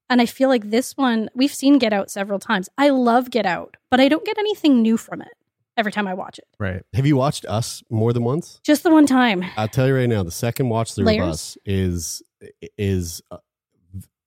And 0.08 0.20
I 0.20 0.26
feel 0.26 0.48
like 0.48 0.70
this 0.70 0.96
one, 0.96 1.28
we've 1.34 1.52
seen 1.52 1.78
Get 1.78 1.92
Out 1.92 2.10
several 2.10 2.38
times. 2.38 2.68
I 2.78 2.90
love 2.90 3.30
Get 3.30 3.46
Out, 3.46 3.76
but 3.90 4.00
I 4.00 4.08
don't 4.08 4.24
get 4.24 4.38
anything 4.38 4.82
new 4.82 4.96
from 4.96 5.20
it 5.20 5.32
every 5.76 5.92
time 5.92 6.06
I 6.06 6.14
watch 6.14 6.38
it. 6.38 6.46
Right. 6.58 6.82
Have 6.94 7.06
you 7.06 7.16
watched 7.16 7.44
Us 7.46 7.82
more 7.90 8.12
than 8.12 8.24
once? 8.24 8.60
Just 8.62 8.82
the 8.82 8.90
one 8.90 9.06
time. 9.06 9.44
I'll 9.56 9.68
tell 9.68 9.86
you 9.86 9.96
right 9.96 10.08
now, 10.08 10.22
the 10.22 10.30
second 10.30 10.68
watch 10.68 10.94
through 10.94 11.08
of 11.08 11.28
Us 11.28 11.58
is 11.64 12.22
is 12.78 13.22
uh, 13.30 13.38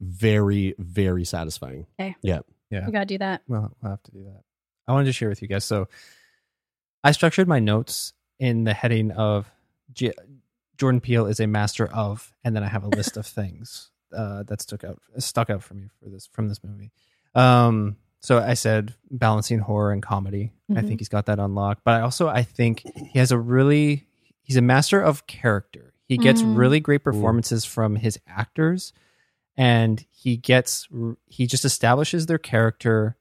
very 0.02 0.76
very 0.78 1.26
satisfying. 1.26 1.86
Yeah. 1.98 2.40
Yeah. 2.70 2.86
We 2.86 2.92
gotta 2.92 3.06
do 3.06 3.18
that. 3.20 3.42
Well, 3.48 3.72
I'll 3.84 3.92
have 3.92 4.04
to 4.04 4.12
do 4.12 4.24
that. 4.26 4.42
I 4.88 4.94
wanted 4.94 5.06
to 5.06 5.14
share 5.14 5.30
with 5.30 5.42
you 5.42 5.48
guys. 5.48 5.64
So 5.66 5.88
I 7.04 7.12
structured 7.12 7.48
my 7.48 7.60
notes 7.60 8.14
in 8.40 8.64
the 8.64 8.74
heading 8.74 9.12
of 9.12 9.50
G- 9.94 10.14
Jordan 10.78 11.02
Peele 11.02 11.26
is 11.26 11.40
a 11.40 11.48
master 11.48 11.88
of, 11.88 12.34
and 12.44 12.56
then 12.56 12.64
I 12.64 12.68
have 12.68 12.84
a 12.84 12.88
list 12.90 13.18
of 13.18 13.26
things 13.28 13.92
uh, 14.16 14.44
that 14.44 14.62
stuck 14.62 14.84
out 14.84 15.00
stuck 15.18 15.50
out 15.50 15.64
for 15.64 15.74
me 15.76 15.90
for 16.02 16.10
this 16.10 16.28
from 16.32 16.48
this 16.50 16.64
movie. 16.64 16.92
Um, 17.36 17.98
so 18.22 18.40
I 18.40 18.54
said 18.56 18.96
balancing 19.10 19.60
horror 19.60 19.92
and 19.92 20.02
comedy. 20.04 20.52
I 20.70 20.74
Mhm. 20.82 20.88
think 20.88 21.00
he's 21.00 21.10
got 21.10 21.26
that 21.28 21.40
unlocked. 21.40 21.84
But 21.84 21.96
I 21.96 22.02
also 22.02 22.28
I 22.28 22.44
think 22.44 22.84
he 22.96 23.18
has 23.20 23.32
a 23.32 23.38
really 23.38 24.08
he's 24.42 24.58
a 24.58 24.62
master 24.62 25.00
of 25.02 25.26
character. 25.28 25.94
He 26.06 26.18
gets 26.18 26.42
Mm. 26.42 26.58
really 26.58 26.80
great 26.80 27.04
performances 27.04 27.66
from 27.66 27.96
his 27.96 28.20
actors, 28.28 28.94
and 29.56 30.04
he 30.12 30.38
gets 30.38 30.88
he 31.28 31.46
just 31.48 31.66
establishes 31.66 32.26
their 32.26 32.38
character 32.40 33.16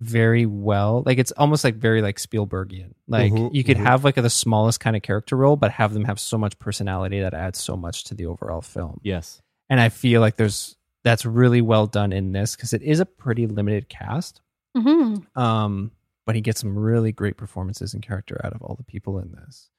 very 0.00 0.46
well. 0.46 1.02
Like 1.06 1.18
it's 1.18 1.32
almost 1.32 1.64
like 1.64 1.74
very 1.76 2.02
like 2.02 2.18
Spielbergian. 2.18 2.92
Like 3.08 3.32
Mhm, 3.32 3.52
you 3.52 3.64
could 3.64 3.76
mhm. 3.76 3.82
have 3.84 4.04
like 4.04 4.14
the 4.14 4.30
smallest 4.30 4.78
kind 4.80 4.94
of 4.94 5.02
character 5.02 5.36
role, 5.36 5.56
but 5.56 5.72
have 5.72 5.92
them 5.94 6.04
have 6.04 6.20
so 6.20 6.38
much 6.38 6.58
personality 6.58 7.20
that 7.20 7.34
adds 7.34 7.58
so 7.58 7.76
much 7.76 8.04
to 8.04 8.14
the 8.14 8.26
overall 8.26 8.60
film. 8.60 9.00
Yes. 9.02 9.40
And 9.70 9.80
I 9.80 9.88
feel 9.90 10.20
like 10.20 10.36
there's 10.36 10.76
that's 11.04 11.24
really 11.24 11.60
well 11.62 11.86
done 11.86 12.12
in 12.12 12.32
this 12.32 12.56
because 12.56 12.72
it 12.72 12.82
is 12.82 13.00
a 13.00 13.06
pretty 13.06 13.46
limited 13.46 13.88
cast. 13.88 14.40
hmm 14.76 15.16
Um, 15.36 15.92
but 16.26 16.34
he 16.34 16.40
gets 16.40 16.60
some 16.60 16.78
really 16.78 17.12
great 17.12 17.36
performances 17.36 17.94
and 17.94 18.02
character 18.02 18.40
out 18.44 18.52
of 18.52 18.62
all 18.62 18.74
the 18.76 18.84
people 18.84 19.18
in 19.18 19.32
this. 19.32 19.70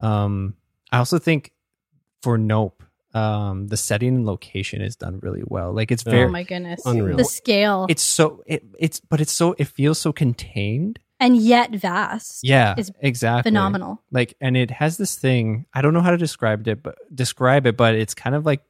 Um, 0.00 0.54
I 0.92 0.98
also 0.98 1.18
think 1.18 1.52
for 2.22 2.36
Nope, 2.38 2.82
um, 3.14 3.68
the 3.68 3.76
setting 3.76 4.16
and 4.16 4.26
location 4.26 4.82
is 4.82 4.96
done 4.96 5.18
really 5.22 5.42
well. 5.46 5.72
Like 5.72 5.90
it's 5.90 6.04
Oh 6.06 6.10
very, 6.10 6.24
Oh 6.26 6.30
my 6.30 6.42
goodness. 6.42 6.82
Unreal. 6.84 7.16
The 7.16 7.24
scale. 7.24 7.86
it's 7.88 8.02
so 8.02 8.42
it, 8.46 8.64
it's 8.78 9.00
but 9.00 9.20
it's 9.20 9.32
so 9.32 9.54
it 9.58 9.66
feels 9.68 9.98
so 9.98 10.12
contained. 10.12 10.98
and 11.20 11.36
yet 11.36 11.70
vast. 11.74 12.40
Yeah, 12.42 12.74
is 12.76 12.92
exactly. 13.00 13.50
Phenomenal. 13.50 14.02
Like, 14.10 14.34
and 14.40 14.56
it 14.56 14.70
has 14.72 14.96
this 14.98 15.16
thing. 15.16 15.64
I 15.72 15.80
don't 15.80 15.94
know 15.94 16.00
how 16.02 16.10
to 16.10 16.16
describe 16.18 16.66
it, 16.68 16.82
but 16.82 16.96
describe 17.14 17.66
it. 17.66 17.76
But 17.76 17.94
it's 17.94 18.14
kind 18.14 18.34
of 18.36 18.44
like 18.44 18.62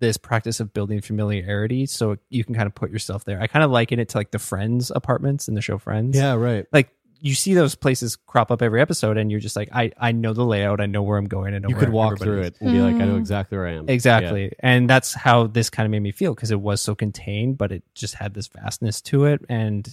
this 0.00 0.16
practice 0.16 0.58
of 0.60 0.72
building 0.74 1.00
familiarity, 1.00 1.86
so 1.86 2.16
you 2.28 2.42
can 2.44 2.54
kind 2.54 2.66
of 2.66 2.74
put 2.74 2.90
yourself 2.90 3.24
there. 3.24 3.40
I 3.40 3.46
kind 3.46 3.62
of 3.64 3.70
liken 3.70 3.98
it 4.00 4.08
to 4.10 4.18
like 4.18 4.32
the 4.32 4.38
Friends 4.40 4.90
apartments 4.94 5.46
in 5.48 5.54
the 5.54 5.60
show 5.62 5.78
Friends. 5.78 6.16
Yeah. 6.16 6.34
Right. 6.34 6.66
like 6.72 6.90
you 7.22 7.34
see 7.34 7.52
those 7.52 7.74
places 7.74 8.16
crop 8.16 8.50
up 8.50 8.62
every 8.62 8.80
episode, 8.80 9.18
and 9.18 9.30
you're 9.30 9.40
just 9.40 9.54
like, 9.54 9.68
I 9.74 9.92
I 9.98 10.12
know 10.12 10.32
the 10.32 10.42
layout. 10.44 10.80
I 10.80 10.86
know 10.86 11.02
where 11.02 11.18
I'm 11.18 11.26
going. 11.28 11.54
I 11.54 11.58
know 11.58 11.68
You 11.68 11.74
where 11.76 11.84
could 11.84 11.92
walk 11.92 12.18
through 12.18 12.40
is. 12.40 12.46
it 12.46 12.56
and 12.60 12.72
be 12.72 12.80
like, 12.80 12.94
I 12.94 13.04
know 13.04 13.14
Mm. 13.16 13.18
exactly 13.18 13.58
where 13.58 13.66
I 13.68 13.72
am. 13.74 13.90
Exactly. 13.90 14.52
And 14.60 14.88
that's 14.88 15.12
how 15.12 15.46
this 15.46 15.68
kind 15.68 15.84
of 15.84 15.90
made 15.90 16.00
me 16.00 16.12
feel 16.12 16.34
because 16.34 16.50
it 16.50 16.58
was 16.60 16.80
so 16.80 16.94
contained, 16.94 17.58
but 17.58 17.72
it 17.72 17.82
just 17.94 18.14
had 18.14 18.32
this 18.32 18.46
vastness 18.48 19.02
to 19.02 19.26
it. 19.26 19.44
And 19.50 19.86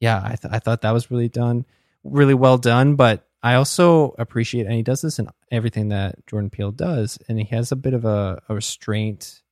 yeah, 0.00 0.20
I, 0.22 0.36
th- 0.36 0.52
I 0.52 0.58
thought 0.58 0.82
that 0.82 0.90
was 0.92 1.10
really 1.10 1.30
done, 1.30 1.64
really 2.04 2.34
well 2.34 2.58
done. 2.58 2.94
But 2.94 3.26
I 3.42 3.54
also 3.54 4.14
appreciate, 4.18 4.66
and 4.66 4.74
he 4.74 4.82
does 4.82 5.00
this 5.00 5.18
in 5.18 5.28
everything 5.50 5.88
that 5.88 6.26
Jordan 6.26 6.50
Peele 6.50 6.72
does, 6.72 7.18
and 7.28 7.38
he 7.38 7.44
has 7.56 7.72
a 7.72 7.76
bit 7.76 7.94
of 7.94 8.04
a, 8.04 8.42
a 8.48 8.54
restraint 8.54 9.42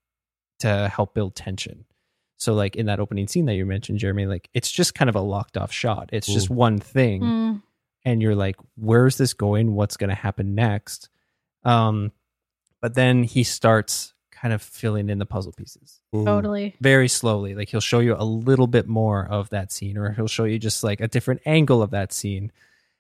to 0.61 0.89
help 0.89 1.15
build 1.15 1.35
tension. 1.35 1.85
So, 2.37 2.55
like 2.55 2.77
in 2.77 2.87
that 2.87 3.01
opening 3.01 3.27
scene 3.29 3.47
that 3.47 3.55
you 3.55 3.65
mentioned, 3.67 3.99
Jeremie, 3.99 4.27
like 4.27 4.49
it's 4.55 4.71
just 4.71 4.95
kind 4.95 5.09
of 5.09 5.17
a 5.17 5.21
locked 5.21 5.57
off 5.57 5.73
shot. 5.73 6.11
It's 6.13 6.27
just 6.27 6.51
one 6.51 6.79
thing 6.79 7.23
Mm. 7.23 7.63
and 8.05 8.23
you're 8.23 8.37
like 8.37 8.57
where's 8.77 9.17
this 9.19 9.33
going 9.35 9.75
what's 9.75 9.97
going 9.97 10.09
to 10.11 10.15
happen 10.15 10.55
next 10.55 11.09
um 11.65 12.13
but 12.81 12.95
then 12.95 13.25
he 13.25 13.43
starts 13.43 14.15
kind 14.31 14.55
of 14.55 14.63
filling 14.63 15.09
in 15.11 15.19
the 15.19 15.27
puzzle 15.27 15.53
pieces 15.53 16.01
Yeah. 16.13 16.25
Totally. 16.25 16.77
very 16.81 17.09
slowly 17.09 17.57
like 17.57 17.69
he'll 17.71 17.81
show 17.81 17.99
you 17.99 18.15
a 18.17 18.23
little 18.25 18.69
bit 18.69 18.87
more 18.87 19.27
of 19.27 19.51
that 19.51 19.73
scene 19.73 19.99
or 19.99 20.13
he'll 20.13 20.29
show 20.29 20.45
you 20.45 20.61
just 20.61 20.85
like 20.85 21.01
a 21.01 21.09
different 21.09 21.41
angle 21.45 21.83
of 21.83 21.91
that 21.91 22.13
scene 22.13 22.53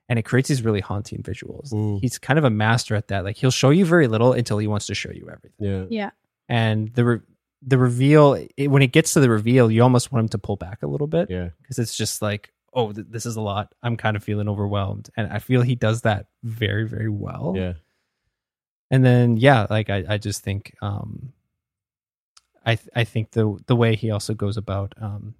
and 0.08 0.18
it 0.18 0.24
creates 0.24 0.48
these 0.48 0.62
really 0.62 0.80
haunting 0.80 1.22
visuals 1.22 1.72
Mm. 1.72 2.00
he's 2.00 2.18
kind 2.18 2.38
of 2.38 2.44
a 2.44 2.50
master 2.50 2.94
at 2.96 3.08
that 3.08 3.24
like 3.24 3.36
he'll 3.36 3.50
show 3.50 3.70
you 3.70 3.84
very 3.84 4.06
little 4.08 4.32
until 4.32 4.58
he 4.58 4.66
wants 4.66 4.86
to 4.86 4.94
show 4.94 5.10
you 5.10 5.28
everything 5.30 5.52
Yeah. 5.58 5.84
Yeah. 5.90 6.10
and 6.48 6.88
the 6.94 7.04
re- 7.04 7.20
the 7.62 7.76
reveal 7.78 8.34
it, 8.56 8.68
when 8.68 8.82
it 8.82 8.92
gets 8.92 9.14
to 9.14 9.20
the 9.20 9.28
reveal 9.30 9.70
you 9.70 9.82
almost 9.82 10.12
want 10.12 10.24
him 10.24 10.28
to 10.30 10.38
pull 10.38 10.56
back 10.56 10.82
a 10.82 10.86
little 10.86 11.06
bit 11.08 11.28
Yeah. 11.30 11.48
because 11.60 11.78
it's 11.78 11.96
just 11.96 12.22
like 12.22 12.52
oh 12.72 12.92
th- 12.92 13.06
this 13.10 13.26
is 13.26 13.36
a 13.36 13.40
lot 13.40 13.74
i'm 13.82 13.96
kind 13.96 14.16
of 14.16 14.22
feeling 14.22 14.48
overwhelmed 14.48 15.10
and 15.16 15.32
i 15.32 15.38
feel 15.40 15.62
he 15.62 15.74
does 15.74 16.02
that 16.02 16.26
very 16.44 16.86
very 16.86 17.08
well 17.08 17.54
Yeah. 17.56 17.72
and 18.90 19.04
then 19.04 19.36
yeah 19.36 19.66
like 19.68 19.90
i, 19.90 20.04
I 20.08 20.18
just 20.18 20.42
think 20.42 20.74
um 20.80 21.32
i 22.64 22.74
th- 22.76 22.88
i 22.94 23.04
think 23.04 23.32
the 23.32 23.56
the 23.66 23.76
way 23.76 23.96
he 23.96 24.10
also 24.10 24.34
goes 24.34 24.56
about 24.56 24.94
um 25.00 25.34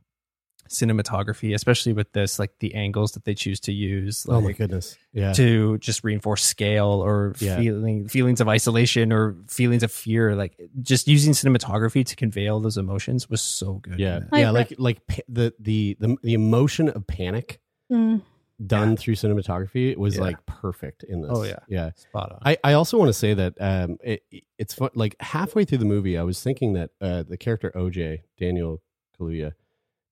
cinematography 0.69 1.55
especially 1.55 1.93
with 1.93 2.11
this 2.12 2.39
like 2.39 2.53
the 2.61 2.75
angles 2.75 3.12
that 3.12 3.25
they 3.25 3.35
choose 3.35 3.61
to 3.61 3.73
use 3.73 4.27
Oh 4.29 4.41
my 4.41 4.53
goodness. 4.53 4.97
Yeah. 5.12 5.33
to 5.35 5.79
just 5.79 6.05
reinforce 6.05 6.45
scale 6.45 7.03
or 7.05 7.35
Yeah. 7.39 7.57
feeling 7.59 8.09
feelings 8.09 8.41
of 8.41 8.49
isolation 8.49 9.12
or 9.12 9.37
feelings 9.49 9.83
of 9.83 9.91
fear 9.93 10.35
like 10.37 10.59
just 10.83 11.09
using 11.09 11.33
cinematography 11.33 12.05
to 12.07 12.16
convey 12.16 12.49
all 12.49 12.61
those 12.61 12.77
emotions 12.77 13.29
was 13.31 13.41
so 13.43 13.75
good 13.75 13.99
Yeah. 13.99 14.19
in. 14.19 14.29
Like, 14.31 14.41
yeah. 14.41 14.51
Like 14.51 14.75
like 14.79 15.07
pa- 15.07 15.23
the, 15.29 15.53
the 15.59 15.97
the 16.01 16.16
the 16.23 16.35
emotion 16.35 16.89
of 16.89 17.07
panic 17.07 17.61
Mm. 17.91 18.21
done 18.66 18.97
through 18.99 19.14
cinematography 19.14 19.97
was 19.97 20.16
Yeah. 20.16 20.23
like 20.23 20.45
perfect 20.47 21.05
in 21.05 21.23
this. 21.23 21.31
Oh, 21.33 21.43
yeah. 21.45 21.61
Yeah. 21.69 21.91
spot 21.97 22.33
on 22.33 22.39
I, 22.45 22.59
I 22.62 22.73
also 22.75 22.99
want 22.99 23.09
to 23.09 23.12
say 23.14 23.33
that 23.35 23.55
um, 23.61 23.97
it, 24.05 24.23
it's 24.59 24.75
fun. 24.75 24.91
Like 24.95 25.16
halfway 25.21 25.64
through 25.64 25.79
the 25.79 25.85
movie, 25.87 26.19
I 26.19 26.23
was 26.23 26.43
thinking 26.43 26.75
that 26.75 26.91
uh, 27.01 27.23
the 27.23 27.37
character 27.39 27.73
OJ 27.75 28.23
Daniel 28.39 28.83
Kaluuya, 29.19 29.53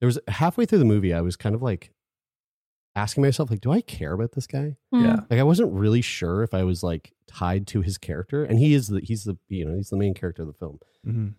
there 0.01 0.07
was 0.07 0.19
halfway 0.29 0.67
through 0.67 0.79
the 0.79 0.85
movie, 0.85 1.13
I 1.15 1.21
was 1.21 1.37
kind 1.37 1.55
of 1.55 1.63
like 1.63 1.91
asking 2.95 3.23
myself, 3.23 3.51
like, 3.51 3.61
do 3.61 3.71
I 3.73 3.81
care 3.83 4.13
about 4.13 4.33
this 4.33 4.47
guy? 4.47 4.77
Mm. 4.95 5.03
yeah 5.03 5.17
Like, 5.31 5.39
I 5.41 5.43
wasn't 5.43 5.73
really 5.73 6.01
sure 6.03 6.43
if 6.43 6.55
I 6.55 6.65
was 6.65 6.83
like 6.83 7.13
tied 7.27 7.67
to 7.69 7.83
his 7.83 7.99
character, 7.99 8.45
and 8.45 8.59
he 8.59 8.73
is 8.75 8.89
the 8.89 9.01
he's 9.01 9.25
the 9.25 9.37
you 9.49 9.65
know 9.65 9.75
he's 9.77 9.91
the 9.91 9.97
main 9.97 10.15
character 10.15 10.43
of 10.43 10.49
the 10.49 10.55
film. 10.55 10.79
Mhm. 11.07 11.35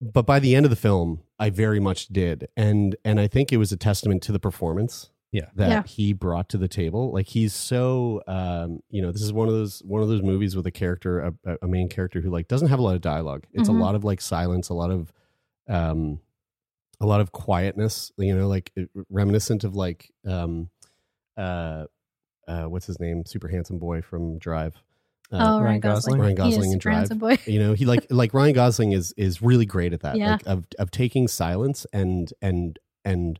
But 0.00 0.26
by 0.26 0.38
the 0.38 0.54
end 0.54 0.64
of 0.64 0.70
the 0.70 0.76
film, 0.76 1.20
I 1.40 1.50
very 1.50 1.80
much 1.80 2.06
did, 2.08 2.48
and 2.56 2.94
and 3.04 3.18
I 3.18 3.26
think 3.26 3.52
it 3.52 3.56
was 3.56 3.72
a 3.72 3.76
testament 3.76 4.22
to 4.24 4.32
the 4.32 4.38
performance 4.40 5.10
yeah 5.32 5.46
that 5.56 5.68
Yeah. 5.68 5.82
he 5.82 6.12
brought 6.12 6.48
to 6.50 6.56
the 6.58 6.68
table. 6.68 7.12
Like 7.12 7.26
he's 7.26 7.52
so, 7.52 8.22
um, 8.26 8.80
you 8.90 9.02
know, 9.02 9.10
this 9.12 9.20
is 9.22 9.32
one 9.32 9.48
of 9.48 9.54
those 9.54 9.80
one 9.84 10.00
of 10.02 10.08
those 10.08 10.22
movies 10.22 10.54
with 10.56 10.66
a 10.66 10.70
character, 10.70 11.34
a, 11.44 11.56
a 11.62 11.66
main 11.66 11.88
character 11.88 12.20
who 12.20 12.30
like 12.30 12.46
doesn't 12.48 12.68
have 12.68 12.78
a 12.78 12.82
lot 12.82 12.94
of 12.94 13.00
dialogue. 13.00 13.44
It's 13.52 13.68
Mhm. 13.68 13.78
a 13.78 13.82
lot 13.82 13.94
of 13.96 14.04
like 14.04 14.20
silence, 14.20 14.68
a 14.68 14.74
lot 14.74 14.90
of, 14.90 15.12
um, 15.68 16.20
a 17.00 17.06
lot 17.06 17.20
of 17.20 17.32
quietness. 17.32 18.12
You 18.18 18.34
know, 18.36 18.48
like 18.48 18.72
reminiscent 19.10 19.64
of 19.64 19.74
like, 19.76 20.10
um, 20.26 20.70
uh, 21.36 21.84
uh, 22.46 22.64
what's 22.64 22.86
his 22.86 22.98
name? 23.00 23.24
Super 23.26 23.48
handsome 23.48 23.78
boy 23.78 24.02
from 24.02 24.38
Drive. 24.38 24.74
Oh, 25.30 25.36
Uh, 25.38 25.40
Ryan 25.40 25.62
Ryan 25.62 25.80
Gosling. 25.80 25.94
Gosling? 26.16 26.20
Ryan 26.20 26.34
Gosling 26.36 26.64
is 26.68 26.72
in 26.72 26.78
Drive. 26.78 27.08
Boy. 27.18 27.38
you 27.46 27.58
know, 27.58 27.74
he 27.74 27.84
like 27.84 28.06
like 28.10 28.32
Ryan 28.34 28.54
Gosling 28.54 28.92
is 28.92 29.12
is 29.16 29.42
really 29.42 29.66
great 29.66 29.92
at 29.92 30.00
that. 30.00 30.16
Yeah. 30.16 30.32
Like 30.32 30.46
of 30.46 30.64
of 30.78 30.90
taking 30.90 31.28
silence 31.28 31.86
and 31.92 32.32
and 32.40 32.78
and 33.04 33.38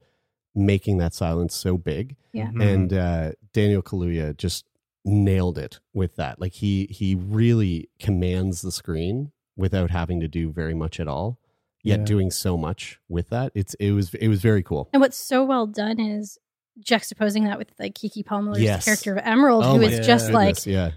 making 0.54 0.98
that 0.98 1.14
silence 1.14 1.54
so 1.54 1.76
big 1.78 2.16
Yeah. 2.32 2.48
Mhm. 2.48 2.62
and 2.74 2.92
uh, 2.92 3.32
Daniel 3.52 3.82
Kaluuya 3.82 4.36
just 4.36 4.66
nailed 5.04 5.56
it 5.56 5.80
with 5.94 6.16
that. 6.16 6.40
Like 6.40 6.52
he 6.52 6.86
he 6.90 7.14
really 7.14 7.88
commands 7.98 8.60
the 8.62 8.72
screen 8.72 9.32
without 9.56 9.90
having 9.90 10.20
to 10.20 10.28
do 10.28 10.50
very 10.52 10.74
much 10.74 11.00
at 11.00 11.08
all, 11.08 11.38
yet 11.82 12.00
Yeah. 12.00 12.04
doing 12.04 12.30
so 12.30 12.56
much 12.56 12.98
with 13.08 13.28
that. 13.30 13.52
It's 13.54 13.74
it 13.74 13.92
was 13.92 14.14
it 14.14 14.28
was 14.28 14.40
very 14.42 14.62
cool. 14.62 14.88
And 14.92 15.00
what's 15.00 15.16
so 15.16 15.44
well 15.44 15.66
done 15.66 15.98
is 16.00 16.38
juxtaposing 16.84 17.44
that 17.44 17.58
with 17.58 17.72
like 17.78 17.94
Keke 17.94 18.24
Palmer's 18.24 18.60
Yes. 18.60 18.84
character 18.84 19.12
of 19.12 19.18
Emerald, 19.24 19.64
Oh 19.64 19.72
who 19.74 19.78
my 19.80 19.88
is 19.88 20.06
just 20.06 20.30
like 20.30 20.64
yeah, 20.66 20.92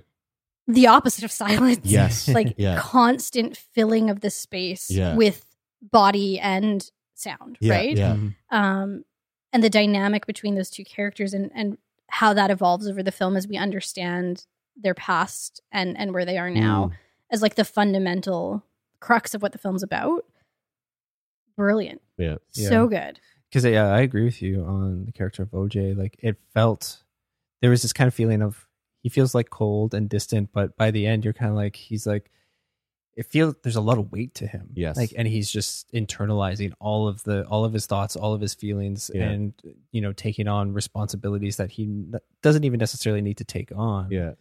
the 0.68 0.88
opposite 0.88 1.24
of 1.24 1.32
silence. 1.32 1.80
yes, 1.84 2.28
like 2.40 2.54
yeah, 2.58 2.78
constant 2.80 3.58
filling 3.58 4.10
of 4.10 4.22
the 4.22 4.30
space 4.30 4.90
Yeah. 4.92 5.16
with 5.16 5.46
body 5.82 6.40
and 6.40 6.90
sound, 7.16 7.58
yeah, 7.60 7.74
right? 7.74 7.98
yeah, 7.98 8.14
Mhm. 8.16 8.36
Um, 8.52 9.06
and 9.54 9.64
the 9.64 9.70
dynamic 9.70 10.26
between 10.28 10.56
those 10.56 10.70
two 10.70 10.86
characters 10.86 11.34
and 11.34 11.52
and 11.56 11.78
how 12.08 12.34
that 12.34 12.52
evolves 12.52 12.88
over 12.88 13.02
the 13.02 13.12
film 13.12 13.36
as 13.38 13.48
we 13.48 13.58
understand 13.58 14.46
their 14.76 14.94
past 14.94 15.62
and 15.72 15.98
and 15.98 16.14
where 16.14 16.26
they 16.26 16.38
are 16.38 16.50
now 16.50 16.86
Mm. 16.86 16.92
as 17.32 17.42
like 17.42 17.56
the 17.56 17.66
fundamental 17.66 18.64
crux 19.00 19.34
of 19.34 19.42
what 19.42 19.52
the 19.52 19.58
film's 19.58 19.82
about. 19.84 20.26
Brilliant, 21.62 22.02
yeah, 22.18 22.36
Yeah. 22.54 22.70
so 22.70 22.88
good. 22.88 23.20
because 23.50 23.66
yeah, 23.66 23.88
I 23.94 24.02
agree 24.02 24.24
with 24.26 24.42
you 24.42 24.64
on 24.64 25.06
the 25.06 25.12
character 25.12 25.44
of 25.44 25.52
OJ. 25.52 25.96
Like 25.98 26.18
it 26.22 26.38
felt 26.54 27.04
there 27.62 27.70
was 27.70 27.82
this 27.82 27.94
kind 27.94 28.08
of 28.08 28.14
feeling 28.14 28.42
of 28.42 28.68
he 29.04 29.10
feels 29.10 29.34
like 29.36 29.50
cold 29.50 29.94
and 29.94 30.08
distant, 30.10 30.50
but 30.54 30.76
by 30.78 30.92
the 30.92 31.06
end, 31.08 31.24
you're 31.24 31.34
kind 31.34 31.50
of 31.52 31.56
like 31.58 31.76
he's 31.76 32.06
like 32.08 32.30
it 33.18 33.26
feels 33.26 33.56
there's 33.64 33.76
a 33.76 33.82
lot 33.82 33.98
of 33.98 34.12
weight 34.12 34.34
to 34.36 34.48
him. 34.48 34.70
Yes. 34.74 34.96
like 34.96 35.14
and 35.18 35.28
he's 35.28 35.52
just 35.52 35.92
internalizing 35.92 36.72
all 36.80 37.08
of 37.10 37.22
the 37.24 37.44
all 37.48 37.66
of 37.66 37.74
his 37.74 37.86
thoughts, 37.86 38.16
all 38.16 38.34
of 38.34 38.40
his 38.42 38.54
feelings, 38.54 39.12
Yeah. 39.14 39.30
and 39.30 39.54
you 39.92 40.02
know 40.02 40.14
taking 40.14 40.48
on 40.48 40.74
responsibilities 40.74 41.58
that 41.58 41.72
he 41.72 42.06
doesn't 42.42 42.64
even 42.64 42.80
necessarily 42.80 43.22
need 43.22 43.38
to 43.38 43.44
take 43.44 43.72
on. 43.76 44.10
Yeah. 44.12 44.34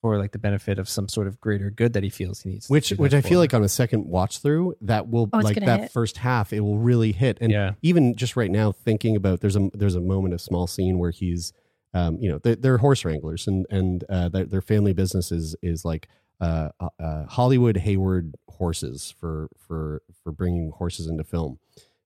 For 0.00 0.16
like 0.16 0.30
the 0.30 0.38
benefit 0.38 0.78
of 0.78 0.88
some 0.88 1.08
sort 1.08 1.26
of 1.26 1.40
greater 1.40 1.70
good 1.70 1.92
that 1.94 2.04
he 2.04 2.08
feels 2.08 2.42
he 2.42 2.50
needs. 2.50 2.68
Which 2.68 2.90
do 2.90 2.96
which 2.96 3.10
that 3.10 3.24
I 3.24 3.28
feel 3.28 3.40
like 3.40 3.52
on 3.52 3.64
a 3.64 3.68
second 3.68 4.06
watch 4.06 4.38
through 4.38 4.76
that 4.82 5.08
will 5.08 5.28
Oh, 5.32 5.38
like 5.38 5.58
that 5.58 5.80
hit. 5.80 5.92
first 5.92 6.18
half 6.18 6.52
it 6.52 6.60
will 6.60 6.78
really 6.78 7.10
hit. 7.10 7.38
And 7.40 7.50
Yeah. 7.50 7.72
even 7.82 8.14
just 8.14 8.36
right 8.36 8.50
now 8.50 8.70
thinking 8.70 9.16
about 9.16 9.40
there's 9.40 9.56
a 9.56 9.70
there's 9.74 9.96
a 9.96 10.00
moment 10.00 10.34
a 10.34 10.38
small 10.38 10.68
scene 10.68 10.98
where 11.00 11.10
he's 11.10 11.52
um 11.94 12.16
you 12.20 12.30
know 12.30 12.38
they're, 12.38 12.54
they're 12.54 12.78
horse 12.78 13.04
wranglers 13.04 13.48
and 13.48 13.66
and 13.70 14.04
uh, 14.08 14.28
their, 14.28 14.44
their 14.44 14.60
family 14.60 14.92
business 14.92 15.32
is 15.32 15.56
is 15.62 15.84
like 15.84 16.06
uh, 16.40 16.68
uh, 16.78 16.88
uh 17.00 17.24
Hollywood 17.26 17.78
Haywood 17.78 18.36
horses 18.48 19.12
for 19.18 19.48
for 19.56 20.02
for 20.22 20.30
bringing 20.30 20.70
horses 20.70 21.08
into 21.08 21.24
film. 21.24 21.58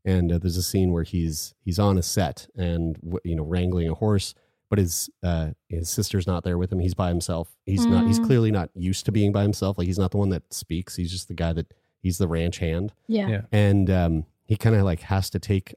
And 0.04 0.32
uh, 0.32 0.38
there's 0.38 0.56
a 0.56 0.62
scene 0.62 0.92
where 0.92 1.04
he's 1.04 1.54
he's 1.62 1.78
on 1.78 1.98
a 1.98 2.02
set 2.02 2.46
and 2.56 2.96
you 3.22 3.36
know 3.36 3.44
wrangling 3.44 3.88
a 3.90 3.94
horse 3.94 4.34
but 4.72 4.78
his 4.78 5.10
uh 5.22 5.50
his 5.68 5.90
sister's 5.90 6.26
not 6.26 6.44
there 6.44 6.56
with 6.56 6.72
him 6.72 6.78
he's 6.78 6.94
by 6.94 7.08
himself 7.08 7.54
he's 7.66 7.84
not 7.84 8.06
he's 8.06 8.18
Mm. 8.18 8.24
clearly 8.26 8.50
not 8.50 8.70
used 8.74 9.04
to 9.04 9.12
being 9.12 9.30
by 9.30 9.42
himself 9.42 9.76
like 9.76 9.86
he's 9.86 9.98
not 9.98 10.12
the 10.12 10.16
one 10.16 10.30
that 10.30 10.44
speaks 10.50 10.96
he's 10.96 11.10
just 11.12 11.28
the 11.28 11.34
guy 11.34 11.52
that 11.52 11.66
he's 12.02 12.16
the 12.16 12.26
ranch 12.26 12.56
hand 12.56 12.94
Yeah. 13.06 13.28
Yeah. 13.28 13.40
and 13.52 13.90
um 13.90 14.24
he 14.46 14.56
kind 14.56 14.74
of 14.74 14.82
like 14.84 15.00
has 15.00 15.28
to 15.28 15.38
take 15.38 15.74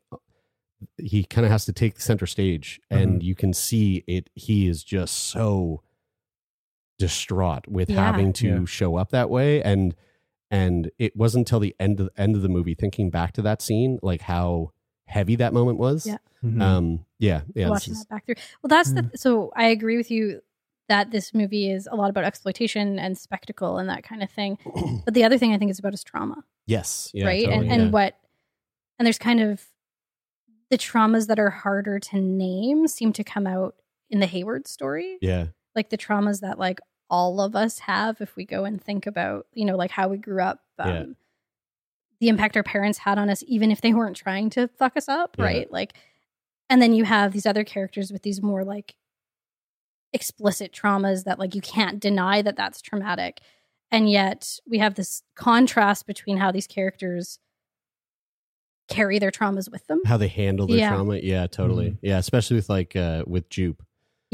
he 0.98 1.26
kind 1.26 1.44
of 1.44 1.52
has 1.52 1.66
to 1.66 1.74
take 1.74 1.96
the 1.96 2.02
center 2.02 2.26
stage 2.26 2.80
and 2.90 3.22
you 3.22 3.36
can 3.36 3.52
see 3.52 4.06
it 4.08 4.30
he 4.34 4.66
is 4.70 4.82
just 4.82 5.14
so 5.14 5.82
distraught 6.98 7.68
with 7.68 7.90
Yeah. 7.90 8.06
having 8.06 8.32
to 8.34 8.48
Yeah. 8.48 8.66
show 8.66 8.96
up 8.96 9.10
that 9.10 9.30
way 9.30 9.62
and 9.62 9.94
and 10.52 10.90
it 11.00 11.18
wasn't 11.18 11.42
until 11.42 11.60
the 11.60 11.76
end 11.82 12.00
of 12.00 12.10
end 12.16 12.36
of 12.38 12.42
the 12.44 12.48
movie 12.50 12.76
thinking 12.76 13.10
back 13.10 13.34
to 13.34 13.42
that 13.42 13.62
scene 13.62 14.00
like 14.02 14.22
how 14.22 14.72
heavy 15.06 15.36
that 15.38 15.54
moment 15.54 15.78
was 15.78 16.06
Yeah. 16.06 16.18
Mhm. 16.44 16.62
um 16.62 17.06
yeah 17.20 17.42
yeah 17.56 17.70
watching 17.70 17.94
is- 17.94 18.00
that 18.00 18.10
back 18.10 18.26
through. 18.26 18.36
Well, 18.62 18.70
that's 18.70 18.92
Mm. 18.92 19.12
the 19.12 19.18
so 19.18 19.52
I 19.56 19.68
agree 19.68 19.98
with 19.98 20.10
you 20.12 20.42
that 20.88 21.10
this 21.12 21.34
movie 21.34 21.72
is 21.72 21.88
a 21.92 21.96
lot 21.96 22.10
about 22.12 22.24
exploitation 22.26 23.00
and 23.00 23.18
spectacle 23.18 23.78
and 23.80 23.90
that 23.90 24.04
kind 24.04 24.22
of 24.22 24.30
thing. 24.30 24.58
But 25.06 25.14
the 25.14 25.24
other 25.24 25.38
thing 25.38 25.54
I 25.54 25.58
think 25.58 25.72
is 25.72 25.80
about 25.80 25.94
is 25.94 26.04
trauma, 26.04 26.44
yes 26.68 27.10
yeah, 27.14 27.26
right? 27.26 27.46
totally, 27.46 27.66
and 27.68 27.72
and 27.72 27.84
yeah. 27.86 27.90
what 27.92 28.18
and 29.00 29.06
there's 29.06 29.18
kind 29.18 29.40
of 29.42 29.66
the 30.70 30.78
traumas 30.78 31.28
that 31.28 31.40
are 31.40 31.50
harder 31.52 32.00
to 32.00 32.18
name 32.20 32.88
seem 32.88 33.14
to 33.14 33.24
come 33.24 33.46
out 33.48 33.76
in 34.10 34.20
the 34.20 34.26
Haywood 34.28 34.68
story. 34.68 35.18
yeah 35.22 35.48
Like 35.76 35.90
the 35.90 35.98
traumas 35.98 36.42
that 36.42 36.58
like 36.60 36.80
all 37.10 37.40
of 37.40 37.56
us 37.56 37.80
have 37.80 38.20
if 38.22 38.36
we 38.36 38.46
go 38.46 38.66
and 38.66 38.82
think 38.82 39.06
about, 39.06 39.46
you 39.54 39.64
know, 39.66 39.76
like 39.76 39.92
how 39.92 40.08
we 40.08 40.18
grew 40.18 40.42
up, 40.42 40.62
um, 40.80 40.90
Yeah. 40.90 41.06
The 42.20 42.28
impact 42.30 42.56
our 42.58 42.64
parents 42.64 43.00
had 43.00 43.18
on 43.18 43.30
us, 43.30 43.44
even 43.48 43.72
if 43.72 43.82
they 43.82 43.94
weren't 43.94 44.16
trying 44.16 44.50
to 44.52 44.68
fuck 44.68 44.96
us 44.98 45.08
up, 45.10 45.36
Yeah. 45.38 45.46
right? 45.46 45.72
Like, 45.72 45.94
and 46.70 46.82
then 46.82 46.94
you 46.94 47.04
have 47.06 47.32
these 47.34 47.46
other 47.46 47.64
characters 47.64 48.12
with 48.12 48.24
these 48.24 48.42
more 48.42 48.64
like 48.64 48.96
explicit 50.14 50.72
traumas 50.72 51.26
that 51.26 51.40
like 51.40 51.54
you 51.56 51.62
can't 51.62 52.00
deny 52.00 52.42
that 52.42 52.56
that's 52.56 52.82
traumatic. 52.82 53.42
And 53.92 54.10
yet 54.10 54.60
we 54.68 54.78
have 54.80 54.96
this 54.96 55.24
contrast 55.36 56.08
between 56.08 56.38
how 56.38 56.52
these 56.52 56.68
characters 56.68 57.40
carry 58.88 59.20
their 59.20 59.32
traumas 59.32 59.70
with 59.72 59.86
them. 59.88 60.00
how 60.06 60.16
they 60.18 60.28
handle 60.28 60.68
their 60.68 60.78
Yeah. 60.78 60.90
trauma 60.90 61.18
yeah 61.18 61.48
totally 61.48 61.90
Mhm. 61.92 61.98
yeah 62.04 62.20
especially 62.20 62.56
with 62.56 62.70
like 62.70 62.96
uh 62.96 63.24
with 63.26 63.50
jupe 63.50 63.82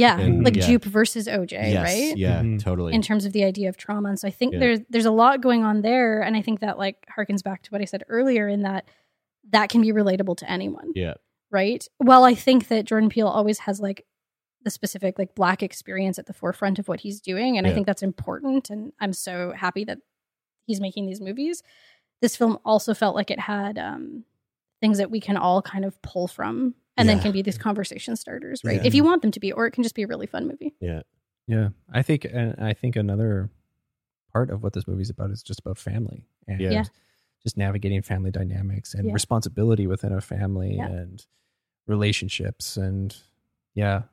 Yeah. 0.02 0.20
And, 0.20 0.44
like 0.44 0.56
yeah. 0.56 0.66
Jupe 0.68 0.84
versus 0.86 1.28
OJ, 1.28 1.52
yes 1.52 1.84
right? 1.84 2.18
yeah 2.18 2.42
Mhm. 2.42 2.62
totally 2.62 2.94
in 2.94 3.02
terms 3.02 3.26
of 3.26 3.32
the 3.34 3.44
idea 3.44 3.70
of 3.70 3.78
trauma. 3.78 4.10
And 4.10 4.20
so 4.20 4.28
I 4.28 4.32
think 4.32 4.54
Yeah. 4.54 4.60
there's 4.60 4.80
there's 4.90 5.06
a 5.06 5.12
lot 5.12 5.42
going 5.42 5.64
on 5.64 5.82
there, 5.82 6.22
and 6.22 6.36
I 6.36 6.42
think 6.42 6.60
that 6.62 6.78
like 6.78 7.06
harkens 7.18 7.44
back 7.44 7.62
to 7.64 7.70
what 7.72 7.82
I 7.82 7.86
said 7.86 8.04
earlier 8.10 8.48
in 8.48 8.62
that 8.64 8.86
that 9.52 9.70
can 9.70 9.82
be 9.82 9.92
relatable 9.92 10.38
to 10.38 10.50
anyone, 10.50 10.92
yeah 10.96 11.16
right? 11.50 11.86
Well, 12.00 12.24
I 12.24 12.34
think 12.34 12.70
that 12.70 12.86
Jordan 12.86 13.10
Peele 13.10 13.28
always 13.28 13.60
has 13.60 13.82
like 13.82 14.06
the 14.64 14.70
specific 14.72 15.18
like 15.20 15.36
black 15.36 15.62
experience 15.64 16.18
at 16.20 16.26
the 16.28 16.34
forefront 16.34 16.80
of 16.80 16.88
what 16.88 17.00
he's 17.02 17.20
doing, 17.20 17.58
and 17.58 17.66
I 17.68 17.74
think 17.74 17.86
that's 17.88 18.04
important. 18.04 18.70
And 18.70 18.94
I'm 19.02 19.12
so 19.14 19.52
happy 19.52 19.84
that 19.86 19.98
he's 20.68 20.80
making 20.80 21.08
these 21.08 21.20
movies. 21.20 21.62
This 22.22 22.36
film 22.36 22.58
also 22.64 22.94
felt 22.94 23.16
like 23.16 23.32
it 23.32 23.40
had 23.40 23.78
um, 23.80 24.24
things 24.80 24.98
that 25.00 25.10
we 25.12 25.20
can 25.20 25.36
all 25.36 25.62
kind 25.62 25.84
of 25.84 26.00
pull 26.04 26.28
from. 26.28 26.76
And 26.98 27.08
then 27.10 27.20
can 27.20 27.32
be 27.32 27.42
these 27.42 27.58
conversation 27.58 28.16
starters, 28.16 28.64
right? 28.64 28.76
Yeah. 28.82 28.88
If 28.88 28.94
you 28.94 29.04
want 29.04 29.22
them 29.22 29.32
to 29.32 29.40
be, 29.40 29.52
or 29.52 29.66
it 29.66 29.72
can 29.72 29.82
just 29.84 29.96
be 29.96 30.04
a 30.04 30.08
really 30.08 30.28
fun 30.28 30.48
movie. 30.48 30.74
yeah 30.80 31.02
Yeah, 31.48 31.70
I 31.92 32.02
think, 32.04 32.26
and 32.26 32.56
I 32.60 32.74
think 32.74 32.96
another 32.96 33.50
part 34.34 34.50
of 34.52 34.62
what 34.64 34.74
this 34.74 34.88
movie's 34.88 35.10
about 35.10 35.32
is 35.32 35.42
just 35.44 35.60
about 35.60 35.78
family 35.78 36.26
and 36.48 36.62
Yeah. 36.62 36.70
Yeah. 36.72 36.84
just 37.44 37.58
navigating 37.58 38.02
family 38.04 38.30
dynamics 38.32 38.94
and 38.94 39.08
Yeah. 39.08 39.14
responsibility 39.14 39.88
within 39.88 40.12
a 40.14 40.22
family 40.22 40.76
Yeah. 40.76 40.88
and 40.88 41.26
relationships 41.88 42.78
and 42.78 43.16
yeah, 43.74 44.04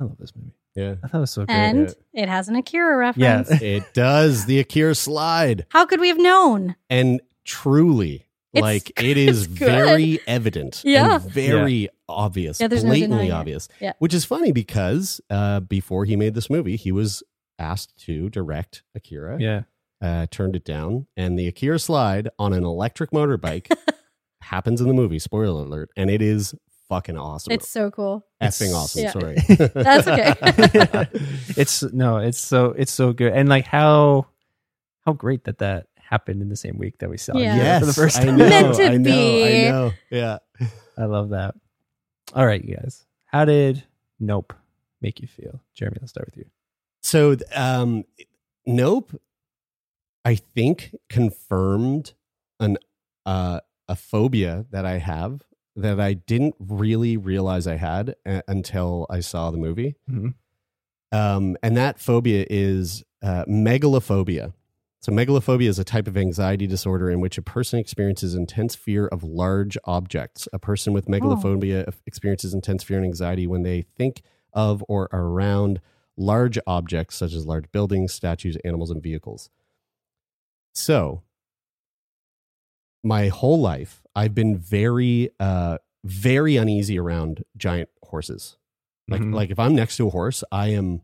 I 0.00 0.04
love 0.04 0.18
this 0.18 0.34
movie. 0.34 0.54
yeah 0.74 0.96
I 1.02 1.08
thought 1.08 1.18
it 1.18 1.20
was 1.20 1.30
so 1.30 1.44
great. 1.46 1.54
And 1.56 1.94
it 2.14 2.28
has 2.28 2.48
an 2.48 2.56
Akira 2.56 2.96
reference. 2.96 3.50
Yes, 3.50 3.62
it 3.62 3.94
does 3.94 4.46
the 4.46 4.58
akira 4.58 4.94
slide 4.94 5.66
How 5.70 5.84
could 5.86 6.00
we 6.00 6.08
have 6.08 6.18
known? 6.18 6.74
and 6.88 7.20
truly 7.44 8.26
It's- 8.52 8.62
like 8.62 9.00
it 9.00 9.16
is 9.28 9.46
very 9.46 10.20
evident 10.26 10.82
Yeah. 10.84 11.20
and 11.20 11.30
very 11.30 11.88
obvious 12.08 12.60
Yeah, 12.60 12.66
there's 12.68 12.82
no 12.84 12.90
blatantly 12.90 13.28
it. 13.28 13.32
obvious 13.32 13.68
Yeah. 13.80 13.92
which 14.00 14.12
is 14.14 14.24
funny 14.24 14.50
because 14.52 15.20
uh 15.30 15.60
before 15.60 16.04
he 16.04 16.16
made 16.16 16.34
this 16.34 16.50
movie 16.50 16.76
he 16.76 16.90
was 16.92 17.22
asked 17.58 17.96
to 18.06 18.28
direct 18.30 18.82
akira 18.96 19.38
yeah, 19.40 19.62
uh 20.02 20.26
turned 20.30 20.56
it 20.56 20.64
down 20.64 21.06
and 21.16 21.38
the 21.38 21.46
akira 21.46 21.78
slide 21.78 22.28
on 22.38 22.52
an 22.52 22.64
electric 22.64 23.10
motorbike 23.12 23.70
happens 24.40 24.80
in 24.80 24.88
the 24.88 24.94
movie 24.94 25.18
spoiler 25.20 25.62
alert 25.64 25.90
and 25.96 26.10
it 26.10 26.20
is 26.22 26.54
fucking 26.88 27.16
awesome 27.16 27.52
It's 27.52 27.68
so 27.68 27.90
cool. 27.92 28.24
effing 28.42 28.74
awesome 28.74 29.02
Yeah. 29.04 29.12
sorry 29.12 29.36
That's 29.74 30.08
okay. 30.08 31.08
it's 31.56 31.82
no, 31.92 32.16
it's 32.16 32.38
so 32.40 32.66
it's 32.76 32.90
so 32.92 33.12
good, 33.12 33.32
and 33.32 33.48
like 33.48 33.66
how 33.66 34.26
how 35.06 35.12
great 35.12 35.44
that 35.44 35.58
that 35.58 35.86
happened 36.10 36.42
in 36.42 36.48
the 36.48 36.56
same 36.56 36.76
week 36.76 36.98
that 36.98 37.08
we 37.08 37.16
saw 37.16 37.36
Yeah. 37.36 37.54
it 37.54 37.58
yes 37.58 37.80
for 37.80 37.86
the 37.86 37.92
first 37.92 38.18
I 38.18 38.24
time. 38.24 38.36
know, 38.36 38.48
Meant 38.48 38.74
to 38.76 38.84
I 38.84 38.96
know, 38.96 39.04
be. 39.10 39.44
I 39.44 39.70
know 39.70 39.92
yeah 40.10 40.38
I 40.98 41.04
love 41.04 41.30
that. 41.30 41.54
All 42.34 42.44
right, 42.46 42.62
you 42.64 42.76
guys, 42.76 43.06
how 43.26 43.44
did 43.44 43.84
Nope 44.18 44.52
make 45.00 45.20
you 45.20 45.26
feel, 45.28 45.60
Jeremie? 45.74 45.96
Let's 46.00 46.10
start 46.12 46.26
with 46.28 46.36
you. 46.36 46.44
So, 47.02 47.36
um, 47.54 48.04
Nope, 48.66 49.18
I 50.24 50.34
think 50.34 50.94
confirmed 51.08 52.12
an 52.60 52.76
uh, 53.24 53.60
a 53.88 53.96
phobia 53.96 54.66
that 54.70 54.84
I 54.84 54.98
have 54.98 55.42
that 55.76 55.98
I 56.00 56.12
didn't 56.14 56.54
really 56.58 57.16
realize 57.16 57.66
I 57.66 57.76
had 57.76 58.14
a- 58.26 58.42
until 58.48 59.06
I 59.08 59.20
saw 59.20 59.50
the 59.50 59.56
movie. 59.58 59.94
Mhm. 60.10 60.34
Um, 61.12 61.56
and 61.62 61.76
that 61.76 61.98
phobia 61.98 62.44
is 62.50 63.02
uh, 63.22 63.44
megalophobia. 63.46 64.52
So, 65.02 65.10
megalophobia 65.10 65.66
is 65.68 65.78
a 65.78 65.84
type 65.84 66.06
of 66.06 66.16
anxiety 66.18 66.66
disorder 66.66 67.08
in 67.10 67.20
which 67.20 67.38
a 67.38 67.42
person 67.42 67.78
experiences 67.78 68.34
intense 68.34 68.74
fear 68.74 69.06
of 69.06 69.22
large 69.24 69.78
objects. 69.84 70.46
A 70.52 70.58
person 70.58 70.92
with 70.92 71.06
megalophobia 71.06 71.90
experiences 72.06 72.52
intense 72.52 72.82
fear 72.84 72.98
and 72.98 73.06
anxiety 73.06 73.46
when 73.46 73.62
they 73.62 73.82
think 73.96 74.20
of 74.52 74.84
or 74.88 75.08
around 75.10 75.80
large 76.18 76.58
objects 76.66 77.16
such 77.16 77.32
as 77.32 77.46
large 77.46 77.70
buildings, 77.72 78.12
statues, 78.12 78.56
animals, 78.62 78.90
and 78.90 79.02
vehicles. 79.02 79.48
So, 80.74 81.22
my 83.02 83.28
whole 83.28 83.60
life, 83.60 84.02
I've 84.14 84.34
been 84.34 84.58
very, 84.58 85.30
uh, 85.40 85.78
very 86.04 86.56
uneasy 86.56 86.98
around 86.98 87.42
giant 87.56 87.88
horses. 88.02 88.58
Like, 89.08 89.22
Mhm. 89.22 89.34
like 89.34 89.50
if 89.50 89.58
I'm 89.58 89.74
next 89.74 89.96
to 89.96 90.08
a 90.08 90.10
horse, 90.10 90.44
I 90.52 90.68
am 90.68 91.02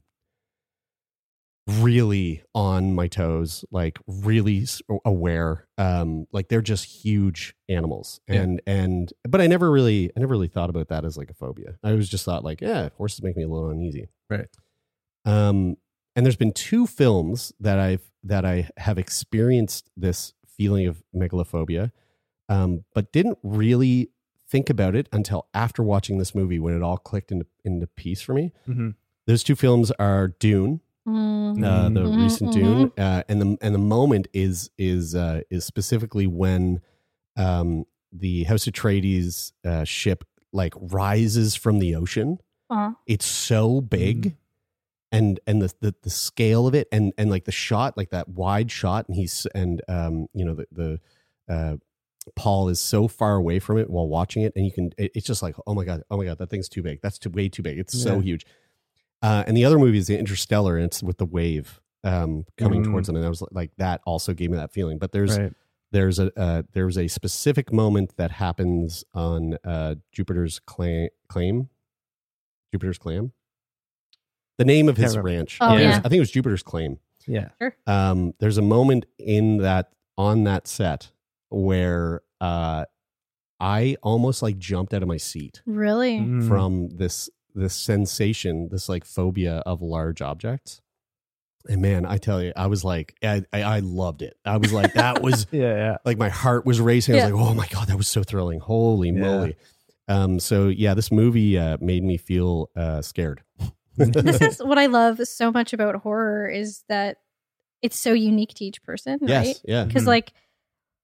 really 1.66 2.42
on 2.54 2.94
my 2.94 3.08
toes, 3.08 3.64
like 3.70 3.98
really 4.06 4.66
aware. 5.04 5.66
Um, 5.78 6.26
like 6.32 6.48
they're 6.48 6.62
just 6.62 6.84
huge 6.84 7.54
animals, 7.68 8.20
Yeah. 8.28 8.42
and 8.42 8.62
and 8.66 9.12
but 9.28 9.40
I 9.40 9.46
never 9.46 9.70
really, 9.70 10.10
I 10.16 10.20
never 10.20 10.32
really 10.32 10.48
thought 10.48 10.70
about 10.70 10.88
that 10.88 11.04
as 11.04 11.16
like 11.16 11.30
a 11.30 11.34
phobia. 11.34 11.76
I 11.82 11.92
was 11.92 12.08
just 12.08 12.24
thought 12.24 12.44
like, 12.44 12.60
yeah, 12.60 12.90
horses 12.96 13.22
make 13.22 13.36
me 13.36 13.42
a 13.42 13.48
little 13.48 13.70
uneasy. 13.70 14.08
Right. 14.30 14.46
Um, 15.24 15.76
and 16.14 16.24
there's 16.24 16.36
been 16.36 16.52
two 16.52 16.86
films 16.86 17.52
that 17.60 17.78
I've 17.78 18.10
that 18.24 18.44
I 18.44 18.68
have 18.76 18.98
experienced 18.98 19.90
this 19.96 20.32
feeling 20.46 20.86
of 20.86 21.02
megalophobia, 21.14 21.90
um, 22.48 22.84
but 22.94 23.12
didn't 23.12 23.38
really 23.42 24.10
think 24.48 24.70
about 24.70 24.94
it 24.94 25.08
until 25.12 25.48
after 25.52 25.82
watching 25.82 26.18
this 26.18 26.34
movie 26.34 26.58
when 26.60 26.74
it 26.76 26.82
all 26.82 26.96
clicked 26.96 27.32
into 27.32 27.46
into 27.64 27.86
piece 27.88 28.20
for 28.22 28.34
me. 28.34 28.52
Mm-hmm. 28.68 28.90
Those 29.26 29.42
two 29.42 29.56
films 29.56 29.90
are 29.98 30.28
Dune, 30.28 30.80
Mm. 31.06 31.64
uh, 31.64 31.88
the 31.88 32.00
Mhm, 32.08 32.22
recent 32.22 32.52
Dune, 32.52 32.92
uh, 32.98 33.22
and 33.28 33.40
the 33.40 33.58
and 33.60 33.74
the 33.74 33.78
moment 33.78 34.26
is 34.32 34.70
is 34.76 35.14
uh, 35.14 35.42
is 35.50 35.64
specifically 35.64 36.26
when 36.26 36.80
um, 37.36 37.84
the 38.12 38.44
House 38.44 38.66
Atreides 38.66 39.52
uh, 39.64 39.84
ship 39.84 40.24
like 40.52 40.74
rises 40.76 41.54
from 41.54 41.78
the 41.78 41.94
ocean 41.94 42.38
Aw. 42.70 42.94
It's 43.06 43.26
so 43.26 43.80
big. 43.80 44.22
Mm. 44.22 44.36
And 45.12 45.40
and 45.46 45.62
the, 45.62 45.72
the 45.80 45.94
the 46.02 46.10
scale 46.10 46.66
of 46.66 46.74
it 46.74 46.88
and 46.90 47.12
and 47.16 47.30
like 47.30 47.44
the 47.44 47.52
shot 47.52 47.96
like 47.96 48.10
that 48.10 48.28
wide 48.28 48.72
shot 48.72 49.06
and 49.06 49.16
he's 49.16 49.46
and 49.54 49.80
um 49.88 50.26
you 50.34 50.44
know 50.44 50.54
the 50.54 50.66
the 50.72 51.00
uh 51.48 51.76
Paul 52.34 52.68
is 52.68 52.80
so 52.80 53.06
far 53.06 53.36
away 53.36 53.60
from 53.60 53.78
it 53.78 53.88
while 53.88 54.08
watching 54.08 54.42
it 54.42 54.52
and 54.56 54.66
you 54.66 54.72
can 54.72 54.92
it, 54.98 55.12
it's 55.14 55.26
just 55.26 55.42
like 55.42 55.54
oh 55.66 55.74
my 55.74 55.84
god 55.84 56.02
oh 56.10 56.16
my 56.16 56.24
god 56.24 56.38
that 56.38 56.50
thing's 56.50 56.68
too 56.68 56.82
big 56.82 57.00
that's 57.02 57.18
too 57.18 57.30
way 57.30 57.48
too 57.48 57.62
big 57.62 57.78
it's 57.78 57.96
so 57.96 58.18
huge 58.18 58.44
uh 59.22 59.44
and 59.46 59.56
the 59.56 59.64
other 59.64 59.78
movie 59.78 59.98
is 59.98 60.08
Interstellar 60.10 60.76
and 60.76 60.86
it's 60.86 61.02
with 61.02 61.18
the 61.18 61.26
wave 61.26 61.80
um 62.04 62.44
coming 62.56 62.82
Mm. 62.82 62.86
towards 62.90 63.06
them 63.06 63.16
and 63.16 63.24
I 63.24 63.28
was 63.28 63.42
like 63.50 63.70
that 63.78 64.00
also 64.06 64.32
gave 64.34 64.50
me 64.50 64.56
that 64.58 64.72
feeling 64.72 64.98
but 64.98 65.12
there's 65.12 65.38
right. 65.38 65.52
there's 65.92 66.18
a 66.18 66.30
uh, 66.38 66.62
there's 66.72 66.98
a 66.98 67.08
specific 67.08 67.72
moment 67.72 68.16
that 68.16 68.30
happens 68.32 69.04
on 69.14 69.56
uh, 69.64 69.94
Jupiter's 70.12 70.58
claim, 70.60 71.08
claim, 71.28 71.68
Jupiter's 72.72 72.98
claim, 72.98 73.32
The 74.58 74.64
name 74.64 74.88
of 74.88 74.96
his 74.96 75.14
Can't 75.14 75.24
ranch. 75.24 75.58
Oh, 75.60 75.66
I 75.66 75.68
think 75.70 75.80
it 75.82 75.86
was- 75.86 75.94
yeah. 75.94 75.98
I 75.98 76.02
think 76.02 76.14
it 76.14 76.20
was 76.20 76.30
Jupiter's 76.30 76.62
claim. 76.62 76.98
Yeah. 77.26 77.48
Um, 77.86 78.34
there's 78.40 78.58
a 78.58 78.62
moment 78.62 79.06
in 79.18 79.58
that 79.58 79.90
on 80.18 80.44
that 80.44 80.66
set 80.68 81.10
where 81.50 82.22
uh, 82.40 82.84
I 83.60 83.96
almost 84.02 84.42
like 84.42 84.58
jumped 84.58 84.92
out 84.94 85.02
of 85.02 85.08
my 85.08 85.16
seat 85.16 85.62
Really? 85.66 86.18
Mm. 86.18 86.46
from 86.48 86.88
this 86.90 87.28
this 87.56 87.74
sensation, 87.74 88.68
this 88.70 88.88
like 88.88 89.04
phobia 89.04 89.56
of 89.66 89.82
large 89.82 90.22
objects. 90.22 90.80
And 91.68 91.82
man, 91.82 92.06
I 92.06 92.18
tell 92.18 92.40
you, 92.40 92.52
I 92.54 92.68
was 92.68 92.84
like, 92.84 93.16
I, 93.24 93.42
I, 93.52 93.62
I 93.62 93.78
loved 93.80 94.22
it. 94.22 94.36
I 94.44 94.56
was 94.58 94.72
like, 94.72 94.92
that 94.94 95.20
was 95.20 95.48
Yeah, 95.52 95.74
yeah. 95.74 95.96
like 96.04 96.16
my 96.18 96.28
heart 96.28 96.64
was 96.64 96.80
racing. 96.80 97.14
I 97.14 97.16
was 97.16 97.24
Yeah. 97.24 97.34
like, 97.34 97.48
oh 97.48 97.54
my 97.54 97.66
god, 97.66 97.88
that 97.88 97.96
was 97.96 98.06
so 98.06 98.22
thrilling! 98.22 98.60
Holy 98.60 99.08
Yeah. 99.10 99.20
moly! 99.20 99.56
Um, 100.06 100.38
so 100.38 100.68
yeah, 100.68 100.94
this 100.94 101.10
movie 101.10 101.58
uh, 101.58 101.78
made 101.80 102.04
me 102.04 102.16
feel 102.18 102.70
uh, 102.76 103.02
scared. 103.02 103.42
this 103.96 104.40
is 104.40 104.58
what 104.64 104.78
I 104.78 104.86
love 104.86 105.18
so 105.26 105.50
much 105.50 105.72
about 105.72 105.96
horror 105.96 106.48
is 106.48 106.84
that 106.88 107.16
it's 107.82 107.98
so 107.98 108.12
unique 108.12 108.54
to 108.54 108.64
each 108.64 108.82
person, 108.84 109.18
yes, 109.22 109.46
right? 109.46 109.60
yeah, 109.64 109.84
Because 109.84 110.04
Mhm. 110.04 110.08
like 110.08 110.32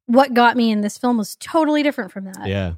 what 0.07 0.35
got 0.35 0.57
me 0.57 0.71
in 0.71 0.81
this 0.83 0.97
film 0.99 1.17
was 1.19 1.35
totally 1.37 1.83
different 1.83 2.13
from 2.13 2.25
that. 2.27 2.47
yeah, 2.47 2.75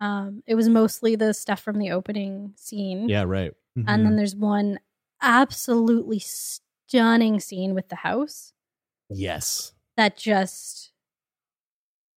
Um, 0.00 0.42
it 0.46 0.54
was 0.54 0.68
mostly 0.68 1.16
the 1.16 1.32
stuff 1.32 1.60
from 1.60 1.78
the 1.78 1.90
opening 1.92 2.52
scene. 2.56 3.08
yeah, 3.08 3.22
right. 3.22 3.52
Mm-hmm. 3.78 3.88
And 3.88 4.04
then 4.06 4.16
there's 4.16 4.36
one 4.36 4.78
absolutely 5.22 6.18
stunning 6.18 7.40
scene 7.40 7.74
with 7.74 7.88
the 7.88 7.96
house 7.96 8.52
Yes, 9.08 9.72
that 9.96 10.16
just 10.16 10.92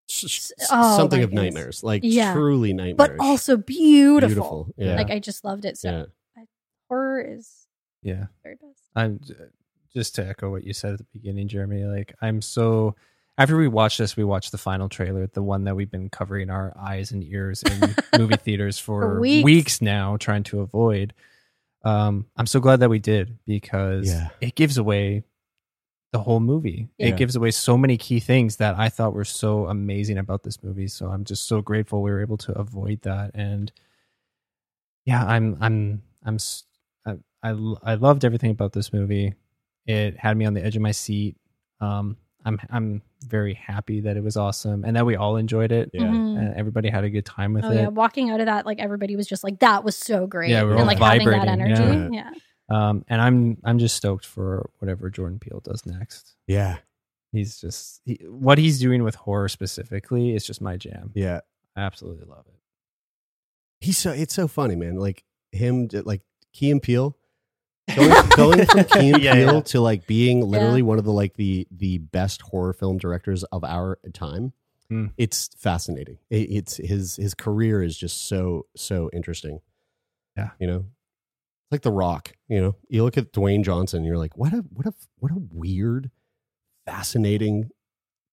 S- 0.10 0.52
s- 0.60 0.68
Oh, 0.72 0.98
something 0.98 1.22
of 1.24 1.30
goodness. 1.30 1.44
nightmares, 1.54 1.84
like 1.84 2.02
Yeah. 2.04 2.34
truly 2.34 2.74
nightmares, 2.74 2.96
but 2.98 3.12
also 3.24 3.58
beautiful. 3.58 4.74
Yeah, 4.76 4.96
Like 4.96 5.12
I 5.12 5.20
just 5.20 5.44
loved 5.46 5.66
it. 5.66 5.78
So 5.78 6.08
yeah, 6.36 6.44
horror 6.90 7.22
is 7.22 7.68
yeah. 8.02 8.26
very 8.44 8.56
best. 8.56 8.82
I'm 8.96 9.20
just 9.94 10.16
to 10.16 10.28
echo 10.28 10.50
what 10.50 10.64
you 10.64 10.74
said 10.74 10.94
at 10.94 10.98
the 11.00 11.06
beginning, 11.14 11.48
Jeremie. 11.48 11.86
Like 11.86 12.14
I'm 12.22 12.42
so. 12.42 12.96
After 13.40 13.58
we 13.58 13.68
watched 13.70 13.98
this, 13.98 14.16
we 14.18 14.24
watched 14.26 14.52
the 14.52 14.58
final 14.58 14.90
trailer, 14.90 15.26
the 15.28 15.42
one 15.42 15.64
that 15.64 15.76
we've 15.76 15.90
been 15.90 16.10
covering 16.10 16.50
our 16.50 16.76
eyes 16.78 17.12
and 17.12 17.24
ears 17.24 17.64
in 17.64 17.96
movie 18.20 18.36
theaters 18.36 18.78
for, 18.78 19.02
For 19.02 19.20
weeks. 19.22 19.44
weeks. 19.46 19.82
now, 19.82 20.18
trying 20.18 20.44
to 20.44 20.60
avoid. 20.60 21.14
Um, 21.84 22.26
I'm 22.36 22.46
so 22.46 22.60
glad 22.60 22.82
that 22.82 22.90
we 22.90 23.00
did 23.00 23.40
because 23.48 24.08
Yeah. 24.10 24.28
it 24.42 24.56
gives 24.56 24.78
away 24.78 25.24
the 26.12 26.20
whole 26.20 26.42
movie. 26.42 26.90
Yeah. 26.98 27.08
It 27.08 27.18
gives 27.18 27.36
away 27.38 27.52
so 27.52 27.78
many 27.78 27.96
key 27.98 28.20
things 28.20 28.58
that 28.58 28.78
I 28.78 28.90
thought 28.90 29.14
were 29.14 29.24
so 29.24 29.68
amazing 29.68 30.18
about 30.18 30.44
this 30.44 30.62
movie. 30.62 30.88
So 30.88 31.08
I'm 31.08 31.24
just 31.24 31.48
so 31.48 31.62
grateful 31.62 32.02
we 32.02 32.12
were 32.12 32.22
able 32.22 32.38
to 32.40 32.52
avoid 32.60 33.04
that. 33.04 33.32
And 33.36 33.72
yeah, 35.06 35.24
I'm 35.24 35.58
I'm 35.62 36.02
I'm 36.26 36.36
s- 36.36 36.64
I 37.06 37.16
I, 37.42 37.50
I 37.84 37.94
loved 37.96 38.26
everything 38.26 38.52
about 38.52 38.74
this 38.74 38.92
movie. 38.92 39.36
It 39.86 40.18
had 40.18 40.36
me 40.36 40.44
on 40.46 40.54
the 40.56 40.66
edge 40.66 40.76
of 40.76 40.82
my 40.82 40.92
seat. 40.92 41.38
Um, 41.80 42.18
I'm 42.46 42.58
I'm 42.70 43.02
very 43.28 43.54
happy 43.54 44.02
that 44.02 44.16
it 44.18 44.24
was 44.24 44.38
awesome 44.38 44.84
and 44.86 44.96
that 44.96 45.06
we 45.06 45.16
all 45.18 45.36
enjoyed 45.36 45.72
it. 45.72 45.90
yeah. 45.94 46.04
Mhm. 46.04 46.38
And 46.40 46.56
everybody 46.56 46.90
had 46.90 47.04
a 47.04 47.10
good 47.10 47.26
time 47.26 47.54
with 47.54 47.66
Oh 47.66 47.72
it. 47.72 47.76
yeah, 47.76 47.88
walking 47.90 48.30
out 48.30 48.40
of 48.40 48.46
that, 48.46 48.66
like 48.66 48.80
everybody 48.80 49.16
was 49.16 49.28
just 49.28 49.44
like, 49.44 49.60
"That 49.60 49.84
was 49.84 49.96
so 49.98 50.26
great," 50.26 50.50
Yeah, 50.50 50.62
we 50.64 50.68
were 50.70 50.72
and 50.74 50.82
all 50.82 50.88
like 50.88 51.00
having 51.00 51.28
that 51.30 51.48
energy. 51.48 51.84
yeah. 52.16 52.32
Yeah, 52.32 52.32
Um, 52.90 53.04
and 53.10 53.22
I'm 53.22 53.58
I'm 53.66 53.78
just 53.80 53.96
stoked 53.98 54.26
for 54.26 54.70
whatever 54.80 55.10
Jordan 55.10 55.40
Peele 55.40 55.60
does 55.64 55.86
next. 55.86 56.36
yeah, 56.48 56.78
He's 57.34 57.60
just 57.60 58.02
he, 58.06 58.20
what 58.28 58.58
he's 58.58 58.80
doing 58.80 59.04
with 59.04 59.16
horror 59.16 59.50
specifically 59.50 60.34
is 60.34 60.46
just 60.46 60.62
my 60.62 60.78
jam. 60.78 61.12
yeah. 61.14 61.42
I 61.76 61.82
absolutely 61.82 62.26
love 62.26 62.46
it. 62.48 62.56
He's 63.82 63.98
so 63.98 64.12
it's 64.12 64.34
so 64.34 64.48
funny, 64.48 64.76
man. 64.76 64.96
Like 64.98 65.24
him, 65.52 65.88
like 65.94 66.22
Key 66.54 66.72
and 66.72 66.82
Peele. 66.82 67.16
Going, 67.96 68.30
going 68.36 68.66
from 68.66 68.84
Key 68.86 69.12
and 69.14 69.22
Yeah, 69.24 69.34
Peele 69.34 69.54
yeah. 69.56 69.62
to 69.62 69.82
like 69.82 70.06
being 70.08 70.42
literally 70.42 70.82
one 70.82 70.98
of 71.00 71.06
the 71.06 71.12
like 71.14 71.36
the 71.36 71.68
the 71.72 71.98
best 72.00 72.42
horror 72.42 72.74
film 72.74 72.98
directors 72.98 73.44
of 73.46 73.64
our 73.64 74.00
time. 74.14 74.54
Hmm. 74.90 75.08
It's 75.18 75.50
fascinating. 75.58 76.18
It, 76.30 76.50
it's 76.52 76.78
his 76.78 77.16
his 77.18 77.34
career 77.34 77.82
is 77.84 77.98
just 77.98 78.28
so 78.28 78.66
so 78.76 79.10
interesting. 79.14 79.62
Yeah. 80.38 80.52
you 80.60 80.68
know, 80.68 80.86
like 81.72 81.82
The 81.82 81.92
Rock. 81.92 82.34
You 82.48 82.62
know, 82.62 82.76
you 82.88 83.04
look 83.04 83.18
at 83.18 83.34
Dwayne 83.34 83.64
Johnson, 83.64 84.04
you're 84.04 84.18
like, 84.18 84.38
what 84.38 84.54
a 84.54 84.58
what 84.74 84.86
a 84.86 84.94
what 85.18 85.32
a 85.32 85.38
weird, 85.52 86.12
fascinating 86.86 87.70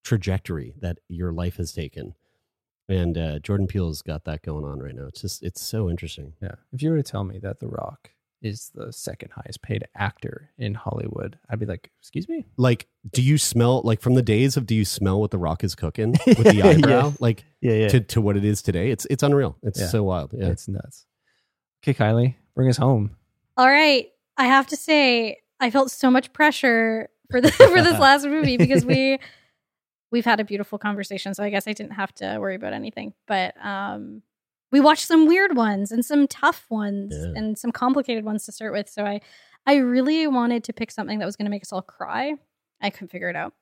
trajectory 0.04 0.74
that 0.80 0.98
your 1.08 1.32
life 1.32 1.56
has 1.56 1.72
taken. 1.72 2.14
And 2.88 3.18
uh, 3.18 3.38
Jordan 3.40 3.66
Peele's 3.66 4.00
got 4.02 4.24
that 4.24 4.42
going 4.42 4.64
on 4.64 4.78
right 4.78 4.94
now. 4.94 5.06
It's 5.06 5.20
just 5.20 5.42
it's 5.42 5.60
so 5.60 5.90
interesting. 5.90 6.34
Yeah. 6.40 6.54
If 6.72 6.82
you 6.82 6.90
were 6.90 6.96
to 6.96 7.02
tell 7.02 7.24
me 7.24 7.38
that 7.40 7.58
The 7.60 7.66
Rock 7.66 8.10
is 8.42 8.70
the 8.74 8.92
second 8.92 9.30
highest 9.34 9.62
paid 9.62 9.84
actor 9.96 10.50
in 10.58 10.74
Hollywood, 10.74 11.38
I'd 11.48 11.58
be 11.58 11.66
like, 11.66 11.90
excuse 12.00 12.28
me? 12.28 12.44
Like, 12.56 12.86
do 13.12 13.22
you 13.22 13.38
smell 13.38 13.80
like 13.84 14.00
from 14.00 14.14
the 14.14 14.22
days 14.22 14.56
of 14.56 14.66
do 14.66 14.74
you 14.74 14.84
smell 14.84 15.20
what 15.20 15.30
the 15.30 15.38
rock 15.38 15.64
is 15.64 15.74
cooking 15.74 16.10
with 16.26 16.44
the 16.44 16.54
Yeah. 16.56 16.66
eyebrow? 16.68 17.12
Like 17.18 17.44
Yeah, 17.60 17.72
yeah. 17.72 17.88
to, 17.88 18.00
to 18.00 18.20
what 18.20 18.36
it 18.36 18.44
is 18.44 18.62
today. 18.62 18.90
It's 18.90 19.06
it's 19.10 19.22
unreal. 19.22 19.56
It's 19.62 19.80
Yeah. 19.80 19.86
so 19.88 20.02
wild. 20.04 20.32
Yeah. 20.32 20.48
It's 20.48 20.68
nuts. 20.68 21.06
Okay, 21.82 21.94
Kylie, 21.94 22.34
bring 22.54 22.68
us 22.68 22.76
home. 22.76 23.16
All 23.56 23.68
right, 23.68 24.08
I 24.36 24.44
have 24.44 24.66
to 24.68 24.76
say, 24.76 25.38
I 25.60 25.70
felt 25.70 25.90
so 25.90 26.10
much 26.10 26.32
pressure 26.32 27.08
for 27.30 27.40
the 27.40 27.50
for 27.50 27.80
this 27.82 27.98
last 27.98 28.24
movie 28.26 28.56
because 28.58 28.84
we 28.84 29.18
we've 30.12 30.24
had 30.26 30.40
a 30.40 30.44
beautiful 30.44 30.78
conversation, 30.78 31.34
so 31.34 31.42
I 31.42 31.50
guess 31.50 31.66
I 31.66 31.72
didn't 31.72 31.92
have 31.92 32.12
to 32.16 32.38
worry 32.38 32.54
about 32.54 32.72
anything. 32.74 33.14
But 33.26 33.54
um, 33.64 34.22
we 34.72 34.80
watched 34.80 35.06
some 35.06 35.26
weird 35.26 35.56
ones 35.56 35.92
and 35.92 36.04
some 36.04 36.26
tough 36.28 36.66
ones 36.70 37.14
Yeah. 37.16 37.32
and 37.36 37.56
some 37.58 37.72
complicated 37.72 38.24
ones 38.24 38.44
to 38.46 38.52
start 38.52 38.72
with. 38.72 38.88
So 38.88 39.04
I 39.04 39.20
I 39.66 39.76
really 39.76 40.26
wanted 40.26 40.64
to 40.64 40.72
pick 40.72 40.90
something 40.90 41.18
that 41.18 41.26
was 41.26 41.36
going 41.36 41.46
to 41.46 41.50
make 41.50 41.62
us 41.62 41.72
all 41.72 41.82
cry. 41.82 42.34
I 42.80 42.90
couldn't 42.90 43.08
figure 43.10 43.28
it 43.30 43.36
out. 43.36 43.52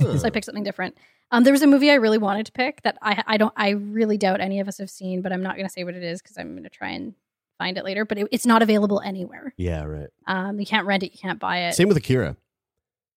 so 0.00 0.22
I 0.24 0.30
picked 0.30 0.46
something 0.46 0.64
different. 0.64 0.96
Um, 1.30 1.44
there 1.44 1.52
was 1.52 1.62
a 1.62 1.66
movie 1.66 1.90
I 1.90 1.94
really 1.96 2.16
wanted 2.18 2.46
to 2.46 2.52
pick 2.52 2.82
that 2.82 2.96
I 3.02 3.22
I 3.26 3.36
don't 3.36 3.52
I 3.56 3.70
really 3.70 4.16
doubt 4.18 4.40
any 4.40 4.60
of 4.60 4.68
us 4.68 4.78
have 4.78 4.90
seen, 4.90 5.20
but 5.22 5.32
I'm 5.32 5.42
not 5.42 5.56
going 5.56 5.66
to 5.66 5.72
say 5.72 5.84
what 5.84 5.94
it 5.94 6.02
is 6.02 6.22
because 6.22 6.38
I'm 6.38 6.52
going 6.52 6.62
to 6.64 6.70
try 6.70 6.88
and 6.90 7.14
find 7.58 7.76
it 7.76 7.84
later. 7.84 8.04
But 8.04 8.18
it, 8.18 8.28
it's 8.32 8.46
not 8.46 8.62
available 8.62 9.00
anywhere. 9.00 9.52
yeah, 9.56 9.82
right. 9.84 10.08
Um, 10.26 10.58
you 10.60 10.66
can't 10.66 10.86
rent 10.86 11.02
it, 11.02 11.12
you 11.12 11.18
can't 11.18 11.38
buy 11.38 11.64
it. 11.64 11.74
Same 11.74 11.88
with 11.88 11.96
Akira. 11.96 12.36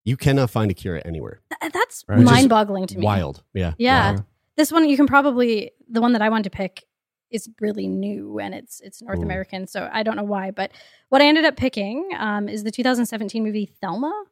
You 0.03 0.17
cannot 0.17 0.49
find 0.49 0.69
Akira 0.71 1.01
anywhere. 1.05 1.41
Th- 1.61 1.71
that's 1.71 2.03
Right. 2.07 2.19
Mind-boggling 2.19 2.87
to 2.87 2.97
me. 2.97 3.05
Wild. 3.05 3.43
Yeah. 3.53 3.73
Yeah. 3.77 4.11
Wild. 4.13 4.23
This 4.57 4.71
one 4.71 4.89
you 4.89 4.97
can 4.97 5.05
probably 5.07 5.71
the 5.87 6.01
one 6.01 6.13
that 6.13 6.21
I 6.21 6.29
wanted 6.29 6.45
to 6.45 6.49
pick 6.49 6.83
is 7.31 7.49
really 7.59 7.87
new 7.87 8.39
and 8.39 8.53
it's 8.53 8.81
it's 8.81 9.01
North 9.01 9.19
Ooh. 9.19 9.23
American, 9.23 9.67
so 9.67 9.89
I 9.91 10.03
don't 10.03 10.15
know 10.15 10.23
why. 10.23 10.51
But 10.51 10.71
what 11.09 11.21
I 11.21 11.25
ended 11.25 11.45
up 11.45 11.55
picking 11.55 12.09
um, 12.17 12.47
is 12.49 12.63
the 12.63 12.71
2017 12.71 13.43
movie 13.43 13.65
Thelma. 13.65 14.25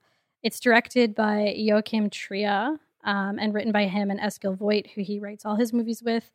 It's 0.43 0.59
directed 0.59 1.15
by 1.15 1.53
Joachim 1.57 2.09
Trier 2.09 2.77
um, 3.03 3.39
and 3.39 3.53
written 3.53 3.71
by 3.71 3.85
him 3.85 4.09
and 4.11 4.19
Eskil 4.19 4.55
Vogt, 4.57 4.87
who 4.95 5.01
he 5.01 5.19
writes 5.19 5.45
all 5.45 5.55
his 5.55 5.73
movies 5.73 6.01
with. 6.03 6.31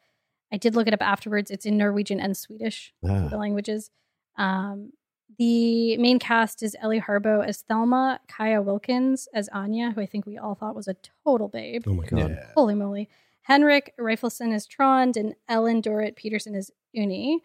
I 0.52 0.56
did 0.56 0.74
look 0.74 0.86
it 0.86 0.94
up 0.94 1.02
afterwards. 1.02 1.50
It's 1.50 1.66
in 1.66 1.76
Norwegian 1.78 2.20
and 2.20 2.36
Swedish, 2.36 2.92
Ah. 3.04 3.28
the 3.28 3.38
languages. 3.38 3.90
Um, 4.36 4.92
the 5.38 5.96
main 5.96 6.18
cast 6.20 6.62
is 6.62 6.76
Eili 6.82 7.02
Harboe 7.02 7.44
as 7.44 7.62
Thelma, 7.62 8.20
Kaya 8.28 8.62
Wilkins 8.62 9.26
as 9.34 9.48
Anya, 9.48 9.90
who 9.90 10.00
I 10.00 10.06
think 10.06 10.26
we 10.26 10.38
all 10.38 10.54
thought 10.54 10.76
was 10.76 10.86
a 10.86 10.94
total 11.24 11.48
babe. 11.48 11.84
Oh 11.86 11.94
my 11.94 12.04
god. 12.06 12.38
Holy 12.54 12.74
moly. 12.74 13.08
Henrik 13.44 13.94
Rafaelsen 14.00 14.52
is 14.54 14.66
Trond 14.66 15.16
and 15.16 15.34
Ellen 15.48 15.80
Dorrit 15.82 16.16
Petersen 16.16 16.54
is 16.54 16.70
Unni. 16.96 17.38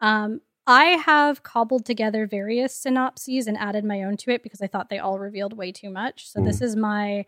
Um, 0.00 0.40
I 0.66 0.84
have 0.84 1.42
cobbled 1.42 1.84
together 1.84 2.26
various 2.26 2.74
synopses 2.74 3.46
and 3.46 3.56
added 3.56 3.84
my 3.84 4.02
own 4.02 4.16
to 4.18 4.30
it 4.30 4.42
because 4.42 4.60
I 4.60 4.66
thought 4.66 4.90
they 4.90 4.98
all 4.98 5.18
revealed 5.18 5.56
way 5.56 5.70
too 5.70 5.90
much. 5.90 6.28
So 6.28 6.40
this 6.40 6.60
is 6.60 6.74
my 6.74 7.24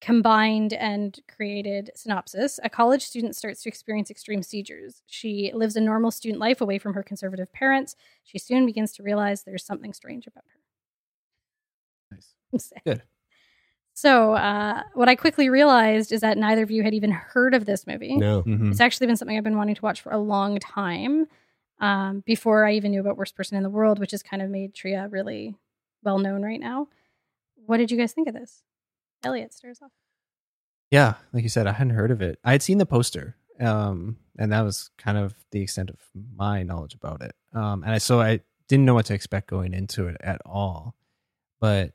combined 0.00 0.72
and 0.74 1.18
created 1.34 1.90
synopsis. 1.96 2.60
A 2.62 2.70
college 2.70 3.02
student 3.02 3.34
starts 3.34 3.62
to 3.62 3.68
experience 3.68 4.10
extreme 4.10 4.42
seizures. 4.42 5.02
She 5.06 5.50
lives 5.52 5.74
a 5.74 5.80
normal 5.80 6.12
student 6.12 6.38
life 6.38 6.60
away 6.60 6.78
from 6.78 6.94
her 6.94 7.02
conservative 7.02 7.52
parents. 7.52 7.96
She 8.22 8.38
soon 8.38 8.66
begins 8.66 8.92
to 8.92 9.02
realize 9.02 9.42
there's 9.42 9.64
something 9.64 9.92
strange 9.92 10.28
about 10.28 10.44
her. 10.52 12.20
Nice. 12.52 12.72
Good. 12.86 13.02
So, 13.98 14.34
uh, 14.34 14.82
what 14.92 15.08
I 15.08 15.14
quickly 15.16 15.48
realized 15.48 16.12
is 16.12 16.20
that 16.20 16.36
neither 16.36 16.62
of 16.62 16.70
you 16.70 16.82
had 16.82 16.92
even 16.92 17.10
heard 17.10 17.54
of 17.54 17.64
this 17.64 17.86
movie. 17.86 18.14
No. 18.14 18.42
Mhm. 18.42 18.70
It's 18.70 18.80
actually 18.80 19.06
been 19.06 19.16
something 19.16 19.38
I've 19.38 19.42
been 19.42 19.56
wanting 19.56 19.74
to 19.74 19.80
watch 19.82 20.02
for 20.02 20.12
a 20.12 20.18
long 20.18 20.58
time. 20.58 21.26
um, 21.78 22.20
before 22.24 22.64
I 22.64 22.72
even 22.72 22.90
knew 22.90 23.00
about 23.00 23.18
Worst 23.18 23.36
Person 23.36 23.54
in 23.58 23.62
the 23.62 23.68
World, 23.68 23.98
which 23.98 24.12
has 24.12 24.22
kind 24.22 24.40
of 24.40 24.48
made 24.48 24.72
Trier 24.74 25.08
really 25.10 25.56
well 26.02 26.18
known 26.18 26.42
right 26.42 26.58
now. 26.58 26.88
What 27.66 27.76
did 27.76 27.90
you 27.90 27.98
guys 27.98 28.14
think 28.14 28.28
of 28.28 28.34
this? 28.34 28.62
Elliott, 29.22 29.52
start 29.52 29.72
us 29.72 29.82
off. 29.82 29.90
Yeah, 30.90 31.14
like 31.34 31.42
you 31.42 31.50
said, 31.50 31.66
I 31.66 31.72
hadn't 31.72 31.92
heard 31.94 32.10
of 32.10 32.22
it. 32.22 32.38
I 32.44 32.52
had 32.52 32.62
seen 32.62 32.78
the 32.78 32.86
poster, 32.86 33.36
um, 33.60 34.16
and 34.38 34.52
that 34.52 34.62
was 34.62 34.88
kind 34.96 35.18
of 35.18 35.34
the 35.50 35.60
extent 35.60 35.90
of 35.90 35.98
my 36.34 36.62
knowledge 36.62 36.94
about 36.94 37.20
it. 37.20 37.34
Um, 37.52 37.82
and 37.82 37.92
I 37.92 37.98
so 37.98 38.22
I 38.22 38.40
didn't 38.68 38.86
know 38.86 38.94
what 38.94 39.04
to 39.06 39.14
expect 39.14 39.50
going 39.50 39.74
into 39.74 40.06
it 40.08 40.16
at 40.20 40.40
all. 40.46 40.94
But 41.60 41.92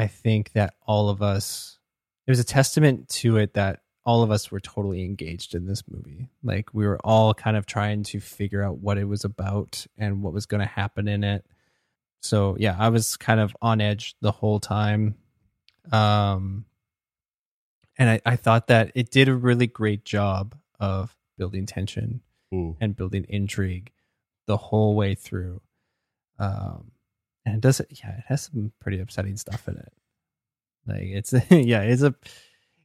I 0.00 0.06
think 0.06 0.52
that 0.52 0.74
all 0.86 1.08
of 1.08 1.20
us, 1.22 1.78
it 2.26 2.30
was 2.30 2.40
a 2.40 2.44
testament 2.44 3.08
to 3.20 3.36
it 3.36 3.54
that 3.54 3.80
all 4.04 4.22
of 4.22 4.30
us 4.30 4.50
were 4.50 4.60
totally 4.60 5.04
engaged 5.04 5.54
in 5.54 5.66
this 5.66 5.82
movie. 5.88 6.28
Like 6.42 6.72
we 6.72 6.86
were 6.86 6.98
all 7.04 7.34
kind 7.34 7.56
of 7.56 7.66
trying 7.66 8.02
to 8.04 8.20
figure 8.20 8.62
out 8.62 8.78
what 8.78 8.96
it 8.98 9.04
was 9.04 9.24
about 9.24 9.86
and 9.98 10.22
what 10.22 10.32
was 10.32 10.46
going 10.46 10.60
to 10.62 10.66
happen 10.66 11.06
in 11.06 11.22
it. 11.22 11.44
So 12.22 12.56
yeah, 12.58 12.76
I 12.78 12.88
was 12.88 13.16
kind 13.16 13.40
of 13.40 13.54
on 13.60 13.80
edge 13.80 14.14
the 14.20 14.32
whole 14.32 14.58
time. 14.60 15.16
Um, 15.92 16.64
and 17.98 18.08
I, 18.10 18.20
I 18.24 18.36
thought 18.36 18.68
that 18.68 18.92
it 18.94 19.10
did 19.10 19.28
a 19.28 19.34
really 19.34 19.66
great 19.66 20.04
job 20.04 20.54
of 20.78 21.16
building 21.36 21.66
tension 21.66 22.22
Mm. 22.52 22.74
and 22.80 22.96
building 22.96 23.26
intrigue 23.28 23.92
the 24.46 24.56
whole 24.56 24.96
way 24.96 25.14
through. 25.14 25.60
Um, 26.36 26.90
and 27.46 27.56
it 27.56 27.60
does, 27.60 27.80
yeah, 27.90 28.18
it 28.18 28.24
has 28.28 28.42
some 28.42 28.72
pretty 28.80 29.00
upsetting 29.00 29.36
stuff 29.36 29.66
in 29.68 29.76
it. 29.76 29.92
Like 30.86 31.02
it's, 31.02 31.32
yeah, 31.50 31.82
it's 31.82 32.02
a, 32.02 32.14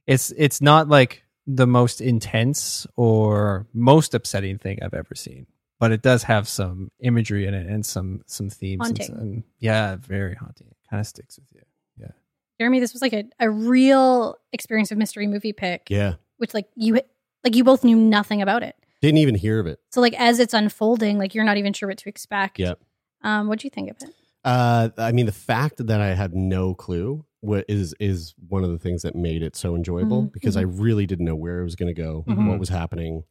it's, 0.06 0.32
it's 0.36 0.60
not 0.60 0.88
like 0.88 1.24
the 1.46 1.66
most 1.66 2.00
intense 2.00 2.86
or 2.96 3.66
most 3.72 4.14
upsetting 4.14 4.58
thing 4.58 4.78
I've 4.82 4.94
ever 4.94 5.14
seen, 5.14 5.46
but 5.78 5.92
it 5.92 6.02
does 6.02 6.22
have 6.24 6.48
some 6.48 6.90
imagery 7.00 7.46
in 7.46 7.54
it 7.54 7.66
and 7.66 7.84
some, 7.84 8.22
some 8.26 8.50
themes. 8.50 8.88
and 8.88 8.98
Haunting. 8.98 9.16
some- 9.16 9.44
yeah, 9.58 9.96
very 9.96 10.34
haunting. 10.34 10.68
It 10.68 10.76
kind 10.90 11.00
of 11.00 11.06
sticks 11.06 11.38
with 11.38 11.52
you. 11.52 11.62
Yeah. 11.98 12.10
Jeremie, 12.58 12.80
this 12.80 12.92
was 12.92 13.02
like 13.02 13.12
a, 13.12 13.24
a 13.38 13.50
real 13.50 14.36
experience 14.52 14.90
of 14.90 14.98
mystery 14.98 15.26
movie 15.26 15.52
pick, 15.52 15.88
Yeah. 15.90 16.14
which 16.38 16.54
like 16.54 16.66
you 16.74 17.00
like 17.44 17.54
you 17.54 17.62
both 17.64 17.84
knew 17.84 17.96
nothing 17.96 18.42
about 18.42 18.62
it. 18.62 18.74
Didn't 19.02 19.18
even 19.18 19.34
hear 19.34 19.60
of 19.60 19.66
it. 19.66 19.78
So 19.92 20.00
like 20.00 20.14
as 20.18 20.40
it's 20.40 20.54
unfolding, 20.54 21.18
like 21.18 21.34
you're 21.34 21.44
not 21.44 21.58
even 21.58 21.72
sure 21.72 21.88
what 21.88 21.98
to 21.98 22.08
expect. 22.08 22.58
Yep. 22.58 22.80
Um, 23.22 23.46
what 23.46 23.58
do 23.60 23.66
you 23.66 23.70
think 23.70 23.90
of 23.90 23.96
it? 24.02 24.08
Uh, 24.46 24.90
I 24.96 25.12
mean, 25.12 25.26
the 25.26 25.32
fact 25.32 25.86
that 25.86 26.00
I 26.00 26.14
had 26.14 26.34
no 26.34 26.74
clue 26.74 27.24
what 27.40 27.64
is 27.68 27.94
is 28.00 28.34
one 28.48 28.64
of 28.64 28.70
the 28.70 28.78
things 28.78 29.02
that 29.02 29.14
made 29.14 29.42
it 29.42 29.54
so 29.56 29.74
enjoyable 29.76 30.22
Mhm, 30.24 30.32
because 30.32 30.56
I 30.56 30.62
really 30.62 31.06
didn't 31.06 31.24
know 31.26 31.36
where 31.36 31.60
it 31.60 31.64
was 31.64 31.76
going 31.76 31.94
to 31.94 32.00
go, 32.00 32.24
Mhm. 32.26 32.48
what 32.48 32.58
was 32.58 32.68
happening. 32.70 33.24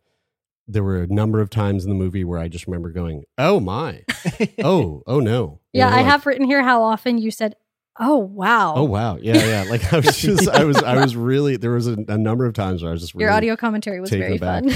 There 0.68 0.84
were 0.84 1.02
a 1.04 1.08
number 1.08 1.42
of 1.42 1.50
times 1.50 1.84
in 1.84 1.90
the 1.90 1.96
movie 1.96 2.24
where 2.24 2.40
I 2.40 2.48
just 2.48 2.68
remember 2.68 2.92
going, 2.92 3.24
"Oh 3.38 3.60
my, 3.60 4.04
oh 4.64 5.04
oh 5.08 5.20
no." 5.20 5.62
You 5.74 5.80
Yeah, 5.80 5.90
know, 5.90 5.94
I 5.96 6.02
like, 6.02 6.06
have 6.08 6.26
written 6.26 6.46
here 6.46 6.64
how 6.64 6.82
often 6.84 7.18
you 7.18 7.32
said, 7.32 7.56
"Oh 8.00 8.18
wow." 8.18 8.74
Oh 8.76 8.84
wow, 8.84 9.18
yeah, 9.22 9.46
yeah. 9.46 9.66
Like 9.70 9.94
I 9.94 9.98
was 10.00 10.18
just, 10.28 10.48
I 10.50 10.64
was, 10.64 10.78
I 10.84 10.98
was 10.98 11.16
really. 11.16 11.56
There 11.58 11.72
was 11.72 11.88
a, 11.88 11.96
a 12.08 12.18
number 12.18 12.46
of 12.46 12.54
times 12.54 12.82
where 12.84 12.90
I 12.90 12.94
was 12.94 13.02
just 13.02 13.16
Your 13.16 13.30
audio 13.32 13.56
commentary 13.56 14.00
was 14.02 14.10
very 14.10 14.38
fun. 14.38 14.70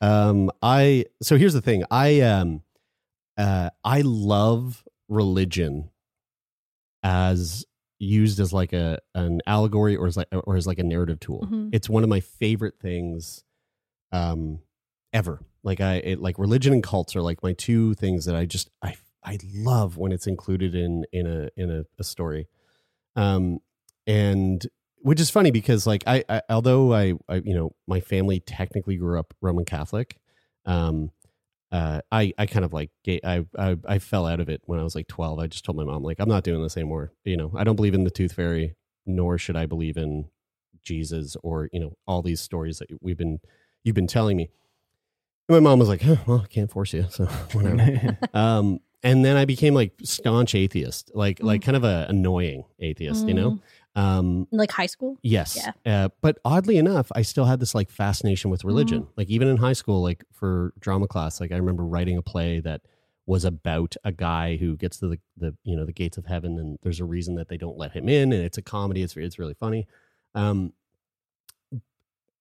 Um, 0.00 0.50
I 0.62 1.06
so 1.22 1.36
here's 1.38 1.54
the 1.54 1.62
thing. 1.62 1.84
I 1.90 2.20
um, 2.20 2.62
uh, 3.38 3.70
I 3.84 4.00
love 4.02 4.82
religion 5.08 5.90
as 7.02 7.64
used 7.98 8.40
as 8.40 8.52
like 8.52 8.72
a 8.72 8.98
an 9.14 9.40
allegory 9.46 9.96
or 9.96 10.06
as 10.06 10.16
like 10.16 10.28
or 10.32 10.56
as 10.56 10.66
like 10.66 10.78
a 10.78 10.84
narrative 10.84 11.20
tool. 11.20 11.46
Mhm. 11.50 11.70
It's 11.72 11.88
one 11.88 12.02
of 12.02 12.08
my 12.08 12.20
favorite 12.20 12.78
things, 12.80 13.44
um, 14.12 14.60
ever. 15.12 15.40
Like 15.62 15.80
I 15.80 15.94
it, 15.96 16.20
like 16.20 16.38
religion 16.38 16.72
and 16.72 16.82
cults 16.82 17.16
are 17.16 17.22
like 17.22 17.42
my 17.42 17.52
two 17.54 17.94
things 17.94 18.26
that 18.26 18.36
I 18.36 18.44
just 18.44 18.70
I 18.82 18.96
I 19.22 19.38
love 19.54 19.96
when 19.96 20.12
it's 20.12 20.26
included 20.26 20.74
in 20.74 21.04
in 21.12 21.26
a 21.26 21.48
in 21.56 21.70
a, 21.70 21.84
a 21.98 22.04
story. 22.04 22.48
Um, 23.16 23.60
and 24.06 24.64
which 24.98 25.20
is 25.20 25.30
funny 25.30 25.50
because 25.50 25.86
like 25.86 26.04
I, 26.06 26.24
I 26.28 26.42
although 26.50 26.92
I, 26.92 27.14
I 27.28 27.36
you 27.36 27.54
know 27.54 27.74
my 27.86 28.00
family 28.00 28.40
technically 28.40 28.96
grew 28.96 29.18
up 29.18 29.34
Roman 29.40 29.64
Catholic, 29.64 30.18
um, 30.66 31.10
uh, 31.72 32.00
I 32.12 32.32
I 32.38 32.46
kind 32.46 32.64
of 32.64 32.72
like 32.72 32.90
I, 33.08 33.44
I 33.58 33.76
I 33.86 33.98
fell 33.98 34.26
out 34.26 34.40
of 34.40 34.48
it 34.48 34.62
when 34.64 34.78
I 34.78 34.82
was 34.82 34.94
like 34.94 35.08
twelve. 35.08 35.38
I 35.38 35.46
just 35.46 35.64
told 35.64 35.76
my 35.76 35.84
mom 35.84 36.02
like 36.02 36.18
I'm 36.20 36.28
not 36.28 36.44
doing 36.44 36.62
this 36.62 36.76
anymore. 36.76 37.12
You 37.24 37.36
know 37.36 37.52
I 37.56 37.64
don't 37.64 37.76
believe 37.76 37.94
in 37.94 38.04
the 38.04 38.10
tooth 38.10 38.32
fairy, 38.32 38.76
nor 39.04 39.38
should 39.38 39.56
I 39.56 39.66
believe 39.66 39.96
in 39.96 40.28
Jesus 40.82 41.36
or 41.42 41.68
you 41.72 41.80
know 41.80 41.96
all 42.06 42.22
these 42.22 42.40
stories 42.40 42.78
that 42.78 42.88
we've 43.00 43.18
been 43.18 43.40
you've 43.84 43.94
been 43.96 44.06
telling 44.06 44.36
me. 44.36 44.50
And 45.48 45.56
my 45.56 45.60
mom 45.60 45.78
was 45.78 45.88
like, 45.88 46.02
huh, 46.02 46.16
well, 46.26 46.40
I 46.44 46.48
can't 46.48 46.70
force 46.70 46.92
you, 46.92 47.06
so 47.10 47.24
whatever. 47.52 48.18
um, 48.34 48.80
and 49.02 49.24
then 49.24 49.36
I 49.36 49.44
became 49.44 49.74
like 49.74 49.92
staunch 50.02 50.54
atheist, 50.54 51.10
like 51.14 51.42
like 51.42 51.62
kind 51.62 51.76
of 51.76 51.84
a 51.84 52.06
annoying 52.08 52.64
atheist, 52.80 53.26
you 53.28 53.34
know. 53.34 53.60
Um, 53.96 54.46
like 54.52 54.70
high 54.70 54.86
school. 54.86 55.16
Yes. 55.22 55.56
Yeah. 55.56 56.04
Uh, 56.04 56.08
but 56.20 56.38
oddly 56.44 56.76
enough, 56.76 57.10
I 57.14 57.22
still 57.22 57.46
had 57.46 57.60
this 57.60 57.74
like 57.74 57.90
fascination 57.90 58.50
with 58.50 58.62
religion. 58.62 59.02
Mm-hmm. 59.02 59.12
Like 59.16 59.28
even 59.30 59.48
in 59.48 59.56
high 59.56 59.72
school, 59.72 60.02
like 60.02 60.22
for 60.32 60.72
drama 60.78 61.08
class, 61.08 61.40
like 61.40 61.50
I 61.50 61.56
remember 61.56 61.82
writing 61.84 62.18
a 62.18 62.22
play 62.22 62.60
that 62.60 62.82
was 63.24 63.44
about 63.44 63.96
a 64.04 64.12
guy 64.12 64.56
who 64.56 64.76
gets 64.76 64.98
to 64.98 65.08
the, 65.08 65.18
the 65.36 65.56
you 65.64 65.74
know 65.76 65.84
the 65.84 65.92
gates 65.92 66.16
of 66.16 66.26
heaven 66.26 66.58
and 66.58 66.78
there's 66.82 67.00
a 67.00 67.04
reason 67.04 67.34
that 67.34 67.48
they 67.48 67.56
don't 67.56 67.76
let 67.76 67.90
him 67.92 68.08
in 68.08 68.32
and 68.32 68.40
it's 68.44 68.56
a 68.56 68.62
comedy 68.62 69.02
it's 69.02 69.16
it's 69.16 69.36
really 69.36 69.54
funny 69.54 69.84
um 70.36 70.72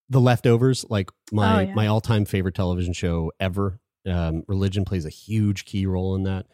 the 0.09 0.21
leftovers 0.21 0.85
like 0.87 1.09
my 1.31 1.55
Oh, 1.55 1.59
yeah. 1.61 1.73
my 1.73 1.87
all-time 1.87 2.23
favorite 2.25 2.53
television 2.53 2.93
show 2.93 3.31
ever 3.39 3.79
um 4.05 4.43
religion 4.47 4.85
plays 4.85 5.05
a 5.05 5.09
huge 5.09 5.65
key 5.65 5.87
role 5.87 6.13
in 6.15 6.21
that 6.23 6.45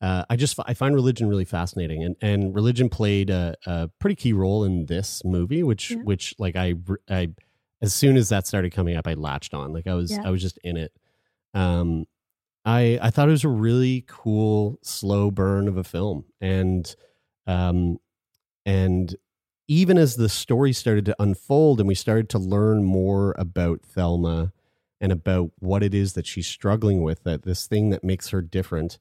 uh, 0.00 0.24
I 0.30 0.36
just 0.36 0.58
I 0.66 0.74
find 0.74 0.94
religion 0.94 1.28
really 1.28 1.44
fascinating, 1.44 2.02
and 2.04 2.16
and 2.22 2.54
religion 2.54 2.88
played 2.88 3.30
a, 3.30 3.54
a 3.66 3.88
pretty 3.98 4.16
key 4.16 4.32
role 4.32 4.64
in 4.64 4.86
this 4.86 5.22
movie, 5.24 5.62
which 5.62 5.90
Yeah. 5.90 5.98
which 6.02 6.34
like 6.38 6.56
I 6.56 6.74
I 7.08 7.28
as 7.82 7.94
soon 7.94 8.16
as 8.16 8.28
that 8.30 8.46
started 8.46 8.72
coming 8.72 8.96
up, 8.96 9.06
I 9.06 9.14
latched 9.14 9.54
on. 9.54 9.72
Like 9.72 9.86
I 9.86 9.94
was 9.94 10.10
Yeah. 10.12 10.22
I 10.24 10.30
was 10.30 10.42
just 10.42 10.58
in 10.64 10.76
it. 10.76 10.92
Um, 11.54 12.06
I 12.64 12.98
I 13.02 13.10
thought 13.10 13.28
it 13.28 13.32
was 13.32 13.44
a 13.44 13.48
really 13.48 14.04
cool 14.06 14.78
slow 14.82 15.30
burn 15.30 15.68
of 15.68 15.76
a 15.76 15.84
film, 15.84 16.24
and 16.40 16.94
um, 17.46 17.98
and 18.64 19.16
even 19.68 19.98
as 19.98 20.16
the 20.16 20.28
story 20.28 20.72
started 20.72 21.04
to 21.04 21.16
unfold 21.22 21.78
and 21.78 21.86
we 21.88 21.94
started 21.94 22.28
to 22.28 22.38
learn 22.38 22.82
more 22.82 23.34
about 23.38 23.80
Thelma 23.82 24.52
and 25.00 25.12
about 25.12 25.52
what 25.60 25.82
it 25.84 25.94
is 25.94 26.14
that 26.14 26.26
she's 26.26 26.46
struggling 26.48 27.02
with, 27.02 27.22
that 27.22 27.42
this 27.42 27.66
thing 27.68 27.90
that 27.90 28.02
makes 28.02 28.30
her 28.30 28.42
different 28.42 28.98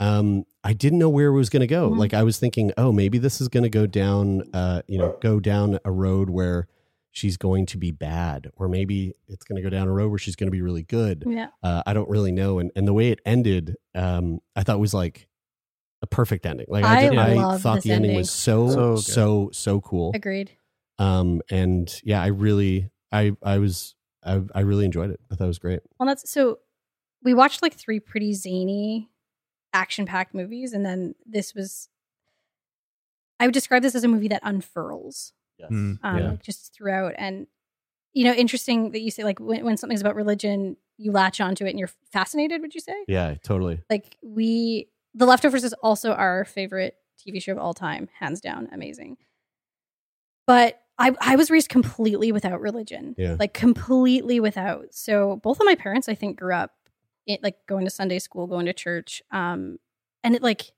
um 0.00 0.44
i 0.64 0.72
didn't 0.72 0.98
know 0.98 1.08
where 1.08 1.28
it 1.28 1.32
was 1.34 1.48
going 1.50 1.60
to 1.60 1.66
go 1.66 1.90
Mhm. 1.90 1.98
like 1.98 2.14
i 2.14 2.22
was 2.22 2.38
thinking 2.38 2.72
oh 2.76 2.90
maybe 2.92 3.18
this 3.18 3.40
is 3.40 3.48
going 3.48 3.62
to 3.62 3.68
go 3.70 3.86
down 3.86 4.42
uh 4.52 4.82
you 4.88 4.98
know 4.98 5.16
go 5.20 5.38
down 5.40 5.78
a 5.84 5.90
road 5.92 6.30
where 6.30 6.66
she's 7.12 7.36
going 7.36 7.64
to 7.66 7.78
be 7.78 7.92
bad 7.92 8.50
or 8.56 8.68
maybe 8.68 9.12
it's 9.28 9.44
going 9.44 9.54
to 9.56 9.62
go 9.62 9.70
down 9.70 9.86
a 9.86 9.92
road 9.92 10.10
where 10.10 10.18
she's 10.18 10.34
going 10.34 10.48
to 10.48 10.50
be 10.52 10.62
really 10.62 10.82
good 10.82 11.22
Yeah. 11.26 11.48
uh 11.62 11.82
i 11.86 11.92
don't 11.94 12.08
really 12.08 12.32
know 12.32 12.58
and 12.58 12.72
and 12.74 12.88
the 12.88 12.92
way 12.92 13.10
it 13.10 13.20
ended 13.24 13.76
um 13.94 14.40
i 14.56 14.62
thought 14.64 14.80
was 14.80 14.94
like 14.94 15.28
a 16.02 16.06
perfect 16.08 16.44
ending 16.44 16.66
like 16.68 16.84
i, 16.84 16.98
I 17.06 17.08
did, 17.08 17.18
I 17.18 17.32
love 17.34 17.60
thought 17.62 17.82
the 17.82 17.92
ending, 17.92 18.10
ending. 18.10 18.16
was 18.16 18.30
so 18.30 18.68
So 18.68 18.96
so 18.96 19.44
good. 19.46 19.54
so, 19.54 19.80
cool 19.80 20.10
Agreed. 20.14 20.50
um 20.98 21.40
and 21.50 21.88
yeah 22.02 22.20
i 22.20 22.26
really 22.26 22.90
i 23.12 23.32
i 23.44 23.58
was 23.58 23.94
i 24.24 24.42
i 24.54 24.60
really 24.60 24.84
enjoyed 24.84 25.10
it 25.10 25.20
i 25.30 25.36
thought 25.36 25.44
it 25.44 25.46
was 25.46 25.58
great 25.60 25.80
Well, 26.00 26.08
that's 26.08 26.28
so. 26.30 26.58
We 27.22 27.32
watched 27.32 27.62
like 27.62 27.72
three 27.74 28.00
pretty 28.00 28.34
zany, 28.34 29.08
action-packed 29.74 30.32
movies, 30.34 30.72
and 30.72 30.86
then 30.86 31.14
this 31.26 31.54
was. 31.54 31.88
I 33.40 33.46
would 33.46 33.54
describe 33.54 33.82
this 33.82 33.94
as 33.94 34.04
a 34.04 34.08
movie 34.08 34.28
that 34.28 34.40
unfurls, 34.44 35.32
yes 35.58 35.70
Mm, 35.70 35.98
um, 36.02 36.18
yeah 36.18 36.28
like, 36.30 36.42
just 36.42 36.72
throughout. 36.74 37.14
And 37.18 37.46
you 38.12 38.24
know, 38.24 38.32
interesting 38.32 38.92
that 38.92 39.00
you 39.00 39.10
say 39.10 39.24
like 39.24 39.40
when, 39.40 39.64
when 39.64 39.76
something's 39.76 40.00
about 40.00 40.14
religion, 40.14 40.76
you 40.96 41.10
latch 41.10 41.40
onto 41.40 41.66
it 41.66 41.70
and 41.70 41.78
you're 41.78 41.90
fascinated. 42.12 42.60
Would 42.62 42.74
you 42.74 42.80
say? 42.80 42.94
yeah 43.08 43.34
totally 43.42 43.82
Like 43.90 44.16
we, 44.22 44.88
The 45.14 45.26
Leftovers 45.26 45.64
is 45.64 45.72
also 45.82 46.12
our 46.12 46.44
favorite 46.44 46.94
TV 47.18 47.42
show 47.42 47.52
of 47.52 47.58
all 47.58 47.74
time, 47.74 48.08
hands 48.20 48.40
down, 48.40 48.68
amazing. 48.72 49.16
But 50.46 50.80
I, 50.96 51.12
I 51.20 51.34
was 51.34 51.50
raised 51.50 51.70
completely 51.70 52.30
without 52.30 52.60
religion, 52.60 53.16
Yeah. 53.18 53.36
like 53.38 53.52
completely 53.52 54.38
without. 54.38 54.94
So 54.94 55.36
both 55.42 55.58
of 55.58 55.66
my 55.66 55.74
parents, 55.74 56.08
I 56.08 56.14
think, 56.14 56.38
grew 56.38 56.54
up 56.54 56.70
it, 57.26 57.42
like 57.42 57.56
going 57.66 57.84
to 57.84 57.90
Sunday 57.90 58.18
school, 58.18 58.46
going 58.46 58.66
to 58.66 58.72
church, 58.72 59.22
um, 59.30 59.78
and 60.22 60.34
it 60.34 60.42
like 60.42 60.72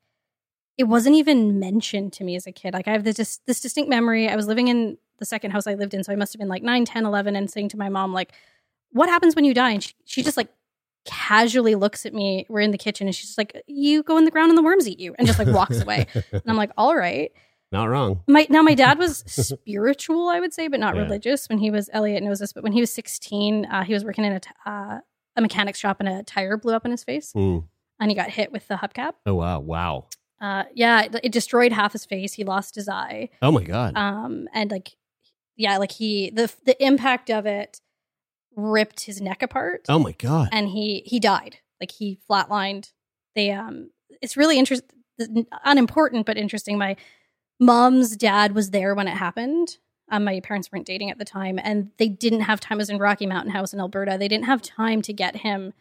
it 0.78 0.84
wasn't 0.84 1.16
even 1.16 1.58
mentioned 1.58 2.12
to 2.14 2.24
me 2.24 2.36
as 2.36 2.46
a 2.46 2.52
kid. 2.52 2.74
Like 2.74 2.86
I 2.88 2.92
have 2.92 3.04
this 3.04 3.16
dis- 3.16 3.40
this 3.46 3.60
distinct 3.60 3.88
memory. 3.90 4.28
I 4.28 4.36
was 4.36 4.46
living 4.46 4.68
in 4.68 4.98
the 5.18 5.24
second 5.24 5.50
house 5.52 5.66
I 5.66 5.74
lived 5.74 5.94
in, 5.94 6.04
so 6.04 6.12
I 6.12 6.16
must 6.16 6.32
have 6.34 6.38
been 6.38 6.48
like 6.48 6.62
9, 6.62 6.84
10, 6.84 7.06
11 7.06 7.36
and 7.36 7.50
saying 7.50 7.70
to 7.70 7.78
my 7.78 7.88
mom 7.88 8.12
like, 8.12 8.32
"What 8.90 9.08
happens 9.08 9.34
when 9.34 9.44
you 9.46 9.54
die?" 9.54 9.70
And 9.70 9.82
she, 9.82 9.94
she 10.04 10.22
just 10.22 10.36
like 10.36 10.48
casually 11.06 11.74
looks 11.74 12.04
at 12.04 12.12
me. 12.12 12.44
We're 12.48 12.60
in 12.60 12.72
the 12.72 12.78
kitchen 12.78 13.06
and 13.06 13.14
she's 13.14 13.26
just 13.28 13.38
like, 13.38 13.62
"You 13.66 14.02
go 14.02 14.18
in 14.18 14.24
the 14.24 14.30
ground 14.30 14.50
and 14.50 14.58
the 14.58 14.62
worms 14.62 14.86
eat 14.88 14.98
you." 15.00 15.14
And 15.18 15.26
just 15.26 15.38
like 15.38 15.48
walks 15.48 15.80
away. 15.80 16.06
And 16.32 16.42
I'm 16.46 16.56
like, 16.56 16.70
"All 16.76 16.96
right." 16.96 17.32
not 17.72 17.86
wrong 17.86 18.22
My 18.28 18.46
now 18.48 18.62
my 18.62 18.74
dad 18.74 18.96
was 18.96 19.24
spiritual, 19.26 20.28
I 20.28 20.38
would 20.38 20.52
say, 20.54 20.68
but 20.68 20.78
not 20.78 20.94
Yeah. 20.94 21.02
religious. 21.02 21.48
When 21.48 21.58
he 21.58 21.70
was 21.70 21.90
Elliott 21.92 22.22
knows 22.22 22.38
this, 22.38 22.52
but 22.52 22.62
when 22.62 22.72
he 22.72 22.80
was 22.80 22.92
16, 22.92 23.64
uh, 23.66 23.82
he 23.82 23.92
was 23.92 24.04
working 24.04 24.24
in 24.24 24.32
a 24.32 24.40
t- 24.40 24.50
uh, 24.64 24.98
a 25.36 25.40
mechanics 25.40 25.78
shop 25.78 25.98
and 26.00 26.08
a 26.08 26.22
tire 26.22 26.56
blew 26.56 26.74
up 26.74 26.84
in 26.84 26.90
his 26.90 27.04
face. 27.04 27.32
Mm. 27.34 27.64
and 28.00 28.10
he 28.10 28.14
got 28.14 28.30
hit 28.30 28.52
with 28.52 28.66
the 28.68 28.76
hubcap. 28.76 29.12
Oh 29.24 29.34
wow, 29.34 29.60
wow. 29.60 30.06
Uh, 30.40 30.64
yeah, 30.74 31.02
it, 31.02 31.16
it 31.22 31.32
destroyed 31.32 31.72
half 31.72 31.92
his 31.92 32.04
face. 32.04 32.34
He 32.34 32.44
lost 32.44 32.74
his 32.74 32.88
eye. 32.88 33.30
Oh 33.40 33.50
my 33.50 33.62
god. 33.64 33.96
Um, 33.96 34.48
and 34.52 34.70
like, 34.70 34.96
yeah, 35.56 35.78
like 35.78 35.92
he 35.92 36.30
the 36.30 36.52
the 36.64 36.82
impact 36.84 37.30
of 37.30 37.46
it 37.46 37.80
ripped 38.54 39.04
his 39.04 39.20
neck 39.20 39.42
apart, 39.42 39.84
oh 39.88 39.98
my 39.98 40.12
god. 40.12 40.48
and 40.52 40.68
he 40.68 41.02
he 41.06 41.20
died. 41.20 41.58
Like 41.80 41.90
he 41.90 42.18
flatlined. 42.28 42.92
They 43.34 43.50
um, 43.50 43.90
it's 44.22 44.36
really 44.36 44.58
interesting, 44.58 44.88
unimportant 45.64 46.26
but 46.26 46.36
interesting. 46.36 46.78
My 46.78 46.96
mom's 47.60 48.16
dad 48.16 48.54
was 48.54 48.70
there 48.70 48.94
when 48.94 49.08
it 49.08 49.16
happened. 49.16 49.78
Um, 50.08 50.24
my 50.24 50.40
parents 50.40 50.70
weren't 50.70 50.86
dating 50.86 51.10
at 51.10 51.18
the 51.18 51.24
time, 51.24 51.58
and 51.62 51.90
they 51.98 52.08
didn't 52.08 52.42
have 52.42 52.60
time. 52.60 52.78
It 52.78 52.82
was 52.82 52.90
in 52.90 52.98
Rocky 52.98 53.26
Mountain 53.26 53.50
House 53.52 53.72
in 53.72 53.80
Alberta. 53.80 54.16
They 54.18 54.28
didn't 54.28 54.44
have 54.46 54.62
time 54.62 55.02
to 55.02 55.12
get 55.12 55.36
him 55.36 55.72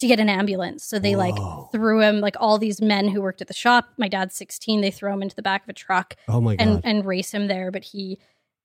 to 0.00 0.06
get 0.06 0.20
an 0.20 0.28
ambulance. 0.28 0.84
So 0.84 0.98
they 0.98 1.16
like 1.16 1.36
threw 1.72 2.02
him 2.02 2.20
like 2.20 2.36
all 2.38 2.58
these 2.58 2.82
men 2.82 3.08
who 3.08 3.22
worked 3.22 3.40
at 3.40 3.48
the 3.48 3.54
shop. 3.54 3.88
My 3.96 4.08
dad's 4.08 4.34
sixteen. 4.34 4.80
They 4.80 4.90
throw 4.90 5.12
him 5.12 5.22
into 5.22 5.36
the 5.36 5.42
back 5.42 5.62
of 5.62 5.68
a 5.68 5.72
truck 5.72 6.16
oh 6.28 6.40
my 6.40 6.56
god. 6.56 6.66
and 6.66 6.80
and 6.84 7.04
race 7.06 7.32
him 7.32 7.46
there. 7.46 7.70
But 7.70 7.84
he 7.84 8.18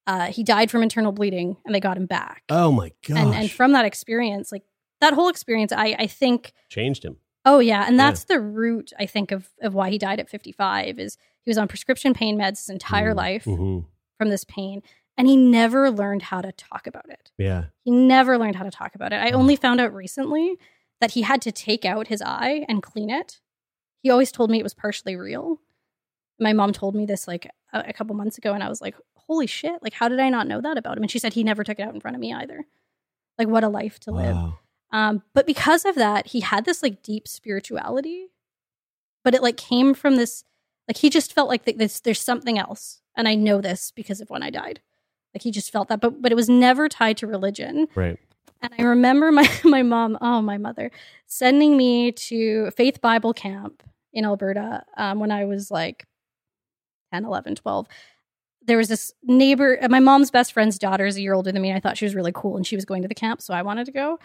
uh, 0.07 0.25
he 0.27 0.43
died 0.43 0.71
from 0.71 0.81
internal 0.81 1.11
bleeding, 1.11 1.57
and 1.63 1.75
they 1.75 1.79
got 1.79 1.95
him 1.95 2.07
back. 2.07 2.43
oh 2.49 2.71
my 2.71 2.91
god! 3.07 3.17
and 3.17 3.35
and 3.35 3.51
from 3.51 3.71
that 3.73 3.85
experience, 3.85 4.51
like 4.51 4.63
that 4.99 5.13
whole 5.13 5.29
experience, 5.29 5.71
I 5.71 5.95
I 5.99 6.07
think 6.07 6.53
Changed 6.69 7.05
him. 7.05 7.17
Oh 7.45 7.59
yeah, 7.59 7.85
and 7.87 7.99
that's 7.99 8.25
the 8.25 8.39
root 8.39 8.91
I 8.99 9.05
think 9.05 9.31
of 9.31 9.49
of 9.61 9.73
why 9.73 9.89
he 9.91 9.97
died 9.97 10.19
at 10.19 10.27
55 10.29 10.99
is 10.99 11.17
he 11.43 11.49
was 11.49 11.57
on 11.57 11.67
prescription 11.67 12.13
pain 12.13 12.37
meds 12.37 12.57
his 12.57 12.69
entire 12.69 13.13
Mm, 13.13 13.17
life 13.17 13.45
mhm. 13.45 13.85
From 14.21 14.29
this 14.29 14.43
pain 14.43 14.83
and 15.17 15.27
he 15.27 15.35
never 15.35 15.89
learned 15.89 16.21
how 16.21 16.41
to 16.41 16.51
talk 16.51 16.85
about 16.85 17.09
it. 17.09 17.31
Yeah. 17.39 17.65
He 17.83 17.89
never 17.89 18.37
learned 18.37 18.55
how 18.55 18.63
to 18.63 18.69
talk 18.69 18.93
about 18.93 19.11
it. 19.11 19.15
I 19.15 19.31
only 19.31 19.55
found 19.55 19.81
out 19.81 19.95
recently 19.95 20.57
that 20.99 21.11
he 21.11 21.23
had 21.23 21.41
to 21.41 21.51
take 21.51 21.85
out 21.85 22.05
his 22.05 22.21
eye 22.21 22.63
and 22.69 22.83
clean 22.83 23.09
it. 23.09 23.39
He 24.03 24.11
always 24.11 24.31
told 24.31 24.51
me 24.51 24.59
it 24.59 24.63
was 24.63 24.75
partially 24.75 25.15
real. 25.15 25.59
My 26.39 26.53
mom 26.53 26.71
told 26.71 26.93
me 26.93 27.07
this 27.07 27.27
like 27.27 27.47
a, 27.73 27.85
a 27.87 27.93
couple 27.93 28.15
months 28.15 28.37
ago 28.37 28.53
and 28.53 28.63
I 28.63 28.69
was 28.69 28.79
like, 28.79 28.95
"Holy 29.15 29.47
shit, 29.47 29.81
like 29.81 29.93
how 29.93 30.07
did 30.07 30.19
I 30.19 30.29
not 30.29 30.47
know 30.47 30.61
that 30.61 30.77
about 30.77 30.97
him?" 30.97 31.03
And 31.03 31.09
she 31.11 31.17
said 31.17 31.33
he 31.33 31.43
never 31.43 31.63
took 31.63 31.79
it 31.79 31.83
out 31.83 31.95
in 31.95 31.99
front 31.99 32.13
of 32.13 32.21
me 32.21 32.31
either. 32.31 32.63
Like 33.39 33.47
what 33.47 33.63
a 33.63 33.69
life 33.69 33.99
to 34.01 34.11
live. 34.11 34.35
Um, 34.91 35.23
but 35.33 35.47
because 35.47 35.83
of 35.83 35.95
that, 35.95 36.27
he 36.27 36.41
had 36.41 36.65
this 36.65 36.83
like 36.83 37.01
deep 37.01 37.27
spirituality, 37.27 38.27
but 39.23 39.33
it 39.33 39.41
like 39.41 39.57
came 39.57 39.95
from 39.95 40.15
this, 40.15 40.43
like 40.87 40.97
he 40.97 41.09
just 41.09 41.33
felt 41.33 41.49
like 41.49 41.65
th- 41.65 41.77
this, 41.77 41.99
there's 41.99 42.21
something 42.21 42.59
else. 42.59 43.00
And 43.15 43.27
I 43.27 43.35
know 43.35 43.61
this 43.61 43.91
because 43.95 44.21
of 44.21 44.29
when 44.29 44.43
I 44.43 44.49
died. 44.49 44.81
Like 45.33 45.43
he 45.43 45.51
just 45.51 45.71
felt 45.71 45.87
that, 45.89 46.01
but, 46.01 46.21
but 46.21 46.31
it 46.31 46.35
was 46.35 46.49
never 46.49 46.89
tied 46.89 47.17
to 47.17 47.27
religion. 47.27 47.87
Right. 47.95 48.17
And 48.61 48.73
I 48.77 48.83
remember 48.83 49.31
my, 49.31 49.49
my 49.63 49.83
mom, 49.83 50.17
oh, 50.21 50.41
my 50.41 50.57
mother, 50.57 50.91
sending 51.27 51.77
me 51.77 52.11
to 52.11 52.71
Faith 52.71 53.01
Bible 53.01 53.33
Camp 53.33 53.83
in 54.13 54.25
Alberta 54.25 54.83
um, 54.97 55.19
when 55.19 55.31
I 55.31 55.45
was 55.45 55.71
like 55.71 56.05
10, 57.13 57.25
11, 57.25 57.55
12. 57.55 57.87
There 58.63 58.77
was 58.77 58.89
this 58.89 59.13
neighbor, 59.23 59.79
uh, 59.81 59.89
my 59.89 59.99
mom's 59.99 60.29
best 60.31 60.53
friend's 60.53 60.77
daughter 60.77 61.05
is 61.05 61.17
a 61.17 61.21
year 61.21 61.33
older 61.33 61.51
than 61.51 61.61
me. 61.61 61.73
I 61.73 61.79
thought 61.79 61.97
she 61.97 62.05
was 62.05 62.15
really 62.15 62.31
cool 62.33 62.57
and 62.57 62.67
she 62.67 62.75
was 62.75 62.85
going 62.85 63.01
to 63.01 63.07
the 63.07 63.15
camp. 63.15 63.41
So 63.41 63.53
I 63.53 63.63
wanted 63.63 63.85
to 63.85 63.91
go. 63.91 64.19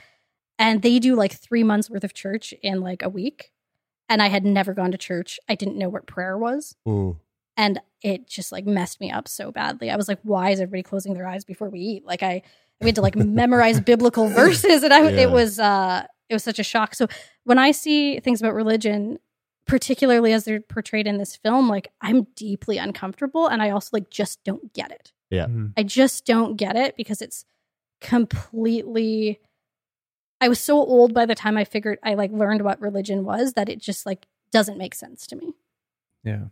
And 0.59 0.83
they 0.83 0.99
do 0.99 1.15
like 1.15 1.33
three 1.33 1.63
months 1.63 1.89
worth 1.89 2.05
of 2.05 2.15
church 2.15 2.53
in 2.63 2.81
like 2.81 3.03
a 3.03 3.09
week. 3.09 3.53
And 4.09 4.23
I 4.23 4.29
had 4.29 4.45
never 4.45 4.73
gone 4.75 4.93
to 4.93 4.99
church. 4.99 5.41
I 5.49 5.55
didn't 5.55 5.79
know 5.79 5.89
what 5.89 6.07
prayer 6.07 6.37
was 6.37 6.77
Mm. 6.87 7.17
And 7.57 7.81
it 8.03 8.29
just 8.29 8.53
like 8.53 8.67
messed 8.67 9.01
me 9.01 9.11
up 9.11 9.29
so 9.29 9.51
badly. 9.51 9.91
I 9.91 9.97
was 9.97 10.09
like, 10.09 10.21
why 10.23 10.51
is 10.51 10.61
everybody 10.61 10.83
closing 10.83 11.15
their 11.15 11.27
eyes 11.27 11.45
before 11.45 11.69
we 11.71 11.81
eat? 11.81 12.05
Like 12.05 12.23
I 12.23 12.43
we 12.81 12.87
had 12.89 12.95
to 12.97 13.03
like 13.03 13.17
memorize 13.17 13.81
biblical 13.93 14.29
verses 14.29 14.83
and 14.83 14.93
I 14.93 15.01
Yeah. 15.11 15.23
it 15.23 15.31
was 15.31 15.59
uh 15.59 16.07
it 16.29 16.35
was 16.35 16.45
such 16.45 16.59
a 16.59 16.65
shock. 16.65 16.95
So 16.95 17.07
when 17.45 17.59
I 17.59 17.71
see 17.71 18.19
things 18.21 18.41
about 18.41 18.55
religion, 18.55 19.19
particularly 19.67 20.33
as 20.33 20.45
they're 20.45 20.61
portrayed 20.61 21.07
in 21.07 21.19
this 21.19 21.37
film, 21.37 21.69
like 21.69 21.89
I'm 22.01 22.25
deeply 22.37 22.79
uncomfortable 22.79 23.47
and 23.49 23.63
I 23.63 23.71
also 23.71 23.91
like 23.93 24.11
just 24.11 24.43
don't 24.45 24.73
get 24.75 24.91
it. 24.91 25.13
Yeah. 25.31 25.47
Mhm. 25.47 25.73
I 25.77 25.83
just 25.83 26.27
don't 26.27 26.57
get 26.57 26.77
it 26.77 26.97
because 26.97 27.23
it's 27.23 27.45
completely 28.01 29.41
I 30.41 30.49
was 30.49 30.61
so 30.61 30.77
old 30.77 31.15
by 31.15 31.25
the 31.25 31.35
time 31.35 31.57
I 31.57 31.65
figured 31.65 31.99
I 32.03 32.15
like 32.15 32.31
learned 32.31 32.63
what 32.63 32.81
religion 32.81 33.25
was 33.25 33.55
that 33.55 33.69
it 33.71 33.79
just 33.79 34.05
like 34.05 34.27
doesn't 34.53 34.77
make 34.79 34.95
sense 34.95 35.27
to 35.29 35.37
me. 35.37 35.55
Yeah. 36.23 36.45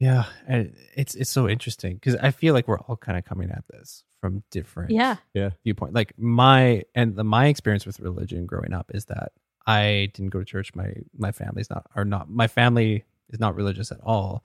Yeah. 0.00 0.24
And 0.46 0.74
it's 0.96 1.14
it's 1.14 1.30
so 1.30 1.48
interesting 1.48 1.94
because 1.94 2.16
I 2.16 2.30
feel 2.30 2.54
like 2.54 2.68
we're 2.68 2.80
all 2.80 2.96
kind 2.96 3.16
of 3.18 3.24
coming 3.24 3.50
at 3.50 3.64
this 3.70 4.04
from 4.20 4.42
different 4.50 4.90
Yeah. 4.90 5.16
yeah 5.34 5.50
viewpoint. 5.62 5.94
Like 5.94 6.14
my 6.18 6.84
and 6.94 7.14
the, 7.16 7.24
my 7.24 7.46
experience 7.46 7.86
with 7.86 8.00
religion 8.00 8.46
growing 8.46 8.72
up 8.72 8.90
is 8.94 9.06
that 9.06 9.32
I 9.66 10.10
didn't 10.14 10.30
go 10.30 10.40
to 10.40 10.44
church. 10.44 10.74
My 10.74 10.94
my 11.16 11.32
family's 11.32 11.70
not 11.70 11.86
are 11.94 12.04
not 12.04 12.28
my 12.28 12.46
family 12.48 13.04
is 13.30 13.40
not 13.40 13.54
religious 13.54 13.90
at 13.92 14.00
all. 14.02 14.44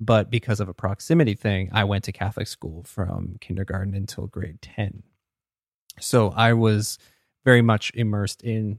But 0.00 0.30
because 0.30 0.60
of 0.60 0.68
a 0.68 0.74
proximity 0.74 1.34
thing, 1.34 1.70
I 1.72 1.82
went 1.84 2.04
to 2.04 2.12
Catholic 2.12 2.46
school 2.46 2.84
from 2.84 3.36
kindergarten 3.40 3.94
until 3.94 4.26
grade 4.28 4.62
ten. 4.62 5.02
So 6.00 6.30
I 6.30 6.52
was 6.52 6.98
very 7.44 7.62
much 7.62 7.90
immersed 7.94 8.42
in 8.42 8.78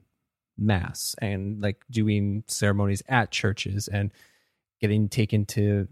mass 0.57 1.15
and 1.21 1.61
like 1.61 1.83
doing 1.89 2.43
ceremonies 2.47 3.01
at 3.09 3.31
churches 3.31 3.87
and 3.87 4.11
getting 4.79 5.09
taken 5.09 5.45
to 5.45 5.87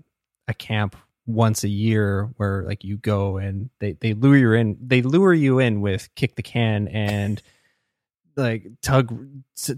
a 0.47 0.53
camp 0.53 0.95
once 1.25 1.63
a 1.63 1.69
year 1.69 2.29
where 2.37 2.63
like 2.63 2.83
you 2.83 2.97
go 2.97 3.37
and 3.37 3.69
they 3.79 3.93
they 3.93 4.13
lure 4.13 4.37
you 4.37 4.53
in 4.53 4.77
they 4.81 5.01
lure 5.01 5.33
you 5.33 5.59
in 5.59 5.81
with 5.81 6.07
kick 6.15 6.35
the 6.35 6.43
can 6.43 6.87
and 6.87 7.41
like 8.37 8.67
tug 8.81 9.13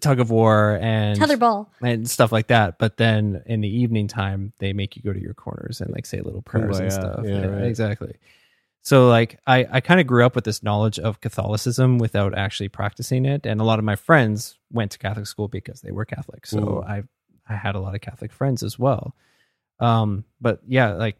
tug 0.01 0.19
of 0.19 0.29
war 0.29 0.77
and 0.81 1.17
Tetherball. 1.19 1.67
and 1.81 2.09
stuff 2.09 2.31
like 2.31 2.47
that 2.47 2.77
but 2.77 2.97
then 2.97 3.41
in 3.45 3.61
the 3.61 3.69
evening 3.69 4.07
time 4.07 4.51
they 4.59 4.73
make 4.73 4.95
you 4.95 5.01
go 5.01 5.13
to 5.13 5.19
your 5.19 5.33
corners 5.33 5.79
and 5.81 5.91
like 5.91 6.05
say 6.05 6.19
little 6.21 6.41
prayers 6.41 6.77
and 6.79 6.91
yeah. 6.91 6.99
stuff 6.99 7.21
Yeah, 7.25 7.45
right. 7.47 7.63
exactly 7.63 8.15
so 8.83 9.07
like 9.07 9.39
i 9.47 9.65
i 9.71 9.79
kind 9.81 9.99
of 10.01 10.05
grew 10.07 10.25
up 10.25 10.35
with 10.35 10.43
this 10.43 10.61
knowledge 10.61 10.99
of 10.99 11.21
catholicism 11.21 11.97
without 11.99 12.37
actually 12.37 12.69
practicing 12.69 13.25
it 13.25 13.45
and 13.45 13.59
a 13.61 13.63
lot 13.63 13.79
of 13.79 13.85
my 13.85 13.95
friends 13.95 14.57
went 14.71 14.91
to 14.91 14.97
catholic 14.99 15.25
school 15.25 15.47
because 15.47 15.81
they 15.81 15.91
were 15.91 16.05
catholic 16.05 16.45
so 16.45 16.59
Mm. 16.59 16.87
i 16.89 17.03
i 17.47 17.55
had 17.55 17.75
a 17.75 17.79
lot 17.79 17.95
of 17.95 18.01
catholic 18.01 18.31
friends 18.33 18.61
as 18.61 18.77
well 18.77 19.15
um 19.79 20.23
but 20.41 20.59
yeah 20.67 20.91
like 20.93 21.17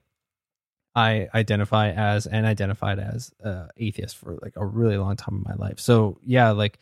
i 0.95 1.27
identify 1.33 1.89
as 1.91 2.25
and 2.25 2.45
identified 2.45 2.99
as 2.99 3.31
uh 3.43 3.67
atheist 3.77 4.17
for 4.17 4.37
like 4.41 4.53
a 4.55 4.65
really 4.65 4.97
long 4.97 5.15
time 5.15 5.35
in 5.35 5.43
my 5.43 5.53
life. 5.55 5.79
So 5.79 6.17
yeah 6.23 6.51
like 6.51 6.79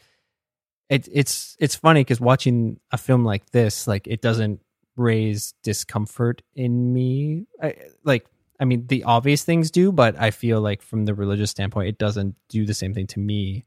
it, 0.90 1.08
it's 1.12 1.58
it's 1.60 1.76
funny 1.76 2.02
because 2.02 2.22
watching 2.22 2.80
a 2.92 2.98
film 2.98 3.26
like 3.26 3.50
this 3.52 3.88
like 3.88 4.08
it 4.08 4.22
doesn't 4.22 4.62
raise 4.96 5.54
discomfort 5.62 6.42
in 6.56 6.94
me. 6.94 7.46
I, 7.62 7.76
like 8.06 8.26
i 8.60 8.66
mean 8.66 8.88
the 8.88 9.04
obvious 9.04 9.44
things 9.44 9.70
do 9.70 9.92
but 9.92 10.20
i 10.20 10.32
feel 10.32 10.62
like 10.62 10.82
from 10.82 11.06
the 11.06 11.14
religious 11.14 11.52
standpoint 11.52 11.90
it 11.90 12.00
doesn't 12.00 12.36
do 12.50 12.66
the 12.66 12.74
same 12.74 12.94
thing 12.94 13.06
to 13.08 13.20
me 13.20 13.66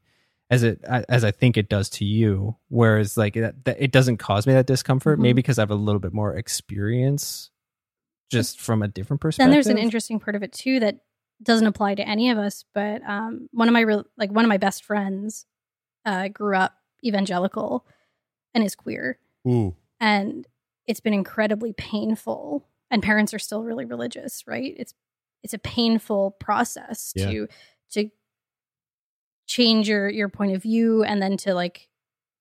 as 0.49 0.63
it 0.63 0.83
as 0.83 1.23
i 1.23 1.31
think 1.31 1.55
it 1.55 1.69
does 1.69 1.89
to 1.91 2.03
you. 2.05 2.57
Whereas 2.69 3.15
like 3.15 3.35
that 3.35 3.53
it 3.79 3.91
doesn't 3.91 4.17
cause 4.17 4.47
me 4.47 4.53
that 4.53 4.65
discomfort. 4.65 5.19
Mhm. 5.19 5.21
maybe 5.21 5.35
because 5.35 5.59
i 5.59 5.61
have 5.61 5.71
a 5.71 5.75
little 5.75 5.99
bit 6.01 6.13
more 6.13 6.35
experience 6.35 7.50
just 8.31 8.59
from 8.59 8.81
a 8.81 8.87
different 8.87 9.21
perspective 9.21 9.45
Then 9.45 9.51
there's 9.51 9.67
an 9.67 9.77
interesting 9.77 10.19
part 10.19 10.35
of 10.35 10.43
it 10.43 10.51
too 10.53 10.79
that 10.79 10.99
doesn't 11.43 11.67
apply 11.67 11.95
to 11.95 12.07
any 12.07 12.29
of 12.29 12.37
us. 12.37 12.65
But 12.73 13.01
um, 13.07 13.49
one 13.51 13.67
of 13.67 13.73
my 13.73 13.81
real 13.81 14.05
like 14.17 14.31
one 14.31 14.45
of 14.45 14.49
my 14.49 14.57
best 14.57 14.83
friends 14.85 15.45
uh, 16.05 16.27
grew 16.29 16.55
up 16.55 16.75
evangelical 17.03 17.85
and 18.53 18.63
is 18.63 18.75
queer, 18.75 19.19
Mm. 19.45 19.75
and 19.99 20.47
it's 20.87 20.99
been 20.99 21.13
incredibly 21.13 21.73
painful. 21.73 22.67
And 22.89 23.01
parents 23.01 23.33
are 23.33 23.39
still 23.39 23.63
really 23.63 23.85
religious, 23.85 24.43
right? 24.47 24.73
It's 24.77 24.93
it's 25.43 25.53
a 25.53 25.59
painful 25.59 26.31
process 26.39 27.13
Yeah. 27.15 27.31
to 27.31 27.47
to 27.91 28.09
change 29.47 29.89
your 29.89 30.09
your 30.09 30.29
point 30.29 30.53
of 30.55 30.61
view 30.61 31.03
and 31.03 31.21
then 31.21 31.37
to 31.37 31.53
like 31.53 31.89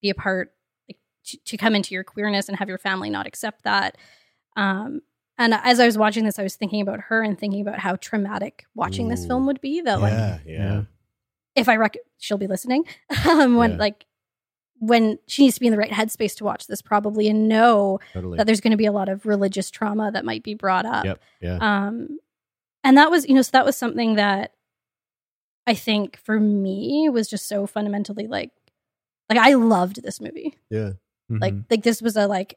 be 0.03 0.11
a 0.11 0.15
part 0.15 0.53
like 0.89 0.99
to, 1.25 1.39
to 1.45 1.57
come 1.57 1.75
into 1.75 1.95
your 1.95 2.05
queerness 2.05 2.49
and 2.49 2.59
have 2.59 2.69
your 2.69 2.79
family 2.79 3.11
not 3.11 3.27
accept 3.27 3.65
that 3.65 3.97
um 4.57 5.01
and 5.41 5.55
as 5.55 5.81
i 5.81 5.87
was 5.87 5.99
watching 5.99 6.25
this 6.25 6.39
i 6.39 6.43
was 6.45 6.55
thinking 6.55 6.81
about 6.81 7.01
her 7.01 7.23
and 7.23 7.37
thinking 7.39 7.61
about 7.61 7.79
how 7.81 7.97
traumatic 7.97 8.65
watching 8.77 9.09
this 9.09 9.27
film 9.27 9.47
would 9.47 9.61
be 9.61 9.81
that 9.81 10.01
like 10.01 10.13
yeah, 10.13 10.39
yeah. 10.47 10.83
if 11.57 11.69
i 11.69 11.75
rec- 11.77 11.97
she'll 12.19 12.39
be 12.39 12.47
listening 12.47 12.85
um 13.29 13.57
when 13.57 13.73
Yeah. 13.73 13.77
like 13.79 14.07
when 14.83 15.19
she 15.27 15.43
needs 15.43 15.57
to 15.57 15.61
be 15.61 15.67
in 15.67 15.73
the 15.73 15.79
right 15.79 15.91
headspace 15.91 16.37
to 16.37 16.45
watch 16.45 16.67
this 16.67 16.81
probably 16.81 17.29
and 17.29 17.49
know 17.49 17.99
Totally. 18.15 18.39
that 18.39 18.47
there's 18.47 18.61
going 18.63 18.71
to 18.71 18.77
be 18.79 18.87
a 18.87 18.93
lot 18.93 19.09
of 19.11 19.27
religious 19.27 19.71
trauma 19.71 20.11
that 20.13 20.25
might 20.25 20.43
be 20.43 20.55
brought 20.55 20.87
up 20.87 21.05
Yep. 21.05 21.21
Yeah. 21.43 21.59
um 21.87 22.19
and 22.85 22.97
that 22.97 23.11
was 23.11 23.29
you 23.29 23.35
know 23.35 23.43
so 23.43 23.51
that 23.53 23.65
was 23.67 23.77
something 23.77 24.15
that 24.15 24.53
i 25.67 25.75
think 25.75 26.17
for 26.25 26.39
me 26.41 27.09
was 27.11 27.29
just 27.29 27.47
so 27.49 27.67
fundamentally 27.67 28.27
like 28.27 28.51
like 29.29 29.39
i 29.39 29.53
loved 29.55 30.03
this 30.03 30.21
movie 30.21 30.57
yeah. 30.71 30.93
like 31.29 31.55
Mhm. 31.55 31.65
like 31.71 31.83
this 31.83 32.01
was 32.03 32.17
a 32.17 32.27
like 32.27 32.57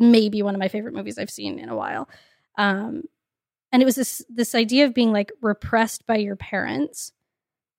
maybe 0.00 0.42
one 0.42 0.54
of 0.54 0.58
my 0.58 0.68
favorite 0.68 0.94
movies 0.94 1.18
i've 1.18 1.30
seen 1.30 1.58
in 1.60 1.68
a 1.68 1.76
while. 1.76 2.08
Um 2.58 3.04
and 3.72 3.80
it 3.82 3.84
was 3.84 3.94
this 3.94 4.22
this 4.28 4.54
idea 4.56 4.84
of 4.86 4.94
being 4.94 5.12
like 5.12 5.30
repressed 5.40 6.06
by 6.06 6.16
your 6.16 6.36
parents 6.36 7.12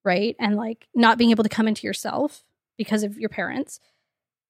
right? 0.04 0.36
And 0.40 0.56
like 0.56 0.88
not 0.96 1.18
being 1.20 1.30
able 1.30 1.44
to 1.44 1.50
come 1.50 1.68
into 1.68 1.86
yourself 1.86 2.44
because 2.76 3.04
of 3.04 3.20
your 3.20 3.30
parents 3.30 3.80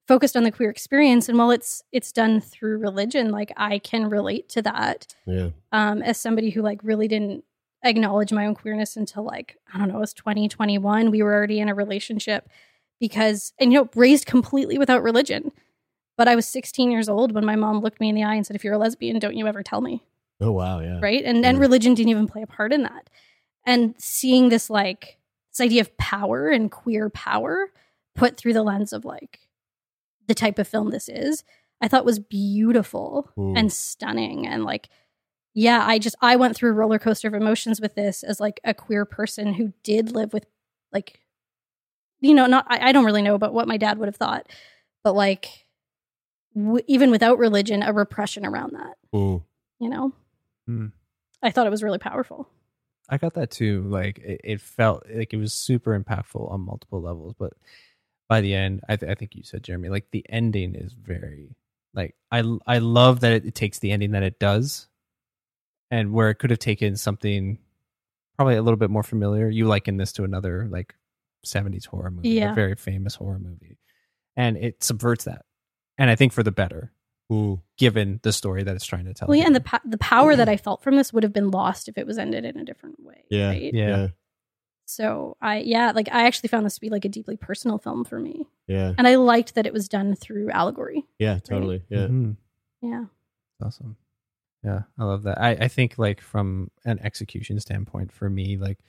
focused 0.08 0.38
on 0.38 0.44
the 0.44 0.52
queer 0.52 0.70
experience. 0.70 1.28
And 1.28 1.38
while 1.38 1.52
it's 1.52 1.84
it's 1.92 2.12
done 2.14 2.40
through 2.42 2.78
religion 2.78 3.32
like 3.32 3.52
i 3.58 3.80
can 3.80 4.10
relate 4.10 4.48
to 4.50 4.62
that 4.62 5.08
Yeah. 5.26 5.50
um 5.72 6.02
as 6.02 6.18
somebody 6.18 6.50
who 6.52 6.62
like 6.62 6.80
really 6.84 7.08
didn't 7.08 7.44
acknowledge 7.84 8.32
my 8.32 8.46
own 8.46 8.54
queerness 8.56 8.96
until 8.96 9.24
like 9.24 9.58
i 9.74 9.78
don't 9.80 9.88
know 9.90 9.98
it 9.98 10.00
was 10.00 10.14
2021 10.14 11.10
we 11.12 11.24
were 11.24 11.34
already 11.34 11.60
in 11.60 11.68
a 11.68 11.74
relationship 11.76 12.48
because 13.00 13.54
and 13.60 13.74
you 13.74 13.80
know 13.80 13.90
raised 13.96 14.26
completely 14.28 14.78
without 14.78 15.02
religion 15.04 15.52
but 16.22 16.28
i 16.28 16.36
was 16.36 16.46
16 16.46 16.92
years 16.92 17.10
old 17.10 17.32
when 17.34 17.46
my 17.46 17.56
mom 17.56 17.80
looked 17.82 18.00
me 18.00 18.10
in 18.10 18.16
the 18.16 18.24
eye 18.24 18.36
and 18.36 18.46
said 18.46 18.56
if 18.56 18.64
you're 18.64 18.76
a 18.76 18.78
lesbian 18.78 19.18
don't 19.20 19.36
you 19.36 19.48
ever 19.48 19.64
tell 19.64 19.82
me 19.82 20.04
Oh 20.40 20.52
wow. 20.52 20.80
Yeah. 20.80 21.00
right 21.02 21.24
and 21.24 21.44
and 21.46 21.60
religion 21.60 21.94
didn't 21.96 22.10
even 22.10 22.28
play 22.28 22.42
a 22.44 22.48
part 22.48 22.72
in 22.74 22.84
that 22.84 23.10
and 23.66 23.96
seeing 23.98 24.50
this 24.50 24.70
like 24.70 25.18
this 25.52 25.62
idea 25.66 25.82
of 25.82 25.96
power 25.98 26.50
and 26.50 26.72
queer 26.72 27.10
power 27.10 27.72
put 28.16 28.38
through 28.38 28.54
the 28.54 28.64
lens 28.64 28.94
of 28.94 29.06
like 29.06 29.40
the 30.28 30.34
type 30.36 30.58
of 30.60 30.68
film 30.68 30.90
this 30.92 31.08
is 31.10 31.44
i 31.82 31.88
thought 31.88 32.06
was 32.06 32.20
beautiful 32.20 33.30
Mm. 33.38 33.58
and 33.60 33.74
stunning 33.74 34.48
and 34.48 34.64
like 34.66 34.90
yeah 35.54 35.84
i 35.86 36.00
just 36.00 36.16
i 36.22 36.36
went 36.36 36.56
through 36.56 36.70
a 36.72 36.74
roller 36.82 37.00
coaster 37.00 37.28
of 37.28 37.34
emotions 37.34 37.80
with 37.82 37.96
this 37.96 38.24
as 38.24 38.40
like 38.40 38.60
a 38.64 38.74
queer 38.74 39.06
person 39.06 39.54
who 39.56 39.74
did 39.84 40.12
live 40.14 40.34
with 40.34 40.46
like 40.92 41.20
you 42.20 42.34
know 42.34 42.46
not 42.48 42.66
i, 42.70 42.90
I 42.90 42.92
don't 42.94 43.06
really 43.06 43.22
know 43.22 43.36
about 43.36 43.54
what 43.54 43.68
my 43.68 43.78
dad 43.78 43.98
would 44.00 44.08
have 44.08 44.16
thought 44.16 44.48
but 45.04 45.14
like 45.14 45.66
w- 46.56 46.84
even 46.88 47.12
without 47.12 47.38
religion 47.38 47.84
a 47.84 47.94
repression 47.94 48.46
around 48.46 48.74
that 48.74 48.98
Mm. 49.14 49.44
you 49.80 49.90
know 49.90 50.12
Hmm. 50.68 50.88
i 51.42 51.52
thought 51.52 51.68
it 51.68 51.72
was 51.72 51.84
really 51.84 52.00
powerful 52.00 52.48
I 53.10 53.18
got 53.18 53.34
that 53.34 53.52
too. 53.52 53.82
Like 53.90 54.20
it, 54.20 54.40
it 54.42 54.62
felt 54.62 55.04
like 55.14 55.34
it 55.34 55.38
was 55.38 55.54
super 55.54 56.00
impactful 56.00 56.50
on 56.50 56.62
multiple 56.62 57.02
levels, 57.02 57.34
but 57.38 57.52
by 58.30 58.40
the 58.40 58.54
end, 58.54 58.80
I, 58.88 58.96
th- 58.96 59.12
I 59.12 59.16
think 59.16 59.36
you 59.36 59.44
said 59.44 59.64
Jeremie, 59.64 59.90
like 59.90 60.06
the 60.12 60.26
ending 60.30 60.76
is 60.76 60.94
very 60.94 61.54
like 61.94 62.16
I 62.32 62.42
I 62.66 62.78
love 62.78 63.20
that 63.20 63.34
it, 63.34 63.46
it 63.48 63.54
takes 63.56 63.80
the 63.80 63.92
ending 63.92 64.12
that 64.12 64.24
it 64.24 64.40
does, 64.40 64.88
and 65.90 66.14
where 66.14 66.30
it 66.30 66.36
could 66.36 66.52
have 66.52 66.60
taken 66.60 66.96
something 66.96 67.58
probably 68.38 68.56
a 68.56 68.62
little 68.62 68.78
bit 68.78 68.90
more 68.90 69.04
familiar. 69.04 69.50
You 69.50 69.66
liken 69.68 69.98
this 69.98 70.14
to 70.14 70.24
another 70.24 70.68
like 70.72 70.96
'70s 71.46 71.86
horror 71.88 72.12
movie, 72.12 72.30
Yeah. 72.30 72.54
a 72.54 72.56
very 72.56 72.76
famous 72.76 73.16
horror 73.16 73.40
movie, 73.40 73.78
and 74.38 74.56
it 74.56 74.82
subverts 74.86 75.26
that, 75.26 75.44
and 75.98 76.10
I 76.10 76.16
think 76.16 76.34
for 76.34 76.44
the 76.44 76.52
better, 76.52 76.92
Mm. 77.32 77.62
given 77.78 78.20
the 78.24 78.34
story 78.34 78.62
that 78.64 78.76
it's 78.76 78.86
trying 78.86 79.06
to 79.06 79.14
tell. 79.14 79.30
well 79.30 79.38
yeah 79.38 79.46
and 79.46 79.56
the 79.56 79.62
po- 79.62 79.80
the 79.86 79.98
power 79.98 80.36
that 80.36 80.50
i 80.50 80.58
felt 80.58 80.84
from 80.84 80.98
this 80.98 81.14
would 81.14 81.24
have 81.24 81.32
been 81.32 81.50
lost 81.50 81.88
if 81.88 81.98
it 81.98 82.06
was 82.06 82.18
ended 82.18 82.44
in 82.44 82.58
a 82.60 82.66
different 82.66 83.02
way 83.02 83.24
Yeah. 83.30 83.48
right? 83.48 83.74
Yeah. 83.74 83.88
Yeah. 83.88 84.08
so 84.86 85.38
i 85.42 85.60
yeah 85.60 85.94
like 85.96 86.10
i 86.12 86.26
actually 86.28 86.50
found 86.50 86.66
this 86.66 86.74
to 86.76 86.82
be 86.82 86.90
like 86.90 87.06
a 87.06 87.10
deeply 87.10 87.38
personal 87.38 87.78
film 87.78 88.04
for 88.04 88.20
me 88.20 88.50
Yeah. 88.68 88.94
and 88.98 89.08
i 89.08 89.16
liked 89.16 89.56
that 89.56 89.66
it 89.66 89.72
was 89.72 89.88
done 89.88 90.14
through 90.14 90.50
allegory 90.52 91.06
Yeah. 91.20 91.40
Totally. 91.40 91.84
Yeah. 91.88 92.08
Mhm. 92.08 92.36
yeah 92.82 93.06
awesome 93.64 93.96
yeah 94.62 94.82
i 95.00 95.06
love 95.06 95.24
that 95.24 95.40
i 95.40 95.52
i 95.52 95.68
think 95.70 95.98
like 95.98 96.20
from 96.20 96.70
an 96.84 97.00
execution 97.02 97.62
standpoint 97.62 98.12
for 98.12 98.30
me 98.30 98.58
like 98.58 98.80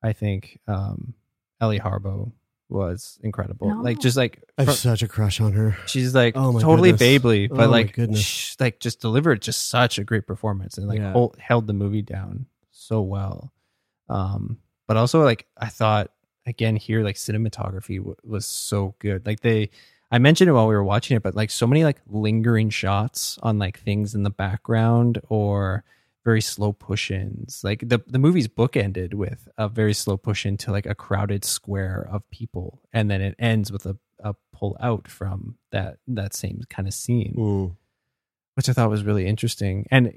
i 0.00 0.12
think 0.12 0.60
um 0.68 1.14
Eili 1.60 1.80
Harboe 1.80 2.30
was 2.70 3.18
incredible 3.22 3.68
No. 3.68 3.82
like 3.82 3.98
just 4.00 4.16
like 4.16 4.42
I 4.58 4.62
have 4.62 4.66
fro- 4.68 4.74
such 4.74 5.02
a 5.02 5.08
crush 5.08 5.40
on 5.40 5.52
her. 5.52 5.76
she's 5.86 6.14
like 6.14 6.36
Oh 6.36 6.52
my 6.52 6.60
totally 6.60 6.92
goodness. 6.92 7.22
babely 7.22 7.48
Oh 7.50 7.56
but 7.56 7.70
my 7.70 7.82
like 7.82 7.98
sh- 8.16 8.54
like 8.60 8.80
just 8.80 9.00
delivered 9.00 9.42
just 9.42 9.68
such 9.68 9.98
a 9.98 10.04
great 10.04 10.26
performance 10.26 10.78
and 10.78 10.86
like 10.86 10.98
Yeah. 11.00 11.12
hold, 11.12 11.36
held 11.38 11.66
the 11.66 11.72
movie 11.72 12.02
down 12.02 12.46
so 12.70 13.00
well 13.02 13.52
um 14.08 14.58
but 14.86 14.96
also 14.96 15.22
like 15.22 15.46
i 15.56 15.66
thought 15.66 16.10
again 16.46 16.76
here 16.76 17.02
like 17.02 17.16
cinematography 17.16 17.98
w- 17.98 18.16
was 18.24 18.46
so 18.46 18.94
good 18.98 19.24
like 19.26 19.40
they 19.40 19.70
i 20.10 20.18
mentioned 20.18 20.48
it 20.48 20.52
while 20.52 20.66
we 20.66 20.74
were 20.74 20.82
watching 20.84 21.16
it 21.16 21.22
but 21.22 21.34
like 21.36 21.50
so 21.50 21.66
many 21.66 21.84
like 21.84 22.00
lingering 22.08 22.70
shots 22.70 23.38
on 23.42 23.58
like 23.58 23.78
things 23.80 24.14
in 24.14 24.22
the 24.22 24.30
background 24.30 25.20
or 25.28 25.84
very 26.24 26.40
slow 26.40 26.72
push-ins 26.72 27.60
like 27.64 27.80
the 27.88 27.98
the 28.06 28.18
movie's 28.18 28.48
book 28.48 28.76
ended 28.76 29.14
with 29.14 29.48
a 29.56 29.68
very 29.68 29.94
slow 29.94 30.16
push 30.16 30.44
into 30.44 30.70
like 30.70 30.86
a 30.86 30.94
crowded 30.94 31.44
square 31.44 32.06
of 32.12 32.28
people 32.30 32.80
and 32.92 33.10
then 33.10 33.20
it 33.22 33.34
ends 33.38 33.72
with 33.72 33.86
a, 33.86 33.96
a 34.22 34.34
pull 34.52 34.76
out 34.80 35.08
from 35.08 35.56
that 35.72 35.96
that 36.06 36.34
same 36.34 36.60
kind 36.68 36.86
of 36.86 36.92
scene 36.94 37.34
Mm. 37.38 37.76
which 38.54 38.68
I 38.68 38.72
thought 38.74 38.90
was 38.90 39.02
really 39.04 39.26
interesting. 39.26 39.86
And 39.90 40.12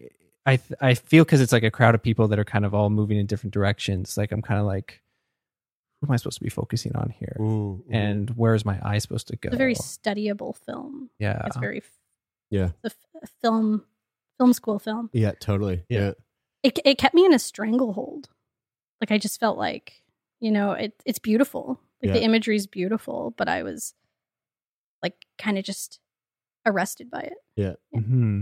I 0.46 0.58
th- 0.58 0.78
I 0.82 0.94
feel 0.96 1.24
because 1.24 1.40
it's 1.40 1.54
like 1.54 1.64
a 1.64 1.72
crowd 1.72 1.96
of 1.96 2.04
people 2.04 2.28
that 2.28 2.38
are 2.40 2.44
kind 2.44 2.66
of 2.66 2.74
all 2.74 2.90
moving 2.90 3.18
in 3.18 3.26
different 3.26 3.54
directions. 3.54 4.18
Like 4.18 4.34
I'm 4.34 4.42
kind 4.42 4.60
of 4.60 4.66
like, 4.66 5.02
who 6.02 6.08
am 6.08 6.12
I 6.12 6.18
supposed 6.18 6.40
to 6.40 6.44
be 6.44 6.50
focusing 6.50 6.94
on 6.98 7.14
here? 7.18 7.38
Mm. 7.40 7.78
Mm. 7.78 7.82
And 7.92 8.30
where 8.32 8.54
is 8.56 8.66
my 8.66 8.78
eye 8.84 8.98
supposed 8.98 9.28
to 9.30 9.38
go? 9.38 9.48
it's 9.48 9.56
a 9.56 9.58
very 9.58 9.76
studyable 9.76 10.54
film 10.66 11.10
yeah, 11.18 11.44
it's 11.46 11.56
very 11.56 11.82
yeah. 12.50 12.72
the 12.82 12.92
f- 13.24 13.30
film 13.42 13.86
film 14.38 14.54
school 14.54 14.80
film 14.80 15.10
Yeah. 15.14 15.32
Totally. 15.40 15.84
Yeah. 15.90 16.00
Yeah. 16.00 16.12
it, 16.64 16.80
it 16.86 16.98
kept 16.98 17.14
me 17.16 17.26
in 17.26 17.34
a 17.34 17.40
stranglehold 17.40 18.30
like 19.02 19.12
i 19.12 19.18
just 19.18 19.40
felt 19.40 19.58
like 19.58 20.04
you 20.40 20.52
know 20.52 20.72
it, 20.74 20.94
it's 21.06 21.20
beautiful 21.20 21.80
like 22.02 22.14
the 22.14 22.24
imagery 22.24 22.56
is 22.56 22.68
beautiful 22.68 23.34
but 23.38 23.48
i 23.48 23.64
was 23.64 23.94
like 25.02 25.14
kind 25.38 25.58
of 25.58 25.64
just 25.64 26.00
arrested 26.66 27.10
by 27.12 27.20
it 27.22 27.34
Yeah. 27.56 27.74
hmm 27.94 28.42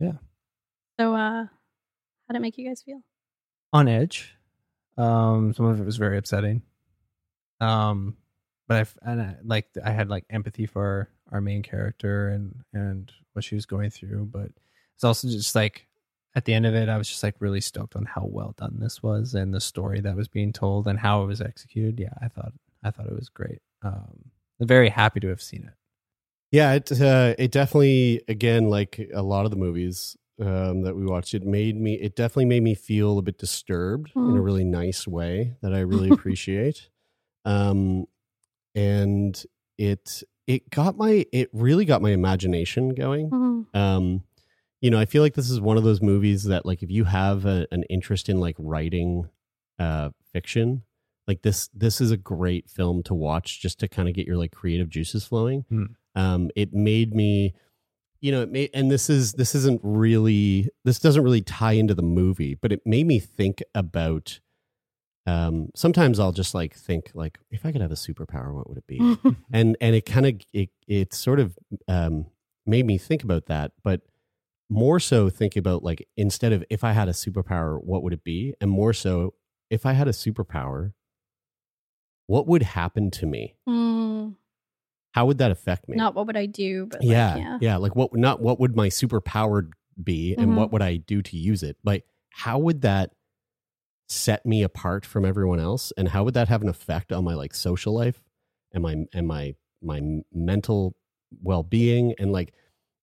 yeah. 0.00 0.12
so 0.98 1.14
uh 1.14 1.44
how 1.46 1.48
did 2.32 2.36
it 2.36 2.40
make 2.42 2.58
you 2.58 2.68
guys 2.68 2.82
feel 2.82 3.02
on 3.72 3.86
edge. 3.88 4.34
Um, 4.96 5.52
some 5.54 5.66
of 5.66 5.78
it 5.80 5.84
was 5.84 5.96
very 5.98 6.16
upsetting. 6.18 6.62
Um, 7.60 8.16
but 8.66 8.76
I 8.76 8.80
f- 8.80 8.98
and 9.02 9.20
I, 9.22 9.36
like 9.44 9.66
I 9.84 9.90
had 9.90 10.08
like 10.08 10.24
empathy 10.30 10.66
for 10.66 11.08
our 11.30 11.40
main 11.40 11.62
character 11.62 12.28
and 12.28 12.64
and 12.72 13.12
what 13.38 13.44
she 13.44 13.54
was 13.54 13.66
going 13.66 13.90
through, 13.90 14.26
but 14.32 14.50
it's 14.96 15.04
also 15.04 15.28
just 15.28 15.54
like 15.54 15.86
at 16.34 16.44
the 16.44 16.54
end 16.54 16.66
of 16.66 16.74
it, 16.74 16.88
I 16.88 16.98
was 16.98 17.08
just 17.08 17.22
like 17.22 17.36
really 17.38 17.60
stoked 17.60 17.94
on 17.96 18.04
how 18.04 18.26
well 18.28 18.54
done 18.58 18.78
this 18.80 19.00
was 19.02 19.34
and 19.34 19.54
the 19.54 19.60
story 19.60 20.00
that 20.00 20.16
was 20.16 20.26
being 20.28 20.52
told 20.52 20.88
and 20.88 20.98
how 20.98 21.22
it 21.22 21.26
was 21.26 21.40
executed. 21.40 21.98
Yeah, 22.00 22.12
I 22.20 22.28
thought 22.28 22.52
I 22.82 22.90
thought 22.90 23.06
it 23.06 23.14
was 23.14 23.28
great. 23.28 23.60
Um, 23.82 24.30
I'm 24.60 24.66
very 24.66 24.88
happy 24.88 25.20
to 25.20 25.28
have 25.28 25.40
seen 25.40 25.64
it. 25.64 25.74
Yeah, 26.50 26.72
it 26.74 26.90
uh, 27.00 27.34
it 27.38 27.52
definitely 27.52 28.22
again 28.26 28.68
like 28.70 29.08
a 29.14 29.22
lot 29.22 29.44
of 29.44 29.50
the 29.52 29.56
movies 29.56 30.16
um, 30.40 30.82
that 30.82 30.96
we 30.96 31.04
watched, 31.04 31.34
it 31.34 31.44
made 31.44 31.76
me 31.80 31.94
it 31.94 32.16
definitely 32.16 32.46
made 32.46 32.62
me 32.62 32.74
feel 32.74 33.18
a 33.18 33.22
bit 33.22 33.38
disturbed 33.38 34.10
in 34.14 34.36
a 34.36 34.40
Mm. 34.40 34.44
really 34.44 34.64
nice 34.64 35.06
way 35.06 35.54
that 35.62 35.72
I 35.74 35.80
really 35.92 36.10
appreciate. 36.10 36.90
Um, 37.44 38.06
and 38.74 39.42
it 39.78 40.22
it 40.48 40.70
got 40.70 40.96
my 40.96 41.24
it 41.30 41.50
really 41.52 41.84
got 41.84 42.02
my 42.02 42.10
imagination 42.10 42.94
going. 42.94 43.30
Mhm. 43.30 43.76
Um, 43.76 44.24
you 44.80 44.90
know, 44.90 44.98
I 44.98 45.04
feel 45.04 45.22
like 45.22 45.34
this 45.34 45.50
is 45.50 45.60
one 45.60 45.76
of 45.76 45.84
those 45.84 46.00
movies 46.00 46.44
that 46.44 46.64
like 46.66 46.82
if 46.82 46.90
you 46.90 47.04
have 47.04 47.44
a, 47.44 47.68
an 47.70 47.84
interest 47.84 48.28
in 48.28 48.40
like 48.40 48.56
writing 48.58 49.28
uh 49.78 50.10
fiction, 50.32 50.82
like 51.28 51.42
this 51.42 51.68
this 51.74 52.00
is 52.00 52.10
a 52.10 52.16
great 52.16 52.68
film 52.68 53.02
to 53.04 53.14
watch 53.14 53.60
just 53.60 53.78
to 53.80 53.88
kind 53.88 54.08
of 54.08 54.14
get 54.14 54.26
your 54.26 54.38
like 54.38 54.50
creative 54.50 54.88
juices 54.88 55.24
flowing. 55.24 55.64
Hmm. 55.68 55.84
Um 56.16 56.50
it 56.56 56.72
made 56.72 57.14
me 57.14 57.54
you 58.20 58.32
know, 58.32 58.42
it 58.42 58.50
made 58.50 58.70
and 58.74 58.90
this 58.90 59.08
is 59.10 59.34
this 59.34 59.54
isn't 59.54 59.80
really 59.84 60.70
this 60.84 60.98
doesn't 60.98 61.22
really 61.22 61.42
tie 61.42 61.72
into 61.72 61.94
the 61.94 62.02
movie, 62.02 62.54
but 62.54 62.72
it 62.72 62.80
made 62.86 63.06
me 63.06 63.18
think 63.20 63.62
about 63.74 64.40
um 65.28 65.70
sometimes 65.74 66.18
I'll 66.18 66.32
just 66.42 66.54
like 66.54 66.74
think 66.74 67.10
like 67.14 67.38
if 67.50 67.64
I 67.66 67.72
could 67.72 67.80
have 67.80 67.92
a 67.92 68.02
superpower, 68.06 68.52
what 68.54 68.68
would 68.68 68.78
it 68.78 68.86
be? 68.86 69.00
and 69.52 69.76
and 69.80 69.94
it 69.98 70.04
kind 70.14 70.26
of 70.26 70.34
it 70.52 70.70
it 70.86 71.12
sort 71.12 71.40
of 71.40 71.56
um 71.86 72.26
made 72.66 72.84
me 72.86 72.98
think 72.98 73.22
about 73.24 73.46
that 73.46 73.72
but 73.82 74.02
more 74.70 75.00
so 75.00 75.30
think 75.30 75.56
about 75.56 75.82
like 75.82 76.06
instead 76.18 76.52
of 76.52 76.62
if 76.68 76.84
i 76.84 76.92
had 76.92 77.08
a 77.08 77.12
superpower 77.12 77.82
what 77.82 78.02
would 78.02 78.12
it 78.12 78.22
be 78.22 78.52
and 78.60 78.70
more 78.70 78.92
so 78.92 79.32
if 79.70 79.86
i 79.86 79.92
had 79.94 80.06
a 80.06 80.12
superpower 80.12 80.92
what 82.26 82.46
would 82.46 82.62
happen 82.62 83.10
to 83.10 83.24
me 83.26 83.54
Mm, 83.66 84.34
how 85.12 85.24
would 85.26 85.38
that 85.38 85.50
affect 85.50 85.88
me 85.88 85.96
not 85.96 86.14
what 86.14 86.26
would 86.26 86.36
I 86.36 86.46
do, 86.46 86.86
but 86.86 87.00
like, 87.00 87.08
yeah, 87.08 87.36
yeah. 87.38 87.58
yeah 87.60 87.76
like 87.76 87.96
what 87.96 88.14
not 88.14 88.40
what 88.42 88.60
would 88.60 88.76
my 88.76 88.88
superpower 88.88 89.70
be 90.02 90.34
and 90.36 90.50
Mhm. 90.52 90.56
what 90.56 90.70
would 90.72 90.82
i 90.82 90.96
do 90.96 91.22
to 91.22 91.36
use 91.36 91.62
it 91.62 91.76
like 91.84 92.04
how 92.30 92.58
would 92.58 92.82
that 92.82 93.12
set 94.08 94.44
me 94.46 94.62
apart 94.62 95.04
from 95.06 95.24
everyone 95.24 95.60
else? 95.60 95.92
And 95.96 96.08
how 96.08 96.24
would 96.24 96.34
that 96.34 96.48
have 96.48 96.62
an 96.62 96.68
effect 96.68 97.12
on 97.12 97.24
my 97.24 97.34
like 97.34 97.54
social 97.54 97.94
life 97.94 98.22
and 98.72 98.82
my 98.82 98.96
and 99.12 99.26
my 99.26 99.54
my 99.82 100.00
mental 100.32 100.96
well-being? 101.42 102.14
And 102.18 102.32
like 102.32 102.52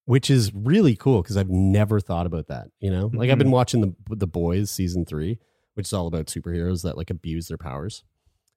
which 0.06 0.30
is 0.30 0.54
really 0.54 0.96
cool 0.96 1.24
because 1.24 1.36
i've 1.36 1.50
never 1.50 2.00
thought 2.00 2.28
about 2.28 2.48
that 2.48 2.68
you 2.80 2.92
know? 2.92 3.10
Like 3.14 3.30
i've 3.30 3.40
been 3.40 3.52
watching 3.52 3.82
the 3.82 3.96
the 4.16 4.28
boys 4.28 4.70
season 4.70 5.06
three 5.06 5.40
which 5.76 5.88
is 5.88 5.94
all 5.94 6.08
about 6.08 6.28
superheroes 6.28 6.84
that 6.84 6.98
like 6.98 7.10
abuse 7.10 7.48
their 7.48 7.58
powers. 7.58 8.04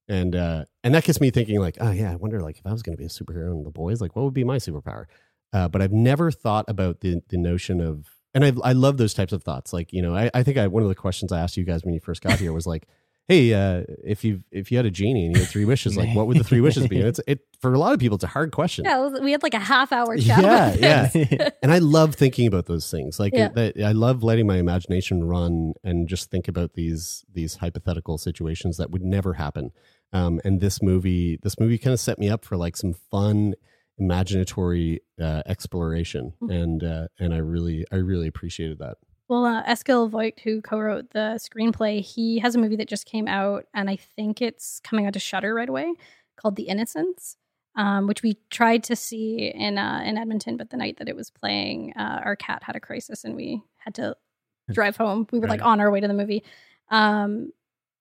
And 0.08 0.34
uh 0.34 0.64
and 0.82 0.94
that 0.94 1.04
gets 1.04 1.20
me 1.20 1.30
thinking 1.30 1.60
like 1.60 1.76
oh 1.80 1.90
yeah 1.90 2.12
i 2.12 2.16
wonder 2.16 2.40
like 2.40 2.58
if 2.58 2.66
i 2.66 2.72
was 2.72 2.82
going 2.82 2.96
to 2.96 3.00
be 3.00 3.04
a 3.04 3.08
superhero 3.08 3.52
in 3.52 3.64
the 3.64 3.70
boys 3.70 4.00
like 4.00 4.16
what 4.16 4.24
would 4.24 4.34
be 4.34 4.44
my 4.44 4.56
superpower? 4.56 5.04
Uh, 5.52 5.68
but 5.68 5.82
i've 5.82 5.92
never 5.92 6.30
thought 6.30 6.64
about 6.68 7.00
the 7.00 7.22
the 7.28 7.36
notion 7.36 7.80
of 7.80 8.06
and 8.34 8.44
I, 8.44 8.52
I 8.62 8.72
love 8.72 8.96
those 8.96 9.14
types 9.14 9.32
of 9.32 9.42
thoughts 9.42 9.72
like 9.72 9.92
you 9.92 10.02
know 10.02 10.14
I, 10.14 10.30
I 10.34 10.42
think 10.42 10.58
I, 10.58 10.66
one 10.66 10.82
of 10.82 10.88
the 10.88 10.94
questions 10.94 11.32
i 11.32 11.40
asked 11.40 11.56
you 11.56 11.64
guys 11.64 11.84
when 11.84 11.94
you 11.94 12.00
first 12.00 12.22
got 12.22 12.38
here 12.38 12.52
was 12.52 12.66
like 12.66 12.86
hey, 13.28 13.52
uh, 13.52 13.84
if 14.02 14.24
you 14.24 14.42
if 14.50 14.72
you 14.72 14.78
had 14.78 14.86
a 14.86 14.90
genie 14.90 15.26
and 15.26 15.34
you 15.36 15.42
had 15.42 15.50
three 15.50 15.66
wishes, 15.66 15.96
like 15.96 16.14
what 16.16 16.26
would 16.26 16.38
the 16.38 16.44
three 16.44 16.60
wishes 16.60 16.88
be? 16.88 16.98
And 16.98 17.08
it's 17.08 17.20
it 17.28 17.40
for 17.60 17.74
a 17.74 17.78
lot 17.78 17.92
of 17.92 18.00
people, 18.00 18.14
it's 18.16 18.24
a 18.24 18.28
hard 18.28 18.52
question. 18.52 18.86
Yeah, 18.86 19.06
we 19.20 19.32
had 19.32 19.42
like 19.42 19.54
a 19.54 19.58
half 19.60 19.92
hour 19.92 20.16
chat. 20.16 20.80
Yeah, 20.80 21.10
yeah. 21.14 21.50
and 21.62 21.70
I 21.70 21.78
love 21.78 22.14
thinking 22.14 22.46
about 22.46 22.66
those 22.66 22.90
things. 22.90 23.20
Like 23.20 23.34
Yeah. 23.34 23.48
that, 23.48 23.74
I 23.84 23.92
love 23.92 24.22
letting 24.22 24.46
my 24.46 24.56
imagination 24.56 25.24
run 25.24 25.74
and 25.84 26.08
just 26.08 26.30
think 26.30 26.48
about 26.48 26.72
these 26.72 27.24
these 27.32 27.56
hypothetical 27.56 28.18
situations 28.18 28.78
that 28.78 28.90
would 28.90 29.02
never 29.02 29.34
happen. 29.34 29.70
Um, 30.12 30.40
and 30.42 30.60
this 30.60 30.80
movie, 30.82 31.38
this 31.42 31.60
movie 31.60 31.76
kind 31.76 31.92
of 31.92 32.00
set 32.00 32.18
me 32.18 32.30
up 32.30 32.44
for 32.44 32.56
like 32.56 32.76
some 32.76 32.94
fun, 32.94 33.54
imaginatory 34.00 34.98
uh, 35.20 35.42
exploration, 35.46 36.32
Mhm. 36.40 36.62
and 36.62 36.84
uh, 36.84 37.08
and 37.18 37.34
I 37.34 37.38
really, 37.38 37.84
I 37.92 37.96
really 37.96 38.28
appreciated 38.28 38.78
that. 38.78 38.98
Well, 39.28 39.44
uh, 39.44 39.62
Eskil 39.64 40.08
Vogt, 40.08 40.40
who 40.40 40.62
co-wrote 40.62 41.10
the 41.10 41.38
screenplay, 41.38 42.00
he 42.00 42.38
has 42.38 42.54
a 42.54 42.58
movie 42.58 42.76
that 42.76 42.88
just 42.88 43.04
came 43.04 43.28
out, 43.28 43.66
and 43.74 43.90
I 43.90 43.96
think 43.96 44.40
it's 44.40 44.80
coming 44.80 45.04
out 45.06 45.12
to 45.12 45.18
Shudder 45.18 45.52
right 45.54 45.68
away, 45.68 45.92
called 46.36 46.56
The 46.56 46.62
Innocents, 46.68 47.36
um, 47.74 48.06
which 48.06 48.22
we 48.22 48.38
tried 48.50 48.84
to 48.84 48.96
see 48.96 49.52
in 49.54 49.76
uh, 49.78 50.02
in 50.04 50.16
Edmonton, 50.16 50.56
but 50.56 50.70
the 50.70 50.76
night 50.78 50.96
that 50.98 51.08
it 51.08 51.16
was 51.16 51.30
playing, 51.30 51.92
uh, 51.94 52.20
our 52.24 52.36
cat 52.36 52.62
had 52.62 52.76
a 52.76 52.80
crisis, 52.80 53.24
and 53.24 53.36
we 53.36 53.62
had 53.76 53.94
to 53.96 54.16
drive 54.72 54.96
home. 54.96 55.26
We 55.30 55.38
were 55.40 55.48
like 55.48 55.62
on 55.62 55.80
our 55.80 55.90
way 55.90 56.00
to 56.00 56.08
the 56.08 56.14
movie, 56.14 56.42
um, 56.90 57.52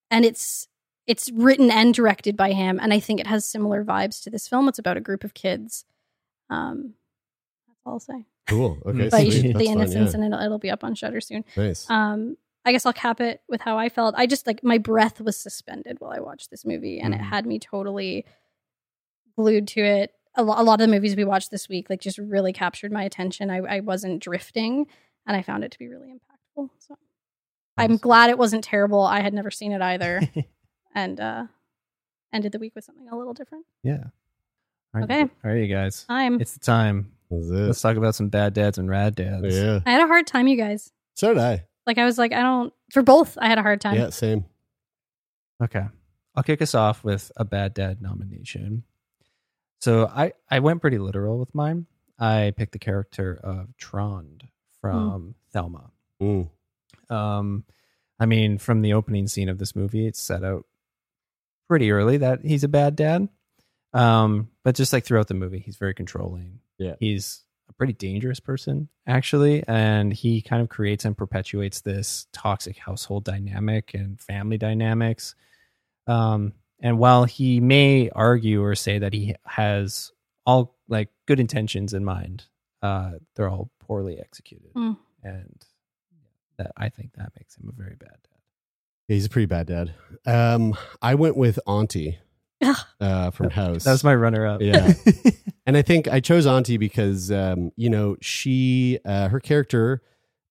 and 0.10 0.24
it's 0.24 0.68
it's 1.08 1.32
written 1.32 1.72
and 1.72 1.94
directed 1.94 2.36
by 2.38 2.52
him, 2.52 2.80
and 2.82 2.94
I 2.94 3.00
think 3.00 3.20
it 3.20 3.28
has 3.28 3.46
similar 3.46 3.84
vibes 3.84 4.22
to 4.24 4.30
this 4.30 4.48
film. 4.48 4.68
It's 4.68 4.80
about 4.80 4.98
a 4.98 5.02
group 5.02 5.24
of 5.24 5.34
kids. 5.34 5.86
Um, 6.50 6.94
that's 7.68 7.80
all 7.86 7.94
I'll 7.94 8.00
say. 8.00 8.26
Cool. 8.48 8.78
Okay. 8.86 9.10
But 9.10 9.26
you 9.26 9.32
should, 9.32 9.44
That's 9.46 9.58
The 9.60 9.66
fun, 9.66 9.74
Innocents, 9.74 10.14
yeah. 10.14 10.20
and 10.22 10.34
it'll, 10.34 10.46
it'll 10.46 10.60
be 10.60 10.70
up 10.70 10.84
on 10.84 10.96
Shudder 10.96 11.20
soon. 11.22 11.44
nice. 11.56 11.90
Um, 11.90 12.38
I 12.66 12.72
guess 12.74 12.86
I'll 12.86 12.94
cap 12.94 13.22
it 13.22 13.42
with 13.48 13.62
how 13.62 13.78
I 13.78 13.88
felt. 13.90 14.16
I 14.18 14.26
just 14.28 14.46
like 14.46 14.64
my 14.64 14.78
breath 14.78 15.22
was 15.22 15.38
suspended 15.38 15.98
while 16.00 16.12
I 16.12 16.20
watched 16.20 16.52
this 16.52 16.66
movie, 16.66 17.00
and 17.00 17.14
it 17.14 17.22
Mhm. 17.22 17.30
had 17.30 17.46
me 17.46 17.60
totally 17.60 18.26
glued 19.38 19.68
to 19.70 19.82
it. 19.82 20.14
A, 20.36 20.44
lo- 20.44 20.56
a 20.58 20.64
lot 20.64 20.80
of 20.82 20.88
the 20.88 20.94
movies 20.94 21.16
we 21.16 21.24
watched 21.26 21.50
this 21.52 21.68
week, 21.70 21.90
like, 21.90 22.02
just 22.02 22.18
really 22.18 22.54
captured 22.54 22.92
my 22.92 23.04
attention. 23.04 23.50
I, 23.50 23.58
I 23.58 23.80
wasn't 23.80 24.22
drifting, 24.22 24.86
and 25.26 25.36
I 25.38 25.42
found 25.42 25.64
it 25.64 25.72
to 25.72 25.80
be 25.80 25.88
really 25.88 26.10
impactful. 26.12 26.70
So 26.80 26.98
I'm 27.78 27.98
glad 27.98 28.30
it 28.30 28.38
wasn't 28.38 28.64
terrible. 28.64 29.02
I 29.02 29.22
had 29.22 29.34
never 29.34 29.50
seen 29.52 29.72
it 29.72 29.82
either, 29.82 30.22
and 30.98 31.20
uh, 31.20 31.44
ended 32.34 32.52
the 32.52 32.60
week 32.60 32.74
with 32.76 32.84
something 32.84 33.08
a 33.08 33.16
little 33.16 33.34
different. 33.34 33.66
yeah. 33.84 34.04
All 34.96 35.02
right, 35.02 35.04
Okay. 35.04 35.22
All 35.22 35.52
right, 35.52 35.62
you 35.62 35.74
guys. 35.74 36.06
I'm. 36.10 36.42
It's 36.42 36.54
the 36.54 36.60
time. 36.60 37.12
That's 37.30 37.50
Let's 37.50 37.82
talk 37.82 37.98
about 37.98 38.16
some 38.16 38.30
bad 38.30 38.54
dads 38.54 38.78
and 38.78 38.90
rad 38.90 39.16
dads. 39.16 39.54
Yeah. 39.54 39.82
I 39.86 39.92
had 39.92 40.02
a 40.02 40.08
hard 40.08 40.26
time, 40.26 40.48
you 40.48 40.56
guys. 40.56 40.92
So 41.14 41.34
did 41.34 41.44
I. 41.44 41.66
Like 41.86 41.98
I 41.98 42.06
was 42.06 42.18
like, 42.18 42.32
I 42.34 42.42
don't. 42.42 42.74
For 42.92 43.04
both, 43.04 43.38
I 43.40 43.48
had 43.48 43.58
a 43.58 43.62
hard 43.62 43.82
time. 43.82 43.96
Yeah. 43.96 44.10
Same. 44.12 44.46
Okay. 45.62 45.84
I'll 46.36 46.44
kick 46.44 46.62
us 46.62 46.74
off 46.74 47.04
with 47.04 47.32
a 47.36 47.44
bad 47.44 47.74
dad 47.74 48.02
nomination. 48.02 48.84
So 49.82 50.08
I, 50.08 50.34
I 50.50 50.60
went 50.60 50.82
pretty 50.82 51.00
literal 51.00 51.38
with 51.38 51.54
mine. 51.54 51.86
I 52.18 52.54
picked 52.56 52.72
the 52.72 52.80
character 52.80 53.40
of 53.44 53.76
Trond 53.78 54.48
from 54.80 55.36
Thelma. 55.52 55.92
Mm. 56.22 56.50
Um, 57.10 57.66
I 58.20 58.26
mean, 58.26 58.58
from 58.58 58.82
the 58.82 58.94
opening 58.94 59.28
scene 59.28 59.50
of 59.50 59.58
this 59.58 59.76
movie, 59.76 60.08
it's 60.08 60.22
set 60.22 60.44
out 60.44 60.66
pretty 61.68 61.92
early 61.92 62.18
that 62.18 62.44
he's 62.44 62.64
a 62.64 62.68
bad 62.68 62.96
dad. 62.96 63.28
Um, 63.94 64.50
but 64.64 64.76
just 64.76 64.94
like 64.94 65.06
throughout 65.06 65.28
the 65.28 65.34
movie, 65.34 65.60
he's 65.60 65.78
very 65.78 65.94
controlling. 65.94 66.60
Yeah. 66.78 66.96
He's 67.00 67.42
a 67.70 67.74
pretty 67.74 67.94
dangerous 67.94 68.40
person, 68.40 68.90
actually. 69.08 69.64
And 69.68 70.14
he 70.14 70.42
kind 70.42 70.62
of 70.62 70.70
creates 70.70 71.06
and 71.06 71.18
perpetuates 71.18 71.82
this 71.82 72.28
toxic 72.32 72.78
household 72.78 73.24
dynamic 73.24 73.94
and 73.94 74.20
family 74.20 74.58
dynamics. 74.58 75.36
Um, 76.06 76.54
and 76.80 77.00
while 77.00 77.24
he 77.24 77.60
may 77.60 78.10
argue 78.10 78.64
or 78.64 78.76
say 78.76 79.00
that 79.00 79.14
he 79.14 79.36
has 79.46 80.12
all 80.46 80.76
like 80.88 81.10
good 81.26 81.40
intentions 81.40 81.94
in 81.94 82.06
mind, 82.06 82.46
uh, 82.82 83.14
they're 83.36 83.50
all 83.50 83.72
poorly 83.80 84.20
executed. 84.20 84.74
Mm. 84.74 84.98
And 85.24 85.66
that 86.58 86.72
I 86.78 86.90
think 86.90 87.14
that 87.14 87.32
makes 87.38 87.56
him 87.58 87.70
a 87.70 87.72
very 87.82 87.96
bad 87.96 88.10
dad. 88.24 88.27
Yeah, 89.08 89.14
he's 89.16 89.26
a 89.26 89.30
pretty 89.30 89.46
bad 89.46 89.68
dad. 89.68 89.94
Um, 90.26 90.76
I 91.02 91.16
went 91.16 91.38
with 91.38 91.60
Auntie 91.66 92.20
uh, 93.00 93.32
from 93.32 93.50
House. 93.52 93.84
That 93.86 93.92
was 93.94 94.04
my 94.04 94.16
runner 94.16 94.46
up. 94.46 94.62
Yeah. 94.62 94.94
and 95.66 95.78
I 95.78 95.82
think 95.82 96.08
I 96.08 96.20
chose 96.20 96.46
Auntie 96.46 96.78
because 96.78 97.32
um, 97.32 97.72
you 97.76 97.90
know 97.90 98.18
she 98.22 99.00
uh, 99.06 99.30
her 99.30 99.40
character, 99.40 100.02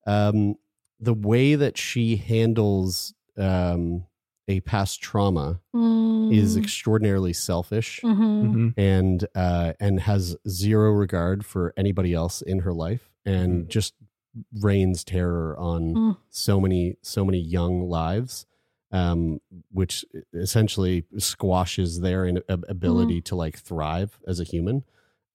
um, 0.06 0.54
the 1.00 1.12
way 1.14 1.54
that 1.56 1.76
she 1.76 2.16
handles 2.16 3.12
um, 3.36 4.06
a 4.48 4.60
past 4.60 5.02
trauma 5.02 5.60
is 5.74 6.56
Mm. 6.56 6.62
extraordinarily 6.62 7.32
selfish 7.34 8.00
Mhm. 8.02 8.16
Mhm. 8.54 8.74
and 8.78 9.26
uh, 9.34 9.74
and 9.78 10.00
has 10.00 10.36
zero 10.48 10.90
regard 10.92 11.44
for 11.44 11.74
anybody 11.76 12.14
else 12.14 12.40
in 12.42 12.60
her 12.60 12.72
life 12.72 13.10
and 13.26 13.64
Mhm. 13.64 13.68
just 13.68 13.94
rains 14.60 15.04
terror 15.04 15.56
on 15.58 15.94
Mm. 15.94 16.16
so 16.30 16.60
many 16.60 16.96
so 17.02 17.24
many 17.24 17.38
young 17.38 17.88
lives 17.88 18.46
um 18.92 19.40
which 19.72 20.04
essentially 20.34 21.04
squashes 21.18 22.00
their 22.00 22.24
in- 22.26 22.42
ab- 22.48 22.64
ability 22.68 23.20
to 23.22 23.34
like 23.34 23.58
thrive 23.58 24.18
as 24.26 24.38
a 24.40 24.44
human 24.44 24.84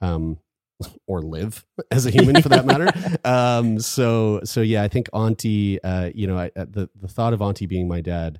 um 0.01 0.37
or 1.07 1.21
live 1.21 1.65
as 1.91 2.05
a 2.05 2.11
human 2.11 2.41
for 2.41 2.49
that 2.49 2.65
matter 2.65 2.89
um 3.25 3.79
so 3.79 4.39
so 4.43 4.61
yeah 4.61 4.81
i 4.83 4.87
think 4.87 5.09
auntie 5.13 5.81
uh 5.83 6.09
you 6.15 6.27
know 6.27 6.37
I, 6.37 6.51
uh, 6.55 6.65
the 6.69 6.89
the 6.99 7.07
thought 7.07 7.33
of 7.33 7.41
auntie 7.41 7.65
being 7.67 7.87
my 7.87 8.01
dad 8.01 8.39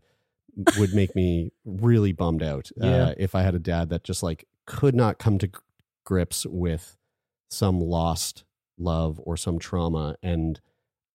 would 0.78 0.94
make 0.94 1.16
me 1.16 1.52
really 1.66 2.12
bummed 2.14 2.44
out 2.44 2.72
Yeah. 2.78 3.08
uh, 3.08 3.14
if 3.18 3.36
i 3.36 3.42
had 3.42 3.56
a 3.56 3.60
dad 3.60 3.90
that 3.90 4.04
just 4.04 4.22
like 4.24 4.46
could 4.66 4.96
not 4.96 5.18
come 5.20 5.38
to 5.40 5.48
gr- 5.48 5.60
grips 6.04 6.46
with 6.46 6.98
some 7.50 7.80
lost 7.82 8.44
love 8.82 9.20
or 9.24 9.38
some 9.38 9.60
trauma 9.60 10.16
and 10.24 10.60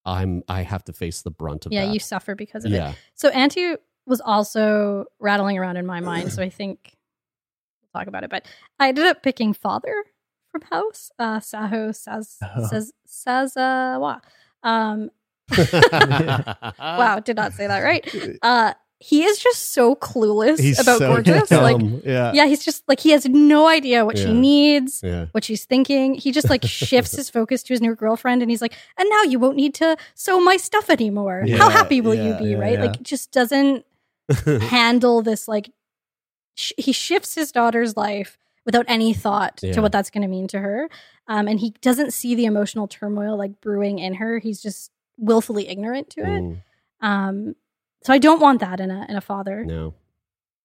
i'm 0.05 0.43
i 0.49 0.63
have 0.63 0.85
to 0.85 0.93
face 0.93 1.23
the 1.23 1.31
brunt 1.31 1.67
of 1.67 1.73
Yeah, 1.73 1.85
that 1.87 1.93
you 1.93 1.99
suffer 2.01 2.35
because 2.35 2.65
of 2.65 2.73
it. 2.73 2.77
yeah 2.77 2.93
So 3.15 3.29
Auntie 3.31 3.75
was 4.07 4.21
also 4.21 5.07
rattling 5.19 5.59
around 5.59 5.77
in 5.79 5.85
my 5.87 5.99
mind. 6.01 6.33
So 6.33 6.41
I 6.43 6.49
think 6.49 6.97
we'll 7.83 8.01
talk 8.01 8.07
about 8.09 8.23
it. 8.23 8.31
But 8.31 8.47
I 8.79 8.89
ended 8.89 9.05
up 9.07 9.23
picking 9.23 9.53
Father 9.53 10.05
from 10.53 10.61
House, 10.71 11.11
uh, 11.19 11.41
Saho 11.41 11.89
Saz, 11.91 12.37
Oh. 12.41 12.69
Saz, 12.71 12.93
Sazawa. 13.09 14.21
Um, 14.63 15.11
wow, 16.79 17.21
did 17.21 17.35
not 17.37 17.53
say 17.55 17.67
that 17.67 17.81
right. 17.81 18.07
Uh, 18.43 18.75
he 18.99 19.25
is 19.25 19.39
just 19.39 19.73
so 19.75 19.95
clueless 19.95 20.59
he's 20.59 20.79
about 20.81 20.99
so 20.99 21.09
gorgeous. 21.13 21.51
Like, 21.51 21.77
yeah 22.05 22.33
yeah, 22.33 22.47
he's 22.47 22.65
just 22.65 22.83
like 22.89 22.99
he 23.01 23.11
has 23.11 23.27
no 23.27 23.69
idea 23.69 24.05
what 24.07 24.17
she 24.17 24.33
needs, 24.33 25.01
yeah 25.05 25.27
what 25.33 25.45
she's 25.45 25.65
thinking. 25.67 26.15
He 26.15 26.33
just 26.33 26.49
like 26.49 26.65
shifts 26.67 27.13
his 27.13 27.29
focus 27.29 27.63
to 27.65 27.75
his 27.75 27.81
new 27.83 27.95
girlfriend, 27.95 28.41
and 28.43 28.51
he's 28.51 28.63
like, 28.63 28.73
"And 28.99 29.09
now 29.11 29.23
you 29.23 29.39
won't 29.39 29.57
need 29.57 29.75
to 29.75 29.97
sew 30.15 30.41
my 30.41 30.57
stuff 30.57 30.89
anymore. 30.91 31.45
How 31.59 31.69
happy 31.69 32.01
will 32.01 32.15
yeah, 32.15 32.39
you 32.39 32.45
be?" 32.45 32.51
yeah, 32.53 32.57
right? 32.59 32.73
yeah. 32.79 32.85
Like, 32.87 33.03
just 33.03 33.33
doesn't 33.33 33.85
handle 34.63 35.21
this. 35.23 35.47
Like, 35.47 35.71
sh- 36.55 36.73
he 36.79 36.93
shifts 36.93 37.35
his 37.35 37.53
daughter's 37.53 37.97
life 37.97 38.39
without 38.65 38.87
any 38.89 39.13
thought 39.13 39.61
Yeah. 39.63 39.73
to 39.75 39.83
what 39.83 39.93
that's 39.93 40.11
going 40.11 40.23
to 40.23 40.29
mean 40.29 40.49
to 40.49 40.59
her, 40.59 40.89
um, 41.29 41.49
and 41.49 41.61
he 41.61 41.71
doesn't 41.83 42.13
see 42.13 42.35
the 42.35 42.47
emotional 42.47 42.89
turmoil 42.89 43.37
like 43.37 43.61
brewing 43.61 43.99
in 43.99 44.15
her. 44.15 44.39
He's 44.39 44.63
just 44.63 44.91
willfully 45.19 45.69
ignorant 45.69 46.11
to 46.11 46.21
it. 46.23 46.43
Mm, 46.43 46.63
Um, 47.01 47.57
so 48.07 48.13
I 48.13 48.19
don't 48.19 48.41
want 48.41 48.61
that 48.61 48.79
in 48.81 48.91
a 48.91 49.05
in 49.09 49.17
a 49.17 49.21
father. 49.21 49.65
no 49.65 49.95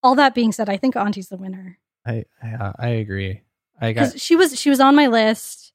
All 0.03 0.15
that 0.15 0.33
being 0.35 0.51
said, 0.51 0.69
I 0.69 0.77
think 0.77 0.95
Auntie's 0.95 1.29
the 1.29 1.37
winner 1.37 1.77
I, 2.05 2.25
I 2.41 2.71
I 2.79 2.87
agree. 3.03 3.41
I 3.79 3.93
got 3.93 4.19
she 4.19 4.35
was 4.35 4.59
she 4.59 4.69
was 4.69 4.79
on 4.79 4.95
my 4.95 5.07
list. 5.07 5.73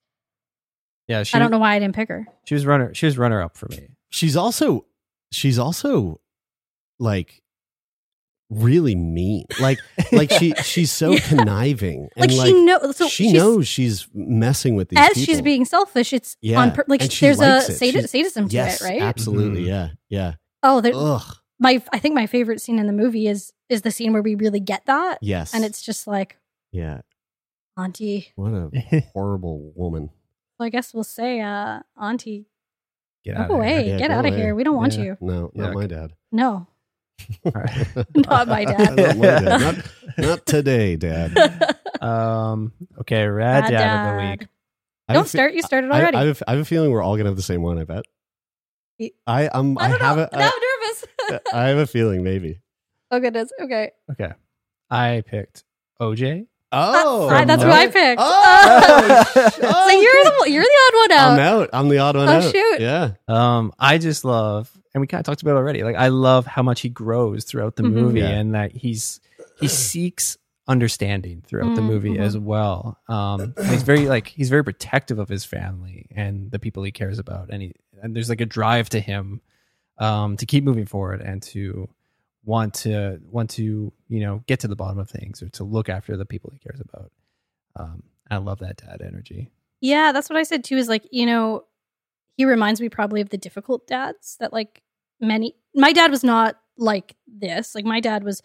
yeah. 1.09 1.23
She, 1.25 1.35
I 1.37 1.39
don't 1.41 1.51
know 1.51 1.59
why 1.59 1.75
I 1.75 1.79
didn't 1.79 1.95
pick 1.95 2.09
her. 2.09 2.27
She 2.45 2.55
was 2.55 2.65
runner. 2.67 2.95
She 2.95 3.07
was 3.07 3.17
runner 3.19 3.41
up 3.43 3.57
for 3.57 3.67
me. 3.71 3.89
she's 4.11 4.37
also 4.37 4.87
she's 5.33 5.59
also 5.59 6.21
like 6.99 7.43
really 8.49 8.95
mean 8.95 9.45
like 9.61 9.79
like 10.13 10.31
she 10.31 10.55
she's 10.63 10.93
so 10.93 11.11
Yeah. 11.13 11.19
conniving 11.29 12.09
Like, 12.17 12.31
and 12.31 12.33
she 12.33 12.53
knows. 12.65 12.97
So 12.97 13.09
she 13.09 13.25
she's- 13.25 13.35
knows 13.35 13.67
she's 13.69 14.09
messing 14.15 14.77
with 14.77 14.89
these 14.89 14.99
as 15.01 15.09
people. 15.15 15.23
she's 15.25 15.43
being 15.43 15.65
selfish. 15.65 16.13
It's 16.13 16.37
Yeah, 16.41 16.61
on 16.61 16.71
pur- 16.73 16.85
like 16.87 17.03
she 17.11 17.27
there's 17.27 17.41
a 17.41 17.57
likes 17.57 17.69
it. 17.71 17.75
sadi- 17.79 17.93
She's- 17.93 18.11
sadism 18.11 18.49
to 18.49 18.55
yes 18.55 18.81
it, 18.81 18.85
right? 18.85 19.03
absolutely 19.03 19.65
Mhm. 19.65 19.69
yeah 19.69 19.89
yeah 20.09 20.35
Oh, 20.63 20.81
there, 20.81 20.93
ugh 20.95 21.37
my 21.59 21.83
I 21.93 21.99
think 21.99 22.15
my 22.15 22.27
favorite 22.27 22.61
scene 22.61 22.79
in 22.79 22.87
the 22.87 22.93
movie 22.93 23.27
is 23.29 23.53
is 23.69 23.83
the 23.83 23.91
scene 23.91 24.13
where 24.13 24.23
we 24.23 24.35
really 24.35 24.61
get 24.61 24.87
that, 24.87 25.19
yes 25.23 25.55
and 25.55 25.65
it's 25.65 25.83
just 25.83 26.07
like 26.07 26.39
yeah 26.73 27.01
Auntie. 27.77 28.33
what 28.37 28.53
a 28.53 29.01
horrible 29.13 29.73
woman 29.77 30.11
Well, 30.59 30.67
I 30.67 30.71
guess 30.71 30.93
we'll 30.95 31.05
say 31.05 31.41
uh 31.41 31.81
Auntie, 32.01 32.47
Get 33.25 33.37
go 33.37 33.43
out 33.43 33.51
of 33.51 33.57
away, 33.57 33.89
Yeah, 33.89 33.99
get 33.99 34.09
go 34.09 34.15
out 34.15 34.25
of 34.27 34.33
away. 34.33 34.41
here. 34.43 34.55
We 34.55 34.65
don't 34.65 34.77
want 34.77 34.95
Yeah. 34.97 35.03
you. 35.05 35.17
no 35.21 35.51
not 35.55 35.71
Yuck. 35.71 35.75
my 35.75 35.87
dad 35.87 36.13
No. 36.33 36.67
Not 38.15 38.47
my 38.49 38.65
dad. 38.67 38.95
not 38.97 39.17
my 39.17 39.25
dad 39.27 39.61
not, 39.61 39.75
not 40.19 40.47
today 40.47 40.97
dad 40.97 41.77
Um. 42.01 42.73
Okay. 43.01 43.25
Rad 43.27 43.65
Bad 43.65 43.71
dad, 43.71 43.81
of 43.81 44.15
the 44.17 44.21
dad. 44.23 44.41
week. 44.41 44.49
I 45.09 45.13
have 45.13 45.17
Don't 45.17 45.23
a 45.23 45.29
fe- 45.31 45.39
start. 45.39 45.55
You 45.55 45.63
started 45.63 45.91
I, 45.91 46.01
already. 46.01 46.17
I, 46.19 46.25
have, 46.27 46.43
I 46.47 46.51
have 46.53 46.61
a 46.61 46.65
feeling 46.67 46.91
we're 46.91 47.03
all 47.03 47.17
gonna 47.17 47.31
have 47.31 47.37
the 47.37 47.43
same 47.43 47.63
one. 47.63 47.79
I 47.79 47.85
bet. 47.85 48.05
Y- 49.01 49.13
I 49.27 49.47
um 49.49 49.79
I, 49.79 49.87
I 49.87 49.89
don't 49.89 50.01
have 50.03 50.17
know. 50.19 50.29
a, 50.31 50.37
now 50.37 50.41
I, 50.41 50.45
I'm 50.45 50.51
nervous. 50.51 50.76
I 51.53 51.65
have 51.69 51.79
a 51.79 51.87
feeling 51.87 52.23
maybe. 52.23 52.61
Oh 53.11 53.21
goodness. 53.21 53.51
Okay. 53.61 53.93
Okay. 54.13 54.33
I 54.91 55.23
picked 55.27 55.65
OJ. 56.01 56.47
Oh, 56.73 57.29
I- 57.29 57.45
that's 57.45 57.63
who 57.63 57.71
I 57.71 57.87
picked. 57.87 58.21
Oh, 58.21 59.25
so 59.35 59.91
you're 59.91 60.25
the 60.25 60.51
you're 60.51 60.63
the 60.63 60.79
odd 60.87 60.95
one 60.95 61.13
out. 61.13 61.33
I'm 61.33 61.39
out. 61.39 61.71
I'm 61.73 61.89
the 61.89 61.99
odd 61.99 62.17
one 62.17 62.29
Oh, 62.29 62.33
out. 62.33 62.43
Oh 62.45 62.51
shoot. 62.53 62.81
Yeah. 62.81 63.13
Um, 63.29 63.73
I 63.79 63.99
just 63.99 64.25
love, 64.25 64.71
and 64.95 65.01
we 65.01 65.07
kind 65.07 65.21
of 65.21 65.25
talked 65.27 65.43
about 65.43 65.53
it 65.53 65.59
already. 65.59 65.83
Like, 65.85 65.97
I 65.97 66.09
love 66.09 66.47
how 66.47 66.63
much 66.63 66.81
he 66.81 66.89
grows 66.89 67.45
throughout 67.45 67.77
the 67.77 67.85
Mhm. 67.85 67.93
movie, 67.93 68.21
Yeah. 68.21 68.31
and 68.31 68.55
that 68.55 68.73
he's 68.73 69.21
he 69.61 69.69
seeks 69.69 70.37
understanding 70.69 71.43
throughout 71.47 71.77
the 71.77 71.81
Mm, 71.81 71.87
movie 71.87 72.11
mhm. 72.17 72.21
as 72.21 72.37
well. 72.37 72.99
Um, 73.09 73.55
he's 73.69 73.85
very 73.85 74.07
like 74.09 74.27
he's 74.27 74.49
very 74.51 74.65
protective 74.65 75.19
of 75.21 75.29
his 75.29 75.45
family 75.45 76.07
and 76.15 76.51
the 76.51 76.59
people 76.59 76.83
he 76.83 76.91
cares 76.91 77.19
about, 77.21 77.49
and 77.51 77.63
he 77.63 77.73
and 78.03 78.15
there's 78.17 78.29
like 78.29 78.41
a 78.41 78.47
drive 78.47 78.89
to 78.91 79.01
him 79.01 79.41
um, 79.99 80.37
to 80.37 80.47
keep 80.47 80.65
moving 80.65 80.87
forward 80.87 81.21
and 81.21 81.43
to 81.43 81.89
want 82.45 82.75
to 82.75 83.19
want 83.29 83.51
to 83.51 83.93
you 84.09 84.21
know 84.21 84.43
get 84.47 84.61
to 84.61 84.69
the 84.69 84.77
bottom 84.77 84.99
of 84.99 85.11
things 85.11 85.43
or 85.43 85.49
to 85.51 85.65
look 85.65 85.89
after 85.89 86.17
the 86.17 86.25
people 86.27 86.51
he 86.53 86.59
cares 86.59 86.81
about. 86.81 87.11
Um, 87.75 88.03
I 88.31 88.37
love 88.39 88.59
that 88.61 88.77
dad 88.79 89.03
energy. 89.07 89.51
Yeah, 89.81 90.13
that's 90.13 90.29
what 90.31 90.39
I 90.39 90.43
said 90.45 90.65
too. 90.65 90.77
Is 90.77 90.89
like 90.89 91.05
you 91.11 91.27
know, 91.27 91.65
he 92.37 92.45
reminds 92.45 92.81
me 92.81 92.89
probably 92.89 93.21
of 93.21 93.31
the 93.31 93.39
difficult 93.39 93.87
dads 93.87 94.37
that 94.41 94.53
like 94.53 94.83
many. 95.21 95.57
My 95.75 95.93
dad 95.93 96.11
was 96.11 96.25
not 96.25 96.57
like 96.79 97.17
this. 97.27 97.75
Like 97.75 97.85
my 97.85 98.01
dad 98.01 98.23
was 98.25 98.43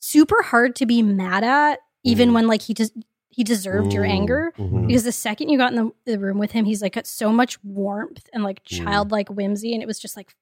super 0.00 0.42
hard 0.42 0.76
to 0.76 0.86
be 0.86 1.02
mad 1.02 1.44
at, 1.44 1.80
even 2.04 2.30
Mm. 2.30 2.34
when 2.34 2.46
like 2.48 2.62
he 2.62 2.74
just 2.74 2.92
he 3.28 3.44
deserved 3.44 3.92
your 3.92 4.04
anger. 4.04 4.52
mhm. 4.56 4.86
Because 4.86 5.04
the 5.04 5.12
second 5.12 5.50
you 5.50 5.58
got 5.58 5.72
in 5.72 5.76
the, 6.06 6.12
the 6.12 6.18
room 6.18 6.38
with 6.38 6.52
him, 6.52 6.64
he's 6.64 6.80
like 6.80 6.94
got 6.94 7.06
so 7.06 7.30
much 7.30 7.62
warmth 7.62 8.28
and 8.32 8.42
like 8.42 8.62
Mm. 8.64 8.84
childlike 8.84 9.28
whimsy, 9.28 9.74
and 9.74 9.82
it 9.82 9.86
was 9.86 9.98
just 9.98 10.16
like 10.16 10.34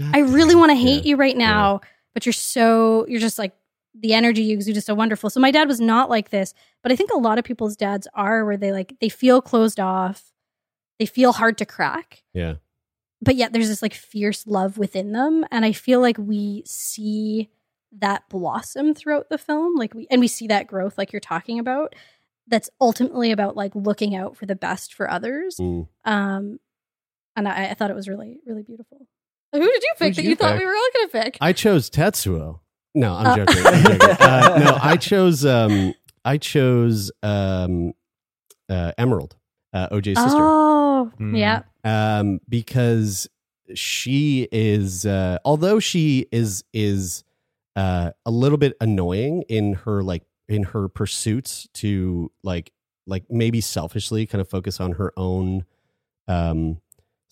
I 0.00 0.18
really 0.20 0.54
want 0.54 0.70
to 0.70 0.76
hate 0.76 1.04
Yeah. 1.04 1.10
you 1.10 1.16
right 1.16 1.36
now, 1.36 1.80
but 2.14 2.26
you're 2.26 2.32
so 2.32 3.06
you're 3.08 3.20
just 3.20 3.38
like 3.38 3.52
the 3.98 4.12
energy 4.12 4.42
you 4.42 4.54
exude 4.54 4.76
is 4.76 4.84
so 4.84 4.94
wonderful. 4.94 5.30
So 5.30 5.40
my 5.40 5.50
dad 5.50 5.68
was 5.68 5.80
not 5.80 6.10
like 6.10 6.28
this, 6.30 6.52
but 6.82 6.92
I 6.92 6.96
think 6.96 7.10
a 7.12 7.16
lot 7.18 7.38
of 7.38 7.44
people's 7.46 7.76
dads 7.76 8.06
are 8.14 8.44
where 8.44 8.56
they 8.58 8.72
like 8.72 8.94
they 9.00 9.08
feel 9.08 9.40
closed 9.40 9.80
off, 9.80 10.32
they 10.98 11.06
feel 11.06 11.32
hard 11.32 11.56
to 11.58 11.64
crack, 11.66 12.22
Yeah. 12.34 12.56
but 13.22 13.36
yet 13.36 13.52
there's 13.54 13.68
this 13.68 13.80
like 13.80 13.94
fierce 13.94 14.46
love 14.46 14.76
within 14.76 15.12
them, 15.12 15.46
and 15.50 15.64
I 15.64 15.72
feel 15.72 16.00
like 16.00 16.18
we 16.18 16.62
see 16.66 17.48
that 17.98 18.28
blossom 18.28 18.92
throughout 18.94 19.30
the 19.30 19.38
film, 19.38 19.76
like 19.76 19.94
we 19.94 20.06
and 20.10 20.20
we 20.20 20.28
see 20.28 20.46
that 20.48 20.66
growth, 20.66 20.98
like 20.98 21.12
you're 21.12 21.20
talking 21.20 21.58
about. 21.58 21.94
That's 22.48 22.68
ultimately 22.80 23.32
about 23.32 23.56
like 23.56 23.74
looking 23.74 24.14
out 24.14 24.36
for 24.36 24.46
the 24.46 24.54
best 24.54 24.92
for 24.94 25.10
others. 25.10 25.56
Mm. 25.56 25.88
Um, 26.04 26.60
and 27.34 27.48
I, 27.48 27.70
I 27.70 27.74
thought 27.74 27.90
it 27.90 27.96
was 27.96 28.08
really, 28.08 28.38
really 28.46 28.62
beautiful. 28.62 29.08
Who 29.58 29.66
did 29.72 29.82
you 29.82 29.92
pick 29.98 30.08
Who'd 30.08 30.16
that 30.16 30.22
you 30.24 30.30
you 30.30 30.36
thought 30.36 30.52
pick? 30.52 30.60
we 30.60 30.66
were 30.66 30.72
all 30.74 30.88
going 30.94 31.08
to 31.08 31.12
pick? 31.24 31.38
I 31.40 31.52
chose 31.52 31.90
Tetsuo. 31.90 32.60
No, 32.94 33.14
I'm 33.14 33.26
Uh, 33.26 33.36
joking. 33.36 33.62
I'm 33.66 33.82
joking. 33.84 34.00
Uh, 34.20 34.58
no, 34.64 34.78
I 34.82 34.96
chose 34.96 35.44
um 35.44 35.94
I 36.24 36.38
chose 36.38 37.10
um 37.22 37.92
uh 38.68 38.92
Emerald, 38.98 39.36
uh 39.72 39.88
OJ's 39.90 40.18
sister. 40.22 40.38
Oh, 40.42 41.12
Mm. 41.20 41.38
yeah. 41.38 41.62
um, 41.84 42.40
because 42.48 43.28
she 43.74 44.48
is 44.50 45.04
uh, 45.06 45.38
although 45.44 45.78
she 45.78 46.26
is 46.32 46.64
is 46.72 47.22
uh, 47.76 48.12
a 48.24 48.30
little 48.30 48.58
bit 48.58 48.74
annoying 48.80 49.42
in 49.48 49.74
her 49.74 50.02
like 50.02 50.22
in 50.48 50.62
her 50.64 50.88
pursuits 50.88 51.68
to 51.74 52.30
like 52.42 52.72
like 53.06 53.24
maybe 53.30 53.60
selfishly 53.60 54.24
kind 54.26 54.40
of 54.40 54.48
focus 54.48 54.80
on 54.80 54.92
her 54.92 55.12
own 55.16 55.64
um, 56.28 56.80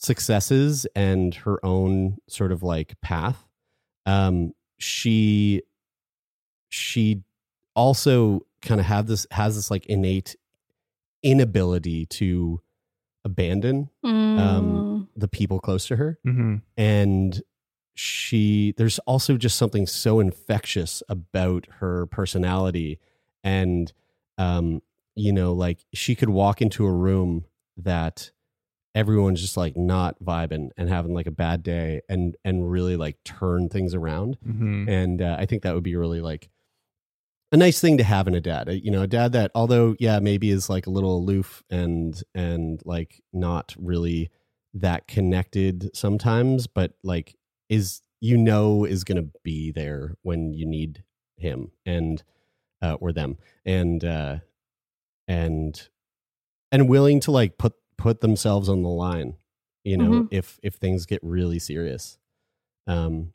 successes 0.04 0.86
and 0.94 1.34
her 1.34 1.64
own 1.64 2.18
sort 2.28 2.52
of 2.52 2.62
like 2.62 2.94
path 3.00 3.46
um, 4.06 4.52
she 4.78 5.62
she 6.68 7.22
also 7.74 8.40
kind 8.62 8.80
of 8.80 8.86
have 8.86 9.06
this 9.06 9.26
has 9.30 9.56
this 9.56 9.70
like 9.70 9.86
innate 9.86 10.36
inability 11.22 12.06
to 12.06 12.60
abandon 13.24 13.88
Mm. 14.04 15.08
the 15.16 15.28
people 15.28 15.58
close 15.60 15.86
to 15.86 15.96
her 15.96 16.18
Mm-hmm. 16.26 16.56
and 16.76 17.42
she 17.94 18.74
there's 18.76 18.98
also 19.00 19.36
just 19.36 19.56
something 19.56 19.86
so 19.86 20.18
infectious 20.20 21.02
about 21.08 21.66
her 21.78 22.06
personality 22.06 22.98
and 23.44 23.92
um 24.36 24.82
you 25.14 25.32
know 25.32 25.52
like 25.52 25.84
she 25.94 26.14
could 26.16 26.28
walk 26.28 26.60
into 26.60 26.84
a 26.84 26.92
room 26.92 27.44
that 27.76 28.32
everyone's 28.94 29.40
just 29.40 29.56
like 29.56 29.76
not 29.76 30.16
vibing 30.22 30.70
and 30.76 30.88
having 30.88 31.12
like 31.14 31.26
a 31.26 31.30
bad 31.32 31.62
day 31.62 32.00
and 32.08 32.36
and 32.44 32.70
really 32.70 32.96
like 32.96 33.16
turn 33.24 33.68
things 33.68 33.94
around 33.94 34.38
Mm-hmm. 34.46 34.88
and 34.88 35.22
uh, 35.22 35.36
I 35.38 35.46
think 35.46 35.62
that 35.62 35.74
would 35.74 35.82
be 35.84 35.96
really 35.96 36.20
like 36.20 36.48
a 37.52 37.56
nice 37.56 37.80
thing 37.80 37.98
to 37.98 38.04
have 38.04 38.26
in 38.26 38.34
a 38.34 38.40
dad. 38.40 38.68
Uh, 38.68 38.72
You 38.72 38.90
know, 38.90 39.02
a 39.02 39.06
dad 39.06 39.32
that 39.32 39.50
although 39.54 39.94
yeah 39.98 40.18
maybe 40.18 40.50
is 40.50 40.68
like 40.70 40.86
a 40.86 40.90
little 40.90 41.16
aloof 41.18 41.62
and 41.70 42.20
and 42.34 42.80
like 42.84 43.22
not 43.32 43.74
really 43.78 44.30
that 44.74 45.06
connected 45.06 45.90
sometimes, 45.94 46.66
but 46.66 46.94
like 47.04 47.36
is 47.68 48.02
you 48.20 48.36
know 48.36 48.84
is 48.84 49.04
going 49.04 49.22
to 49.22 49.30
be 49.44 49.70
there 49.70 50.14
when 50.22 50.52
you 50.52 50.66
need 50.66 51.04
him 51.36 51.70
and 51.86 52.22
uh, 52.82 52.94
or 52.94 53.12
them 53.12 53.38
and 53.64 54.04
uh, 54.04 54.38
and 55.28 55.88
and 56.72 56.88
willing 56.88 57.20
to 57.20 57.30
like 57.30 57.56
put 57.58 57.74
put 57.96 58.20
themselves 58.20 58.68
on 58.68 58.82
the 58.82 58.88
line. 58.88 59.34
You 59.84 59.96
know, 59.98 60.10
Mhm. 60.10 60.28
if 60.30 60.58
if 60.62 60.74
things 60.74 61.04
get 61.06 61.20
really 61.22 61.58
serious. 61.58 62.18
Um, 62.86 63.32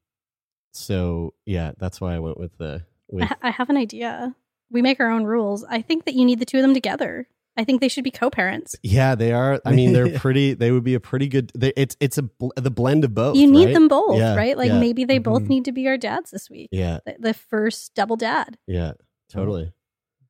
so 0.73 1.33
yeah, 1.45 1.71
that's 1.77 1.99
why 2.01 2.15
I 2.15 2.19
went 2.19 2.39
with 2.39 2.57
the 2.57 2.83
I, 3.19 3.25
ha- 3.25 3.37
I 3.41 3.49
have 3.51 3.69
an 3.69 3.77
idea. 3.77 4.35
We 4.71 4.81
make 4.81 4.99
our 4.99 5.09
own 5.09 5.23
rules. 5.23 5.63
I 5.63 5.81
think 5.81 6.05
that 6.05 6.13
you 6.13 6.25
need 6.25 6.39
the 6.39 6.45
two 6.45 6.57
of 6.57 6.61
them 6.61 6.73
together. 6.75 7.27
I 7.57 7.63
think 7.63 7.81
they 7.81 7.87
should 7.87 8.03
be 8.03 8.11
co-parents. 8.11 8.75
yeah 8.83 9.15
they 9.15 9.33
are. 9.33 9.59
I 9.65 9.73
mean, 9.73 9.91
they're 9.93 10.17
pretty. 10.19 10.53
They 10.53 10.71
would 10.71 10.83
be 10.83 10.93
a 10.93 10.99
pretty 10.99 11.27
good. 11.27 11.51
They, 11.55 11.73
it's 11.75 11.97
it's 11.99 12.17
a 12.17 12.23
bl- 12.23 12.49
the 12.55 12.71
blend 12.71 13.03
of 13.03 13.13
both. 13.13 13.35
you 13.35 13.51
need 13.51 13.65
right? 13.65 13.73
them 13.73 13.87
both, 13.87 14.17
Yeah, 14.17 14.35
right? 14.35 14.55
Like 14.57 14.69
yeah. 14.69 14.79
maybe 14.79 15.03
they 15.05 15.17
both 15.17 15.43
Mhm. 15.43 15.49
need 15.49 15.65
to 15.65 15.71
be 15.71 15.87
our 15.87 15.97
dads 15.97 16.31
this 16.31 16.49
week. 16.49 16.69
Yeah, 16.71 16.99
The, 17.05 17.15
the 17.19 17.33
first 17.33 17.93
double 17.95 18.15
dad. 18.15 18.57
yeah, 18.67 18.93
totally. 19.29 19.73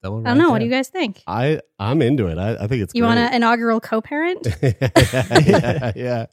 Double 0.01 0.19
I 0.25 0.29
don't 0.29 0.37
know. 0.37 0.49
What 0.51 0.59
do 0.59 0.65
you 0.65 0.71
guys 0.71 0.87
think? 0.87 1.21
I 1.27 1.59
I'm 1.77 2.01
into 2.01 2.27
it. 2.27 2.37
I, 2.37 2.55
I 2.55 2.67
think 2.67 2.83
it's 2.83 2.95
you 2.95 3.03
want 3.03 3.19
an 3.19 3.33
inaugural 3.33 3.79
co-parent? 3.79 4.47
yeah, 4.61 5.91
yeah. 5.95 6.25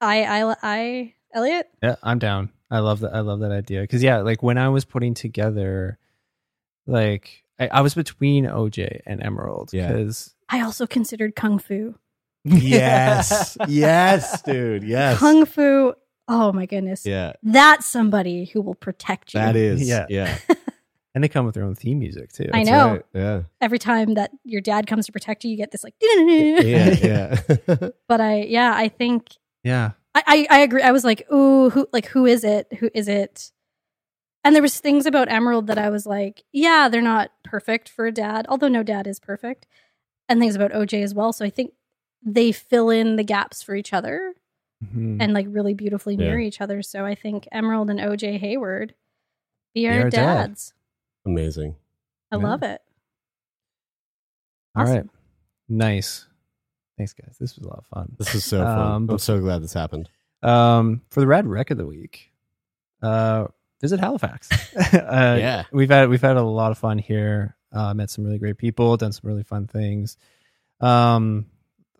I, 0.00 0.24
I, 0.24 0.54
I, 0.62 1.14
Elliott. 1.34 1.68
Yeah, 1.82 1.96
I'm 2.02 2.18
down. 2.18 2.50
I 2.70 2.78
love 2.80 3.00
that. 3.00 3.14
I 3.14 3.20
love 3.20 3.40
that 3.40 3.52
idea 3.52 3.82
because 3.82 4.02
yeah, 4.02 4.18
like 4.18 4.42
when 4.42 4.58
I 4.58 4.68
was 4.70 4.84
putting 4.84 5.14
together, 5.14 5.98
like 6.86 7.44
I, 7.58 7.68
I 7.68 7.80
was 7.82 7.94
between 7.94 8.44
OJ 8.46 9.00
and 9.06 9.22
Emerald 9.22 9.70
Yeah. 9.72 9.88
because 9.92 10.34
I 10.48 10.62
also 10.62 10.86
considered 10.86 11.36
kung 11.36 11.58
fu. 11.58 11.94
Yes, 12.44 13.56
yes, 13.68 14.42
dude. 14.42 14.82
Yes, 14.82 15.18
Kung 15.18 15.44
fu. 15.44 15.94
Oh 16.26 16.52
my 16.52 16.64
goodness. 16.66 17.04
yeah. 17.04 17.32
That's 17.42 17.86
somebody 17.86 18.46
who 18.46 18.62
will 18.62 18.74
protect 18.76 19.34
you. 19.34 19.40
That 19.40 19.56
is 19.56 19.86
Yeah. 19.86 20.06
yeah. 20.08 20.38
and 21.14 21.22
they 21.24 21.28
come 21.28 21.44
with 21.46 21.54
their 21.54 21.64
own 21.64 21.74
theme 21.74 21.98
music 21.98 22.32
too. 22.32 22.50
I 22.52 22.58
That's 22.64 22.70
know. 22.70 22.92
right, 22.92 23.06
Yeah, 23.14 23.42
Every 23.60 23.78
time 23.78 24.14
that 24.14 24.30
your 24.44 24.60
dad 24.60 24.86
comes 24.86 25.06
to 25.06 25.12
protect 25.12 25.44
you, 25.44 25.50
you 25.50 25.56
get 25.56 25.70
this 25.70 25.84
like. 25.84 25.94
yeah, 26.00 26.60
yeah. 27.66 27.88
But 28.08 28.20
I, 28.20 28.42
yeah, 28.42 28.72
I 28.76 28.88
think 28.88 29.30
Yeah, 29.64 29.92
I, 30.14 30.22
I, 30.26 30.46
I 30.50 30.58
agree. 30.60 30.82
I 30.82 30.92
was 30.92 31.04
like, 31.04 31.26
ooh, 31.32 31.70
who, 31.70 31.88
like, 31.92 32.06
who 32.06 32.26
is 32.26 32.44
it? 32.44 32.72
Who 32.80 32.90
is 32.94 33.08
it? 33.08 33.52
And 34.42 34.54
there 34.54 34.62
was 34.62 34.80
things 34.80 35.04
about 35.04 35.30
Emerald 35.30 35.66
that 35.66 35.76
I 35.78 35.90
was 35.90 36.06
like, 36.06 36.44
yeah, 36.52 36.88
they're 36.88 37.02
not 37.02 37.30
perfect 37.44 37.88
for 37.90 38.06
a 38.06 38.12
dad, 38.12 38.46
although 38.48 38.68
no 38.68 38.82
dad 38.82 39.06
is 39.06 39.20
perfect, 39.20 39.66
and 40.28 40.40
things 40.40 40.56
about 40.56 40.72
OJ 40.72 41.02
as 41.02 41.12
well. 41.14 41.32
So 41.34 41.44
I 41.44 41.50
think 41.50 41.74
they 42.24 42.50
fill 42.52 42.88
in 42.90 43.16
the 43.16 43.24
gaps 43.24 43.62
for 43.62 43.74
each 43.74 43.92
other 43.92 44.34
Mhm. 44.82 45.18
and 45.20 45.34
like 45.34 45.46
really 45.50 45.74
beautifully 45.74 46.16
mirror 46.16 46.38
each 46.38 46.60
other. 46.62 46.80
So 46.80 47.04
I 47.04 47.14
think 47.14 47.46
Emerald 47.52 47.90
and 47.90 48.00
OJ 48.00 48.38
Haywood 48.38 48.94
be 49.74 49.82
Be 49.82 49.88
our, 49.88 50.02
our 50.04 50.10
dad. 50.10 50.36
dads. 50.48 50.72
Amazing. 51.26 51.76
I 52.32 52.36
Yeah. 52.36 52.42
love 52.42 52.62
it. 52.62 52.80
all 54.76 54.84
right, 54.84 54.90
Awesome. 55.00 55.10
nice. 55.68 56.26
Thanks, 56.96 57.12
guys. 57.12 57.36
This 57.40 57.56
was 57.56 57.64
a 57.66 57.68
lot 57.68 57.78
of 57.78 57.86
fun. 57.86 58.14
This 58.18 58.34
is 58.34 58.44
so 58.44 58.58
fun. 58.62 58.78
Um, 58.78 59.10
I'm 59.10 59.18
so 59.18 59.40
glad 59.40 59.62
this 59.62 59.72
happened. 59.72 60.08
Um, 60.42 61.02
for 61.10 61.20
the 61.20 61.26
rad 61.26 61.46
wreck 61.46 61.70
of 61.70 61.78
the 61.78 61.86
week, 61.86 62.30
uh, 63.02 63.46
visit 63.80 64.00
Halifax. 64.00 64.48
uh, 64.94 65.36
Yeah. 65.38 65.64
we've 65.72 65.90
had 65.90 66.08
we've 66.08 66.20
had 66.20 66.36
a 66.36 66.42
lot 66.42 66.70
of 66.72 66.78
fun 66.78 66.98
here. 66.98 67.56
Uh, 67.72 67.94
met 67.94 68.10
some 68.10 68.24
really 68.24 68.38
great 68.38 68.58
people, 68.58 68.96
done 68.96 69.12
some 69.12 69.28
really 69.28 69.42
fun 69.44 69.66
things. 69.66 70.16
Um, 70.80 71.46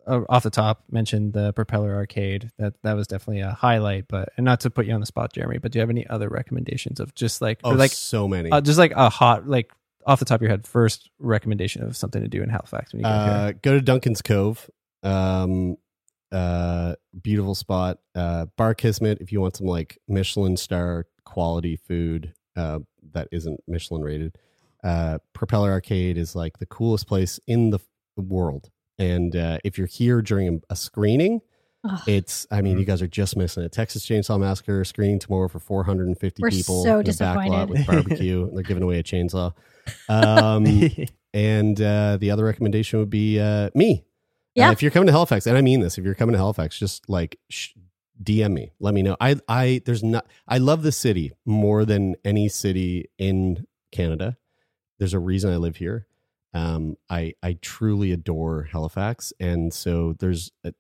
uh, 0.07 0.21
off 0.29 0.43
the 0.43 0.51
top, 0.51 0.83
mentioned 0.91 1.33
the 1.33 1.53
Propeller 1.53 1.95
Arcade. 1.95 2.51
That 2.59 2.75
that 2.83 2.95
was 2.95 3.07
definitely 3.07 3.41
a 3.41 3.51
highlight. 3.53 4.07
But 4.09 4.31
and 4.37 4.45
not 4.45 4.61
to 4.61 4.71
put 4.71 4.87
you 4.87 4.95
on 4.95 5.01
the 5.01 5.07
spot, 5.07 5.33
Jeremie, 5.33 5.59
but 5.59 5.73
do 5.73 5.79
you 5.79 5.81
have 5.81 5.91
any 5.91 6.07
other 6.07 6.29
recommendations 6.29 7.01
of 7.01 7.15
just 7.15 7.41
like 7.43 7.61
Oh, 7.65 7.71
like 7.71 7.93
so 7.93 8.27
many. 8.29 8.51
uh, 8.51 8.61
just 8.61 8.79
like 8.79 8.93
a 8.97 9.09
hot 9.09 9.47
like 9.47 9.73
off 10.07 10.19
the 10.19 10.25
top 10.25 10.37
of 10.37 10.43
your 10.43 10.51
head 10.51 10.67
first 10.67 11.11
recommendation 11.19 11.83
of 11.83 11.97
something 11.97 12.23
to 12.23 12.29
do 12.29 12.43
in 12.43 12.49
Halifax 12.49 12.93
when 12.93 13.01
you 13.03 13.07
Uh, 13.07 13.53
go 13.63 13.73
to 13.75 13.81
Duncan's 13.83 14.23
Cove. 14.23 14.69
Um, 15.03 15.77
uh, 16.33 16.95
beautiful 17.23 17.55
spot. 17.55 17.99
Uh, 18.15 18.47
Bar 18.57 18.75
Kismet 18.75 19.19
if 19.21 19.33
you 19.33 19.41
want 19.41 19.57
some 19.57 19.67
like 19.67 19.99
Michelin 20.09 20.57
star 20.57 21.07
quality 21.25 21.77
food. 21.77 22.33
uh, 22.57 22.81
that 23.13 23.29
isn't 23.33 23.61
Michelin 23.69 24.03
rated. 24.03 24.37
Uh, 24.85 25.19
Propeller 25.35 25.71
Arcade 25.73 26.17
is 26.19 26.35
like 26.35 26.59
the 26.59 26.67
coolest 26.67 27.07
place 27.07 27.39
in 27.47 27.71
the 27.71 27.79
world. 28.17 28.71
And 29.01 29.35
uh, 29.35 29.59
if 29.65 29.79
you're 29.79 29.87
here 29.89 30.23
during 30.23 30.49
a, 30.71 30.73
a 30.75 30.77
screening, 30.77 31.41
Ugh. 31.89 32.01
it's, 32.07 32.47
I 32.51 32.61
mean, 32.61 32.79
you 32.79 32.85
guys 32.85 33.01
are 33.01 33.07
just 33.09 33.37
missing 33.37 33.63
it. 33.65 33.73
Texas 33.73 34.07
Chainsaw 34.07 34.39
Massacre 34.39 34.85
screening 34.85 35.19
tomorrow 35.19 35.49
for 35.49 35.59
450 35.59 36.43
We're 36.43 36.51
people. 36.51 36.85
so 36.85 36.99
in 37.01 37.07
the 37.07 37.13
back 37.19 37.37
lot 37.37 37.69
disappointed. 37.69 37.71
with 37.71 37.87
barbecue. 37.87 38.43
and 38.47 38.55
they're 38.57 38.63
giving 38.63 38.83
away 38.83 38.99
a 38.99 39.03
chainsaw. 39.03 39.53
Um, 40.09 40.67
and 41.35 41.81
uh, 41.81 42.19
the 42.19 42.31
other 42.31 42.45
recommendation 42.45 42.99
would 43.01 43.11
be 43.11 43.41
uh, 43.41 43.71
me. 43.75 44.03
Uh, 44.03 44.05
Yeah. 44.55 44.73
if 44.73 44.83
you're 44.83 44.91
coming 44.91 45.07
to 45.07 45.13
Halifax, 45.13 45.47
and 45.47 45.57
I 45.57 45.63
mean 45.63 45.81
this, 45.81 45.97
if 45.97 46.05
you're 46.05 46.15
coming 46.15 46.35
to 46.35 46.39
Halifax, 46.39 46.79
just 46.79 47.09
like 47.09 47.39
sh- 47.49 47.71
DM 48.23 48.53
me. 48.53 48.71
Let 48.81 48.93
me 48.93 49.01
know. 49.03 49.17
I 49.19 49.37
I 49.49 49.81
there's 49.87 50.03
not. 50.03 50.27
I 50.47 50.59
love 50.59 50.83
the 50.83 50.93
city 50.93 51.33
more 51.47 51.87
than 51.87 52.17
any 52.23 52.51
city 52.51 53.07
in 53.17 53.67
Canada. 53.93 54.37
There's 54.99 55.15
a 55.15 55.19
reason 55.19 55.51
I 55.51 55.57
live 55.57 55.77
here. 55.77 56.07
Um, 56.53 56.97
I 57.09 57.35
I 57.43 57.59
truly 57.63 58.13
adore 58.13 58.65
Halifax, 58.65 59.33
and 59.39 59.73
so 59.73 60.15
there's 60.19 60.51
a, 60.65 60.73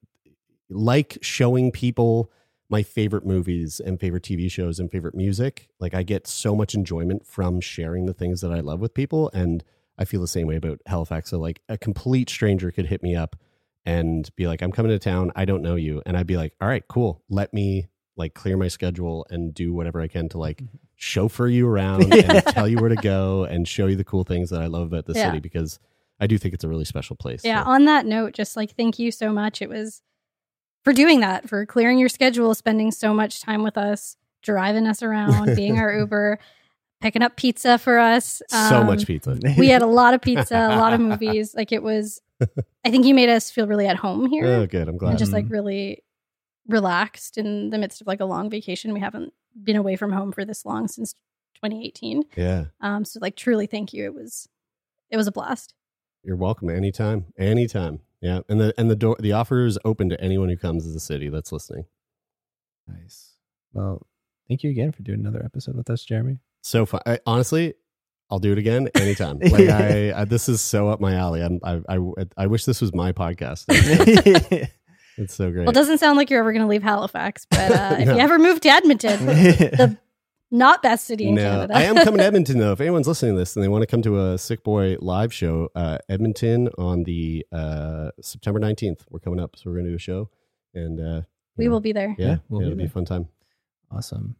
like 0.68 1.18
showing 1.22 1.70
people 1.70 2.30
my 2.68 2.82
favorite 2.82 3.26
movies 3.26 3.80
and 3.80 3.98
favorite 3.98 4.22
TV 4.22 4.50
shows 4.50 4.78
and 4.78 4.90
favorite 4.90 5.14
music. 5.14 5.68
Like 5.80 5.94
I 5.94 6.02
get 6.02 6.26
so 6.26 6.54
much 6.54 6.74
enjoyment 6.74 7.26
from 7.26 7.60
sharing 7.60 8.06
the 8.06 8.14
things 8.14 8.40
that 8.40 8.52
I 8.52 8.60
love 8.60 8.80
with 8.80 8.94
people, 8.94 9.30
and 9.34 9.62
I 9.98 10.04
feel 10.04 10.20
the 10.20 10.28
same 10.28 10.46
way 10.46 10.56
about 10.56 10.80
Halifax. 10.86 11.30
So 11.30 11.38
like 11.38 11.60
a 11.68 11.78
complete 11.78 12.30
stranger 12.30 12.70
could 12.70 12.86
hit 12.86 13.02
me 13.02 13.14
up 13.16 13.36
and 13.86 14.28
be 14.36 14.46
like, 14.46 14.62
"I'm 14.62 14.72
coming 14.72 14.90
to 14.90 14.98
town. 14.98 15.32
I 15.36 15.44
don't 15.44 15.62
know 15.62 15.76
you," 15.76 16.02
and 16.06 16.16
I'd 16.16 16.26
be 16.26 16.36
like, 16.36 16.54
"All 16.60 16.68
right, 16.68 16.86
cool. 16.88 17.22
Let 17.28 17.54
me 17.54 17.88
like 18.20 18.34
clear 18.34 18.56
my 18.56 18.68
schedule 18.68 19.26
and 19.30 19.52
do 19.52 19.72
whatever 19.72 20.00
I 20.00 20.06
can 20.06 20.28
to 20.30 20.38
like 20.38 20.62
chauffeur 20.94 21.48
you 21.48 21.66
around 21.66 22.12
and 22.14 22.44
tell 22.46 22.68
you 22.68 22.76
where 22.78 22.90
to 22.90 22.96
go 22.96 23.44
and 23.44 23.66
show 23.66 23.86
you 23.86 23.96
the 23.96 24.04
cool 24.04 24.22
things 24.24 24.50
that 24.50 24.62
I 24.62 24.66
love 24.68 24.86
about 24.86 25.06
the 25.06 25.14
Yeah. 25.14 25.26
city 25.30 25.40
because 25.40 25.78
I 26.20 26.26
do 26.28 26.38
think 26.38 26.54
it's 26.54 26.62
a 26.64 26.68
really 26.68 26.84
special 26.84 27.16
place. 27.16 27.42
Yeah. 27.44 27.64
So- 27.64 27.70
On 27.70 27.86
that 27.86 28.06
note, 28.06 28.34
just 28.34 28.56
like 28.56 28.76
thank 28.76 28.98
you 28.98 29.10
so 29.10 29.32
much. 29.32 29.60
It 29.62 29.68
was 29.68 30.02
for 30.84 30.92
doing 30.92 31.20
that, 31.20 31.48
for 31.48 31.66
clearing 31.66 31.98
your 31.98 32.08
schedule, 32.08 32.54
spending 32.54 32.90
so 32.92 33.12
much 33.12 33.40
time 33.42 33.62
with 33.62 33.76
us, 33.76 34.16
driving 34.42 34.86
us 34.86 35.02
around, 35.02 35.56
being 35.56 35.78
our 35.78 35.92
Uber, 35.98 36.38
picking 37.00 37.22
up 37.22 37.36
pizza 37.36 37.76
for 37.78 37.98
us. 37.98 38.40
so 38.48 38.80
Um, 38.80 38.86
much 38.86 39.06
pizza. 39.06 39.38
We 39.58 39.68
had 39.68 39.82
a 39.82 39.86
lot 40.00 40.14
of 40.14 40.20
pizza, 40.22 40.56
a 40.56 40.76
lot 40.76 40.92
of 40.92 41.00
movies. 41.00 41.54
Like 41.54 41.72
it 41.72 41.82
was, 41.82 42.20
I 42.84 42.90
think 42.90 43.04
you 43.06 43.14
made 43.14 43.28
us 43.30 43.50
feel 43.50 43.66
really 43.66 43.86
at 43.86 43.96
home 43.96 44.26
here 44.26 44.46
Oh, 44.46 44.66
good. 44.66 44.88
I'm 44.88 44.96
glad. 44.98 45.10
and 45.10 45.18
just 45.18 45.32
like 45.32 45.46
really 45.48 46.02
relaxed 46.68 47.38
in 47.38 47.70
the 47.70 47.78
midst 47.78 48.00
of 48.00 48.06
like 48.06 48.20
a 48.20 48.24
long 48.24 48.50
vacation. 48.50 48.92
We 48.92 49.00
haven't 49.00 49.32
been 49.62 49.76
away 49.76 49.96
from 49.96 50.12
home 50.12 50.32
for 50.32 50.44
this 50.44 50.64
long 50.64 50.88
since 50.88 51.12
2018. 51.56 52.22
yeah. 52.36 52.64
Um, 52.80 53.04
so 53.04 53.18
like 53.20 53.36
truly 53.36 53.66
thank 53.66 53.92
you. 53.92 54.04
It 54.04 54.14
was, 54.14 54.48
it 55.10 55.16
was 55.16 55.26
a 55.26 55.32
blast. 55.32 55.74
You're 56.22 56.36
welcome 56.36 56.70
anytime. 56.70 57.26
Anytime. 57.38 58.00
Yeah. 58.20 58.40
And 58.48 58.60
the 58.60 58.74
and 58.76 58.90
the 58.90 58.96
door 58.96 59.16
the 59.18 59.32
offer 59.32 59.64
is 59.64 59.78
open 59.84 60.10
to 60.10 60.20
anyone 60.20 60.48
who 60.50 60.56
comes 60.56 60.84
to 60.84 60.92
the 60.92 61.00
city 61.00 61.28
that's 61.30 61.50
listening. 61.52 61.86
nice. 62.86 63.34
Well, 63.72 64.06
thank 64.48 64.62
you 64.62 64.70
again 64.70 64.92
for 64.92 65.02
doing 65.02 65.20
another 65.20 65.42
episode 65.44 65.76
with 65.76 65.88
us, 65.90 66.04
Jeremie. 66.04 66.40
So 66.62 66.84
fun. 66.84 67.00
I, 67.06 67.18
honestly, 67.24 67.74
I'll 68.30 68.38
do 68.38 68.52
it 68.52 68.58
again 68.58 68.88
anytime. 68.94 69.38
Like 69.50 69.68
I, 69.68 70.12
I 70.20 70.24
this 70.24 70.48
is 70.48 70.60
so 70.60 70.88
up 70.88 71.00
my 71.00 71.14
alley. 71.14 71.42
I'm, 71.42 71.60
I, 71.64 71.80
I 71.88 71.98
I 72.36 72.46
wish 72.46 72.64
this 72.64 72.80
was 72.80 72.94
my 72.94 73.12
podcast. 73.12 73.64
It's, 75.20 75.32
it's 75.32 75.34
so 75.34 75.50
great. 75.50 75.62
Well, 75.62 75.70
it 75.70 75.74
doesn't 75.74 75.98
sound 75.98 76.16
like 76.16 76.30
you're 76.30 76.40
ever 76.40 76.52
going 76.52 76.62
to 76.62 76.68
leave 76.68 76.82
Halifax, 76.82 77.46
but 77.50 77.70
uh, 77.70 77.96
if 77.98 78.08
you 78.08 78.18
ever 78.18 78.38
move 78.38 78.60
to 78.60 78.68
Edmonton, 78.68 79.26
the 79.26 79.98
not 80.50 80.82
best 80.82 81.06
city 81.06 81.28
in 81.28 81.34
no, 81.34 81.42
Canada. 81.42 81.76
I 81.76 81.82
am 81.82 81.96
coming 81.96 82.18
to 82.18 82.24
Edmonton 82.24 82.58
though. 82.58 82.72
If 82.72 82.80
anyone's 82.80 83.06
listening 83.06 83.34
to 83.34 83.38
this 83.38 83.54
and 83.54 83.62
they 83.62 83.68
want 83.68 83.82
to 83.82 83.86
come 83.86 84.02
to 84.02 84.18
a 84.18 84.34
Sickboy 84.36 84.96
live 85.00 85.32
show, 85.32 85.68
uh, 85.74 85.98
Edmonton 86.08 86.68
on 86.78 87.04
the 87.04 87.46
uh, 87.52 88.10
September 88.20 88.58
19th, 88.58 89.02
we're 89.10 89.20
coming 89.20 89.40
up, 89.40 89.56
so 89.56 89.64
we're 89.66 89.74
going 89.74 89.86
to 89.86 89.90
do 89.90 89.96
a 89.96 89.98
show, 89.98 90.30
and 90.74 91.00
uh, 91.00 91.22
we 91.56 91.66
know, 91.66 91.72
will 91.72 91.80
be 91.80 91.92
there. 91.92 92.14
Yeah, 92.18 92.26
Yeah, 92.26 92.36
we'll 92.48 92.62
yeah, 92.62 92.66
be 92.68 92.72
it'll 92.72 92.78
be 92.78 92.86
a 92.86 92.90
fun 92.90 93.04
time. 93.04 93.28
Awesome. 93.90 94.36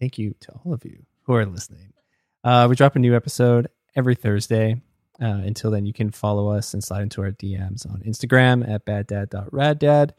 Thank 0.00 0.18
you 0.18 0.34
to 0.40 0.52
all 0.64 0.72
of 0.72 0.84
you 0.84 1.04
who 1.22 1.34
are 1.34 1.46
listening. 1.46 1.92
Uh, 2.44 2.66
we 2.68 2.76
drop 2.76 2.96
a 2.96 2.98
new 2.98 3.14
episode 3.14 3.68
every 3.94 4.14
Thursday. 4.14 4.80
Uh, 5.20 5.42
until 5.44 5.70
then, 5.70 5.86
you 5.86 5.92
can 5.92 6.10
follow 6.10 6.48
us 6.48 6.74
and 6.74 6.82
slide 6.82 7.02
into 7.02 7.22
our 7.22 7.30
DMs 7.30 7.88
on 7.88 8.00
Instagram 8.00 8.68
at 8.68 8.84
baddad.raddad. 8.86 10.10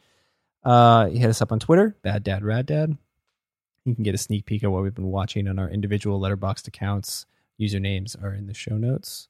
Uh, 0.63 1.07
hit 1.09 1.29
us 1.29 1.41
up 1.41 1.51
on 1.51 1.59
Twitter, 1.59 1.95
baddadraddad. 2.03 2.97
You 3.85 3.95
can 3.95 4.03
get 4.03 4.15
a 4.15 4.19
sneak 4.19 4.45
peek 4.45 4.63
at 4.63 4.71
what 4.71 4.83
we've 4.83 4.95
been 4.95 5.11
watching 5.11 5.47
on 5.47 5.59
our 5.59 5.69
individual 5.69 6.19
Letterboxd 6.21 6.67
accounts. 6.67 7.25
Usernames 7.59 8.21
are 8.21 8.33
in 8.33 8.47
the 8.47 8.53
show 8.53 8.77
notes. 8.77 9.27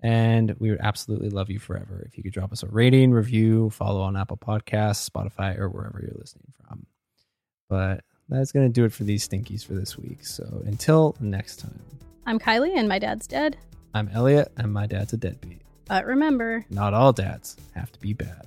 And 0.00 0.54
we 0.60 0.70
would 0.70 0.80
absolutely 0.80 1.30
love 1.30 1.50
you 1.50 1.58
forever 1.58 2.04
if 2.06 2.16
you 2.16 2.22
could 2.22 2.32
drop 2.32 2.52
us 2.52 2.62
a 2.62 2.68
rating, 2.68 3.10
review, 3.10 3.70
follow 3.70 4.00
on 4.00 4.16
Apple 4.16 4.36
Podcasts, 4.36 5.08
Spotify, 5.08 5.58
or 5.58 5.68
wherever 5.68 5.98
you're 6.00 6.16
listening 6.16 6.52
from. 6.64 6.86
But 7.68 8.04
that's 8.28 8.52
going 8.52 8.66
to 8.66 8.72
do 8.72 8.84
it 8.84 8.92
for 8.92 9.02
these 9.02 9.26
stinkies 9.26 9.66
for 9.66 9.74
this 9.74 9.98
week. 9.98 10.24
So 10.24 10.62
until 10.66 11.16
next 11.18 11.56
time, 11.56 11.80
I'm 12.26 12.38
Kylie, 12.38 12.76
and 12.76 12.88
my 12.88 12.98
dad's 12.98 13.26
dead. 13.26 13.56
I'm 13.94 14.08
Elliott, 14.12 14.52
and 14.56 14.72
my 14.72 14.86
dad's 14.86 15.12
a 15.12 15.16
deadbeat. 15.16 15.62
But 15.86 16.04
remember, 16.04 16.64
Not 16.70 16.94
all 16.94 17.12
dads 17.12 17.56
have 17.74 17.90
to 17.92 18.00
be 18.00 18.12
bad. 18.12 18.46